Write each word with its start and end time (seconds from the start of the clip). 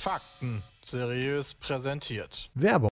Fakten 0.00 0.62
seriös 0.84 1.54
präsentiert. 1.54 2.50
Werbung. 2.54 2.89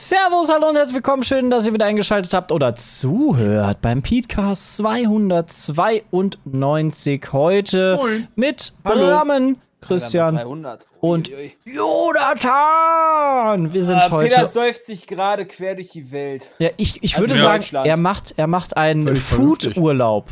Servus, 0.00 0.50
hallo 0.50 0.68
und 0.68 0.76
herzlich 0.76 0.96
willkommen. 0.96 1.22
Schön, 1.22 1.48
dass 1.48 1.66
ihr 1.66 1.72
wieder 1.72 1.86
eingeschaltet 1.86 2.34
habt 2.34 2.52
oder 2.52 2.74
zuhört 2.74 3.80
beim 3.80 4.02
Podcast 4.02 4.76
292 4.76 7.32
heute 7.32 7.96
Moin. 7.96 8.28
mit 8.36 8.74
Hallo. 8.84 9.54
Christian 9.80 10.34
300. 10.34 10.86
und. 11.00 11.30
Jonathan. 11.64 13.72
Wir 13.72 13.84
sind 13.86 14.04
Äh, 14.04 14.10
heute. 14.10 14.28
Peter 14.34 14.46
säuft 14.48 14.84
sich 14.84 15.06
gerade 15.06 15.46
quer 15.46 15.76
durch 15.76 15.92
die 15.92 16.12
Welt. 16.12 16.46
Ja, 16.58 16.68
ich, 16.76 17.02
ich 17.02 17.16
Also 17.16 17.26
würde 17.30 17.40
sagen, 17.40 17.64
er 17.86 17.96
macht, 17.96 18.34
er 18.36 18.48
macht 18.48 18.76
einen. 18.76 19.16
Food-Urlaub. 19.16 20.28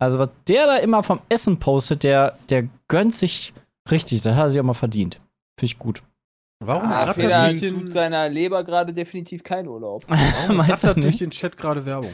Also, 0.00 0.18
was 0.18 0.30
der 0.48 0.66
da 0.66 0.76
immer 0.78 1.04
vom 1.04 1.20
Essen 1.28 1.60
postet, 1.60 2.02
der, 2.02 2.36
der 2.48 2.64
gönnt 2.88 3.14
sich 3.14 3.54
richtig. 3.88 4.22
Das 4.22 4.34
hat 4.34 4.46
er 4.46 4.50
sich 4.50 4.60
auch 4.60 4.64
mal 4.64 4.74
verdient. 4.74 5.20
Finde 5.56 5.66
ich 5.66 5.78
gut. 5.78 6.02
Warum 6.62 6.90
Ah, 6.90 7.12
Peter 7.14 7.48
durch 7.48 7.60
tut 7.60 7.82
den, 7.82 7.90
seiner 7.90 8.28
Leber 8.28 8.62
gerade 8.64 8.92
definitiv 8.92 9.42
keinen 9.42 9.68
Urlaub. 9.68 10.04
warum 10.08 10.58
durch 10.66 10.96
nicht? 10.96 11.20
den 11.20 11.30
Chat 11.30 11.56
gerade 11.56 11.84
Werbung? 11.84 12.12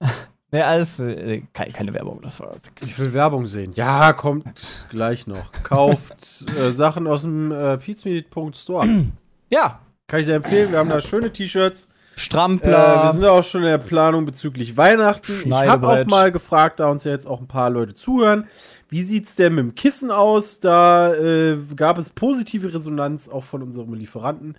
Nee, 0.50 0.62
alles, 0.62 0.98
äh, 0.98 1.42
keine, 1.52 1.72
keine 1.72 1.92
Werbung. 1.92 2.22
Das 2.22 2.40
war. 2.40 2.56
Ich 2.82 2.98
will 2.98 3.12
Werbung 3.12 3.44
sehen. 3.44 3.72
Ja, 3.74 4.14
kommt 4.14 4.62
gleich 4.88 5.26
noch. 5.26 5.52
Kauft 5.62 6.46
äh, 6.58 6.70
Sachen 6.72 7.06
aus 7.06 7.20
dem 7.20 7.52
äh, 7.52 7.76
peatsmeet.store. 7.76 8.88
Ja, 9.50 9.80
Kann 10.06 10.20
ich 10.20 10.26
sehr 10.26 10.36
empfehlen. 10.36 10.72
Wir 10.72 10.78
haben 10.78 10.88
da 10.90 11.00
schöne 11.02 11.30
T-Shirts. 11.32 11.86
Äh, 11.86 12.18
Strampler. 12.18 13.04
wir 13.04 13.12
sind 13.12 13.24
auch 13.24 13.44
schon 13.44 13.62
in 13.62 13.68
der 13.68 13.78
Planung 13.78 14.24
bezüglich 14.24 14.76
Weihnachten. 14.76 15.42
Ich 15.44 15.52
habe 15.52 15.88
auch 15.88 16.06
mal 16.06 16.32
gefragt, 16.32 16.80
da 16.80 16.90
uns 16.90 17.04
ja 17.04 17.12
jetzt 17.12 17.26
auch 17.26 17.40
ein 17.40 17.46
paar 17.46 17.70
Leute 17.70 17.94
zuhören, 17.94 18.46
wie 18.88 19.02
sieht's 19.02 19.34
denn 19.36 19.54
mit 19.54 19.64
dem 19.64 19.74
Kissen 19.74 20.10
aus? 20.10 20.60
Da 20.60 21.12
äh, 21.14 21.58
gab 21.76 21.98
es 21.98 22.10
positive 22.10 22.72
Resonanz 22.72 23.28
auch 23.28 23.44
von 23.44 23.62
unserem 23.62 23.94
Lieferanten. 23.94 24.56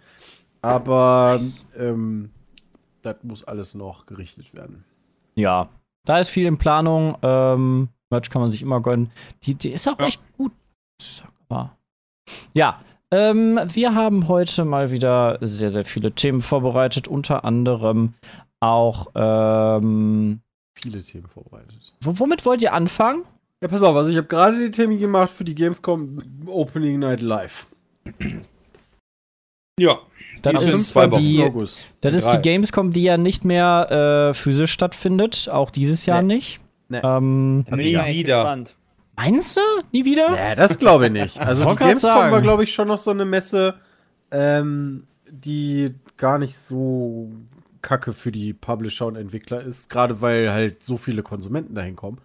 Aber 0.62 1.32
Nice. 1.34 1.66
ähm, 1.78 2.30
das 3.02 3.16
muss 3.24 3.44
alles 3.44 3.76
noch 3.76 4.06
gerichtet 4.06 4.54
werden. 4.54 4.84
Ja, 5.36 5.70
da 6.06 6.20
ist 6.20 6.30
viel 6.30 6.46
in 6.46 6.58
Planung. 6.58 7.18
Ähm, 7.22 7.90
Merch 8.10 8.30
kann 8.30 8.42
man 8.42 8.52
sich 8.52 8.62
immer 8.62 8.82
gönnen. 8.82 9.12
Die, 9.44 9.56
die 9.56 9.70
ist 9.70 9.88
auch 9.88 10.00
echt 10.00 10.20
gut. 10.38 10.52
Sag 11.02 11.30
mal. 11.48 11.78
Ja, 12.54 12.82
ähm, 13.12 13.60
wir 13.68 13.96
haben 13.96 14.28
heute 14.28 14.66
mal 14.66 14.92
wieder 14.92 15.38
sehr, 15.42 15.70
sehr 15.70 15.86
viele 15.86 16.12
Themen 16.12 16.42
vorbereitet. 16.42 17.08
Unter 17.08 17.46
anderem 17.46 18.14
auch. 18.60 19.08
Ähm, 19.16 20.42
Viele 20.76 21.02
Themen 21.02 21.28
vorbereitet. 21.28 21.94
wo- 22.02 22.20
womit 22.20 22.46
wollt 22.46 22.62
ihr 22.62 22.74
anfangen? 22.74 23.24
Ja, 23.62 23.68
pass 23.68 23.84
auf, 23.84 23.96
also 23.96 24.10
ich 24.10 24.18
habe 24.18 24.28
gerade 24.28 24.58
den 24.58 24.72
Termin 24.72 25.00
gemacht 25.00 25.32
für 25.32 25.44
die 25.44 25.54
Gamescom 25.56 26.22
Opening 26.48 27.00
Night 27.00 27.20
Live. 27.22 27.68
Ja, 29.80 30.00
sind 30.44 30.56
ist, 30.62 30.90
zwei 30.90 31.12
Wochen. 31.12 31.22
die, 31.22 31.44
August. 31.44 31.80
das 32.02 32.16
ist 32.16 32.26
Drei. 32.26 32.38
die 32.38 32.42
Gamescom, 32.50 32.94
die 32.94 33.04
ja 33.04 33.18
nicht 33.18 33.44
mehr 33.46 34.30
äh, 34.30 34.34
physisch 34.34 34.72
stattfindet. 34.72 35.50
Auch 35.50 35.72
dieses 35.72 36.06
Jahr 36.06 36.22
Nee. 36.22 36.36
nicht. 36.36 36.60
Nee. 36.88 37.02
Ähm, 37.04 37.60
nie 37.60 37.64
bin 37.70 37.80
echt 38.00 38.18
wieder. 38.20 38.36
gespannt. 38.38 38.76
meinst 39.16 39.58
du? 39.58 39.62
Nie 39.92 40.06
wieder? 40.06 40.36
Ja, 40.36 40.56
das 40.56 40.80
glaube 40.80 41.08
ich 41.08 41.12
nicht. 41.12 41.40
Also 41.40 41.64
die 41.70 41.76
Gamescom 41.76 42.00
sagen. 42.12 42.32
war, 42.32 42.42
glaube 42.42 42.64
ich, 42.64 42.74
schon 42.74 42.88
noch 42.88 42.98
so 42.98 43.12
eine 43.12 43.26
Messe, 43.26 43.76
ähm, 44.32 45.06
die 45.30 45.94
gar 46.18 46.38
nicht 46.40 46.58
so 46.58 47.30
kacke 47.82 48.14
für 48.14 48.32
die 48.32 48.54
Publisher 48.54 49.06
und 49.06 49.16
Entwickler 49.18 49.62
ist, 49.62 49.90
gerade 49.90 50.22
weil 50.22 50.52
halt 50.52 50.84
so 50.84 50.98
viele 50.98 51.24
Konsumenten 51.24 51.76
dahin 51.76 51.96
kommen. 51.96 52.20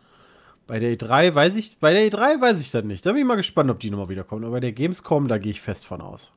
Bei 0.67 0.79
der 0.79 0.97
E3 0.97 1.35
weiß 1.35 1.57
ich, 1.57 1.79
bei 1.79 1.93
der 1.93 2.11
E3 2.11 2.41
weiß 2.41 2.61
ich 2.61 2.71
das 2.71 2.85
nicht. 2.85 3.05
Da 3.05 3.13
bin 3.13 3.21
ich 3.21 3.27
mal 3.27 3.35
gespannt, 3.37 3.71
ob 3.71 3.79
die 3.81 3.91
nochmal 3.91 4.09
wiederkommt. 4.09 4.45
Aber 4.45 4.53
bei 4.53 4.61
der 4.61 4.73
Gamescom, 4.73 5.29
da 5.29 5.39
gehe 5.39 5.53
ich 5.53 5.61
fest 5.61 5.85
von 5.87 6.01
aus. 6.01 6.33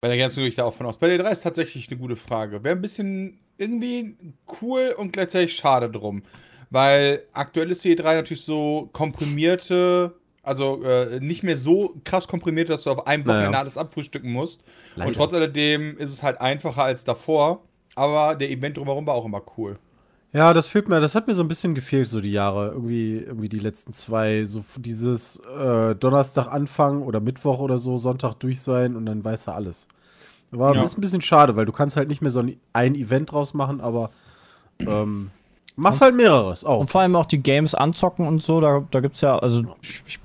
Bei 0.00 0.08
der 0.08 0.16
Gamescom 0.16 0.42
gehe 0.42 0.50
ich 0.50 0.56
da 0.56 0.64
auch 0.64 0.74
von 0.74 0.86
aus. 0.86 0.98
Bei 0.98 1.08
der 1.08 1.18
3 1.18 1.30
ist 1.30 1.42
tatsächlich 1.42 1.88
eine 1.90 1.98
gute 1.98 2.16
Frage. 2.16 2.62
Wäre 2.64 2.76
ein 2.76 2.82
bisschen 2.82 3.38
irgendwie 3.56 4.16
cool 4.60 4.94
und 4.98 5.12
gleichzeitig 5.12 5.56
schade 5.56 5.90
drum. 5.90 6.22
Weil 6.70 7.22
aktuell 7.32 7.70
ist 7.70 7.84
die 7.84 7.96
E3 7.96 8.14
natürlich 8.14 8.44
so 8.44 8.88
komprimierte, 8.92 10.14
also 10.42 10.82
äh, 10.82 11.20
nicht 11.20 11.42
mehr 11.42 11.56
so 11.56 11.94
krass 12.04 12.26
komprimiert, 12.26 12.68
dass 12.70 12.84
du 12.84 12.90
auf 12.90 13.06
einem 13.06 13.24
Naja. 13.24 13.38
Wochenende 13.38 13.58
alles 13.58 13.78
abfrühstücken 13.78 14.32
musst. 14.32 14.62
Leider. 14.96 15.08
Und 15.08 15.14
trotz 15.14 15.32
alledem 15.34 15.96
ist 15.98 16.10
es 16.10 16.22
halt 16.22 16.40
einfacher 16.40 16.84
als 16.84 17.04
davor. 17.04 17.62
Aber 17.94 18.34
der 18.34 18.50
Event 18.50 18.76
drumherum 18.78 19.06
war 19.06 19.14
auch 19.14 19.26
immer 19.26 19.42
cool. 19.56 19.78
Ja, 20.34 20.54
das 20.54 20.66
fehlt 20.66 20.88
mir, 20.88 20.98
das 20.98 21.14
hat 21.14 21.26
mir 21.26 21.34
so 21.34 21.42
ein 21.42 21.48
bisschen 21.48 21.74
gefehlt, 21.74 22.08
so 22.08 22.20
die 22.20 22.32
Jahre. 22.32 22.68
Irgendwie, 22.68 23.18
irgendwie 23.18 23.50
die 23.50 23.58
letzten 23.58 23.92
zwei, 23.92 24.44
so 24.46 24.64
dieses 24.76 25.36
äh, 25.40 25.94
Donnerstag 25.94 26.48
anfangen 26.48 27.02
oder 27.02 27.20
Mittwoch 27.20 27.58
oder 27.58 27.76
so, 27.76 27.98
Sonntag 27.98 28.34
durch 28.34 28.62
sein 28.62 28.96
und 28.96 29.04
dann 29.04 29.24
weiß 29.24 29.48
er 29.48 29.56
alles. 29.56 29.86
War 30.50 30.74
Ja. 30.74 30.82
ist 30.84 30.96
ein 30.96 31.02
bisschen 31.02 31.22
schade, 31.22 31.56
weil 31.56 31.66
du 31.66 31.72
kannst 31.72 31.96
halt 31.96 32.08
nicht 32.08 32.22
mehr 32.22 32.30
so 32.30 32.40
ein, 32.40 32.58
ein 32.72 32.94
Event 32.94 33.32
draus 33.32 33.52
machen, 33.52 33.80
aber 33.80 34.10
ähm, 34.80 35.30
machst 35.76 36.00
halt 36.00 36.14
mehreres 36.14 36.64
auch. 36.64 36.80
Und 36.80 36.90
vor 36.90 37.02
allem 37.02 37.16
auch 37.16 37.26
die 37.26 37.42
Games 37.42 37.74
anzocken 37.74 38.26
und 38.26 38.42
so, 38.42 38.60
da, 38.60 38.86
da 38.90 39.00
gibt 39.00 39.16
es 39.16 39.20
ja, 39.20 39.38
also 39.38 39.62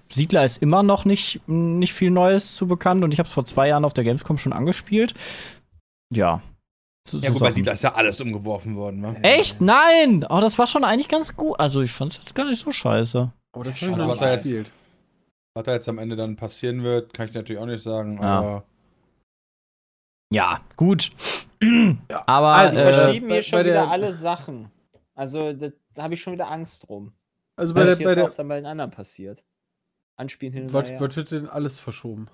Siedler 0.10 0.46
ist 0.46 0.62
immer 0.62 0.84
noch 0.84 1.06
nicht, 1.06 1.42
nicht 1.48 1.94
viel 1.94 2.12
Neues 2.12 2.56
zu 2.56 2.68
bekannt 2.68 3.04
und 3.04 3.14
ich 3.14 3.20
habe 3.20 3.28
es 3.28 3.34
vor 3.34 3.46
zwei 3.46 3.70
Jahren 3.70 3.86
auf 3.86 3.94
der 3.94 4.04
Gamescom 4.04 4.38
schon 4.38 4.54
angespielt. 4.54 5.14
Ja. 6.14 6.42
So- 7.12 7.18
Ja, 7.20 7.30
so 7.30 7.36
wobei 7.36 7.46
Sachen. 7.48 7.56
Siedler 7.56 7.74
ist 7.74 7.84
ja 7.84 7.94
alles 7.96 8.20
umgeworfen 8.22 8.76
worden, 8.76 9.00
ne? 9.02 9.18
Echt? 9.24 9.62
Nein! 9.62 10.26
Oh, 10.30 10.40
das 10.42 10.58
war 10.60 10.68
schon 10.68 10.84
eigentlich 10.84 11.08
ganz 11.10 11.36
gut. 11.36 11.60
Also 11.60 11.82
ich 11.82 11.92
fand 11.92 12.12
es 12.12 12.18
jetzt 12.18 12.36
gar 12.36 12.46
nicht 12.46 12.64
so 12.64 12.72
scheiße. 12.72 13.32
aber 13.54 13.64
das 13.64 13.78
schade, 13.80 13.94
hab 13.94 14.00
ich 14.00 14.06
noch 14.06 14.12
was 14.14 14.20
da 14.20 14.34
jetzt-. 14.34 14.72
Was 15.56 15.64
da 15.64 15.74
jetzt 15.74 15.90
am 15.90 15.98
Ende 15.98 16.16
dann 16.16 16.36
passieren 16.36 16.84
wird, 16.84 17.14
kann 17.14 17.28
ich 17.30 17.34
natürlich 17.34 17.60
auch 17.62 17.66
nicht 17.66 17.82
sagen, 17.82 18.18
Ja. 18.22 18.40
aber. 18.40 18.64
Ja, 20.34 20.62
gut. 20.76 21.12
Aber 22.28 22.48
Also, 22.56 22.76
Sie 22.76 22.82
Äh, 22.82 22.94
verschieben 22.94 23.28
bei- 23.30 23.34
hier 23.36 23.42
schon 23.42 23.60
bei 23.60 23.64
der- 23.64 23.74
wieder 23.84 23.92
alle 23.92 24.14
Sachen. 24.14 24.70
Also, 25.16 25.54
da, 25.54 25.70
da 25.94 26.04
habe 26.04 26.14
ich 26.14 26.22
schon 26.22 26.34
wieder 26.34 26.52
Angst 26.52 26.88
drum. 26.88 27.14
Also 27.56 27.74
bei 27.74 27.82
Was 27.82 27.98
der, 27.98 28.04
bei 28.04 28.10
jetzt 28.12 28.18
der 28.18 28.26
auch 28.26 28.34
dann 28.36 28.48
bei 28.48 28.58
den 28.58 28.66
anderen 28.68 28.92
passiert. 28.92 29.44
Anspielen 30.18 30.54
hin 30.54 30.64
und 30.64 30.74
was, 30.74 30.90
her. 30.90 31.00
was 31.00 31.16
wird 31.16 31.32
denn 31.32 31.48
alles 31.50 31.80
verschoben? 31.80 32.28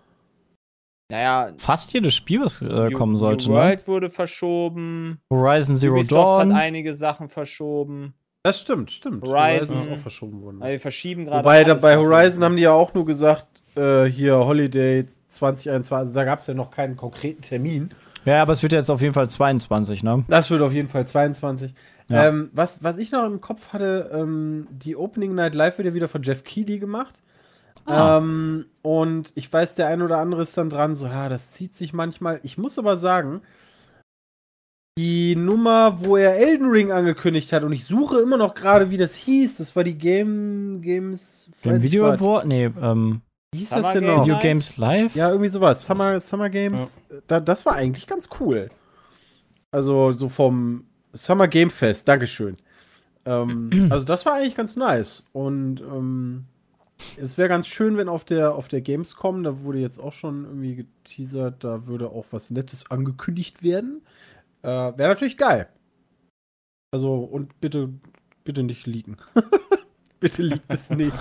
Naja, 1.09 1.51
fast 1.57 1.93
jedes 1.93 2.15
Spiel, 2.15 2.41
was 2.41 2.61
äh, 2.61 2.65
New- 2.65 2.91
kommen 2.91 3.15
sollte, 3.15 3.47
New 3.49 3.55
ne? 3.55 3.61
World 3.61 3.87
wurde 3.87 4.09
verschoben. 4.09 5.19
Horizon 5.29 5.75
Zero 5.75 5.93
Ubisoft 5.95 6.41
Dawn. 6.41 6.53
hat 6.53 6.61
einige 6.61 6.93
Sachen 6.93 7.29
verschoben. 7.29 8.13
Das 8.43 8.59
stimmt, 8.59 8.91
stimmt. 8.91 9.23
Horizon. 9.27 9.77
ist 9.79 9.91
auch 9.91 9.97
verschoben 9.97 10.41
worden. 10.41 10.61
Also 10.61 10.71
wir 10.71 10.79
verschieben 10.79 11.25
gerade. 11.25 11.43
Wobei 11.43 11.63
da, 11.63 11.75
bei 11.75 11.97
Horizon 11.97 12.43
haben 12.43 12.55
die 12.55 12.63
ja 12.63 12.71
auch 12.73 12.93
nur 12.93 13.05
gesagt, 13.05 13.45
äh, 13.75 14.05
hier 14.05 14.35
Holiday 14.37 15.05
2021, 15.29 15.93
also 15.95 16.13
da 16.13 16.23
gab 16.25 16.39
es 16.39 16.47
ja 16.47 16.53
noch 16.53 16.71
keinen 16.71 16.95
konkreten 16.97 17.41
Termin. 17.41 17.89
Ja, 18.25 18.41
aber 18.41 18.53
es 18.53 18.63
wird 18.63 18.73
jetzt 18.73 18.89
auf 18.89 19.01
jeden 19.01 19.13
Fall 19.13 19.29
22, 19.29 20.03
ne? 20.03 20.23
Das 20.29 20.49
wird 20.49 20.61
auf 20.61 20.71
jeden 20.73 20.87
Fall 20.87 21.05
22. 21.05 21.73
Ja. 22.09 22.27
Ähm, 22.27 22.49
was, 22.53 22.83
was 22.83 22.97
ich 22.97 23.11
noch 23.11 23.25
im 23.25 23.39
Kopf 23.41 23.69
hatte, 23.73 24.09
ähm, 24.13 24.67
die 24.71 24.95
Opening 24.95 25.35
Night 25.35 25.55
Live 25.55 25.77
wird 25.77 25.87
ja 25.87 25.93
wieder 25.93 26.07
von 26.07 26.21
Jeff 26.23 26.43
Keighley 26.43 26.79
gemacht. 26.79 27.21
Ah. 27.85 28.17
Ähm, 28.17 28.65
und 28.81 29.31
ich 29.35 29.51
weiß, 29.51 29.75
der 29.75 29.87
ein 29.87 30.01
oder 30.01 30.17
andere 30.19 30.43
ist 30.43 30.57
dann 30.57 30.69
dran, 30.69 30.95
so, 30.95 31.05
ja, 31.05 31.29
das 31.29 31.51
zieht 31.51 31.75
sich 31.75 31.93
manchmal. 31.93 32.39
Ich 32.43 32.57
muss 32.57 32.79
aber 32.79 32.97
sagen, 32.97 33.41
die 34.97 35.35
Nummer, 35.35 36.05
wo 36.05 36.17
er 36.17 36.37
Elden 36.37 36.69
Ring 36.69 36.91
angekündigt 36.91 37.51
hat, 37.51 37.63
und 37.63 37.73
ich 37.73 37.85
suche 37.85 38.19
immer 38.19 38.37
noch 38.37 38.53
gerade, 38.53 38.89
wie 38.89 38.97
das 38.97 39.15
hieß, 39.15 39.57
das 39.57 39.75
war 39.75 39.83
die 39.83 39.97
Game 39.97 40.81
Games. 40.81 41.49
ich 41.63 41.81
Video. 41.81 42.05
Award? 42.05 42.45
Nee, 42.45 42.69
ähm, 42.79 43.21
Wie 43.51 43.59
hieß 43.59 43.69
Summer 43.69 43.81
das 43.81 43.93
denn 43.93 44.03
Game 44.03 44.15
noch? 44.15 44.25
Video? 44.25 44.39
Games 44.39 44.77
Live? 44.77 45.15
Ja, 45.15 45.29
irgendwie 45.29 45.49
sowas. 45.49 45.85
Summer, 45.85 46.19
Summer 46.19 46.49
Games. 46.49 47.03
Da, 47.27 47.39
das 47.39 47.65
war 47.65 47.75
eigentlich 47.75 48.07
ganz 48.07 48.29
cool. 48.39 48.69
Also 49.71 50.11
so 50.11 50.29
vom 50.29 50.85
Summer 51.11 51.47
Game 51.47 51.71
Fest. 51.71 52.07
Dankeschön. 52.07 52.57
Ähm, 53.25 53.71
also 53.89 54.05
das 54.05 54.25
war 54.25 54.35
eigentlich 54.35 54.55
ganz 54.55 54.75
nice. 54.75 55.23
Und 55.33 55.81
ähm, 55.81 56.45
es 57.17 57.37
wäre 57.37 57.49
ganz 57.49 57.67
schön, 57.67 57.97
wenn 57.97 58.09
auf 58.09 58.25
der, 58.25 58.55
auf 58.55 58.67
der 58.67 58.81
Gamescom, 58.81 59.43
da 59.43 59.63
wurde 59.63 59.79
jetzt 59.79 59.99
auch 59.99 60.13
schon 60.13 60.45
irgendwie 60.45 60.75
geteasert, 60.75 61.63
da 61.63 61.87
würde 61.87 62.09
auch 62.09 62.25
was 62.31 62.49
Nettes 62.51 62.89
angekündigt 62.89 63.63
werden. 63.63 64.01
Äh, 64.61 64.67
wäre 64.67 65.09
natürlich 65.09 65.37
geil. 65.37 65.67
Also, 66.91 67.15
und 67.15 67.59
bitte, 67.59 67.89
bitte 68.43 68.63
nicht 68.63 68.85
liegen. 68.85 69.17
bitte 70.19 70.41
liegt 70.41 70.71
es 70.71 70.89
nicht. 70.89 71.17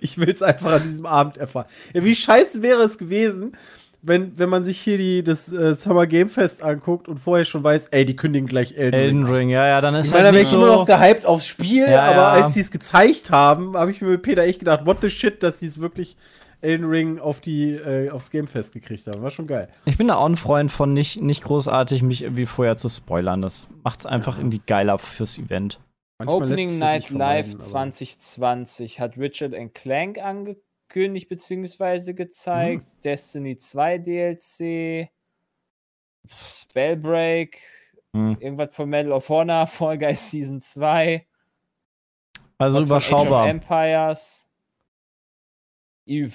Ich 0.00 0.18
will 0.18 0.30
es 0.30 0.42
einfach 0.42 0.72
an 0.72 0.82
diesem 0.82 1.06
Abend 1.06 1.36
erfahren. 1.36 1.66
Ja, 1.92 2.04
wie 2.04 2.14
scheiße 2.14 2.62
wäre 2.62 2.82
es 2.82 2.96
gewesen, 2.96 3.56
wenn, 4.06 4.38
wenn 4.38 4.48
man 4.48 4.64
sich 4.64 4.80
hier 4.80 4.98
die, 4.98 5.22
das 5.24 5.52
äh, 5.52 5.74
Summer 5.74 6.06
Game 6.06 6.28
Fest 6.28 6.62
anguckt 6.62 7.08
und 7.08 7.18
vorher 7.18 7.44
schon 7.44 7.62
weiß, 7.64 7.88
ey, 7.88 8.04
die 8.04 8.16
kündigen 8.16 8.46
gleich 8.48 8.74
Elden, 8.76 8.94
Elden 9.00 9.24
Ring. 9.24 9.34
Ring, 9.34 9.48
ja, 9.50 9.66
ja, 9.66 9.80
dann 9.80 9.94
ist 9.94 10.06
Ich 10.06 10.12
meine, 10.12 10.22
da 10.22 10.26
halt 10.26 10.32
bin 10.34 10.38
nicht 10.40 10.48
ich 10.52 10.54
immer 10.58 10.66
noch 10.68 10.78
so. 10.80 10.84
gehypt 10.86 11.26
aufs 11.26 11.46
Spiel, 11.46 11.86
Ja, 11.88 12.02
aber 12.04 12.16
ja. 12.38 12.44
als 12.44 12.54
sie 12.54 12.60
es 12.60 12.70
gezeigt 12.70 13.30
haben, 13.30 13.76
habe 13.76 13.90
ich 13.90 14.00
mir 14.00 14.08
mit 14.08 14.22
Peter 14.22 14.42
echt 14.44 14.60
gedacht, 14.60 14.86
what 14.86 14.98
the 15.00 15.08
shit, 15.08 15.42
dass 15.42 15.60
sie 15.60 15.66
es 15.66 15.80
wirklich 15.80 16.16
Elden 16.62 16.86
Ring 16.86 17.18
auf 17.18 17.40
die, 17.40 17.72
äh, 17.72 18.10
aufs 18.10 18.30
Game 18.30 18.46
Fest 18.46 18.72
gekriegt 18.72 19.06
haben. 19.06 19.22
War 19.22 19.30
schon 19.30 19.46
geil. 19.46 19.68
Ich 19.84 19.98
bin 19.98 20.08
da 20.08 20.16
auch 20.16 20.26
ein 20.26 20.36
Freund 20.36 20.70
von 20.70 20.92
nicht, 20.92 21.20
nicht 21.20 21.44
großartig 21.44 22.02
mich 22.02 22.22
irgendwie 22.22 22.46
vorher 22.46 22.76
zu 22.76 22.88
spoilern. 22.88 23.42
Das 23.42 23.68
macht's 23.84 24.06
einfach 24.06 24.38
irgendwie 24.38 24.62
geiler 24.66 24.98
fürs 24.98 25.38
Event. 25.38 25.78
Manchmal 26.18 26.42
Opening 26.44 26.78
Night 26.78 27.10
Live 27.10 27.54
aber- 27.54 27.62
2020 27.62 29.00
hat 29.00 29.18
Richard 29.18 29.54
and 29.54 29.74
Clank 29.74 30.18
angekündigt 30.88 31.28
bzw. 31.28 32.12
gezeigt. 32.14 32.84
Mhm. 32.84 33.00
Destiny 33.02 33.56
2 33.56 33.98
DLC. 33.98 35.08
Spellbreak. 36.28 37.60
Hm. 38.12 38.36
Irgendwas 38.40 38.74
von 38.74 38.88
Medal 38.88 39.12
of 39.12 39.28
Honor. 39.28 39.66
Fall 39.66 39.98
Guys 39.98 40.30
Season 40.30 40.60
2. 40.60 41.26
Also 42.58 42.80
was 42.80 42.88
von 42.88 42.96
Age 42.96 43.12
of 43.12 43.26
überschaubar. 43.26 43.48
Empires. 43.48 44.48
Ja, 46.06 46.28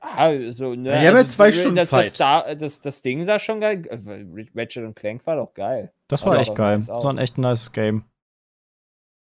also, 0.00 0.74
ne, 0.74 0.90
Ja, 0.90 1.00
die 1.00 1.08
haben 1.08 1.16
ja 1.16 1.26
zwei 1.26 1.46
das, 1.46 1.56
Stunden 1.60 1.76
das, 1.76 1.88
Zeit. 1.90 2.06
Das, 2.06 2.16
da- 2.16 2.54
das, 2.54 2.80
das 2.80 3.02
Ding 3.02 3.22
sah 3.24 3.38
schon 3.38 3.60
geil. 3.60 3.84
äh, 3.86 4.50
Ratchet 4.58 4.84
und 4.84 4.94
Clank 4.94 5.26
war 5.26 5.36
doch 5.36 5.54
geil. 5.54 5.92
Das 6.08 6.24
war 6.24 6.34
sah 6.34 6.40
echt 6.40 6.54
geil. 6.54 6.76
nice 6.76 6.86
Das 6.86 7.04
war 7.04 7.12
ein 7.12 7.18
echt 7.18 7.38
nice 7.38 7.72
Game. 7.72 8.04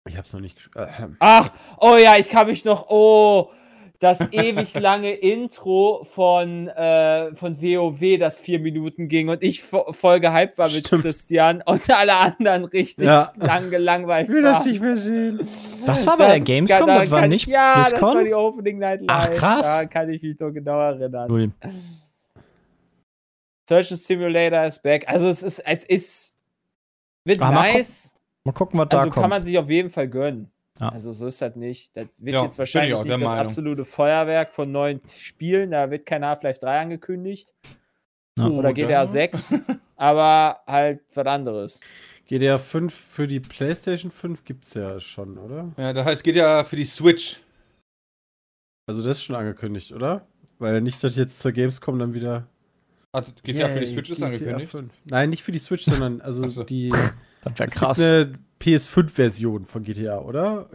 Ich 0.09 0.17
hab's 0.17 0.32
noch 0.32 0.41
nicht 0.41 0.56
gespielt. 0.56 0.87
Äh, 0.87 1.09
Ach, 1.19 1.50
oh 1.79 1.97
ja, 1.97 2.17
ich 2.17 2.29
kann 2.29 2.47
mich 2.47 2.65
noch. 2.65 2.87
Oh, 2.89 3.50
das 3.98 4.20
ewig 4.32 4.75
lange 4.78 5.12
Intro 5.12 6.04
von, 6.04 6.69
äh, 6.69 7.34
von 7.34 7.60
WoW, 7.60 8.19
das 8.19 8.38
vier 8.38 8.58
Minuten 8.60 9.08
ging 9.08 9.28
und 9.28 9.43
ich 9.43 9.62
vo 9.62 9.93
voll 9.93 10.20
gehypt 10.20 10.58
war 10.58 10.69
mit 10.69 10.87
Stimmt. 10.87 11.02
Christian 11.02 11.62
und 11.64 11.88
alle 11.90 12.14
anderen 12.16 12.64
richtig 12.64 13.06
Ja. 13.06 13.32
lang 13.37 13.70
gelangweilt 13.70 14.28
ich 14.28 14.34
will 14.34 14.43
das 14.43 14.58
waren. 14.60 14.69
nicht 14.70 14.81
mehr 14.82 14.96
sehen. 14.96 15.48
Das 15.87 16.06
war 16.06 16.16
bei 16.19 16.26
der 16.26 16.37
Das 16.38 16.44
Gamescom, 16.44 16.78
kann- 16.81 16.88
da 16.88 17.00
das 17.00 17.10
war 17.10 17.20
kann- 17.20 17.28
nicht 17.31 17.46
Ja, 17.46 17.75
das 17.82 17.93
war 17.93 17.98
BlizzCon? 18.00 18.25
die 18.26 18.34
Opening 18.34 18.78
Night 18.78 19.00
Live. 19.00 19.08
Ach, 19.08 19.31
krass. 19.32 19.66
Da 19.66 19.84
kann 19.87 20.10
ich 20.10 20.22
mich 20.22 20.38
noch 20.38 20.50
genau 20.50 20.78
erinnern. 20.81 21.28
Null. 21.28 21.50
Surgeon 23.69 23.98
Simulator 23.98 24.64
ist 24.64 24.82
back. 24.82 25.04
Also 25.08 25.28
es 25.28 25.43
ist, 25.43 25.58
es 25.60 25.84
ist, 25.84 26.34
wird 27.25 27.40
Ah, 27.43 27.50
mal 27.50 27.72
nice. 27.72 28.14
Mal 28.44 28.52
gucken, 28.52 28.78
was 28.78 28.88
da 28.90 28.98
Also 28.98 29.10
kann 29.10 29.22
kommt. 29.22 29.31
man 29.31 29.43
sich 29.43 29.58
auf 29.58 29.69
jeden 29.69 29.90
Fall 29.90 30.08
gönnen. 30.08 30.50
Ja. 30.81 30.88
Also 30.90 31.12
so 31.12 31.26
ist 31.26 31.40
das 31.40 31.56
nicht. 31.56 31.96
Das 31.96 32.08
wird 32.19 32.34
Ja, 32.34 32.44
jetzt 32.44 32.58
wahrscheinlich 32.58 32.99
nicht 32.99 33.11
das 33.11 33.20
Meinung. 33.20 33.38
absolute 33.38 33.84
Feuerwerk 33.84 34.52
von 34.52 34.70
neuen 34.70 35.00
Spielen. 35.08 35.70
Da 35.70 35.90
wird 35.90 36.05
kein 36.06 36.25
Half-Life 36.25 36.61
3 36.61 36.81
angekündigt. 36.81 37.55
Ja. 38.38 38.49
Oder 38.49 38.73
GTA 38.75 39.06
6. 39.06 39.55
aber 39.96 40.61
halt 40.67 41.00
was 41.14 41.26
anderes. 41.26 41.81
GTA 42.26 42.58
5 42.58 42.93
für 42.93 43.26
die 43.26 43.40
PlayStation 43.40 44.11
5 44.11 44.44
gibt's 44.44 44.75
ja 44.75 45.00
schon, 45.00 45.38
oder? 45.38 45.73
Ja, 45.78 45.93
das 45.93 46.05
heißt, 46.05 46.25
geht 46.25 46.37
ja 46.37 46.64
für 46.64 46.76
die 46.76 46.84
Switch. 46.84 47.40
Also 48.87 49.02
das 49.02 49.19
ist 49.19 49.25
schon 49.25 49.37
angekündigt, 49.37 49.93
oder? 49.93 50.26
Weil 50.58 50.81
nicht, 50.81 51.02
dass 51.02 51.17
jetzt 51.17 51.38
zur 51.38 51.52
Gamescom 51.52 51.99
dann 51.99 52.14
wieder. 52.14 52.46
Ah, 53.12 53.20
das 53.20 53.34
geht 53.43 53.56
ja 53.56 53.69
für 53.69 53.81
die 53.81 53.87
Switch 53.87 54.11
ist 54.11 54.19
GTA 54.19 54.26
angekündigt. 54.26 54.70
5. 54.70 54.93
Nein, 55.05 55.31
nicht 55.31 55.43
für 55.43 55.52
die 55.52 55.58
Switch, 55.58 55.84
sondern 55.84 56.20
also 56.20 56.46
so. 56.49 56.64
die 56.64 56.90
Das 57.43 57.58
wäre 57.58 57.69
es 57.69 57.75
krass. 57.75 57.99
Gibt 57.99 58.11
eine 58.11 58.38
PS5-Version 58.61 59.67
von 59.67 59.82
GTA, 59.82 60.19
oder? 60.19 60.67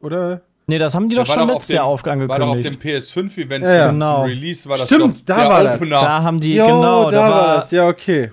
Oder? 0.00 0.42
Nee, 0.66 0.78
das 0.78 0.94
haben 0.94 1.08
die 1.08 1.16
Ja, 1.16 1.22
doch 1.22 1.26
schon 1.32 1.36
doch 1.38 1.48
auf 1.48 1.50
letztes 1.54 1.74
Jahr 1.74 1.84
dem- 1.86 1.90
auf 1.92 2.04
War 2.06 2.16
doch 2.38 2.48
auf 2.48 2.60
dem 2.60 2.66
angekündigt. 2.66 2.82
PS5-Event 3.12 3.64
Ja, 3.64 3.74
ja. 3.74 3.86
zum, 3.88 3.94
Genau. 3.98 4.16
zum 4.16 4.24
Release 4.26 4.68
war 4.68 4.78
das 4.78 4.86
Stimmt, 4.86 5.16
doch 5.28 5.36
da 5.36 5.48
war 5.48 5.64
das. 5.64 5.80
Da 5.80 6.22
haben 6.22 6.40
die, 6.40 6.54
Jo, 6.54 6.66
genau, 6.66 7.10
da 7.10 7.30
war 7.30 7.54
das. 7.56 7.70
Ja, 7.72 7.88
okay. 7.88 8.30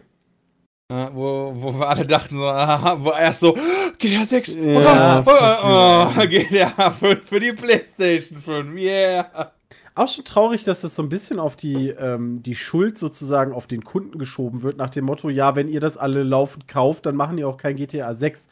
Ja, 0.91 1.09
wo, 1.13 1.51
wo 1.55 1.73
wir 1.79 1.89
alle 1.89 2.05
dachten 2.05 2.37
so, 2.37 2.45
aha, 2.45 2.97
wo 3.01 3.11
erst 3.11 3.41
so, 3.41 3.53
GTA 3.97 4.23
6, 4.23 4.55
oh 4.55 4.79
Ja, 4.79 5.21
Gott, 5.21 5.35
oh, 5.65 6.21
oh, 6.21 6.27
GTA 6.27 6.91
5 6.91 7.27
für 7.27 7.39
die 7.41 7.51
Playstation 7.53 8.39
5, 8.39 8.79
yeah. 8.79 9.51
Auch 9.95 10.07
schon 10.07 10.23
traurig, 10.23 10.63
dass 10.63 10.81
das 10.81 10.95
so 10.95 11.01
ein 11.01 11.09
bisschen 11.09 11.39
auf 11.39 11.55
die, 11.55 11.89
ähm, 11.89 12.41
die 12.43 12.55
Schuld 12.55 12.97
sozusagen 12.99 13.51
auf 13.51 13.65
den 13.67 13.83
Kunden 13.83 14.19
geschoben 14.19 14.61
wird, 14.61 14.77
nach 14.77 14.91
dem 14.91 15.05
Motto, 15.05 15.29
ja, 15.29 15.55
wenn 15.55 15.67
ihr 15.67 15.79
das 15.81 15.97
alle 15.97 16.21
laufend 16.23 16.67
kauft, 16.67 17.05
dann 17.07 17.15
machen 17.15 17.35
die 17.35 17.43
auch 17.43 17.57
kein 17.57 17.75
GTA 17.75 18.13
6. 18.13 18.47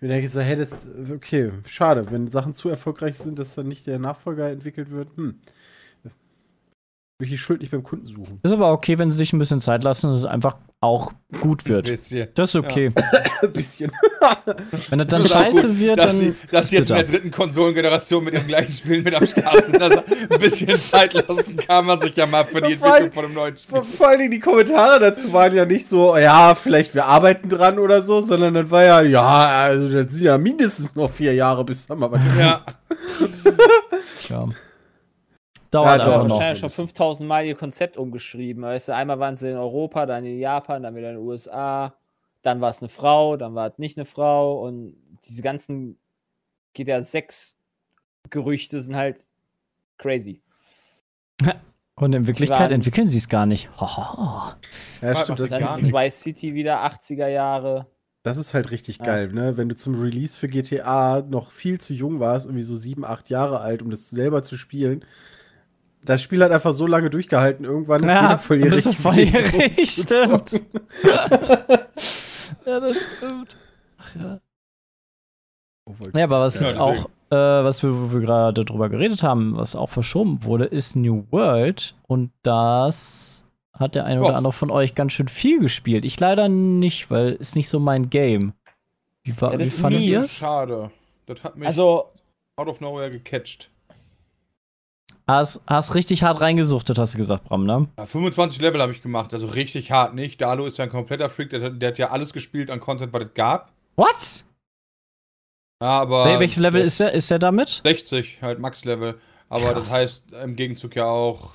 Mir 0.00 0.08
denke 0.08 0.28
so, 0.28 0.40
hey, 0.40 0.56
das 0.56 0.70
okay, 1.12 1.52
schade, 1.66 2.10
wenn 2.10 2.28
Sachen 2.28 2.54
zu 2.54 2.68
erfolgreich 2.68 3.18
sind, 3.18 3.38
dass 3.38 3.54
dann 3.56 3.66
nicht 3.66 3.86
der 3.86 3.98
Nachfolger 3.98 4.48
entwickelt 4.50 4.90
wird. 4.90 5.16
Hm. 5.16 5.40
Ich 7.20 7.30
die 7.30 7.38
Schuld 7.38 7.60
nicht 7.62 7.72
beim 7.72 7.82
Kunden 7.82 8.06
suchen. 8.06 8.38
Ist 8.44 8.52
aber 8.52 8.70
okay, 8.70 8.96
wenn 8.96 9.10
sie 9.10 9.18
sich 9.18 9.32
ein 9.32 9.40
bisschen 9.40 9.60
Zeit 9.60 9.82
lassen, 9.82 10.06
dass 10.06 10.18
es 10.18 10.24
einfach 10.24 10.56
auch 10.80 11.10
gut 11.40 11.64
Ein 11.64 11.68
wird. 11.70 11.88
bisschen. 11.90 12.28
Das 12.36 12.50
ist 12.50 12.54
okay. 12.54 12.92
Ein 13.42 13.52
bisschen. 13.52 13.90
Wenn 14.88 15.00
das 15.00 15.08
dann 15.08 15.22
Das 15.22 15.32
scheiße 15.32 15.66
gut, 15.66 15.78
wird, 15.80 15.98
dass, 15.98 16.06
dann. 16.06 16.16
sie, 16.16 16.34
dass 16.52 16.70
sie 16.70 16.76
jetzt 16.76 16.90
in 16.90 16.94
der 16.96 17.04
dritten 17.04 17.32
Konsolengeneration 17.32 18.22
mit 18.22 18.34
den 18.34 18.46
gleichen 18.46 18.70
Spielen 18.70 19.02
mit 19.02 19.16
am 19.16 19.26
Start 19.26 19.64
sind. 19.64 19.82
Also 19.82 20.00
ein 20.30 20.38
bisschen 20.38 20.68
Zeit 20.78 21.12
lassen 21.14 21.56
kann 21.56 21.86
man 21.86 22.00
sich 22.00 22.14
ja 22.14 22.24
mal 22.26 22.44
für 22.44 22.60
die 22.62 22.74
Ja, 22.74 22.76
vor 22.78 22.86
allem- 22.94 23.06
Entwicklung 23.06 23.12
von 23.14 23.24
einem 23.24 23.34
neuen 23.34 23.56
Spiel. 23.56 23.68
Vor, 23.74 23.84
vor 23.84 24.08
allen 24.10 24.18
Dingen 24.20 24.30
die 24.30 24.38
Kommentare 24.38 25.00
dazu 25.00 25.32
waren 25.32 25.52
ja 25.56 25.64
nicht 25.64 25.88
so, 25.88 26.16
ja, 26.16 26.54
vielleicht 26.54 26.94
wir 26.94 27.04
arbeiten 27.06 27.48
dran 27.48 27.80
oder 27.80 28.00
so, 28.02 28.20
sondern 28.20 28.54
das 28.54 28.70
war 28.70 28.84
ja, 28.84 29.00
ja, 29.02 29.48
also 29.62 29.88
das 29.92 30.12
sind 30.14 30.22
ja 30.22 30.38
mindestens 30.38 30.94
noch 30.94 31.10
vier 31.10 31.34
Jahre, 31.34 31.64
bis 31.64 31.84
dann 31.84 31.98
mal 31.98 32.12
was 32.12 32.20
Ja, 32.38 32.60
Ja. 34.28 34.46
Dauert 35.70 35.88
Ja, 35.90 35.96
doch, 35.98 36.04
einfach 36.06 36.18
haben 36.20 36.26
noch. 36.28 36.36
wahrscheinlich 36.36 36.60
schon 36.60 36.70
5000 36.70 37.28
Mal 37.28 37.44
ihr 37.46 37.54
Konzept 37.54 37.96
umgeschrieben. 37.96 38.62
Weißt 38.62 38.88
du, 38.88 38.94
einmal 38.94 39.18
waren 39.18 39.36
sie 39.36 39.50
in 39.50 39.56
Europa, 39.56 40.06
dann 40.06 40.24
in 40.24 40.38
Japan, 40.38 40.82
dann 40.82 40.94
wieder 40.96 41.10
in 41.10 41.16
den 41.16 41.24
USA, 41.26 41.94
dann 42.42 42.60
war 42.60 42.70
es 42.70 42.80
eine 42.82 42.88
Frau, 42.88 43.36
dann 43.36 43.54
war 43.54 43.68
es 43.70 43.78
nicht 43.78 43.98
eine 43.98 44.04
Frau 44.06 44.64
und 44.66 44.96
diese 45.26 45.42
ganzen 45.42 45.98
GTA 46.74 47.02
6 47.02 47.56
Gerüchte 48.30 48.80
sind 48.80 48.96
halt 48.96 49.18
crazy. 49.98 50.40
Und 51.94 52.14
in 52.14 52.26
Wirklichkeit 52.28 52.58
waren- 52.60 52.72
entwickeln 52.72 53.08
sie 53.08 53.18
es 53.18 53.28
gar 53.28 53.44
nicht. 53.46 53.68
Hoho. 53.80 54.52
Ja, 55.02 55.14
stimmt, 55.16 55.38
das, 55.40 55.44
ist 55.46 55.52
Dann 55.52 55.64
gar 55.64 55.78
ist 55.78 55.92
Vice 55.92 56.20
City 56.20 56.54
wieder 56.54 56.84
80er 56.84 57.26
Jahre. 57.28 57.86
das 58.22 58.36
ist 58.36 58.54
halt 58.54 58.70
richtig 58.70 58.98
Ja. 58.98 59.04
geil, 59.04 59.28
ne? 59.32 59.56
Wenn 59.56 59.68
du 59.68 59.74
zum 59.74 60.00
Release 60.00 60.38
für 60.38 60.46
GTA 60.48 61.22
noch 61.28 61.50
viel 61.50 61.80
zu 61.80 61.94
jung 61.94 62.20
warst, 62.20 62.46
irgendwie 62.46 62.62
so 62.62 62.76
sieben, 62.76 63.04
acht 63.04 63.28
Jahre 63.30 63.60
alt, 63.60 63.82
um 63.82 63.90
das 63.90 64.08
selber 64.10 64.42
zu 64.44 64.56
spielen. 64.56 65.04
Das 66.04 66.22
Spiel 66.22 66.42
hat 66.42 66.52
einfach 66.52 66.72
so 66.72 66.86
lange 66.86 67.10
durchgehalten, 67.10 67.64
irgendwann 67.64 68.02
ist 68.02 68.08
Ja, 68.08 68.22
jeder 68.22 68.38
volljährig. 68.38 68.70
gewesen, 68.84 68.92
volljährig, 68.94 69.96
zocken. 70.08 70.66
Ja, 72.64 72.80
das 72.80 72.96
stimmt. 73.16 73.56
Oh, 75.86 75.92
voll- 75.92 76.12
Ja, 76.14 76.24
aber 76.24 76.40
was 76.40 76.60
Ja, 76.60 76.66
jetzt 76.66 76.78
deswegen. 76.78 76.98
auch, 77.00 77.10
äh, 77.30 77.64
was 77.64 77.82
wir, 77.82 77.90
wo 77.94 78.12
wir 78.12 78.20
gerade 78.20 78.64
drüber 78.64 78.88
geredet 78.88 79.22
haben, 79.22 79.56
was 79.56 79.74
auch 79.76 79.88
verschoben 79.88 80.44
wurde, 80.44 80.64
ist 80.64 80.96
New 80.96 81.24
World. 81.30 81.94
Und 82.06 82.30
das 82.42 83.44
hat 83.72 83.94
der 83.94 84.04
eine 84.04 84.20
oder 84.20 84.32
Oh. 84.34 84.36
andere 84.36 84.52
von 84.52 84.70
euch 84.70 84.94
ganz 84.94 85.12
schön 85.12 85.28
viel 85.28 85.60
gespielt. 85.60 86.04
Ich 86.04 86.18
leider 86.20 86.48
nicht, 86.48 87.10
weil 87.10 87.32
ist 87.34 87.56
nicht 87.56 87.68
so 87.68 87.78
mein 87.78 88.10
Game. 88.10 88.52
Wie, 89.24 89.38
war, 89.40 89.52
Ja, 89.52 89.58
wie 89.58 89.64
das 89.64 89.74
ist 89.74 89.80
fandet 89.80 90.00
mies. 90.00 90.08
ihr 90.10 90.16
das 90.16 90.24
es? 90.26 90.32
ist 90.32 90.38
schade. 90.38 90.90
Das 91.26 91.42
hat 91.44 91.56
mich 91.56 91.66
Also, 91.66 92.06
out 92.56 92.68
of 92.68 92.80
nowhere 92.80 93.10
gecatcht. 93.10 93.70
Hast, 95.28 95.60
hast 95.66 95.94
richtig 95.94 96.22
hart 96.22 96.40
reingesuchtet, 96.40 96.98
hast 96.98 97.12
du 97.14 97.18
gesagt, 97.18 97.44
Bram, 97.44 97.66
ne? 97.66 97.86
Ja, 97.98 98.06
25 98.06 98.60
Level 98.62 98.80
habe 98.80 98.92
ich 98.92 99.02
gemacht, 99.02 99.34
also 99.34 99.46
richtig 99.46 99.90
hart 99.92 100.14
nicht. 100.14 100.40
Dalo 100.40 100.64
ist 100.66 100.78
ja 100.78 100.84
ein 100.84 100.90
kompletter 100.90 101.28
Freak, 101.28 101.50
der, 101.50 101.60
hat- 101.62 101.82
der 101.82 101.90
hat 101.90 101.98
ja 101.98 102.10
alles 102.10 102.32
gespielt 102.32 102.70
an 102.70 102.80
Content, 102.80 103.12
was 103.12 103.24
es 103.24 103.34
gab. 103.34 103.70
What? 103.96 104.44
Ja, 105.82 106.00
aber 106.00 106.24
Wel- 106.26 106.40
Welches 106.40 106.56
Level 106.58 106.80
das- 106.80 106.88
ist 106.94 107.00
er, 107.00 107.12
ist 107.12 107.30
er 107.30 107.38
damit? 107.38 107.82
60, 107.84 108.38
halt 108.42 108.58
Max-Level. 108.58 109.18
Aber 109.50 109.72
Krass. 109.72 109.74
das 109.84 109.92
heißt 109.92 110.22
im 110.44 110.56
Gegenzug 110.56 110.96
ja 110.96 111.04
auch, 111.06 111.52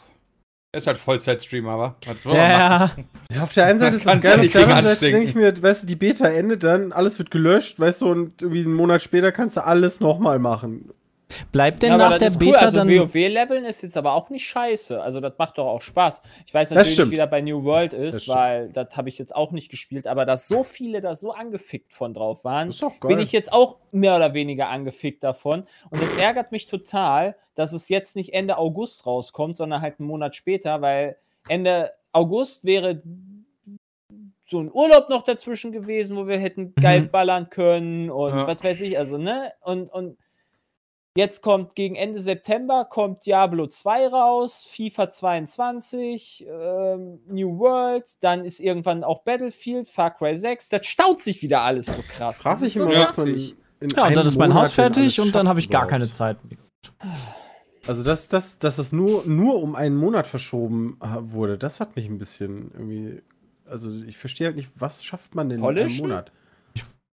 er 0.72 0.77
ist 0.77 0.88
halt 0.88 0.98
Vollzeit-Streamer, 0.98 1.77
wa? 1.77 1.96
Ja, 2.25 2.34
ja. 2.34 2.92
Ja, 3.34 3.44
auf 3.44 3.53
der 3.53 3.65
einen 3.65 3.80
Seite 3.80 3.96
ist 3.96 4.06
das 4.08 4.22
geil, 4.22 4.36
auf 4.36 4.42
nicht 4.42 4.53
der 4.56 4.63
anderen 4.68 4.84
Seite 4.84 5.12
denke 5.12 5.30
ich 5.30 5.36
mir, 5.36 5.62
weißt 5.62 5.84
du, 5.84 5.88
die 5.88 5.96
Beta 5.96 6.27
endet 6.27 6.63
dann, 6.63 6.92
alles 6.92 7.18
wird 7.20 7.32
gelöscht, 7.32 7.80
weißt 7.80 8.01
du, 8.01 8.10
und 8.12 8.42
irgendwie 8.42 8.63
einen 8.63 8.74
Monat 8.74 9.01
später 9.01 9.32
kannst 9.32 9.58
du 9.58 9.63
alles 9.65 10.00
nochmal 10.00 10.39
machen. 10.39 10.89
Bleibt 11.51 11.83
denn 11.83 11.91
ja, 11.91 11.97
nach 11.97 12.09
das 12.11 12.19
der 12.19 12.27
ist 12.29 12.35
cool. 12.41 12.51
Beta 12.51 12.65
also 12.65 12.77
dann. 12.77 12.89
WoW-Leveln 12.89 13.65
ist 13.65 13.81
jetzt 13.83 13.97
aber 13.97 14.13
auch 14.13 14.29
nicht 14.29 14.45
scheiße. 14.47 15.01
Also 15.01 15.19
das 15.19 15.33
macht 15.37 15.57
doch 15.57 15.67
auch 15.67 15.81
Spaß. 15.81 16.21
Ich 16.45 16.53
weiß 16.53 16.69
Das 16.69 16.75
natürlich 16.77 16.99
nicht, 16.99 17.11
wie 17.11 17.15
das 17.15 17.29
bei 17.29 17.41
New 17.41 17.63
World 17.63 17.93
Das 17.93 17.99
ist, 18.15 18.23
stimmt. 18.23 18.37
weil 18.37 18.69
das 18.69 18.95
habe 18.97 19.09
ich 19.09 19.17
jetzt 19.17 19.35
auch 19.35 19.51
nicht 19.51 19.69
gespielt, 19.69 20.07
aber 20.07 20.25
dass 20.25 20.47
so 20.47 20.63
viele 20.63 21.01
da 21.01 21.15
so 21.15 21.31
angefickt 21.31 21.93
von 21.93 22.13
drauf 22.13 22.43
waren, 22.45 22.69
Das 22.69 22.81
bin 23.01 23.19
ich 23.19 23.31
jetzt 23.31 23.51
auch 23.51 23.77
mehr 23.91 24.15
oder 24.15 24.33
weniger 24.33 24.69
angefickt 24.69 25.23
davon. 25.23 25.65
Und 25.89 26.01
das 26.01 26.11
ärgert 26.17 26.51
mich 26.51 26.65
total, 26.67 27.35
dass 27.55 27.73
es 27.73 27.89
jetzt 27.89 28.15
nicht 28.15 28.33
Ende 28.33 28.57
August 28.57 29.05
rauskommt, 29.05 29.57
sondern 29.57 29.81
halt 29.81 29.99
einen 29.99 30.07
Monat 30.07 30.35
später, 30.35 30.81
weil 30.81 31.17
Ende 31.49 31.91
August 32.11 32.63
wäre 32.65 33.01
so 34.45 34.59
ein 34.59 34.69
Urlaub 34.71 35.09
noch 35.09 35.23
dazwischen 35.23 35.71
gewesen, 35.71 36.15
wo 36.17 36.27
wir 36.27 36.37
hätten 36.37 36.73
geil 36.75 37.01
Mhm. 37.01 37.09
ballern 37.11 37.49
können 37.49 38.09
und 38.11 38.31
Ja. 38.31 38.45
was 38.47 38.63
weiß 38.63 38.81
ich, 38.81 38.97
also, 38.97 39.17
ne? 39.17 39.53
Und, 39.61 39.89
und 39.91 40.17
Jetzt 41.15 41.43
kommt 41.43 41.75
gegen 41.75 41.96
Ende 41.96 42.20
September 42.20 42.86
kommt 42.86 43.25
Diablo 43.27 43.67
2 43.67 44.08
raus, 44.08 44.65
FIFA 44.67 45.12
22, 45.12 46.48
ähm, 46.50 47.20
New 47.27 47.60
World, 47.60 48.05
dann 48.22 48.43
ist 48.46 48.60
irgendwann 48.60 49.03
auch 49.03 49.22
Battlefield, 49.24 49.88
Far 49.88 50.10
Cry 50.12 50.36
6. 50.36 50.70
Das 50.70 50.88
staut 50.88 51.22
sich 51.22 51.43
wieder 51.43 51.62
alles 51.62 51.86
so 51.96 52.01
krass. 52.08 52.41
Das 52.43 52.62
ist 52.63 52.74
so 52.74 52.86
immer, 52.86 53.00
was 53.00 53.15
man. 53.15 53.27
Ja, 53.96 54.08
und 54.08 54.17
dann 54.17 54.25
ist 54.25 54.38
mein 54.38 54.50
Monat 54.50 54.63
Haus 54.63 54.74
fertig 54.74 55.20
und 55.20 55.36
dann 55.36 55.48
habe 55.48 55.60
ich 55.60 55.70
gar 55.70 55.86
keine 55.86 56.10
Zeit. 56.10 56.38
Also, 57.86 58.03
dass, 58.03 58.29
dass, 58.29 58.58
dass 58.58 58.77
es 58.79 58.91
nur, 58.91 59.24
nur 59.27 59.62
um 59.62 59.75
einen 59.75 59.96
Monat 59.96 60.25
verschoben 60.25 60.98
ha- 61.01 61.20
wurde, 61.22 61.58
das 61.58 61.79
hat 61.79 61.96
mich 61.96 62.08
ein 62.08 62.17
bisschen 62.17 62.72
irgendwie. 62.74 63.22
Also, 63.70 63.91
ich 64.08 64.17
verstehe 64.17 64.48
halt 64.48 64.55
nicht, 64.55 64.70
was 64.75 65.03
schafft 65.03 65.36
man 65.36 65.50
denn 65.50 65.60
in 65.60 65.65
einem 65.65 65.75
Polischen? 65.75 66.08
Monat? 66.08 66.32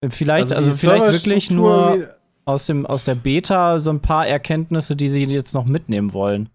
Vielleicht, 0.09 0.53
also, 0.53 0.71
die 0.71 0.77
vielleicht 0.77 1.11
wirklich 1.11 1.51
nur 1.51 2.15
aus, 2.45 2.65
dem, 2.65 2.85
aus 2.85 3.05
der 3.05 3.15
Beta 3.15 3.79
so 3.79 3.89
ein 3.91 4.01
paar 4.01 4.27
Erkenntnisse, 4.27 4.95
die 4.95 5.07
sie 5.09 5.23
jetzt 5.25 5.53
noch 5.53 5.65
mitnehmen 5.65 6.13
wollen. 6.13 6.49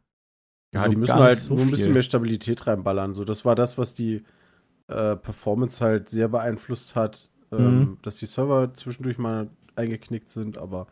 Ja, 0.74 0.82
So 0.82 0.88
die 0.88 0.96
müssen 0.96 1.14
halt 1.14 1.38
so 1.38 1.54
nur 1.54 1.62
ein 1.64 1.70
bisschen 1.70 1.92
mehr 1.92 2.02
Stabilität 2.02 2.66
reinballern. 2.66 3.12
So, 3.14 3.24
das 3.24 3.44
war 3.44 3.54
das, 3.54 3.78
was 3.78 3.94
die 3.94 4.24
äh, 4.88 5.16
Performance 5.16 5.82
halt 5.84 6.08
sehr 6.08 6.28
beeinflusst 6.28 6.94
hat, 6.96 7.30
ähm, 7.52 7.78
Mhm. 7.80 7.98
dass 8.02 8.16
die 8.16 8.26
Server 8.26 8.72
zwischendurch 8.74 9.18
mal 9.18 9.48
eingeknickt 9.76 10.28
sind, 10.28 10.58
aber 10.58 10.86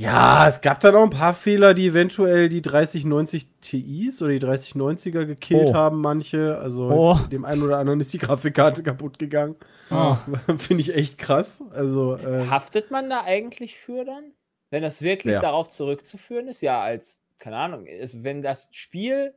ja, 0.00 0.48
es 0.48 0.60
gab 0.60 0.80
dann 0.80 0.96
auch 0.96 1.04
ein 1.04 1.10
paar 1.10 1.34
Fehler, 1.34 1.72
die 1.72 1.86
eventuell 1.86 2.48
die 2.48 2.62
3090 2.62 3.46
Ti's 3.60 4.20
oder 4.22 4.32
die 4.32 4.40
3090er 4.40 5.24
gekillt 5.24 5.70
Oh. 5.70 5.74
haben, 5.74 6.00
manche. 6.00 6.58
Also 6.58 6.90
Oh. 6.90 7.18
dem 7.30 7.44
einen 7.44 7.62
oder 7.62 7.78
anderen 7.78 8.00
ist 8.00 8.12
die 8.12 8.18
Grafikkarte 8.18 8.82
kaputt 8.82 9.18
gegangen. 9.18 9.54
Oh. 9.90 10.16
Finde 10.58 10.80
ich 10.80 10.94
echt 10.94 11.16
krass. 11.18 11.62
Also, 11.72 12.16
äh, 12.16 12.48
Haftet 12.50 12.90
man 12.90 13.08
da 13.08 13.22
eigentlich 13.24 13.76
für 13.76 14.04
dann? 14.04 14.32
Wenn 14.70 14.82
das 14.82 15.00
wirklich 15.02 15.34
Ja. 15.34 15.40
darauf 15.40 15.68
zurückzuführen 15.68 16.48
ist? 16.48 16.60
Ja, 16.60 16.80
als, 16.80 17.22
keine 17.38 17.56
Ahnung, 17.56 17.86
ist, 17.86 18.24
wenn 18.24 18.42
das 18.42 18.70
Spiel 18.72 19.34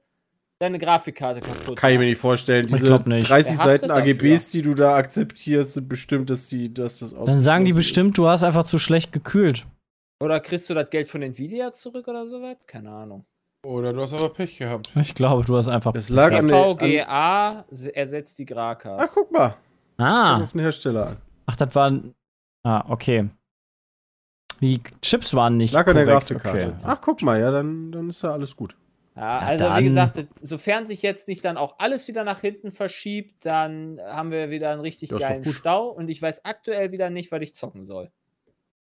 deine 0.58 0.80
Grafikkarte 0.80 1.40
kaputt 1.42 1.76
kann 1.76 1.92
ich 1.92 2.00
mir 2.00 2.06
nicht 2.06 2.18
vorstellen. 2.20 2.66
Ich 2.66 2.74
Diese 2.74 2.92
nicht. 3.06 3.30
30 3.30 3.54
Wer 3.54 3.60
haftet 3.60 3.82
Seiten 3.82 3.88
dafür? 3.90 4.04
AGBs, 4.34 4.50
die 4.50 4.64
du 4.64 4.74
da 4.74 4.96
akzeptierst, 4.96 5.74
sind 5.74 5.88
bestimmt, 5.88 6.32
dass, 6.32 6.48
die, 6.48 6.74
dass 6.74 6.98
das 6.98 7.14
Dann 7.14 7.40
sagen 7.40 7.64
die 7.66 7.74
bestimmt, 7.74 8.18
du 8.18 8.28
hast 8.28 8.44
einfach 8.44 8.64
zu 8.64 8.80
schlecht 8.80 9.12
gekühlt. 9.12 9.68
Oder 10.20 10.40
kriegst 10.40 10.70
du 10.70 10.74
das 10.74 10.90
Geld 10.90 11.08
von 11.08 11.22
Nvidia 11.22 11.72
zurück 11.72 12.08
oder 12.08 12.26
sowas? 12.28 12.58
Keine 12.66 12.90
Ahnung. 12.92 13.26
Oder 13.66 13.94
du 13.94 14.02
hast 14.02 14.14
aber 14.14 14.30
Pech 14.30 14.58
gehabt. 14.58 14.90
Ich 14.96 15.14
glaube, 15.14 15.44
du 15.46 15.56
hast 15.58 15.68
einfach. 15.68 15.94
Das 15.94 16.10
lag 16.10 16.32
an 16.32 16.48
der- 16.48 16.58
an- 16.66 16.78
VGA 16.78 17.66
ersetzt 17.94 18.38
die 18.40 18.46
Grakas. 18.46 19.00
Ah, 19.02 19.08
guck 19.14 19.32
mal. 19.32 19.56
Ah, 19.98 20.42
Auf 20.42 20.52
den 20.52 20.62
Hersteller 20.62 21.08
an. 21.08 21.18
ach, 21.48 21.56
das 21.56 21.74
waren. 21.76 22.14
Ah, 22.64 22.86
okay. 22.90 23.30
Die 24.62 24.82
Chips 25.02 25.34
waren 25.36 25.58
nicht. 25.58 25.74
Lag 25.74 25.88
an 25.88 25.96
der 25.96 26.06
korrekt. 26.06 26.28
Grafikkarte. 26.30 26.68
Okay. 26.78 26.84
Ach, 26.86 27.02
guck 27.02 27.22
mal, 27.22 27.40
ja, 27.40 27.52
dann, 27.52 27.92
dann 27.92 28.10
ist 28.10 28.24
ja 28.24 28.32
alles 28.32 28.56
gut. 28.56 28.76
Ja, 29.16 29.22
Ja, 29.22 29.40
also 29.40 29.66
dann- 29.66 29.84
wie 29.84 29.88
gesagt, 29.88 30.26
sofern 30.42 30.86
sich 30.88 31.02
jetzt 31.02 31.28
nicht 31.28 31.44
dann 31.46 31.58
auch 31.58 31.76
alles 31.80 32.08
wieder 32.08 32.24
nach 32.24 32.42
hinten 32.42 32.72
verschiebt, 32.72 33.46
dann 33.46 34.00
haben 34.04 34.32
wir 34.32 34.50
wieder 34.50 34.72
einen 34.72 34.82
richtig 34.82 35.10
Ja, 35.12 35.18
doch 35.18 35.28
geilen. 35.28 35.46
Stau 35.46 35.90
und 35.90 36.10
ich 36.10 36.22
weiß 36.22 36.46
aktuell 36.46 36.92
wieder 36.92 37.10
nicht, 37.10 37.32
was 37.32 37.42
ich 37.42 37.54
zocken 37.54 37.84
soll. 37.86 38.12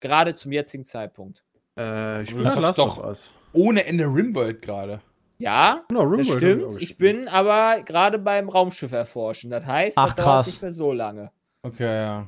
Gerade 0.01 0.35
zum 0.35 0.51
jetzigen 0.51 0.83
Zeitpunkt. 0.83 1.43
Äh, 1.79 2.23
ich 2.23 2.33
bin 2.35 2.43
zockst 2.43 2.59
Last 2.59 2.77
doch 2.79 3.03
Us. 3.03 3.33
Ohne 3.53 3.85
Ende 3.85 4.03
Rimworld 4.05 4.61
gerade. 4.61 4.99
Ja, 5.37 5.83
Genau, 5.87 6.01
das 6.05 6.27
Rimworld 6.27 6.37
stimmt. 6.71 6.81
Ich 6.81 6.97
bin 6.97 7.27
aber 7.27 7.81
gerade 7.83 8.19
beim 8.19 8.49
Raumschiff 8.49 8.91
erforschen. 8.91 9.49
Das 9.49 9.65
heißt, 9.65 9.97
Ach, 9.97 10.13
das 10.13 10.15
dauert 10.25 10.35
krass. 10.37 10.47
nicht 10.47 10.61
mehr 10.61 10.71
so 10.71 10.91
lange, 10.91 11.31
Okay, 11.63 12.01
ja. 12.01 12.27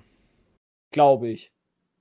glaube 0.92 1.28
ich. 1.30 1.52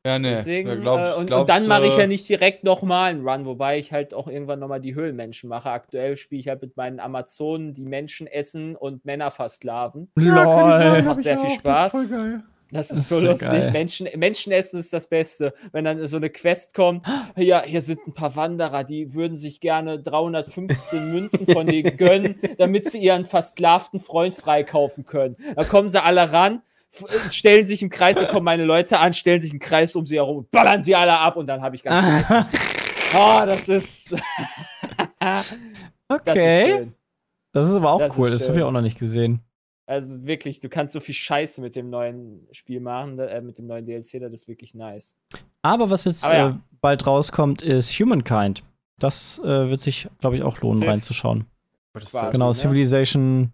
Ja, 0.04 0.18
nee. 0.18 0.30
Deswegen, 0.30 0.68
Ja, 0.68 0.74
glaubst- 0.74 1.16
äh, 1.16 1.20
und, 1.20 1.26
glaubst, 1.26 1.40
und 1.42 1.48
dann 1.48 1.66
mache 1.68 1.86
ich 1.86 1.96
äh, 1.96 2.00
ja 2.00 2.06
nicht 2.08 2.28
direkt 2.28 2.64
nochmal 2.64 3.10
einen 3.12 3.26
Run, 3.28 3.44
wobei 3.46 3.78
ich 3.78 3.92
halt 3.92 4.14
auch 4.14 4.26
irgendwann 4.26 4.58
nochmal 4.58 4.80
die 4.80 4.96
Höhlenmenschen 4.96 5.48
mache. 5.48 5.70
Aktuell 5.70 6.16
spiele 6.16 6.40
ich 6.40 6.48
halt 6.48 6.60
mit 6.60 6.76
meinen 6.76 6.98
Amazonen, 6.98 7.72
die 7.72 7.84
Menschen 7.84 8.26
essen 8.26 8.74
und 8.74 9.04
Männer 9.04 9.30
versklaven. 9.30 10.10
Lol. 10.16 11.02
macht 11.02 11.22
sehr 11.22 11.38
viel 11.38 11.50
Spaß. 11.50 11.92
Das 11.92 12.02
ist 12.02 12.10
voll 12.10 12.18
geil. 12.18 12.42
Das 12.72 12.88
Das 12.88 12.96
ist 12.98 13.08
so 13.10 13.16
ist 13.16 13.20
so 13.20 13.26
lustig. 13.26 13.48
geil. 13.48 13.70
Menschen, 13.70 14.08
Menschenessen 14.16 14.78
ist 14.80 14.92
das 14.94 15.06
Beste. 15.06 15.52
Wenn 15.72 15.84
dann 15.84 16.06
so 16.06 16.16
eine 16.16 16.30
Quest 16.30 16.72
kommt, 16.74 17.06
ja, 17.36 17.62
hier 17.62 17.82
sind 17.82 18.00
ein 18.06 18.14
paar 18.14 18.34
Wanderer, 18.34 18.82
die 18.82 19.12
würden 19.12 19.36
sich 19.36 19.60
gerne 19.60 20.00
315 20.00 21.12
Münzen 21.12 21.46
von 21.46 21.66
denen 21.66 21.96
gönnen, 21.98 22.40
damit 22.56 22.90
sie 22.90 22.98
ihren 22.98 23.24
versklavten 23.26 24.00
Freund 24.00 24.34
freikaufen 24.34 25.04
können. 25.04 25.36
Da 25.54 25.64
kommen 25.64 25.88
sie 25.90 26.02
alle 26.02 26.32
ran, 26.32 26.62
stellen 27.30 27.66
sich 27.66 27.82
im 27.82 27.90
Kreis, 27.90 28.16
da 28.16 28.24
kommen 28.24 28.44
meine 28.44 28.64
Leute 28.64 28.98
an, 28.98 29.12
stellen 29.12 29.42
sich 29.42 29.52
im 29.52 29.58
Kreis 29.58 29.94
um 29.94 30.06
sie 30.06 30.16
herum 30.16 30.38
und 30.38 30.50
ballern 30.50 30.82
sie 30.82 30.94
alle 30.96 31.18
ab 31.18 31.36
und 31.36 31.46
dann 31.46 31.60
habe 31.60 31.76
ich 31.76 31.82
ganz 31.82 32.26
Scheiße. 32.26 32.46
Oh, 33.14 33.42
das 33.46 33.68
ist. 33.68 34.12
das 35.18 35.52
ist 35.52 35.58
okay. 36.08 36.88
Das 37.52 37.68
ist 37.68 37.76
aber 37.76 37.92
auch 37.92 37.98
Das 37.98 38.16
cool. 38.16 38.30
Das 38.30 38.48
habe 38.48 38.58
ich 38.58 38.64
auch 38.64 38.72
noch 38.72 38.80
nicht 38.80 38.98
gesehen. 38.98 39.40
Also 39.86 40.24
wirklich, 40.26 40.60
du 40.60 40.68
kannst 40.68 40.92
so 40.92 41.00
viel 41.00 41.14
Scheiße 41.14 41.60
mit 41.60 41.74
dem 41.76 41.90
neuen 41.90 42.46
Spiel 42.52 42.80
machen, 42.80 43.18
äh, 43.18 43.40
mit 43.40 43.58
dem 43.58 43.66
neuen 43.66 43.84
DLC, 43.84 44.20
das 44.20 44.32
ist 44.32 44.48
wirklich 44.48 44.74
nice. 44.74 45.16
Aber 45.62 45.90
was 45.90 46.04
jetzt 46.04 46.24
Aber 46.24 46.34
ja. 46.36 46.48
äh, 46.50 46.54
bald 46.80 47.06
rauskommt, 47.06 47.62
ist 47.62 47.92
Humankind. 47.98 48.62
Das 48.98 49.40
äh, 49.40 49.68
wird 49.68 49.80
sich, 49.80 50.08
glaube 50.20 50.36
ich, 50.36 50.42
auch 50.44 50.60
lohnen, 50.60 50.78
Civ. 50.78 50.88
reinzuschauen. 50.88 51.46
Quasi. 51.94 52.30
Genau, 52.32 52.48
ne? 52.48 52.54
Civilization. 52.54 53.52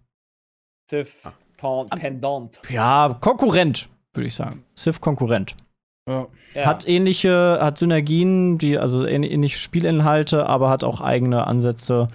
Civ 0.89 1.33
Pen- 1.57 1.89
Pendant. 1.89 2.61
Ja, 2.69 3.17
Konkurrent, 3.19 3.89
würde 4.13 4.27
ich 4.27 4.35
sagen. 4.35 4.63
Civ 4.77 5.01
Konkurrent. 5.01 5.55
Ja. 6.07 6.27
Hat 6.65 6.87
ähnliche, 6.87 7.59
hat 7.61 7.77
Synergien, 7.77 8.57
die, 8.57 8.77
also 8.79 9.03
ähn- 9.03 9.23
ähnliche 9.27 9.59
Spielinhalte, 9.59 10.47
aber 10.47 10.69
hat 10.69 10.83
auch 10.83 11.01
eigene 11.01 11.45
Ansätze. 11.45 12.07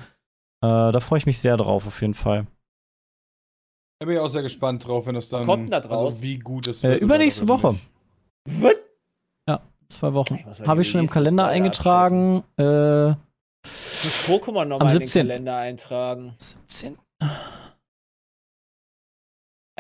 Äh, 0.63 0.93
da 0.93 0.99
freue 1.01 1.19
ich 1.19 1.27
mich 1.27 1.39
sehr 1.39 1.57
drauf, 1.57 1.87
auf 1.87 2.01
jeden 2.01 2.15
Fall. 2.15 2.47
Da 4.05 4.07
bin 4.09 4.17
ich 4.17 4.21
auch 4.21 4.29
sehr 4.29 4.43
gespannt 4.43 4.87
drauf, 4.87 5.07
wenn 5.07 5.15
das 5.15 5.31
dann. 5.31 5.47
Kommt 5.47 5.73
da 5.73 5.81
draus? 5.81 6.17
Also 6.17 6.23
wie 6.23 6.39
gut 6.39 6.67
es 6.67 6.85
Äh, 6.85 6.91
wird. 6.91 7.01
übernächste 7.01 7.49
Woche. 7.49 7.79
Was? 8.45 8.75
Zwei 9.89 10.13
Wochen. 10.13 10.45
Habe 10.67 10.83
ich 10.83 10.91
schon 10.91 11.01
im 11.01 11.07
Kalender 11.09 11.47
eingetragen. 11.47 12.45
Äh, 12.59 13.13
Ich 13.13 13.17
muss 14.03 14.29
Pokémon 14.29 14.67
nochmal 14.67 14.89
Am 14.89 14.93
in 14.93 14.99
den 15.01 15.07
17.. 15.09 15.27
Kalender 15.27 15.57
eintragen. 15.57 16.35
17. 16.39 16.99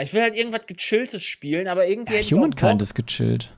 Ich 0.01 0.13
will 0.15 0.23
halt 0.23 0.37
irgendwas 0.37 0.65
gechilltes 0.67 1.23
spielen, 1.23 1.69
aber 1.69 1.87
irgendwie 1.87 2.15
Ja, 2.17 2.37
Humankind 2.37 2.81
ist 2.81 2.95
gechillt. 2.95 3.55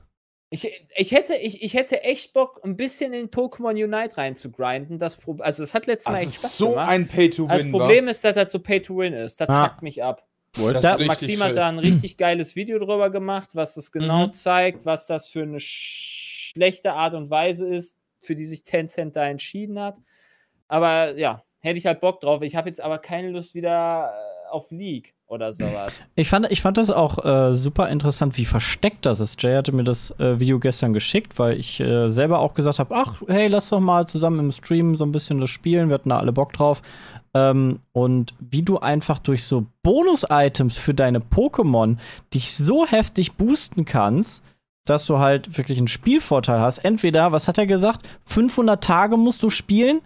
Ich, 0.49 0.69
ich, 0.97 1.11
hätte, 1.13 1.35
ich, 1.35 1.61
ich 1.63 1.75
hätte 1.75 2.03
echt 2.03 2.33
Bock, 2.33 2.59
ein 2.65 2.75
bisschen 2.75 3.13
in 3.13 3.29
Pokémon 3.29 3.71
Unite 3.81 4.17
reinzugrinden. 4.17 4.99
Das 4.99 5.17
also, 5.39 5.63
es 5.63 5.73
hat 5.73 5.85
letztes 5.85 6.07
Mal 6.07 6.13
Das 6.15 6.21
echt 6.23 6.29
ist 6.33 6.39
Spaß 6.39 6.57
so 6.57 6.69
gemacht. 6.71 6.89
ein 6.89 7.07
Pay-to-Win. 7.07 7.47
das 7.49 7.71
Problem 7.71 8.07
ist, 8.09 8.23
dass 8.25 8.33
das 8.35 8.51
so 8.51 8.59
Pay-to-Win 8.59 9.13
ist. 9.13 9.39
Das 9.39 9.47
Ah. 9.47 9.69
fuckt 9.69 9.81
mich 9.81 10.03
ab. 10.03 10.26
Das 10.73 10.81
Da- 10.97 11.05
Maxim 11.05 11.41
hat 11.43 11.55
da 11.55 11.67
ein 11.67 11.79
richtig 11.79 12.17
geiles 12.17 12.55
Video 12.55 12.77
drüber 12.79 13.09
gemacht, 13.09 13.49
was 13.53 13.75
das 13.75 13.91
genau 13.91 14.27
Mhm. 14.27 14.31
zeigt, 14.31 14.85
was 14.85 15.07
das 15.07 15.27
für 15.27 15.43
eine 15.43 15.59
sch 15.59 16.51
schlechte 16.53 16.93
Art 16.93 17.13
und 17.13 17.29
Weise 17.29 17.67
ist, 17.67 17.95
für 18.21 18.35
die 18.35 18.43
sich 18.45 18.63
Tencent 18.63 19.15
da 19.15 19.25
entschieden 19.27 19.79
hat. 19.79 19.97
Aber 20.67 21.15
ja, 21.17 21.43
hätte 21.59 21.77
ich 21.77 21.85
halt 21.85 21.99
Bock 22.01 22.19
drauf. 22.21 22.41
Ich 22.41 22.55
habe 22.55 22.67
jetzt 22.69 22.81
aber 22.81 22.97
keine 22.97 23.29
Lust 23.29 23.53
wieder 23.53 24.11
äh, 24.11 24.49
auf 24.51 24.71
League 24.71 25.13
oder 25.27 25.51
sowas. 25.53 26.09
Ich 26.15 26.29
fand, 26.29 26.49
ich 26.51 26.61
fand 26.61 26.77
das 26.77 26.89
auch 26.89 27.23
äh, 27.23 27.53
super 27.53 27.89
interessant, 27.89 28.37
wie 28.37 28.45
versteckt 28.45 29.05
das 29.05 29.19
ist. 29.19 29.41
Jay 29.43 29.55
hatte 29.55 29.71
mir 29.75 29.83
das 29.83 30.11
äh, 30.19 30.39
Video 30.39 30.57
gestern 30.59 30.93
geschickt, 30.93 31.37
weil 31.37 31.59
ich 31.59 31.79
äh, 31.79 32.07
selber 32.09 32.39
auch 32.39 32.53
gesagt 32.53 32.79
habe, 32.79 32.95
ach, 32.95 33.21
hey, 33.27 33.47
lass 33.47 33.69
doch 33.69 33.79
mal 33.81 34.07
zusammen 34.07 34.39
im 34.39 34.51
Stream 34.51 34.95
so 34.97 35.05
ein 35.05 35.11
bisschen 35.11 35.39
das 35.41 35.49
spielen. 35.49 35.89
Wir 35.89 35.95
hatten 35.95 36.09
da 36.09 36.17
alle 36.19 36.31
Bock 36.31 36.53
drauf. 36.53 36.81
Ähm, 37.37 37.79
und 37.91 38.33
wie 38.39 38.63
du 38.63 38.79
einfach 38.79 39.19
durch 39.19 39.43
so 39.43 39.67
Bonus-Items 39.83 40.77
für 40.77 40.93
deine 40.93 41.19
Pokémon 41.19 41.97
dich 42.33 42.53
so 42.53 42.85
heftig 42.87 43.33
boosten 43.33 43.85
kannst, 43.85 44.43
dass 44.85 45.05
du 45.05 45.19
halt 45.19 45.57
wirklich 45.57 45.77
einen 45.77 45.87
Spielvorteil 45.87 46.61
hast. 46.61 46.79
Entweder, 46.79 47.31
was 47.31 47.47
hat 47.47 47.57
er 47.57 47.67
gesagt, 47.67 48.07
500 48.25 48.83
Tage 48.83 49.17
musst 49.17 49.43
du 49.43 49.49
spielen, 49.49 50.01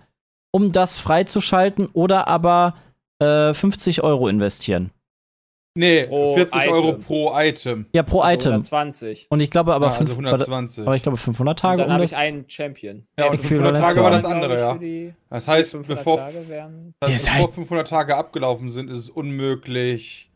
um 0.52 0.72
das 0.72 1.00
freizuschalten, 1.00 1.88
oder 1.94 2.28
aber 2.28 2.76
äh, 3.20 3.54
50 3.54 4.04
Euro 4.04 4.28
investieren. 4.28 4.92
Nee, 5.74 6.04
Pro 6.04 6.36
40 6.36 6.70
Euro 6.70 6.90
Item. 6.90 7.02
pro 7.02 7.32
Item. 7.34 7.86
Ja, 7.94 8.04
pro 8.04 8.20
Also 8.20 8.34
Item. 8.50 8.52
120. 8.64 9.28
Und 9.30 9.40
ich 9.42 9.50
glaube 9.50 9.74
aber, 9.74 9.88
Ah, 9.88 9.90
also 9.92 10.00
fünf- 10.14 10.18
120. 10.18 10.86
aber 10.86 10.96
ich 10.98 11.04
glaube 11.04 11.18
500 11.18 11.54
Und 11.54 11.60
Tage 11.62 11.78
dann 11.78 11.88
um 11.88 11.94
habe 11.94 12.04
ich 12.04 12.10
das. 12.12 12.20
einen 12.20 12.44
Champion. 12.50 13.06
Ja, 13.18 13.28
und 13.28 13.34
die 13.42 13.48
500 13.48 13.76
Äquivalenz 13.76 13.80
Tage 13.96 14.04
war 14.04 14.12
das 14.12 14.26
andere, 14.26 14.60
ja. 14.60 15.14
Das 15.30 15.48
heißt, 15.48 15.72
500 15.72 15.98
bevor, 16.00 16.18
Tage 16.18 16.50
wären 16.50 16.94
das 17.00 17.10
Das 17.10 17.20
ist 17.22 17.26
bevor 17.28 17.40
halt- 17.46 17.54
500 17.54 17.88
Tage 17.88 18.18
abgelaufen 18.18 18.70
sind, 18.70 18.90
ist 18.90 18.98
es 19.00 19.10
unmöglich, 19.10 20.30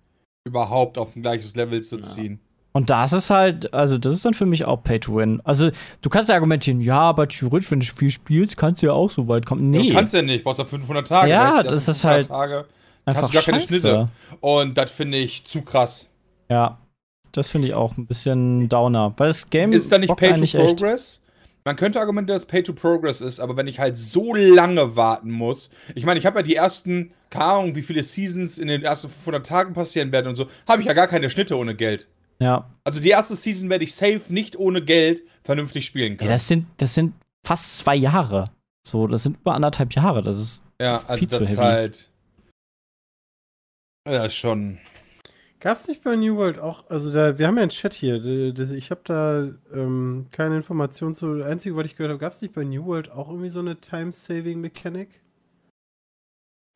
überhaupt 0.47 0.97
auf 0.97 1.15
ein 1.15 1.21
gleiches 1.21 1.55
Level 1.55 1.81
zu 1.81 1.97
ziehen. 1.97 2.39
Und 2.71 2.89
das 2.89 3.13
ist 3.13 3.29
halt, 3.29 3.73
also 3.73 3.97
das 3.97 4.13
ist 4.13 4.25
dann 4.25 4.33
für 4.33 4.45
mich 4.45 4.65
auch 4.65 4.83
Pay 4.83 4.99
to 4.99 5.15
Win. 5.17 5.41
Also 5.45 5.69
du 6.01 6.09
kannst 6.09 6.29
ja 6.29 6.35
argumentieren, 6.35 6.81
ja, 6.81 6.99
aber 6.99 7.27
theoretisch, 7.27 7.71
wenn 7.71 7.79
du 7.79 7.85
viel 7.85 8.09
spielst, 8.11 8.57
kannst 8.57 8.81
du 8.81 8.87
ja 8.87 8.93
auch 8.93 9.09
so 9.11 9.27
weit 9.29 9.45
kommen. 9.45 9.69
Nee, 9.69 9.89
Du 9.89 9.95
kannst 9.95 10.13
ja 10.13 10.21
nicht, 10.21 10.43
brauchst 10.43 10.59
ja 10.59 10.65
500 10.65 11.07
Tage. 11.07 11.29
Ja, 11.31 11.63
du, 11.63 11.69
das 11.69 11.87
ist 11.87 12.01
500 12.01 12.05
halt 12.05 12.27
Tage, 12.27 12.65
einfach 13.05 13.23
hast 13.23 13.29
du 13.29 13.33
gar 13.33 13.43
keine 13.43 13.61
scheiße. 13.61 13.79
Schnitte. 13.79 14.05
Und 14.41 14.77
das 14.77 14.91
finde 14.91 15.17
ich 15.17 15.45
zu 15.45 15.61
krass. 15.61 16.07
Ja, 16.49 16.79
das 17.31 17.51
finde 17.51 17.67
ich 17.67 17.73
auch 17.73 17.97
ein 17.97 18.07
bisschen 18.07 18.69
Downer. 18.69 19.13
Weil 19.17 19.27
das 19.27 19.49
Game 19.49 19.73
Ist 19.73 19.91
da 19.91 19.97
nicht 19.97 20.15
Pay 20.15 20.35
to 20.35 20.43
echt. 20.43 20.55
Progress? 20.55 21.21
Man 21.67 21.75
könnte 21.75 21.99
argumentieren, 21.99 22.37
dass 22.37 22.45
Pay 22.45 22.61
to 22.61 22.73
Progress 22.73 23.21
ist, 23.21 23.39
aber 23.39 23.57
wenn 23.57 23.65
ich 23.65 23.79
halt 23.79 23.97
so 23.97 24.35
lange 24.35 24.95
warten 24.95 25.31
muss, 25.31 25.71
ich 25.95 26.05
meine, 26.05 26.19
ich 26.19 26.25
habe 26.27 26.39
ja 26.39 26.43
die 26.43 26.55
ersten, 26.55 27.11
keine 27.31 27.45
Ahnung, 27.45 27.75
wie 27.75 27.81
viele 27.81 28.03
Seasons 28.03 28.59
in 28.59 28.67
den 28.67 28.83
ersten 28.83 29.09
500 29.09 29.43
Tagen 29.45 29.73
passieren 29.73 30.11
werden 30.11 30.27
und 30.27 30.35
so, 30.35 30.45
habe 30.67 30.83
ich 30.83 30.87
ja 30.87 30.93
gar 30.93 31.07
keine 31.07 31.27
Schnitte 31.31 31.57
ohne 31.57 31.73
Geld. 31.75 32.07
Ja. 32.39 32.69
Also 32.83 32.99
die 32.99 33.09
erste 33.09 33.35
Season 33.35 33.69
werde 33.69 33.83
ich 33.83 33.95
safe 33.95 34.21
nicht 34.29 34.57
ohne 34.57 34.83
Geld 34.83 35.23
vernünftig 35.43 35.87
spielen 35.87 36.17
können. 36.17 36.29
das, 36.29 36.47
sind, 36.47 36.67
das 36.77 36.93
sind 36.93 37.13
fast 37.43 37.79
zwei 37.79 37.95
Jahre. 37.95 38.51
So, 38.87 39.07
das 39.07 39.23
sind 39.23 39.37
über 39.37 39.55
anderthalb 39.55 39.93
Jahre. 39.93 40.21
Das 40.21 40.37
ist. 40.37 40.63
ja, 40.79 41.01
also 41.07 41.17
viel 41.19 41.29
zu 41.29 41.39
das 41.39 41.49
ist 41.49 41.57
heavy. 41.57 41.65
halt. 41.67 42.09
Ja, 44.07 44.29
schon. 44.29 44.77
Gab's 45.59 45.87
nicht 45.87 46.03
bei 46.03 46.15
New 46.15 46.35
World 46.35 46.59
auch, 46.59 46.89
also 46.91 47.11
da, 47.11 47.39
wir 47.39 47.47
haben 47.47 47.55
ja 47.55 47.63
einen 47.63 47.71
Chat 47.71 47.93
hier, 47.93 48.53
das, 48.53 48.69
ich 48.69 48.91
habe 48.91 49.01
da 49.03 49.49
ähm, 49.73 50.27
keine 50.31 50.57
Informationen 50.57 51.15
zu, 51.15 51.37
das 51.37 51.47
Einzige, 51.47 51.75
was 51.75 51.85
ich 51.85 51.95
gehört 51.95 52.11
habe, 52.11 52.19
gab's 52.19 52.41
nicht 52.41 52.53
bei 52.53 52.63
New 52.63 52.85
World 52.85 53.09
auch 53.09 53.29
irgendwie 53.29 53.49
so 53.49 53.61
eine 53.61 53.77
Time-Saving-Mechanik? 53.77 55.21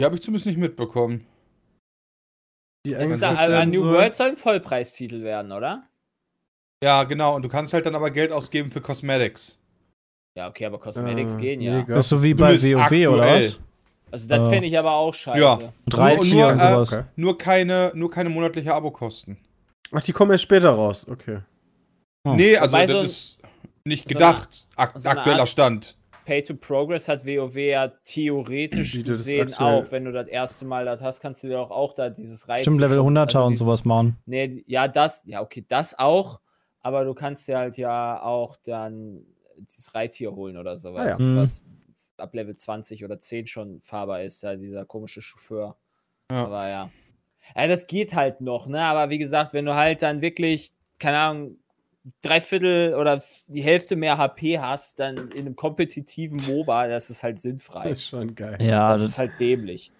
Die 0.01 0.05
habe 0.05 0.15
ich 0.15 0.21
zumindest 0.21 0.47
nicht 0.47 0.57
mitbekommen. 0.57 1.27
Die 2.87 2.93
Ist 2.93 3.19
da, 3.21 3.35
aber 3.35 3.65
New 3.65 3.81
soll? 3.81 3.91
World 3.91 4.15
soll 4.15 4.29
ein 4.29 4.37
Vollpreistitel 4.37 5.21
werden, 5.21 5.51
oder? 5.51 5.87
Ja, 6.83 7.03
genau. 7.03 7.35
Und 7.35 7.43
du 7.43 7.49
kannst 7.49 7.73
halt 7.73 7.85
dann 7.85 7.93
aber 7.93 8.09
Geld 8.09 8.31
ausgeben 8.31 8.71
für 8.71 8.79
Cosmetics. 8.81 9.59
Ja, 10.37 10.47
okay, 10.47 10.65
aber 10.65 10.79
Cosmetics 10.79 11.35
Äh, 11.35 11.39
gehen 11.39 11.59
nee, 11.59 11.65
ja. 11.65 11.81
gab- 11.81 11.97
ist 11.97 12.09
so 12.09 12.23
wie 12.23 12.33
bei 12.33 12.55
WoW 12.55 13.13
oder 13.13 13.27
was? 13.27 13.59
Also 14.11 14.27
das 14.27 14.45
Äh. 14.45 14.49
fände 14.49 14.67
ich 14.67 14.77
aber 14.77 14.93
auch 14.93 15.13
scheiße. 15.13 15.39
Ja. 15.41 15.53
Und 15.53 15.93
Nur- 15.93 16.07
nur, 16.07 16.47
und 16.47 16.55
äh, 16.55 16.57
sowas. 16.59 16.93
Okay. 16.93 17.03
Nur 17.15 17.37
keine, 17.37 17.91
nur 17.95 18.09
keine 18.09 18.29
monatliche 18.29 18.73
Abokosten. 18.73 19.37
Ach, 19.91 20.01
die 20.01 20.11
kommen 20.11 20.31
erst 20.31 20.43
später 20.43 20.69
raus, 20.71 21.07
okay. 21.09 21.39
Oh. 22.23 22.33
Nee, 22.33 22.57
also 22.57 22.71
Wobei 22.73 22.85
das 22.85 22.91
so 22.91 22.97
ein- 22.99 23.05
ist 23.05 23.37
nicht 23.85 24.03
so 24.09 24.17
eine- 24.19 24.25
gedacht. 24.25 24.67
Ak 24.75 24.93
so 24.99 25.09
aktueller 25.09 25.39
Art- 25.41 25.49
Stand. 25.49 25.95
Pay 26.25 26.43
to 26.43 26.53
Progress 26.53 27.07
hat 27.07 27.25
WoW 27.25 27.55
ja 27.55 27.87
theoretisch 28.05 28.95
Wie 28.95 29.01
gesehen 29.03 29.51
auch. 29.55 29.85
Wenn 29.89 30.05
du 30.05 30.11
das 30.11 30.27
erste 30.27 30.65
Mal 30.65 30.85
das 30.85 31.01
hast, 31.01 31.21
kannst 31.21 31.41
du 31.41 31.47
dir 31.47 31.59
auch, 31.59 31.71
auch 31.71 31.93
da 31.93 32.09
dieses 32.11 32.47
Reiz. 32.47 32.61
Stimmt, 32.61 32.79
Level 32.79 32.99
100er 32.99 33.39
und 33.45 33.51
dieses- 33.53 33.65
sowas 33.65 33.83
machen. 33.85 34.15
Nee, 34.27 34.63
ja, 34.67 34.87
das, 34.87 35.23
ja, 35.25 35.41
okay, 35.41 35.65
das 35.67 35.97
auch. 35.97 36.39
Aber 36.81 37.03
du 37.03 37.15
kannst 37.15 37.47
dir 37.47 37.57
halt 37.57 37.77
ja 37.77 38.21
auch 38.21 38.57
dann 38.63 39.25
dieses 39.57 39.93
Reittier 39.95 40.31
holen 40.35 40.55
oder 40.57 40.77
sowas. 40.77 41.13
Ah 41.13 41.17
ja. 41.17 41.25
Mhm. 41.25 41.37
Was 41.37 41.63
ab 42.19 42.33
Level 42.33 42.55
20 42.55 43.03
oder 43.03 43.19
10 43.19 43.47
schon 43.47 43.81
fahrbar 43.81 44.23
ist, 44.23 44.43
da 44.43 44.55
dieser 44.55 44.85
komische 44.85 45.21
Chauffeur. 45.21 45.77
Ja. 46.31 46.45
Aber 46.45 46.67
ja. 46.67 46.91
Ja, 47.55 47.67
das 47.67 47.87
geht 47.87 48.13
halt 48.13 48.41
noch, 48.41 48.67
ne? 48.67 48.81
Aber 48.81 49.09
wie 49.09 49.17
gesagt, 49.17 49.53
wenn 49.53 49.65
du 49.65 49.75
halt 49.75 50.01
dann 50.01 50.21
wirklich, 50.21 50.71
keine 50.99 51.17
Ahnung, 51.17 51.57
drei 52.21 52.41
Viertel 52.41 52.95
oder 52.95 53.21
die 53.47 53.61
Hälfte 53.61 53.95
mehr 53.95 54.17
HP 54.17 54.59
hast, 54.59 54.99
dann 54.99 55.29
in 55.31 55.45
einem 55.45 55.55
kompetitiven 55.55 56.39
MOBA, 56.47 56.87
das 56.89 57.09
ist 57.09 57.23
halt 57.23 57.39
sinnfrei. 57.39 57.89
Das 57.89 57.99
ist 57.99 58.07
schon 58.07 58.35
geil. 58.35 58.57
Ja, 58.61 58.91
Das 58.91 59.01
das, 59.01 59.11
ist 59.11 59.17
halt 59.17 59.39
dämlich. 59.39 59.91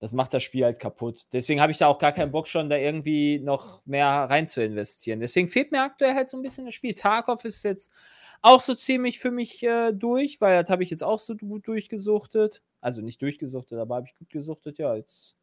Das 0.00 0.12
macht 0.12 0.34
das 0.34 0.42
Spiel 0.42 0.64
halt 0.64 0.80
kaputt. 0.80 1.26
Deswegen 1.32 1.60
habe 1.60 1.70
ich 1.70 1.78
da 1.78 1.86
auch 1.86 1.98
gar 1.98 2.10
keinen 2.10 2.32
Bock 2.32 2.48
schon, 2.48 2.68
da 2.68 2.76
irgendwie 2.76 3.38
noch 3.38 3.86
mehr 3.86 4.08
rein 4.08 4.48
zu 4.48 4.62
investieren. 4.62 5.20
Deswegen 5.20 5.46
fehlt 5.46 5.70
mir 5.70 5.82
aktuell 5.82 6.14
halt 6.14 6.28
so 6.28 6.36
ein 6.36 6.42
bisschen 6.42 6.66
das 6.66 6.74
Spiel. 6.74 6.94
Tarkov 6.94 7.44
ist 7.44 7.62
jetzt 7.62 7.92
auch 8.42 8.60
so 8.60 8.74
ziemlich 8.74 9.18
für 9.18 9.30
mich 9.30 9.62
äh, 9.62 9.92
durch, 9.92 10.40
weil 10.40 10.60
das 10.62 10.70
habe 10.70 10.82
ich 10.82 10.90
jetzt 10.90 11.04
auch 11.04 11.18
so 11.18 11.36
gut 11.36 11.66
durchgesuchtet. 11.66 12.62
Also 12.80 13.00
nicht 13.00 13.22
durchgesuchtet, 13.22 13.78
aber 13.78 13.96
habe 13.96 14.06
ich 14.08 14.14
gut 14.16 14.30
gesuchtet. 14.30 14.78
Ja, 14.78 14.94
jetzt 14.96 15.36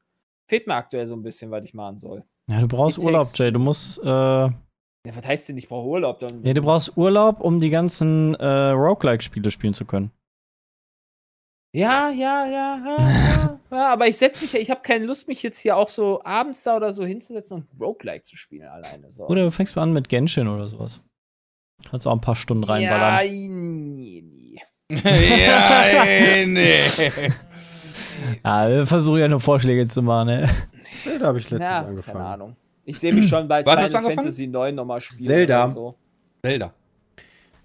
fehlt 0.48 0.68
mir 0.68 0.76
aktuell 0.76 1.08
so 1.08 1.16
ein 1.16 1.24
bisschen, 1.24 1.50
was 1.52 1.64
ich 1.64 1.74
machen 1.74 1.98
soll. 1.98 2.24
ja, 2.48 2.60
du 2.60 2.68
brauchst 2.68 2.98
It 2.98 3.04
Urlaub, 3.06 3.28
Jay. 3.34 3.52
Du 3.52 3.60
musst. 3.60 4.00
Äh, 4.04 4.06
Ja, 4.08 4.52
was 5.06 5.26
heißt 5.26 5.50
denn, 5.50 5.58
ich 5.58 5.70
brauche 5.70 5.88
Urlaub? 5.88 6.20
Dann, 6.20 6.42
nee, 6.42 6.54
du 6.54 6.62
brauchst 6.62 6.98
Urlaub, 6.98 7.40
um 7.40 7.60
die 7.62 7.70
ganzen 7.70 8.36
äh, 8.36 8.70
Roguelike-Spiele 8.72 9.50
spielen 9.52 9.74
zu 9.74 9.86
können. 9.86 10.12
Ja, 11.72 12.10
ja, 12.10 12.48
ja, 12.48 12.78
ja, 12.78 12.98
ja, 12.98 13.60
ja, 13.72 13.88
aber 13.94 14.08
ich 14.08 14.18
setze 14.18 14.44
mich, 14.44 14.56
ich 14.56 14.72
habe 14.72 14.82
keine 14.82 15.06
Lust, 15.06 15.28
mich 15.28 15.44
jetzt 15.44 15.60
hier 15.60 15.78
auch 15.78 15.88
so 15.88 16.20
abends 16.24 16.64
da 16.64 16.76
oder 16.76 16.92
so 16.92 17.06
hinzusetzen 17.06 17.58
und 17.58 17.82
Roguelike 17.82 18.24
zu 18.24 18.36
spielen 18.36 18.68
alleine. 18.68 19.12
So. 19.12 19.28
Oder 19.28 19.44
du 19.44 19.52
fängst 19.52 19.76
mal 19.76 19.84
an 19.84 19.94
mit 19.94 20.10
Genshin 20.10 20.48
oder 20.48 20.68
sowas. 20.68 21.00
Kannst 21.90 22.08
auch 22.08 22.14
ein 22.14 22.22
paar 22.22 22.36
Stunden 22.36 22.64
reinballern. 22.64 23.20
Ja, 23.26 23.32
nee, 23.32 24.24
nee. 24.26 24.56
ja, 25.46 25.82
ey, 26.04 26.46
nee. 26.48 26.78
Ja, 28.44 28.70
wir 28.70 28.86
versuchen 28.86 29.20
ja 29.20 29.28
nur 29.28 29.40
Vorschläge 29.40 29.88
zu 29.88 30.02
machen, 30.02 30.28
ne? 30.28 30.50
Zelda 31.04 31.28
habe 31.28 31.38
ich 31.40 31.50
letztens 31.50 31.64
Ja, 31.72 31.86
angefangen. 31.86 32.18
keine 32.18 32.30
Ahnung. 32.30 32.56
Ich 32.86 33.00
sehe 33.00 33.14
mich 33.14 33.28
schon 33.28 33.48
bei 33.48 33.64
Final? 33.64 33.88
Fantasy 33.88 34.48
9 34.48 34.76
nochmal 34.76 35.00
spielen. 35.02 35.22
Zelda. 35.22 35.68
So. 35.70 35.96
Zelda. 36.44 36.74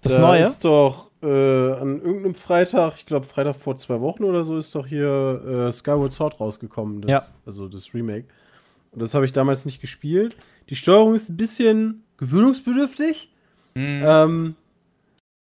Das 0.01 0.13
da 0.13 0.19
Neue? 0.19 0.43
ist 0.43 0.63
doch 0.63 1.11
äh, 1.23 1.25
an 1.27 2.01
irgendeinem 2.01 2.35
Freitag, 2.35 2.95
ich 2.97 3.05
glaube 3.05 3.25
Freitag 3.25 3.55
vor 3.55 3.75
zwei 3.77 3.99
Wochen 4.01 4.23
oder 4.23 4.43
so, 4.43 4.57
ist 4.57 4.73
doch 4.75 4.85
hier 4.85 5.67
äh, 5.67 5.71
Skyward 5.71 6.13
Sword 6.13 6.39
rausgekommen. 6.39 7.01
Das, 7.01 7.11
Ja. 7.11 7.23
Also 7.45 7.67
das 7.67 7.93
Remake. 7.93 8.25
Und 8.91 9.01
das 9.01 9.13
habe 9.13 9.25
ich 9.25 9.33
damals 9.33 9.65
nicht 9.65 9.81
gespielt. 9.81 10.35
Die 10.69 10.75
Steuerung 10.75 11.15
ist 11.15 11.29
ein 11.29 11.37
bisschen 11.37 12.03
gewöhnungsbedürftig. 12.17 13.31
Hm. 13.77 14.01
Ähm, 14.05 14.55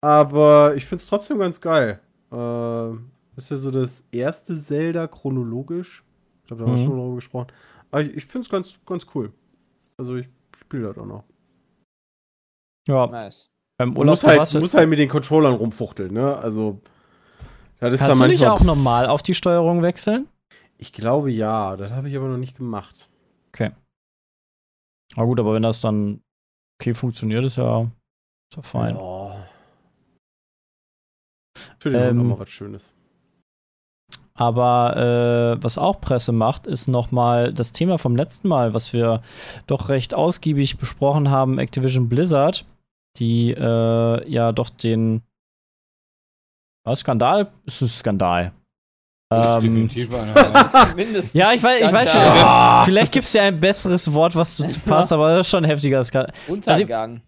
aber 0.02 0.74
ich 0.76 0.84
finde 0.86 1.02
es 1.02 1.08
trotzdem 1.08 1.38
ganz 1.38 1.60
geil. 1.60 2.00
Äh, 2.32 2.90
ist 3.36 3.50
ja 3.50 3.56
so 3.56 3.70
das 3.70 4.04
erste 4.12 4.56
Zelda 4.56 5.06
chronologisch. 5.08 6.04
Ich 6.42 6.46
glaube, 6.48 6.62
da 6.62 6.68
haben 6.68 6.76
wir 6.76 6.80
Mhm. 6.82 6.86
schon 6.86 6.96
darüber 6.98 7.14
gesprochen. 7.16 7.46
Aber 7.90 8.02
ich, 8.02 8.14
ich 8.16 8.24
finde 8.26 8.44
es 8.46 8.50
ganz, 8.50 8.78
ganz 8.86 9.06
cool. 9.14 9.32
Also 9.96 10.16
ich 10.16 10.28
spiele 10.56 10.88
das 10.88 10.98
auch 10.98 11.06
noch. 11.06 11.24
Ja, 12.88 13.06
Nice. 13.06 13.50
beim 13.78 13.94
Du 13.94 14.00
Urlaub 14.00 14.12
musst 14.12 14.26
halt, 14.26 14.54
du- 14.54 14.60
musst 14.60 14.74
halt 14.74 14.88
mit 14.88 14.98
den 14.98 15.08
Controllern 15.08 15.54
rumfuchteln, 15.54 16.12
ne? 16.12 16.36
Also, 16.36 16.80
das 17.78 17.94
ist 17.94 18.00
Kannst 18.00 18.16
du 18.16 18.22
dann 18.24 18.30
nicht 18.30 18.40
manchmal. 18.40 18.58
auch 18.58 18.64
normal 18.64 19.06
auf 19.06 19.22
die 19.22 19.34
Steuerung 19.34 19.82
wechseln? 19.82 20.28
Ich 20.78 20.92
glaube 20.92 21.30
ja, 21.30 21.76
das 21.76 21.92
habe 21.92 22.08
ich 22.08 22.16
aber 22.16 22.28
noch 22.28 22.38
nicht 22.38 22.56
gemacht. 22.56 23.08
Okay. 23.48 23.70
Na 25.16 25.24
gut, 25.24 25.38
aber 25.40 25.54
wenn 25.54 25.62
das 25.62 25.80
dann 25.80 26.22
okay 26.80 26.94
funktioniert, 26.94 27.44
ist 27.44 27.56
ja, 27.56 27.82
ist 28.50 28.56
ja 28.56 28.62
fein. 28.62 28.96
Ja. 28.96 29.36
Für 31.78 31.90
den 31.90 32.00
Ähm, 32.00 32.08
Hund 32.08 32.20
auch 32.20 32.36
mal 32.36 32.40
was 32.40 32.50
Schönes. 32.50 32.92
Aber 34.34 34.96
äh, 35.58 35.62
was 35.62 35.76
auch 35.76 36.00
Presse 36.00 36.32
macht, 36.32 36.66
ist 36.66 36.88
nochmal 36.88 37.52
das 37.52 37.72
Thema 37.72 37.98
vom 37.98 38.16
letzten 38.16 38.48
Mal, 38.48 38.72
was 38.72 38.92
wir 38.92 39.20
doch 39.66 39.88
recht 39.90 40.14
ausgiebig 40.14 40.78
besprochen 40.78 41.30
haben, 41.30 41.58
Activision 41.58 42.08
Blizzard, 42.08 42.64
die 43.18 43.50
äh, 43.52 44.30
ja 44.30 44.52
doch 44.52 44.70
den 44.70 45.22
was, 46.84 47.00
Skandal? 47.00 47.50
Ist 47.66 47.82
ein 47.82 47.88
Skandal. 47.88 48.52
Ähm, 49.32 49.88
ja, 51.34 51.52
ich 51.52 51.62
weiß, 51.62 51.82
ich 51.82 51.92
weiß 51.92 52.12
schon. 52.12 52.84
Vielleicht 52.86 53.12
gibt 53.12 53.26
es 53.26 53.32
ja 53.34 53.42
ein 53.42 53.60
besseres 53.60 54.12
Wort, 54.12 54.34
was 54.34 54.56
dazu 54.56 54.80
passt, 54.80 55.12
aber 55.12 55.36
das 55.36 55.42
ist 55.46 55.50
schon 55.50 55.64
ein 55.64 55.70
heftiger 55.70 56.02
Skandal. 56.02 56.34
Untergang. 56.48 57.20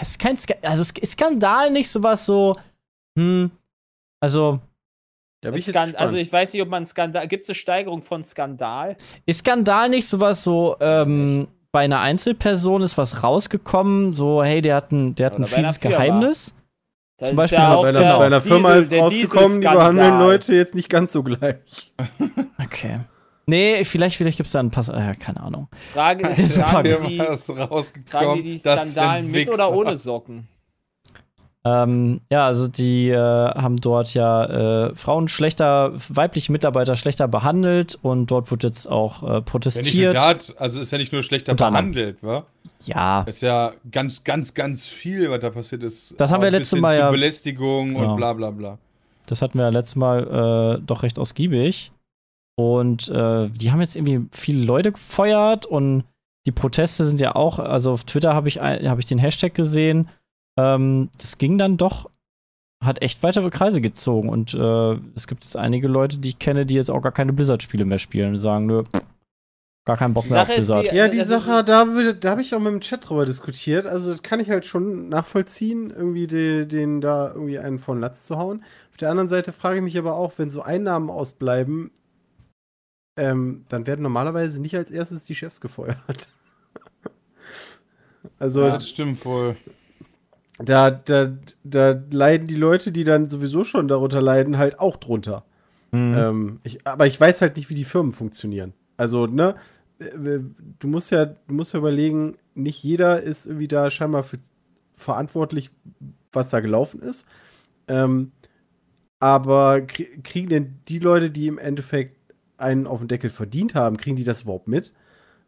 Es 0.00 0.10
ist 0.10 0.18
kein 0.18 0.36
Ska 0.36 0.54
also 0.62 0.82
ist 1.00 1.12
Skandal 1.12 1.70
nicht 1.70 1.90
sowas 1.90 2.24
so, 2.26 2.56
hm, 3.18 3.50
also 4.22 4.60
Da 5.42 5.50
bin 5.50 5.58
ich 5.58 5.66
jetzt 5.66 5.74
Skan- 5.76 5.86
gespannt. 5.86 6.00
also 6.06 6.16
ich 6.16 6.32
weiß 6.32 6.52
nicht, 6.52 6.62
ob 6.62 6.68
man 6.68 6.86
Skandal. 6.86 7.26
Gibt 7.28 7.42
es 7.44 7.48
eine 7.50 7.54
Steigerung 7.56 8.02
von 8.02 8.22
Skandal? 8.22 8.96
ist 9.26 9.38
Skandal 9.40 9.88
nicht 9.88 10.06
sowas 10.06 10.42
so, 10.42 10.76
ähm, 10.80 11.48
bei 11.72 11.80
einer 11.80 12.00
Einzelperson 12.00 12.82
ist 12.82 12.98
was 12.98 13.22
rausgekommen, 13.22 14.12
so, 14.12 14.42
hey, 14.42 14.60
der 14.60 14.76
hat 14.76 14.90
ein, 14.92 15.14
der 15.14 15.26
hat 15.26 15.38
ein 15.38 15.44
fieses. 15.44 15.80
Geheimnis. 15.80 16.54
Das 17.18 17.28
Zum 17.28 17.36
Beispiel 17.36 17.58
ja 17.58 17.64
so 17.66 17.70
auch 17.78 17.82
bei, 17.82 17.88
einer, 17.90 18.16
bei 18.18 18.26
einer 18.26 18.40
Firma 18.40 18.74
Diesel- 18.80 18.92
ist 18.98 19.02
rausgekommen, 19.02 19.60
die 19.60 19.68
behandeln 19.68 20.18
Leute 20.20 20.54
jetzt 20.54 20.74
nicht 20.74 20.88
ganz 20.88 21.12
so 21.12 21.22
gleich. 21.22 21.56
Okay. 22.62 23.00
Nee, 23.50 23.84
vielleicht, 23.84 24.16
vielleicht 24.16 24.36
gibt 24.36 24.46
es 24.46 24.52
da 24.52 24.60
einen 24.60 24.70
Pass, 24.70 24.88
äh, 24.88 25.14
keine 25.18 25.40
Ahnung. 25.40 25.68
Frage 25.92 26.22
Der 26.24 26.38
ist, 26.38 26.54
Super- 26.54 26.82
tragen 26.84 27.06
die, 27.08 27.18
was 27.18 27.46
tragen 27.46 27.60
rausgekommen. 27.60 28.36
die 28.42 28.52
die 28.52 28.58
Skandalen 28.58 29.30
mit 29.30 29.48
oder 29.52 29.72
ohne 29.72 29.96
Socken? 29.96 30.48
Ähm, 31.62 32.22
ja, 32.30 32.46
also 32.46 32.68
die 32.68 33.10
äh, 33.10 33.16
haben 33.18 33.76
dort 33.76 34.14
ja 34.14 34.86
äh, 34.86 34.96
Frauen 34.96 35.28
schlechter, 35.28 35.92
weibliche 36.08 36.50
Mitarbeiter 36.52 36.96
schlechter 36.96 37.28
behandelt 37.28 37.98
und 38.00 38.30
dort 38.30 38.50
wird 38.50 38.62
jetzt 38.62 38.88
auch 38.90 39.22
äh, 39.22 39.26
Ja, 39.26 39.34
nicht 39.34 39.44
protestiert. 39.44 40.16
dat, 40.16 40.54
also 40.56 40.80
ist 40.80 40.90
ja 40.90 40.96
nicht 40.96 41.12
nur 41.12 41.22
schlechter 41.22 41.54
behandelt, 41.54 42.22
wa? 42.22 42.46
ja, 42.84 43.24
Ist 43.24 43.42
ja 43.42 43.72
ganz, 43.92 44.24
ganz, 44.24 44.54
ganz 44.54 44.86
viel, 44.86 45.28
was 45.30 45.40
da 45.40 45.50
passiert 45.50 45.82
ist. 45.82 46.18
Das 46.18 46.32
haben 46.32 46.40
wir 46.40 46.48
Auch 46.48 46.52
bis 46.52 46.60
letzte 46.60 46.76
hin 46.76 46.82
Mal 46.82 46.98
ja- 46.98 47.10
Belästigung 47.10 47.88
Genau. 47.94 48.12
und 48.12 48.16
bla 48.16 48.32
bla 48.32 48.50
bla. 48.52 48.78
das 49.26 49.42
hatten 49.42 49.58
wir 49.58 49.64
ja 49.64 49.70
letztes 49.70 49.96
Mal 49.96 50.78
äh, 50.78 50.82
doch 50.86 51.02
recht 51.02 51.18
ausgiebig. 51.18 51.92
Und 52.56 53.08
äh, 53.08 53.48
die 53.48 53.72
haben 53.72 53.80
jetzt 53.80 53.96
irgendwie 53.96 54.26
viele 54.32 54.64
Leute 54.64 54.92
gefeuert 54.92 55.66
und 55.66 56.04
die 56.46 56.52
Proteste 56.52 57.04
sind 57.04 57.20
ja 57.20 57.34
auch, 57.34 57.58
also 57.58 57.92
auf 57.92 58.04
Twitter 58.04 58.34
habe 58.34 58.48
ich, 58.48 58.60
hab 58.60 58.98
ich 58.98 59.06
den 59.06 59.18
Hashtag 59.18 59.54
gesehen. 59.54 60.08
Ähm, 60.58 61.08
das 61.18 61.38
ging 61.38 61.58
dann 61.58 61.76
doch, 61.76 62.10
hat 62.84 63.02
echt 63.02 63.22
weitere 63.22 63.50
Kreise 63.50 63.80
gezogen. 63.80 64.28
Und 64.28 64.54
äh, 64.54 64.92
es 65.14 65.26
gibt 65.26 65.44
jetzt 65.44 65.56
einige 65.56 65.86
Leute, 65.88 66.18
die 66.18 66.30
ich 66.30 66.38
kenne, 66.38 66.66
die 66.66 66.74
jetzt 66.74 66.90
auch 66.90 67.00
gar 67.02 67.12
keine 67.12 67.32
Blizzard-Spiele 67.32 67.84
mehr 67.84 67.98
spielen 67.98 68.34
und 68.34 68.40
sagen, 68.40 68.66
nö, 68.66 68.82
gar 69.86 69.96
keinen 69.96 70.14
Bock 70.14 70.24
Die 70.24 70.32
mehr 70.32 70.42
auf 70.42 70.48
Blizzard. 70.48 70.90
die- 70.90 70.96
Ja, 70.96 71.08
die 71.08 71.18
Also- 71.20 71.38
Sache, 71.40 71.64
da, 71.64 71.84
da 72.12 72.30
habe 72.30 72.40
ich 72.40 72.54
auch 72.54 72.58
mit 72.60 72.72
dem 72.72 72.80
Chat 72.80 73.08
drüber 73.08 73.24
diskutiert. 73.26 73.86
Also, 73.86 74.12
das 74.12 74.22
kann 74.22 74.40
ich 74.40 74.48
halt 74.50 74.64
schon 74.66 75.08
nachvollziehen, 75.10 75.90
irgendwie 75.90 76.26
den, 76.26 76.68
den 76.68 77.00
da 77.00 77.28
irgendwie 77.28 77.58
einen 77.58 77.78
von 77.78 78.00
Latz 78.00 78.26
zu 78.26 78.36
hauen. 78.38 78.64
Auf 78.90 78.96
der 78.98 79.10
anderen 79.10 79.28
Seite 79.28 79.52
frage 79.52 79.76
ich 79.76 79.82
mich 79.82 79.98
aber 79.98 80.14
auch, 80.14 80.32
wenn 80.38 80.50
so 80.50 80.62
Einnahmen 80.62 81.10
ausbleiben, 81.10 81.90
ähm, 83.16 83.64
dann 83.68 83.86
werden 83.86 84.02
normalerweise 84.02 84.60
nicht 84.60 84.76
als 84.76 84.90
erstes 84.90 85.24
die 85.24 85.34
Chefs 85.34 85.60
gefeuert. 85.60 86.28
also, 88.38 88.66
Ja, 88.66 88.74
das 88.74 88.88
stimmt 88.88 89.24
wohl. 89.24 89.56
da, 90.58 90.90
da, 90.90 91.32
da 91.64 92.00
leiden 92.10 92.46
die 92.46 92.56
Leute, 92.56 92.92
die 92.92 93.04
dann 93.04 93.30
sowieso 93.30 93.64
schon 93.64 93.88
darunter 93.88 94.20
leiden, 94.20 94.58
halt 94.58 94.78
auch 94.78 94.96
drunter. 94.96 95.44
Mhm. 95.92 96.14
Ähm, 96.16 96.60
ich, 96.64 96.86
aber 96.86 97.06
ich 97.06 97.20
weiß 97.20 97.40
halt 97.42 97.56
nicht, 97.56 97.70
wie 97.70 97.74
die 97.74 97.84
Firmen 97.84 98.12
funktionieren. 98.12 98.74
Also, 98.96 99.26
ne, 99.26 99.56
äh, 99.98 100.40
du 100.78 100.88
musst 100.88 101.10
ja, 101.10 101.26
du 101.26 101.54
musst 101.54 101.72
ja 101.74 101.78
überlegen, 101.78 102.36
nicht 102.54 102.82
jeder 102.82 103.22
ist 103.22 103.46
irgendwie 103.46 103.68
da 103.68 103.90
scheinbar 103.90 104.22
für 104.22 104.38
verantwortlich, 104.96 105.70
was 106.32 106.50
da 106.50 106.60
gelaufen 106.60 107.02
ist. 107.02 107.26
Ähm, 107.88 108.32
aber 109.20 109.76
krie- 109.78 110.22
kriegen 110.22 110.48
denn 110.48 110.78
die 110.88 110.98
Leute, 110.98 111.30
die 111.30 111.46
im 111.48 111.58
Endeffekt 111.58 112.16
einen 112.60 112.86
auf 112.86 113.00
den 113.00 113.08
Deckel 113.08 113.30
verdient 113.30 113.74
haben, 113.74 113.96
kriegen 113.96 114.16
die 114.16 114.24
das 114.24 114.42
überhaupt 114.42 114.68
mit? 114.68 114.92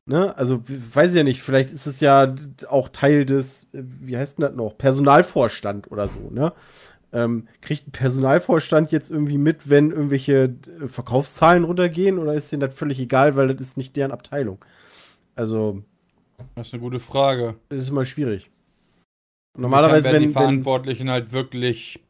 Ne? 0.05 0.37
Also, 0.37 0.62
weiß 0.66 1.12
ich 1.12 1.16
ja 1.16 1.22
nicht, 1.22 1.42
vielleicht 1.42 1.70
ist 1.70 1.87
es 1.87 2.01
ja 2.01 2.35
auch 2.68 2.88
Teil 2.88 3.25
des, 3.25 3.64
äh, 3.72 3.83
wie 3.83 4.16
heißt 4.16 4.38
denn 4.38 4.46
das 4.46 4.55
noch, 4.55 4.77
Personalvorstand 4.77 5.90
oder 5.90 6.09
so, 6.09 6.31
ne? 6.31 6.53
Ähm, 7.14 7.46
kriegt 7.61 7.88
ein 7.88 7.92
Personalvorstand 7.92 8.90
jetzt 8.90 9.11
irgendwie 9.11 9.37
mit, 9.37 9.68
wenn 9.68 9.90
irgendwelche 9.90 10.57
äh, 10.83 10.88
Verkaufszahlen 10.88 11.64
runtergehen 11.64 12.18
oder 12.18 12.35
ist 12.35 12.51
denen 12.51 12.61
das 12.61 12.75
völlig 12.75 12.98
egal, 12.98 13.37
weil 13.37 13.48
das 13.48 13.61
ist 13.61 13.77
nicht 13.77 13.96
deren 13.96 14.12
Abteilung? 14.12 14.64
Also, 15.37 15.83
Das 16.55 16.68
ist 16.68 16.75
eine 16.75 16.83
gute 16.83 16.98
Frage. 16.98 17.57
das 17.68 17.83
ist 17.83 17.90
immer 17.90 18.07
schwierig. 18.07 18.51
Normalerweise, 19.57 20.07
werden 20.07 20.20
die 20.22 20.29
wenn, 20.29 20.35
wenn 20.35 20.42
Verantwortlichen 20.42 21.11
halt 21.11 21.33
wirklich 21.33 22.01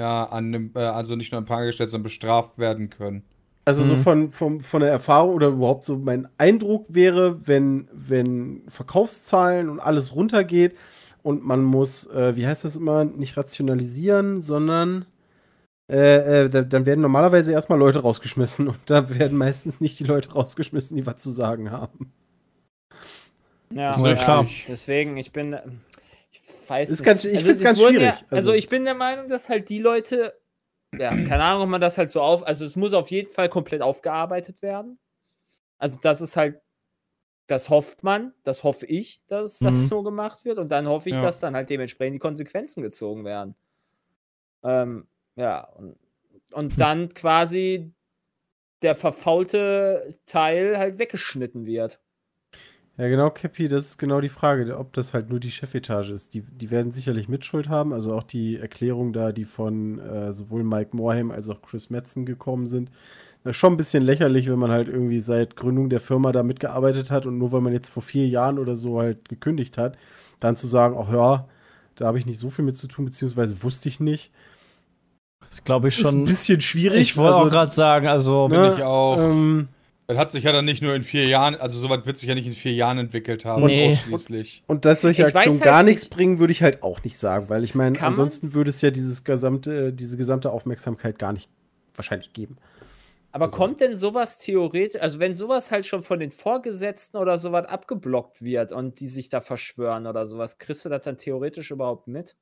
ja, 0.00 0.24
an 0.24 0.52
dem, 0.52 0.70
äh, 0.74 0.80
also 0.80 1.16
nicht 1.16 1.32
nur 1.32 1.40
ein 1.40 1.46
paar 1.46 1.64
gestellt, 1.64 1.90
sondern 1.90 2.04
bestraft 2.04 2.58
werden 2.58 2.90
können. 2.90 3.22
Also 3.64 3.82
so 3.82 3.94
Mhm. 3.94 4.00
von, 4.02 4.30
von, 4.30 4.60
von 4.60 4.80
der 4.80 4.90
Erfahrung 4.90 5.34
oder 5.34 5.48
überhaupt 5.48 5.84
so 5.84 5.96
mein 5.96 6.28
Eindruck 6.38 6.86
wäre, 6.88 7.46
wenn, 7.46 7.88
wenn 7.92 8.62
Verkaufszahlen 8.68 9.68
und 9.68 9.78
alles 9.80 10.14
runtergeht 10.14 10.76
und 11.22 11.44
man 11.44 11.62
muss, 11.62 12.06
äh, 12.08 12.34
wie 12.36 12.46
heißt 12.46 12.64
das 12.64 12.76
immer, 12.76 13.04
nicht 13.04 13.36
rationalisieren, 13.36 14.42
sondern 14.42 15.06
äh, 15.90 16.44
äh, 16.44 16.48
da, 16.50 16.62
dann 16.62 16.86
werden 16.86 17.00
normalerweise 17.02 17.52
erstmal 17.52 17.78
Leute 17.78 18.00
rausgeschmissen 18.00 18.68
und 18.68 18.78
da 18.86 19.08
werden 19.18 19.36
meistens 19.38 19.80
nicht 19.80 19.98
die 20.00 20.04
Leute 20.04 20.32
rausgeschmissen, 20.32 20.96
die 20.96 21.06
was 21.06 21.18
zu 21.18 21.30
sagen 21.30 21.70
haben. 21.70 22.12
Ja, 23.72 23.98
Ja, 23.98 24.14
klar. 24.16 24.46
Deswegen, 24.68 25.16
ich 25.16 25.32
bin. 25.32 25.56
Ich 26.30 26.40
weiß 26.68 26.90
Ist 26.90 27.00
nicht. 27.00 27.06
ganz- 27.06 27.24
ich 27.24 27.36
Also, 27.36 27.46
find's 27.46 27.62
es 27.62 27.66
ganz 27.66 27.78
schwierig. 27.80 28.02
Ja, 28.02 28.10
also, 28.12 28.26
Also- 28.36 28.52
ich 28.52 28.68
bin 28.68 28.84
der 28.84 28.94
Meinung, 28.94 29.28
dass 29.28 29.48
halt 29.48 29.68
die 29.68 29.78
Leute. 29.78 30.34
Ja, 30.98 31.10
keine 31.10 31.42
Ahnung, 31.44 31.62
ob 31.64 31.68
man 31.70 31.80
das 31.80 31.96
halt 31.98 32.10
so 32.10 32.20
auf. 32.20 32.46
Also, 32.46 32.64
es 32.64 32.76
muss 32.76 32.92
auf 32.94 33.10
jeden 33.10 33.30
Fall 33.30 33.48
komplett 33.48 33.82
aufgearbeitet 33.82 34.62
werden. 34.62 34.98
Also, 35.78 36.00
das 36.00 36.20
ist 36.20 36.36
halt. 36.36 36.60
Das 37.48 37.70
hofft 37.70 38.04
man, 38.04 38.34
das 38.44 38.64
hoffe 38.64 38.86
ich, 38.86 39.24
dass 39.26 39.58
das 39.60 39.72
Mhm. 39.82 39.86
so 39.88 40.02
gemacht 40.04 40.44
wird. 40.46 40.58
Und 40.58 40.70
dann 40.70 40.88
hoffe 40.88 41.10
ich, 41.10 41.16
Ja. 41.16 41.22
dass 41.22 41.40
dann 41.40 41.56
halt 41.56 41.70
dementsprechend 41.70 42.16
die 42.16 42.18
Konsequenzen 42.20 42.82
gezogen 42.82 43.24
werden. 43.24 43.56
Ähm, 44.64 45.06
ja, 45.36 45.68
und, 45.70 45.96
und 46.52 46.80
dann 46.80 47.12
quasi 47.14 47.92
der 48.82 48.96
verfaulte 48.96 50.18
Teil 50.26 50.78
halt 50.78 51.00
weggeschnitten 51.00 51.66
wird. 51.66 52.01
Ja, 52.98 53.08
genau, 53.08 53.30
Cappy, 53.30 53.68
das 53.68 53.86
ist 53.86 53.98
genau 53.98 54.20
die 54.20 54.28
Frage, 54.28 54.76
ob 54.78 54.92
das 54.92 55.14
halt 55.14 55.30
nur 55.30 55.40
die 55.40 55.50
Chefetage 55.50 56.10
ist. 56.10 56.34
Die, 56.34 56.42
die 56.42 56.70
werden 56.70 56.92
sicherlich 56.92 57.26
Mitschuld 57.28 57.68
haben, 57.70 57.92
also 57.94 58.14
auch 58.14 58.22
die 58.22 58.58
Erklärung 58.58 59.14
da, 59.14 59.32
die 59.32 59.44
von 59.46 59.98
äh, 59.98 60.32
sowohl 60.32 60.62
Mike 60.62 60.94
Morhaime 60.94 61.32
als 61.32 61.48
auch 61.48 61.62
Chris 61.62 61.88
Metzen 61.88 62.26
gekommen 62.26 62.66
sind. 62.66 62.90
Das 63.44 63.52
ist 63.52 63.56
schon 63.56 63.72
ein 63.72 63.76
bisschen 63.78 64.04
lächerlich, 64.04 64.48
wenn 64.50 64.58
man 64.58 64.70
halt 64.70 64.88
irgendwie 64.88 65.20
seit 65.20 65.56
Gründung 65.56 65.88
der 65.88 66.00
Firma 66.00 66.32
da 66.32 66.42
mitgearbeitet 66.42 67.10
hat 67.10 67.24
und 67.26 67.38
nur 67.38 67.50
weil 67.50 67.62
man 67.62 67.72
jetzt 67.72 67.88
vor 67.88 68.02
vier 68.02 68.28
Jahren 68.28 68.58
oder 68.58 68.76
so 68.76 69.00
halt 69.00 69.28
gekündigt 69.28 69.78
hat, 69.78 69.96
dann 70.38 70.56
zu 70.56 70.66
sagen, 70.66 70.96
ach 70.98 71.10
ja, 71.12 71.48
da 71.96 72.06
habe 72.06 72.18
ich 72.18 72.26
nicht 72.26 72.38
so 72.38 72.50
viel 72.50 72.64
mit 72.64 72.76
zu 72.76 72.88
tun, 72.88 73.06
beziehungsweise 73.06 73.62
wusste 73.62 73.88
ich 73.88 74.00
nicht. 74.00 74.30
Das 75.40 75.64
glaube 75.64 75.88
ich 75.88 75.98
Ist 75.98 76.06
ein 76.06 76.10
schon. 76.10 76.24
bisschen 76.24 76.60
schwierig. 76.60 77.00
Ich 77.00 77.16
wollte 77.16 77.34
also, 77.36 77.48
auch 77.48 77.50
gerade 77.50 77.72
sagen, 77.72 78.06
also. 78.06 78.48
ne, 78.48 78.54
Finde 78.54 78.74
ich 78.76 78.82
auch. 78.84 79.18
Ähm, 79.18 79.68
Das 80.08 80.18
hat 80.18 80.30
sich 80.30 80.44
ja 80.44 80.52
dann 80.52 80.64
nicht 80.64 80.82
nur 80.82 80.94
in 80.94 81.02
vier 81.02 81.26
Jahren, 81.26 81.54
also 81.54 81.78
sowas 81.78 82.04
wird 82.04 82.18
sich 82.18 82.28
ja 82.28 82.34
nicht 82.34 82.46
in 82.46 82.52
vier 82.52 82.72
Jahren 82.72 82.98
entwickelt 82.98 83.44
haben, 83.44 83.64
Nee. 83.64 83.92
ausschließlich. 83.92 84.64
Und 84.66 84.84
dass 84.84 85.00
solche 85.02 85.22
Ich 85.22 85.28
Aktionen 85.34 85.54
halt 85.60 85.64
gar 85.64 85.82
nicht- 85.84 85.92
nichts 85.94 86.08
bringen, 86.08 86.38
würde 86.38 86.52
ich 86.52 86.62
halt 86.62 86.82
auch 86.82 87.02
nicht 87.04 87.16
sagen, 87.16 87.48
weil 87.48 87.62
ich 87.64 87.74
meine, 87.74 88.00
ansonsten 88.02 88.52
würde 88.52 88.70
es 88.70 88.80
ja 88.82 88.90
dieses 88.90 89.24
gesamte, 89.24 89.92
diese 89.92 90.16
gesamte 90.16 90.50
Aufmerksamkeit 90.50 91.18
gar 91.18 91.32
nicht 91.32 91.48
wahrscheinlich 91.94 92.32
geben. 92.32 92.56
Aber 93.30 93.44
Also- 93.46 93.56
kommt 93.56 93.80
denn 93.80 93.96
sowas 93.96 94.38
theoretisch, 94.40 95.00
also 95.00 95.18
wenn 95.18 95.34
sowas 95.34 95.70
halt 95.70 95.86
schon 95.86 96.02
von 96.02 96.20
den 96.20 96.32
Vorgesetzten 96.32 97.16
oder 97.16 97.38
sowas 97.38 97.64
abgeblockt 97.66 98.42
wird 98.42 98.72
und 98.72 99.00
die 99.00 99.06
sich 99.06 99.28
da 99.30 99.40
verschwören 99.40 100.06
oder 100.06 100.26
sowas, 100.26 100.58
kriegst 100.58 100.84
du 100.84 100.88
das 100.90 101.02
dann 101.04 101.16
theoretisch 101.16 101.70
überhaupt 101.70 102.08
mit? 102.08 102.36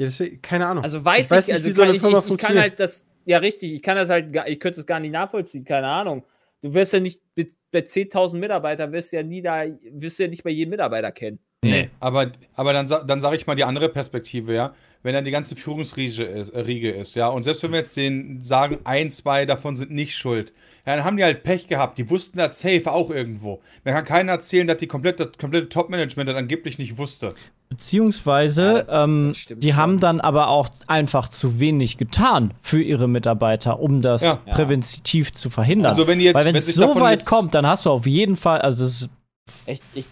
Ja, 0.00 0.06
deswegen, 0.06 0.42
keine 0.42 0.66
Ahnung. 0.66 0.82
Also 0.82 1.04
weiß 1.04 1.26
ich, 1.26 1.30
weiß 1.30 1.46
nicht, 1.46 1.54
also 1.54 1.66
wie 1.66 1.70
so 1.72 1.82
kann, 1.82 1.88
eine 1.88 1.96
ich, 1.96 2.00
Firma 2.02 2.18
ich, 2.18 2.24
ich 2.24 2.28
kann 2.28 2.28
funktioniert. 2.38 2.62
halt 2.62 2.80
das, 2.80 3.04
ja 3.24 3.38
richtig, 3.38 3.72
ich 3.74 3.82
kann 3.82 3.96
das 3.96 4.08
halt, 4.08 4.34
ich 4.46 4.58
könnte 4.58 4.80
es 4.80 4.86
gar 4.86 4.98
nicht 4.98 5.12
nachvollziehen, 5.12 5.64
keine 5.64 5.86
Ahnung. 5.88 6.24
Du 6.62 6.74
wirst 6.74 6.92
ja 6.92 7.00
nicht, 7.00 7.20
bei 7.34 7.46
bei 7.76 7.80
10.000 7.80 8.38
Mitarbeitern 8.38 8.92
wirst 8.92 9.12
du 9.12 9.16
ja 9.16 9.22
nie 9.22 9.42
da, 9.42 9.64
wirst 9.90 10.18
du 10.18 10.24
ja 10.24 10.28
nicht 10.30 10.42
bei 10.42 10.50
jedem 10.50 10.70
Mitarbeiter 10.70 11.12
kennen. 11.12 11.38
Nee. 11.62 11.90
Aber, 12.00 12.32
aber 12.54 12.72
dann, 12.72 12.86
dann 13.06 13.20
sage 13.20 13.36
ich 13.36 13.46
mal 13.46 13.54
die 13.54 13.64
andere 13.64 13.88
Perspektive, 13.88 14.54
ja. 14.54 14.74
Wenn 15.02 15.14
dann 15.14 15.24
die 15.24 15.30
ganze 15.30 15.56
Führungsriege 15.56 16.24
ist, 16.24 16.50
äh, 16.50 16.60
Riege 16.60 16.90
ist, 16.90 17.14
ja, 17.14 17.28
und 17.28 17.42
selbst 17.42 17.62
wenn 17.62 17.72
wir 17.72 17.78
jetzt 17.78 17.96
denen 17.96 18.42
sagen, 18.42 18.78
ein, 18.84 19.10
zwei 19.10 19.46
davon 19.46 19.76
sind 19.76 19.90
nicht 19.90 20.16
schuld, 20.16 20.52
ja, 20.84 20.96
dann 20.96 21.04
haben 21.04 21.16
die 21.16 21.24
halt 21.24 21.42
Pech 21.42 21.68
gehabt. 21.68 21.98
Die 21.98 22.10
wussten 22.10 22.38
das 22.38 22.58
safe 22.60 22.90
auch 22.90 23.10
irgendwo. 23.10 23.60
Mir 23.84 23.92
kann 23.92 24.04
keiner 24.04 24.32
erzählen, 24.32 24.66
dass 24.66 24.78
die 24.78 24.86
komplette, 24.86 25.26
das 25.26 25.38
komplette 25.38 25.68
Top-Management 25.68 26.28
das 26.28 26.36
angeblich 26.36 26.78
nicht 26.78 26.98
wusste. 26.98 27.34
Beziehungsweise, 27.68 28.84
Ja, 28.88 29.04
ähm, 29.04 29.32
die 29.48 29.68
schon. 29.70 29.76
haben 29.76 30.00
dann 30.00 30.20
aber 30.20 30.48
auch 30.48 30.68
einfach 30.86 31.28
zu 31.28 31.58
wenig 31.60 31.98
getan 31.98 32.52
für 32.62 32.80
ihre 32.82 33.08
Mitarbeiter, 33.08 33.80
um 33.80 34.02
das 34.02 34.22
Ja. 34.22 34.36
Präventiv 34.36 35.32
zu 35.32 35.50
verhindern. 35.50 35.92
Also 35.92 36.06
wenn 36.06 36.18
die 36.18 36.26
jetzt- 36.26 36.34
Weil 36.36 36.44
wenn 36.46 36.56
es 36.56 36.66
so 36.74 36.98
weit 37.00 37.20
jetzt- 37.20 37.28
kommt, 37.28 37.54
dann 37.54 37.66
hast 37.66 37.86
du 37.86 37.90
auf 37.90 38.06
jeden 38.06 38.36
Fall, 38.36 38.60
also 38.60 38.80
das 38.84 38.90
ist 39.02 39.10
Echt, 39.64 39.82
ich, 39.94 40.04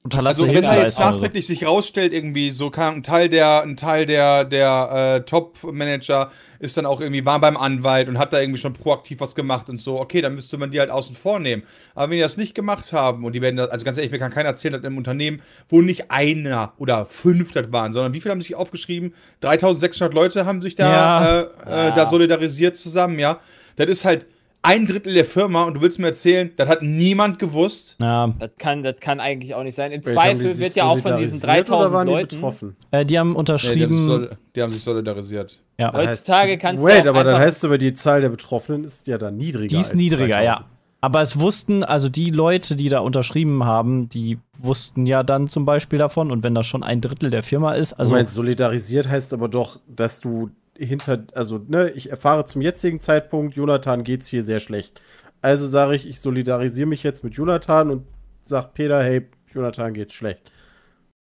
ich, 0.00 0.04
unterlassene 0.04 0.48
Also 0.48 0.62
wenn 0.62 0.62
da 0.62 0.80
jetzt 0.80 0.98
nachträglich 0.98 1.46
sich 1.46 1.66
rausstellt, 1.66 2.14
irgendwie 2.14 2.50
so 2.50 2.70
kann 2.70 2.96
ein 2.96 3.02
Teil 3.02 3.28
der, 3.28 3.62
ein 3.62 3.76
Teil 3.76 4.06
der, 4.06 4.44
der 4.44 5.16
äh, 5.18 5.24
Top-Manager 5.24 6.30
ist 6.58 6.76
dann 6.76 6.86
auch 6.86 7.00
irgendwie, 7.00 7.24
war 7.26 7.38
beim 7.38 7.56
Anwalt 7.56 8.08
und 8.08 8.18
hat 8.18 8.32
da 8.32 8.40
irgendwie 8.40 8.58
schon 8.60 8.72
proaktiv 8.72 9.20
was 9.20 9.34
gemacht 9.34 9.68
und 9.68 9.78
so, 9.78 10.00
okay, 10.00 10.22
dann 10.22 10.34
müsste 10.34 10.56
man 10.58 10.70
die 10.70 10.80
halt 10.80 10.90
außen 10.90 11.14
vor 11.14 11.38
nehmen. 11.38 11.62
Aber 11.94 12.10
wenn 12.10 12.16
die 12.16 12.22
das 12.22 12.36
nicht 12.36 12.54
gemacht 12.54 12.92
haben 12.92 13.24
und 13.24 13.34
die 13.34 13.42
werden 13.42 13.56
das, 13.56 13.70
also 13.70 13.84
ganz 13.84 13.98
ehrlich, 13.98 14.10
mir 14.10 14.18
kann 14.18 14.30
keiner 14.32 14.48
erzählen, 14.48 14.72
dass 14.74 14.84
im 14.84 14.96
Unternehmen, 14.96 15.42
wo 15.68 15.82
nicht 15.82 16.10
einer 16.10 16.72
oder 16.78 17.04
fünf 17.06 17.52
das 17.52 17.70
waren, 17.72 17.92
sondern 17.92 18.14
wie 18.14 18.20
viele 18.20 18.32
haben 18.32 18.40
sich 18.40 18.54
aufgeschrieben? 18.54 19.14
3600 19.40 20.14
Leute 20.14 20.46
haben 20.46 20.62
sich 20.62 20.76
da, 20.76 20.88
Ja. 20.90 21.40
äh, 21.40 21.88
äh, 21.88 21.94
da 21.94 22.08
solidarisiert 22.08 22.76
zusammen, 22.76 23.18
ja. 23.18 23.38
Das 23.76 23.88
ist 23.88 24.04
halt 24.04 24.26
ein 24.62 24.86
Drittel 24.86 25.14
der 25.14 25.24
Firma 25.24 25.62
und 25.64 25.74
du 25.74 25.80
willst 25.80 25.98
mir 25.98 26.08
erzählen, 26.08 26.50
das 26.56 26.68
hat 26.68 26.82
niemand 26.82 27.38
gewusst. 27.38 27.96
ja, 27.98 28.32
das, 28.38 28.50
kann, 28.58 28.82
das 28.82 28.96
kann 29.00 29.18
eigentlich 29.20 29.54
auch 29.54 29.62
nicht 29.62 29.74
sein. 29.74 29.90
Im 29.92 30.04
Wait, 30.04 30.12
Zweifel 30.14 30.58
wird 30.58 30.74
ja 30.74 30.84
auch 30.84 30.98
von 30.98 31.16
diesen 31.16 31.38
solidarisiert 31.38 31.68
oder 31.70 31.78
3000 31.88 31.94
waren 31.94 32.06
die 32.06 32.12
Leuten. 32.12 32.36
betroffen? 32.36 32.76
äh, 32.90 33.04
die 33.06 33.18
haben 33.18 33.28
Nee, 33.28 33.32
die, 33.34 33.34
haben 33.34 33.36
unterschrieben. 33.36 34.28
die 34.54 34.62
haben 34.62 34.70
sich 34.70 34.82
solidarisiert. 34.82 35.58
ja. 35.78 35.92
Heutzutage 35.92 36.58
kannst 36.58 36.84
Wait, 36.84 37.04
du. 37.06 37.10
auch 37.10 37.14
aber 37.14 37.24
dann 37.24 37.40
heißt 37.40 37.64
aber, 37.64 37.78
die 37.78 37.94
Zahl 37.94 38.20
der 38.20 38.28
Betroffenen 38.28 38.84
ist 38.84 39.06
ja 39.06 39.16
dann 39.18 39.36
niedriger. 39.36 39.68
Die 39.68 39.80
ist 39.80 39.94
niedriger, 39.94 40.34
3000. 40.36 40.44
ja. 40.44 40.64
Aber 41.02 41.22
es 41.22 41.40
wussten, 41.40 41.82
also 41.82 42.10
die 42.10 42.30
Leute, 42.30 42.76
die 42.76 42.90
da 42.90 42.98
unterschrieben 42.98 43.64
haben, 43.64 44.10
die 44.10 44.36
wussten 44.58 45.06
ja 45.06 45.22
dann 45.22 45.48
zum 45.48 45.64
Beispiel 45.64 45.98
davon. 45.98 46.30
Und 46.30 46.42
wenn 46.44 46.54
das 46.54 46.66
schon 46.66 46.82
ein 46.82 47.00
Drittel 47.00 47.30
der 47.30 47.42
Firma 47.42 47.72
ist, 47.72 47.94
also 47.94 48.12
Moment, 48.12 48.28
solidarisiert 48.28 49.08
heißt 49.08 49.32
aber 49.32 49.48
doch, 49.48 49.80
dass 49.88 50.20
du 50.20 50.50
hinter, 50.86 51.24
also, 51.34 51.58
ne, 51.68 51.90
ich 51.90 52.10
erfahre 52.10 52.44
zum 52.46 52.62
jetzigen 52.62 53.00
Zeitpunkt, 53.00 53.54
Jonathan 53.54 54.04
geht's 54.04 54.28
hier 54.28 54.42
sehr 54.42 54.60
schlecht. 54.60 55.00
Also 55.42 55.68
sage 55.68 55.94
ich, 55.94 56.06
ich 56.06 56.20
solidarisiere 56.20 56.86
mich 56.86 57.02
jetzt 57.02 57.24
mit 57.24 57.34
Jonathan 57.34 57.90
und 57.90 58.06
sag 58.42 58.74
Peter, 58.74 59.02
hey, 59.02 59.26
Jonathan 59.52 59.94
geht's 59.94 60.14
schlecht. 60.14 60.52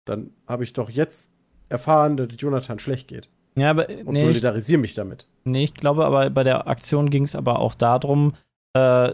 Dann 0.04 0.30
habe 0.46 0.64
ich 0.64 0.72
doch 0.72 0.90
jetzt 0.90 1.32
erfahren, 1.68 2.16
dass 2.16 2.28
Jonathan 2.36 2.78
schlecht 2.78 3.08
geht. 3.08 3.28
ja, 3.56 3.70
aber 3.70 3.88
Und 3.88 4.12
nee, 4.12 4.20
solidarisiere 4.20 4.80
mich 4.80 4.94
damit. 4.94 5.26
nee, 5.44 5.64
ich 5.64 5.74
glaube, 5.74 6.04
aber 6.04 6.30
bei 6.30 6.44
der 6.44 6.68
Aktion 6.68 7.10
ging 7.10 7.24
es 7.24 7.34
aber 7.34 7.58
auch 7.58 7.74
darum, 7.74 8.34
äh, 8.74 9.12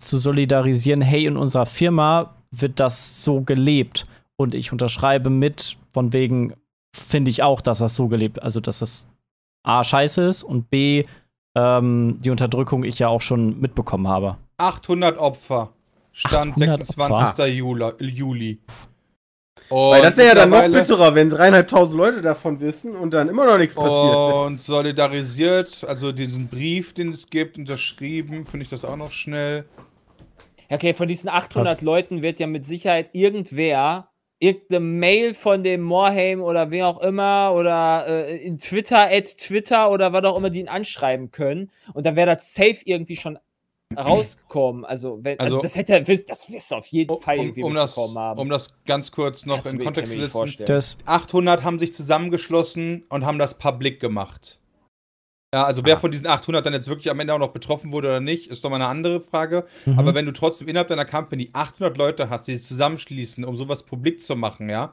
zu 0.00 0.18
solidarisieren, 0.18 1.02
hey, 1.02 1.26
in 1.26 1.36
unserer 1.36 1.66
Firma 1.66 2.36
wird 2.50 2.80
das 2.80 3.22
so 3.24 3.42
gelebt. 3.42 4.04
Und 4.36 4.54
ich 4.54 4.72
unterschreibe 4.72 5.28
mit, 5.28 5.76
von 5.92 6.12
wegen, 6.12 6.54
finde 6.98 7.30
ich 7.30 7.42
auch, 7.42 7.60
dass 7.60 7.78
das 7.78 7.94
so 7.94 8.08
gelebt, 8.08 8.42
also 8.42 8.60
dass 8.60 8.80
das 8.80 9.08
A, 9.62 9.84
scheiße 9.84 10.22
ist 10.22 10.42
und 10.42 10.70
B, 10.70 11.04
ähm, 11.54 12.18
die 12.20 12.30
Unterdrückung 12.30 12.84
ich 12.84 12.98
ja 12.98 13.08
auch 13.08 13.20
schon 13.20 13.60
mitbekommen 13.60 14.08
habe. 14.08 14.36
800 14.58 15.18
Opfer. 15.18 15.72
Stand 16.12 16.52
800 16.52 16.84
26. 16.84 17.54
Juli. 17.54 17.92
Juli. 18.00 18.60
Weil 19.70 20.02
das 20.02 20.16
wäre 20.16 20.28
ja 20.28 20.34
dann 20.34 20.50
noch 20.50 20.62
bitterer, 20.62 21.14
wenn 21.14 21.28
dreieinhalbtausend 21.28 21.96
Leute 21.96 22.22
davon 22.22 22.60
wissen 22.60 22.96
und 22.96 23.12
dann 23.12 23.28
immer 23.28 23.44
noch 23.44 23.58
nichts 23.58 23.74
passiert. 23.74 24.46
Und 24.46 24.60
solidarisiert, 24.60 25.84
also 25.86 26.10
diesen 26.12 26.48
Brief, 26.48 26.94
den 26.94 27.12
es 27.12 27.28
gibt, 27.28 27.58
unterschrieben, 27.58 28.46
finde 28.46 28.64
ich 28.64 28.70
das 28.70 28.84
auch 28.84 28.96
noch 28.96 29.12
schnell. 29.12 29.66
Ja, 30.70 30.76
Okay, 30.76 30.94
von 30.94 31.08
diesen 31.08 31.28
800 31.28 31.82
Leuten 31.82 32.22
wird 32.22 32.40
ja 32.40 32.46
mit 32.46 32.64
Sicherheit 32.64 33.10
irgendwer 33.12 34.07
irgendeine 34.40 34.80
Mail 34.80 35.34
von 35.34 35.64
dem 35.64 35.82
Morheim 35.82 36.40
oder 36.40 36.70
wer 36.70 36.86
auch 36.86 37.00
immer 37.00 37.52
oder 37.56 38.06
äh, 38.06 38.36
in 38.36 38.58
Twitter, 38.58 39.10
at 39.10 39.36
Twitter 39.38 39.90
oder 39.90 40.12
was 40.12 40.24
auch 40.24 40.36
immer, 40.36 40.50
die 40.50 40.60
ihn 40.60 40.68
anschreiben 40.68 41.30
können. 41.32 41.70
Und 41.94 42.06
dann 42.06 42.14
wäre 42.16 42.34
das 42.36 42.54
safe 42.54 42.78
irgendwie 42.84 43.16
schon 43.16 43.38
rausgekommen. 43.96 44.84
Also, 44.84 45.18
wenn, 45.22 45.38
also, 45.40 45.56
Also- 45.56 45.62
das 45.62 45.74
hätte 45.76 45.94
er 45.94 46.06
wisst, 46.06 46.30
das 46.30 46.50
wirst 46.52 46.70
du 46.70 46.76
auf 46.76 46.86
jeden 46.88 47.10
Um, 47.10 47.20
Fall 47.20 47.38
um, 47.38 47.44
irgendwie 47.46 47.62
um, 47.62 47.74
das, 47.74 47.96
haben. 47.96 48.38
um 48.40 48.48
das 48.48 48.76
ganz 48.86 49.10
kurz 49.10 49.46
noch 49.46 49.62
Kannst 49.62 49.72
in 49.74 49.84
Kontext 49.84 50.12
zu 50.12 50.18
setzen. 50.18 50.30
vorstellen. 50.30 50.66
Das, 50.68 50.98
800 51.06 51.64
haben 51.64 51.78
sich 51.78 51.92
zusammengeschlossen 51.92 53.04
und 53.08 53.24
haben 53.24 53.38
das 53.38 53.58
public 53.58 53.98
gemacht. 54.00 54.60
Ja, 55.54 55.64
also 55.64 55.82
wer 55.84 55.96
Ah. 55.96 56.00
von 56.00 56.10
diesen 56.10 56.26
800 56.26 56.64
dann 56.66 56.74
jetzt 56.74 56.88
wirklich 56.88 57.10
am 57.10 57.20
Ende 57.20 57.32
auch 57.32 57.38
noch 57.38 57.52
betroffen 57.52 57.90
wurde 57.90 58.08
oder 58.08 58.20
nicht, 58.20 58.48
ist 58.50 58.62
doch 58.64 58.68
mal 58.70 58.76
eine 58.76 58.86
andere 58.86 59.20
Frage. 59.20 59.64
Mhm. 59.86 59.98
Aber 59.98 60.14
wenn 60.14 60.26
du 60.26 60.32
trotzdem 60.32 60.68
innerhalb 60.68 60.88
deiner 60.88 61.06
Company 61.06 61.48
800 61.54 61.96
Leute 61.96 62.28
hast, 62.28 62.48
die 62.48 62.56
sich 62.56 62.66
zusammenschließen, 62.66 63.44
um 63.44 63.56
sowas 63.56 63.82
publik 63.82 64.20
zu 64.20 64.36
machen, 64.36 64.68
ja, 64.68 64.92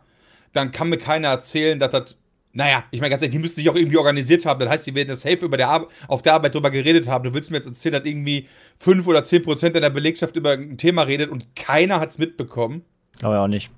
dann 0.54 0.72
kann 0.72 0.90
mir 0.90 0.98
keiner 0.98 1.28
erzählen, 1.28 1.78
dass 1.78 1.92
das, 1.92 2.16
naja, 2.54 2.86
ich 2.92 3.02
meine 3.02 3.10
ganz 3.10 3.22
ehrlich, 3.22 3.36
die 3.36 3.42
müssten 3.42 3.60
sich 3.60 3.70
auch 3.70 3.76
irgendwie 3.76 3.98
organisiert 3.98 4.46
haben. 4.46 4.62
Das 4.62 4.70
heißt, 4.70 4.88
die 4.88 4.96
werden 4.96 5.10
das 5.10 5.24
safe 5.24 5.44
über 5.44 5.58
der 5.58 5.68
Ar 5.68 5.88
auf 6.08 6.22
der 6.22 6.36
Arbeit 6.36 6.56
drüber 6.56 6.72
geredet 6.72 7.10
haben. 7.10 7.26
Du 7.26 7.34
willst 7.34 7.52
mir 7.52 7.58
jetzt 7.58 7.68
erzählen, 7.68 7.94
dass 7.96 8.06
irgendwie 8.06 8.48
5 8.80 9.06
oder 9.08 9.26
10 9.26 9.44
Prozent 9.44 9.76
deiner 9.76 9.90
Belegschaft 9.90 10.38
über 10.38 10.52
ein 10.52 10.78
Thema 10.78 11.02
redet 11.02 11.30
und 11.32 11.54
keiner 11.58 12.00
hat 12.00 12.12
es 12.12 12.18
mitbekommen. 12.18 12.86
ich 13.20 13.26
auch 13.26 13.48
nicht. 13.50 13.72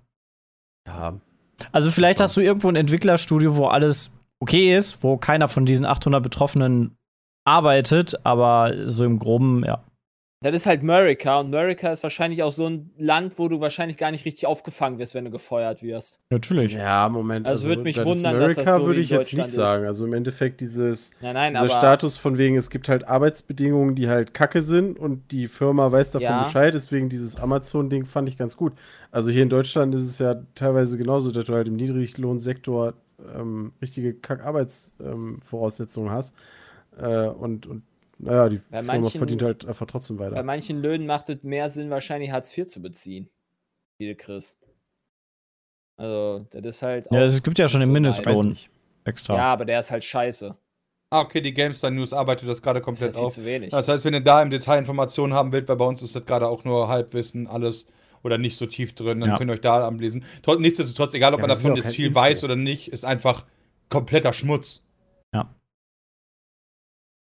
Ja. 0.87 1.19
Also 1.71 1.89
vielleicht 1.89 2.19
hast 2.19 2.37
du 2.37 2.41
irgendwo 2.41 2.69
ein 2.69 2.75
Entwicklerstudio, 2.75 3.55
wo 3.55 3.65
alles 3.65 4.11
okay 4.39 4.75
ist, 4.75 5.03
wo 5.03 5.17
keiner 5.17 5.47
von 5.47 5.65
diesen 5.65 5.85
800 5.85 6.21
Betroffenen 6.21 6.97
arbeitet, 7.45 8.15
aber 8.23 8.73
so 8.85 9.03
im 9.05 9.19
Groben, 9.19 9.63
ja. 9.65 9.83
Das 10.43 10.53
ist 10.53 10.67
halt 10.67 10.81
America 10.81 11.39
und 11.39 11.47
America 11.47 11.91
ist 11.91 12.03
wahrscheinlich 12.03 12.43
auch 12.43 12.51
so 12.51 12.67
ein 12.67 12.91
Land, 12.95 13.39
wo 13.39 13.47
du 13.47 13.59
wahrscheinlich 13.59 13.97
gar 13.97 14.11
nicht 14.11 14.23
richtig 14.23 14.45
aufgefangen 14.45 14.99
wirst, 14.99 15.15
wenn 15.15 15.25
du 15.25 15.31
gefeuert 15.31 15.81
wirst. 15.81 16.19
Natürlich. 16.29 16.73
Ja, 16.73 17.09
Moment. 17.09 17.47
Also 17.47 17.67
würde 17.67 17.81
mich 17.81 17.95
das 17.95 18.05
wundern, 18.05 18.39
dass 18.39 18.53
das 18.53 18.67
America 18.67 18.79
so 18.79 18.85
würde 18.85 19.01
ich 19.01 19.09
jetzt 19.09 19.33
nicht 19.33 19.47
ist. 19.47 19.55
sagen. 19.55 19.87
Also 19.87 20.05
im 20.05 20.13
Endeffekt 20.13 20.61
dieses 20.61 21.11
Nein, 21.21 21.33
nein, 21.33 21.53
dieser 21.53 21.61
aber 21.61 21.69
Status 21.69 22.17
von 22.17 22.37
wegen, 22.37 22.55
es 22.55 22.69
gibt 22.69 22.87
halt 22.87 23.07
Arbeitsbedingungen, 23.07 23.95
die 23.95 24.09
halt 24.09 24.35
kacke 24.35 24.61
sind 24.61 24.99
und 24.99 25.31
die 25.31 25.47
Firma 25.47 25.91
weiß 25.91 26.11
davon 26.11 26.21
Ja. 26.21 26.43
Bescheid, 26.43 26.75
deswegen 26.75 27.09
dieses 27.09 27.37
Amazon-Ding 27.37 28.05
fand 28.05 28.29
ich 28.29 28.37
ganz 28.37 28.55
gut. 28.55 28.73
Also 29.09 29.31
hier 29.31 29.41
in 29.41 29.49
Deutschland 29.49 29.95
ist 29.95 30.03
es 30.03 30.19
ja 30.19 30.35
teilweise 30.53 30.99
genauso, 30.99 31.31
dass 31.31 31.45
du 31.45 31.53
halt 31.55 31.67
im 31.67 31.77
Niedriglohnsektor 31.77 32.93
ähm, 33.19 33.73
richtige 33.81 34.13
Kack-Arbeitsvoraussetzungen 34.13 36.11
hast. 36.11 36.35
Äh, 36.97 37.27
und, 37.27 37.65
und 37.67 37.83
naja, 38.19 38.49
die 38.49 38.57
Bei 38.57 38.79
Firma 38.79 38.93
manchen- 38.99 39.17
verdient 39.17 39.41
halt 39.43 39.65
einfach 39.65 39.85
trotzdem 39.85 40.17
bei 40.17 40.31
weiter. 40.31 40.43
manchen 40.43 40.81
Löhnen 40.81 41.05
macht 41.05 41.29
es 41.29 41.43
mehr 41.43 41.69
Sinn, 41.69 41.89
wahrscheinlich 41.89 42.31
Hartz 42.31 42.55
IV 42.57 42.65
zu 42.67 42.81
beziehen, 42.81 43.29
die 43.99 44.07
du 44.07 44.15
kriegst. 44.15 44.57
Also, 45.99 46.45
das 46.51 46.63
ist 46.65 46.81
halt. 46.81 47.07
Ja, 47.11 47.23
es 47.23 47.41
gibt 47.41 47.57
ja 47.59 47.67
schon 47.67 47.79
den 47.79 47.87
so 47.87 47.93
nice. 47.93 48.17
Mindestlohn 48.19 48.57
extra. 49.03 49.35
Ja, 49.35 49.53
aber 49.53 49.65
der 49.65 49.79
ist 49.79 49.89
halt 49.91 50.03
scheiße. 50.03 50.55
Ah, 51.09 51.21
okay, 51.21 51.39
die 51.41 51.53
GameStar 51.53 51.89
News 51.89 52.11
arbeitet 52.13 52.49
das 52.49 52.61
gerade 52.61 52.81
Das 52.81 52.81
ist 52.81 52.85
komplett 52.85 53.13
ja 53.13 53.19
viel 53.19 53.25
auf. 53.27 53.33
zu 53.33 53.45
wenig. 53.45 53.69
Das 53.71 53.87
heißt, 53.87 54.03
wenn 54.05 54.13
ihr 54.13 54.19
da 54.21 54.41
im 54.41 54.49
Detail 54.49 54.77
Informationen 54.79 55.33
haben 55.33 55.51
wollt, 55.53 55.67
weil 55.69 55.77
bei 55.77 55.85
uns 55.85 56.01
ist 56.01 56.15
das 56.15 56.25
gerade 56.25 56.47
auch 56.47 56.65
nur 56.65 56.87
Halbwissen, 56.89 57.47
alles 57.47 57.87
oder 58.23 58.37
nicht 58.37 58.57
so 58.57 58.65
tief 58.65 58.93
drin, 58.95 59.19
dann 59.19 59.29
Ja. 59.29 59.37
könnt 59.37 59.49
ihr 59.49 59.53
euch 59.53 59.61
da 59.61 59.87
anlesen. 59.87 60.23
Trotz- 60.43 60.59
Nichtsdestotrotz, 60.59 61.13
egal 61.13 61.33
ob 61.33 61.39
Ja, 61.39 61.47
man 61.47 61.55
davon 61.55 61.75
jetzt 61.75 61.95
viel 61.95 62.07
Info. 62.07 62.19
weiß 62.19 62.43
oder 62.43 62.55
nicht, 62.55 62.89
ist 62.91 63.05
einfach 63.05 63.45
kompletter 63.89 64.33
Schmutz. 64.33 64.83
Ja. 65.33 65.53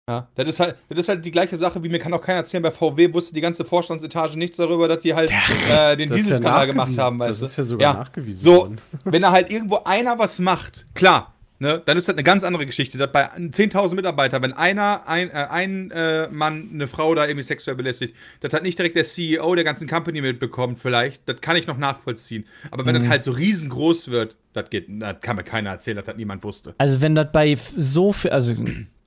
Ja, 0.09 0.27
das 0.33 0.47
ist 0.47 0.59
halt, 0.59 0.75
das 0.89 0.97
ist 0.99 1.09
halt 1.09 1.23
die 1.23 1.29
gleiche 1.29 1.59
Sache, 1.59 1.83
wie 1.83 1.89
mir 1.89 1.99
kann 1.99 2.11
auch 2.13 2.21
keiner 2.21 2.39
erzählen, 2.39 2.63
bei 2.63 2.71
VW 2.71 3.13
wusste 3.13 3.31
die 3.33 3.41
ganze 3.41 3.63
Vorstandsetage 3.63 4.37
nichts 4.39 4.57
darüber, 4.57 4.87
dass 4.87 5.03
die 5.03 5.13
halt 5.13 5.29
äh, 5.29 5.95
den 5.95 6.09
ist 6.09 6.11
ja 6.11 6.15
Dieselskandal 6.15 6.65
gemacht 6.65 6.97
haben, 6.97 7.19
weißt 7.19 7.29
Das 7.29 7.39
du? 7.41 7.45
ist 7.45 7.57
ja 7.57 7.63
sogar 7.63 7.93
nachgewiesen 7.93 8.39
So, 8.43 8.61
worden. 8.61 8.81
wenn 9.03 9.21
da 9.21 9.31
halt 9.31 9.53
irgendwo 9.53 9.81
einer 9.85 10.17
was 10.17 10.39
macht, 10.39 10.87
klar, 10.95 11.35
ne, 11.59 11.81
dann 11.85 11.97
ist 11.97 12.07
das 12.07 12.15
eine 12.15 12.23
ganz 12.23 12.43
andere 12.43 12.65
Geschichte. 12.65 12.97
Das 12.97 13.11
bei 13.11 13.25
10.000 13.25 13.95
Mitarbeitern, 13.95 14.41
wenn 14.41 14.53
einer, 14.53 15.07
ein, 15.07 15.29
äh, 15.29 15.33
ein 15.33 15.91
äh, 15.91 16.27
Mann 16.29 16.69
eine 16.73 16.87
Frau 16.87 17.13
da 17.15 17.25
irgendwie 17.25 17.43
sexuell 17.43 17.75
belästigt, 17.75 18.15
das 18.39 18.53
hat 18.53 18.63
nicht 18.63 18.77
direkt 18.77 18.95
der 18.95 19.03
CEO 19.03 19.53
der 19.55 19.63
ganzen 19.63 19.87
Company 19.87 20.21
mitbekommen, 20.21 20.75
vielleicht, 20.75 21.27
das 21.27 21.41
kann 21.41 21.55
ich 21.55 21.67
noch 21.67 21.77
nachvollziehen. 21.77 22.45
Aber 22.71 22.85
wenn 22.85 22.95
das 22.95 23.07
halt 23.07 23.23
so 23.23 23.31
riesengroß 23.31 24.09
wird, 24.09 24.35
das 24.53 24.69
geht, 24.69 24.87
das 24.89 25.17
kann 25.21 25.35
mir 25.35 25.43
keiner 25.43 25.69
erzählen, 25.69 25.97
dass 25.97 26.05
das 26.05 26.15
niemand 26.17 26.43
wusste. 26.43 26.73
Also 26.77 27.01
wenn 27.01 27.15
das 27.15 27.31
bei 27.31 27.55
so 27.75 28.11
viel, 28.11 28.31
also 28.31 28.55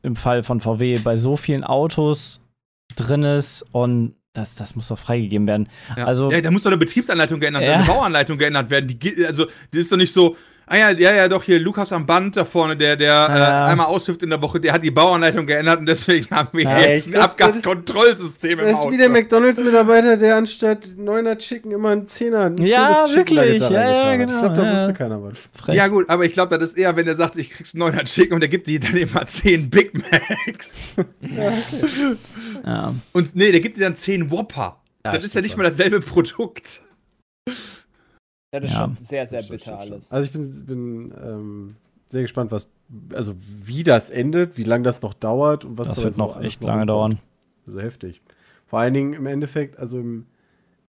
im 0.02 0.16
Fall 0.16 0.42
von 0.42 0.60
VW, 0.60 0.98
bei 1.02 1.16
so 1.16 1.36
vielen 1.36 1.64
Autos 1.64 2.40
drin 2.96 3.22
ist 3.22 3.64
und 3.72 4.14
das, 4.32 4.54
das 4.54 4.74
muss 4.74 4.88
doch 4.88 4.98
freigegeben 4.98 5.46
werden. 5.46 5.68
Ja. 5.96 6.06
Also 6.06 6.30
ja, 6.30 6.40
da 6.40 6.50
muss 6.50 6.62
doch 6.62 6.70
eine 6.70 6.78
Betriebsanleitung 6.78 7.38
geändert 7.38 7.62
Ja. 7.62 7.68
werden, 7.68 7.82
eine 7.82 7.92
Bauanleitung 7.92 8.38
geändert 8.38 8.70
werden. 8.70 8.98
Die, 8.98 9.26
also, 9.26 9.44
das 9.44 9.80
ist 9.82 9.92
doch 9.92 9.98
nicht 9.98 10.12
so, 10.12 10.36
ah 10.66 10.76
ja, 10.76 10.90
ja, 10.90 11.12
ja, 11.14 11.28
doch, 11.28 11.42
hier 11.42 11.58
Lukas 11.60 11.92
am 11.92 12.06
Band 12.06 12.36
da 12.36 12.44
vorne, 12.44 12.76
der, 12.76 12.96
der 12.96 13.08
Ja. 13.08 13.68
äh, 13.68 13.70
einmal 13.72 13.86
aushilft 13.86 14.22
in 14.22 14.30
der 14.30 14.40
Woche, 14.40 14.60
der 14.60 14.72
hat 14.72 14.82
die 14.84 14.90
Bauanleitung 14.90 15.46
geändert 15.46 15.80
und 15.80 15.86
deswegen 15.86 16.28
haben 16.30 16.48
wir 16.52 16.64
Ja, 16.64 16.80
jetzt 16.80 17.06
ein 17.08 17.12
glaub, 17.12 17.36
das 17.36 17.56
ist- 17.56 17.66
Abgaskontrollsystem 17.66 18.50
im 18.52 18.58
Das 18.58 18.68
ist 18.70 18.76
Auto. 18.78 18.92
wie 18.92 18.96
der 18.96 19.08
McDonalds-Mitarbeiter, 19.08 20.16
der 20.16 20.36
anstatt 20.36 20.84
9er 20.98 21.36
Chicken 21.38 21.72
immer 21.72 21.90
einen 21.90 22.06
10er, 22.06 22.46
ein 22.46 22.56
Ja, 22.58 23.04
10 23.06 23.14
Chicken 23.18 23.36
wirklich. 23.36 23.62
Ja, 23.62 23.70
ja, 24.12 24.16
genau, 24.16 24.32
Ich 24.34 24.38
glaube, 24.40 24.56
da 24.56 24.64
ja. 24.64 24.72
wusste 24.80 24.94
keiner 24.94 25.22
was. 25.22 25.38
frech. 25.62 25.74
Ja, 25.74 25.88
gut, 25.88 26.08
aber 26.08 26.24
ich 26.24 26.32
glaube, 26.32 26.58
das 26.58 26.68
ist 26.70 26.78
eher, 26.78 26.94
wenn 26.96 27.06
er 27.06 27.14
sagt, 27.16 27.36
ich 27.36 27.50
krieg's 27.50 27.74
900 27.74 28.06
Chicken 28.08 28.34
und 28.34 28.40
der 28.40 28.48
gibt 28.48 28.66
die 28.66 28.78
dann 28.80 28.96
immer 28.96 29.26
10 29.26 29.68
Big 29.70 29.92
Macs. 29.94 30.96
Ja. 32.64 32.94
Und 33.12 33.34
nee, 33.36 33.50
der 33.52 33.60
gibt 33.60 33.76
dir 33.76 33.82
dann 33.82 33.94
10 33.94 34.30
Whopper. 34.30 34.76
Ja, 35.04 35.12
das 35.12 35.24
ist 35.24 35.34
ja 35.34 35.40
nicht 35.40 35.56
mal 35.56 35.64
dasselbe 35.64 36.00
Produkt. 36.00 36.80
Das 38.52 38.64
ist 38.64 38.70
Ja. 38.72 38.84
schon 38.84 38.96
sehr, 39.00 39.26
sehr 39.26 39.42
bitter 39.42 39.58
stimmt, 39.58 39.80
stimmt. 39.80 39.92
alles. 39.92 40.12
Also 40.12 40.26
ich 40.26 40.32
bin, 40.32 40.66
bin 40.66 41.14
ähm, 41.24 41.76
sehr 42.08 42.20
gespannt, 42.22 42.50
was, 42.52 42.70
also 43.14 43.34
wie 43.38 43.82
das 43.82 44.10
endet, 44.10 44.58
wie 44.58 44.64
lange 44.64 44.84
das 44.84 45.00
noch 45.00 45.14
dauert 45.14 45.64
und 45.64 45.78
was 45.78 45.88
Das 45.88 45.98
da 45.98 46.04
wird 46.04 46.14
so 46.14 46.20
noch 46.22 46.40
echt 46.40 46.62
lange 46.62 46.84
dauern. 46.86 47.18
Also 47.66 47.80
heftig. 47.80 48.20
Vor 48.66 48.78
allen 48.78 48.92
Dingen 48.92 49.14
im 49.14 49.24
Endeffekt, 49.26 49.78
also 49.78 49.98
im, 49.98 50.26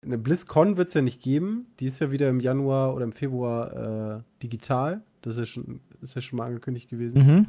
eine 0.02 0.16
BlizzCon 0.16 0.78
wird 0.78 0.88
es 0.88 0.94
ja 0.94 1.02
nicht 1.02 1.20
geben. 1.20 1.66
Die 1.80 1.84
ist 1.86 1.98
ja 1.98 2.10
wieder 2.10 2.30
im 2.30 2.40
Januar 2.40 2.94
oder 2.94 3.04
im 3.04 3.12
Februar 3.12 4.16
äh, 4.16 4.22
digital. 4.42 5.02
Das 5.20 5.34
ist 5.34 5.38
ja, 5.40 5.44
schon, 5.46 5.80
ist 6.00 6.14
ja 6.14 6.22
schon 6.22 6.38
mal 6.38 6.46
angekündigt 6.46 6.88
gewesen. 6.88 7.26
Mhm. 7.26 7.46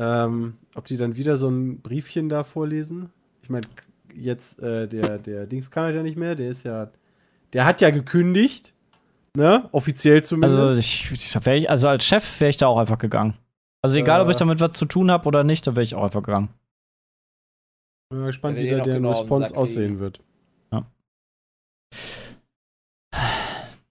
Ähm, 0.00 0.54
ob 0.74 0.86
die 0.86 0.96
dann 0.96 1.14
wieder 1.14 1.36
so 1.36 1.48
ein 1.48 1.80
Briefchen 1.82 2.28
da 2.28 2.42
vorlesen? 2.42 3.10
Ich 3.42 3.48
meine, 3.50 3.66
jetzt 4.12 4.58
äh, 4.58 4.88
der, 4.88 5.18
der 5.18 5.46
Dings 5.46 5.70
kann 5.70 5.84
halt 5.84 5.94
ja 5.94 6.02
nicht 6.02 6.16
mehr. 6.16 6.34
Der 6.34 6.50
ist 6.50 6.64
ja, 6.64 6.90
der 7.52 7.64
hat 7.64 7.80
ja 7.80 7.90
gekündigt. 7.90 8.72
Ne? 9.36 9.68
Offiziell 9.72 10.22
zumindest. 10.24 10.58
Also, 10.58 10.78
ich, 10.78 11.10
ich 11.12 11.46
wär 11.46 11.56
ich, 11.56 11.70
also 11.70 11.88
als 11.88 12.04
Chef 12.04 12.40
wäre 12.40 12.50
ich 12.50 12.56
da 12.56 12.66
auch 12.66 12.78
einfach 12.78 12.98
gegangen. 12.98 13.34
Also 13.82 13.98
egal, 13.98 14.20
ob 14.20 14.28
Äh. 14.28 14.32
ich 14.32 14.36
damit 14.36 14.60
was 14.60 14.72
zu 14.72 14.84
tun 14.86 15.10
habe 15.10 15.26
oder 15.26 15.44
nicht, 15.44 15.66
da 15.66 15.72
wäre 15.76 15.82
ich 15.82 15.94
auch 15.94 16.02
einfach 16.04 16.22
gegangen. 16.22 16.48
Bin 18.10 18.20
mal 18.20 18.26
gespannt, 18.26 18.58
Der 18.58 18.64
wie 18.64 18.70
da 18.70 18.80
deren 18.80 19.02
genau 19.02 19.10
Response 19.12 19.56
aussehen 19.56 19.98
wird. 20.00 20.20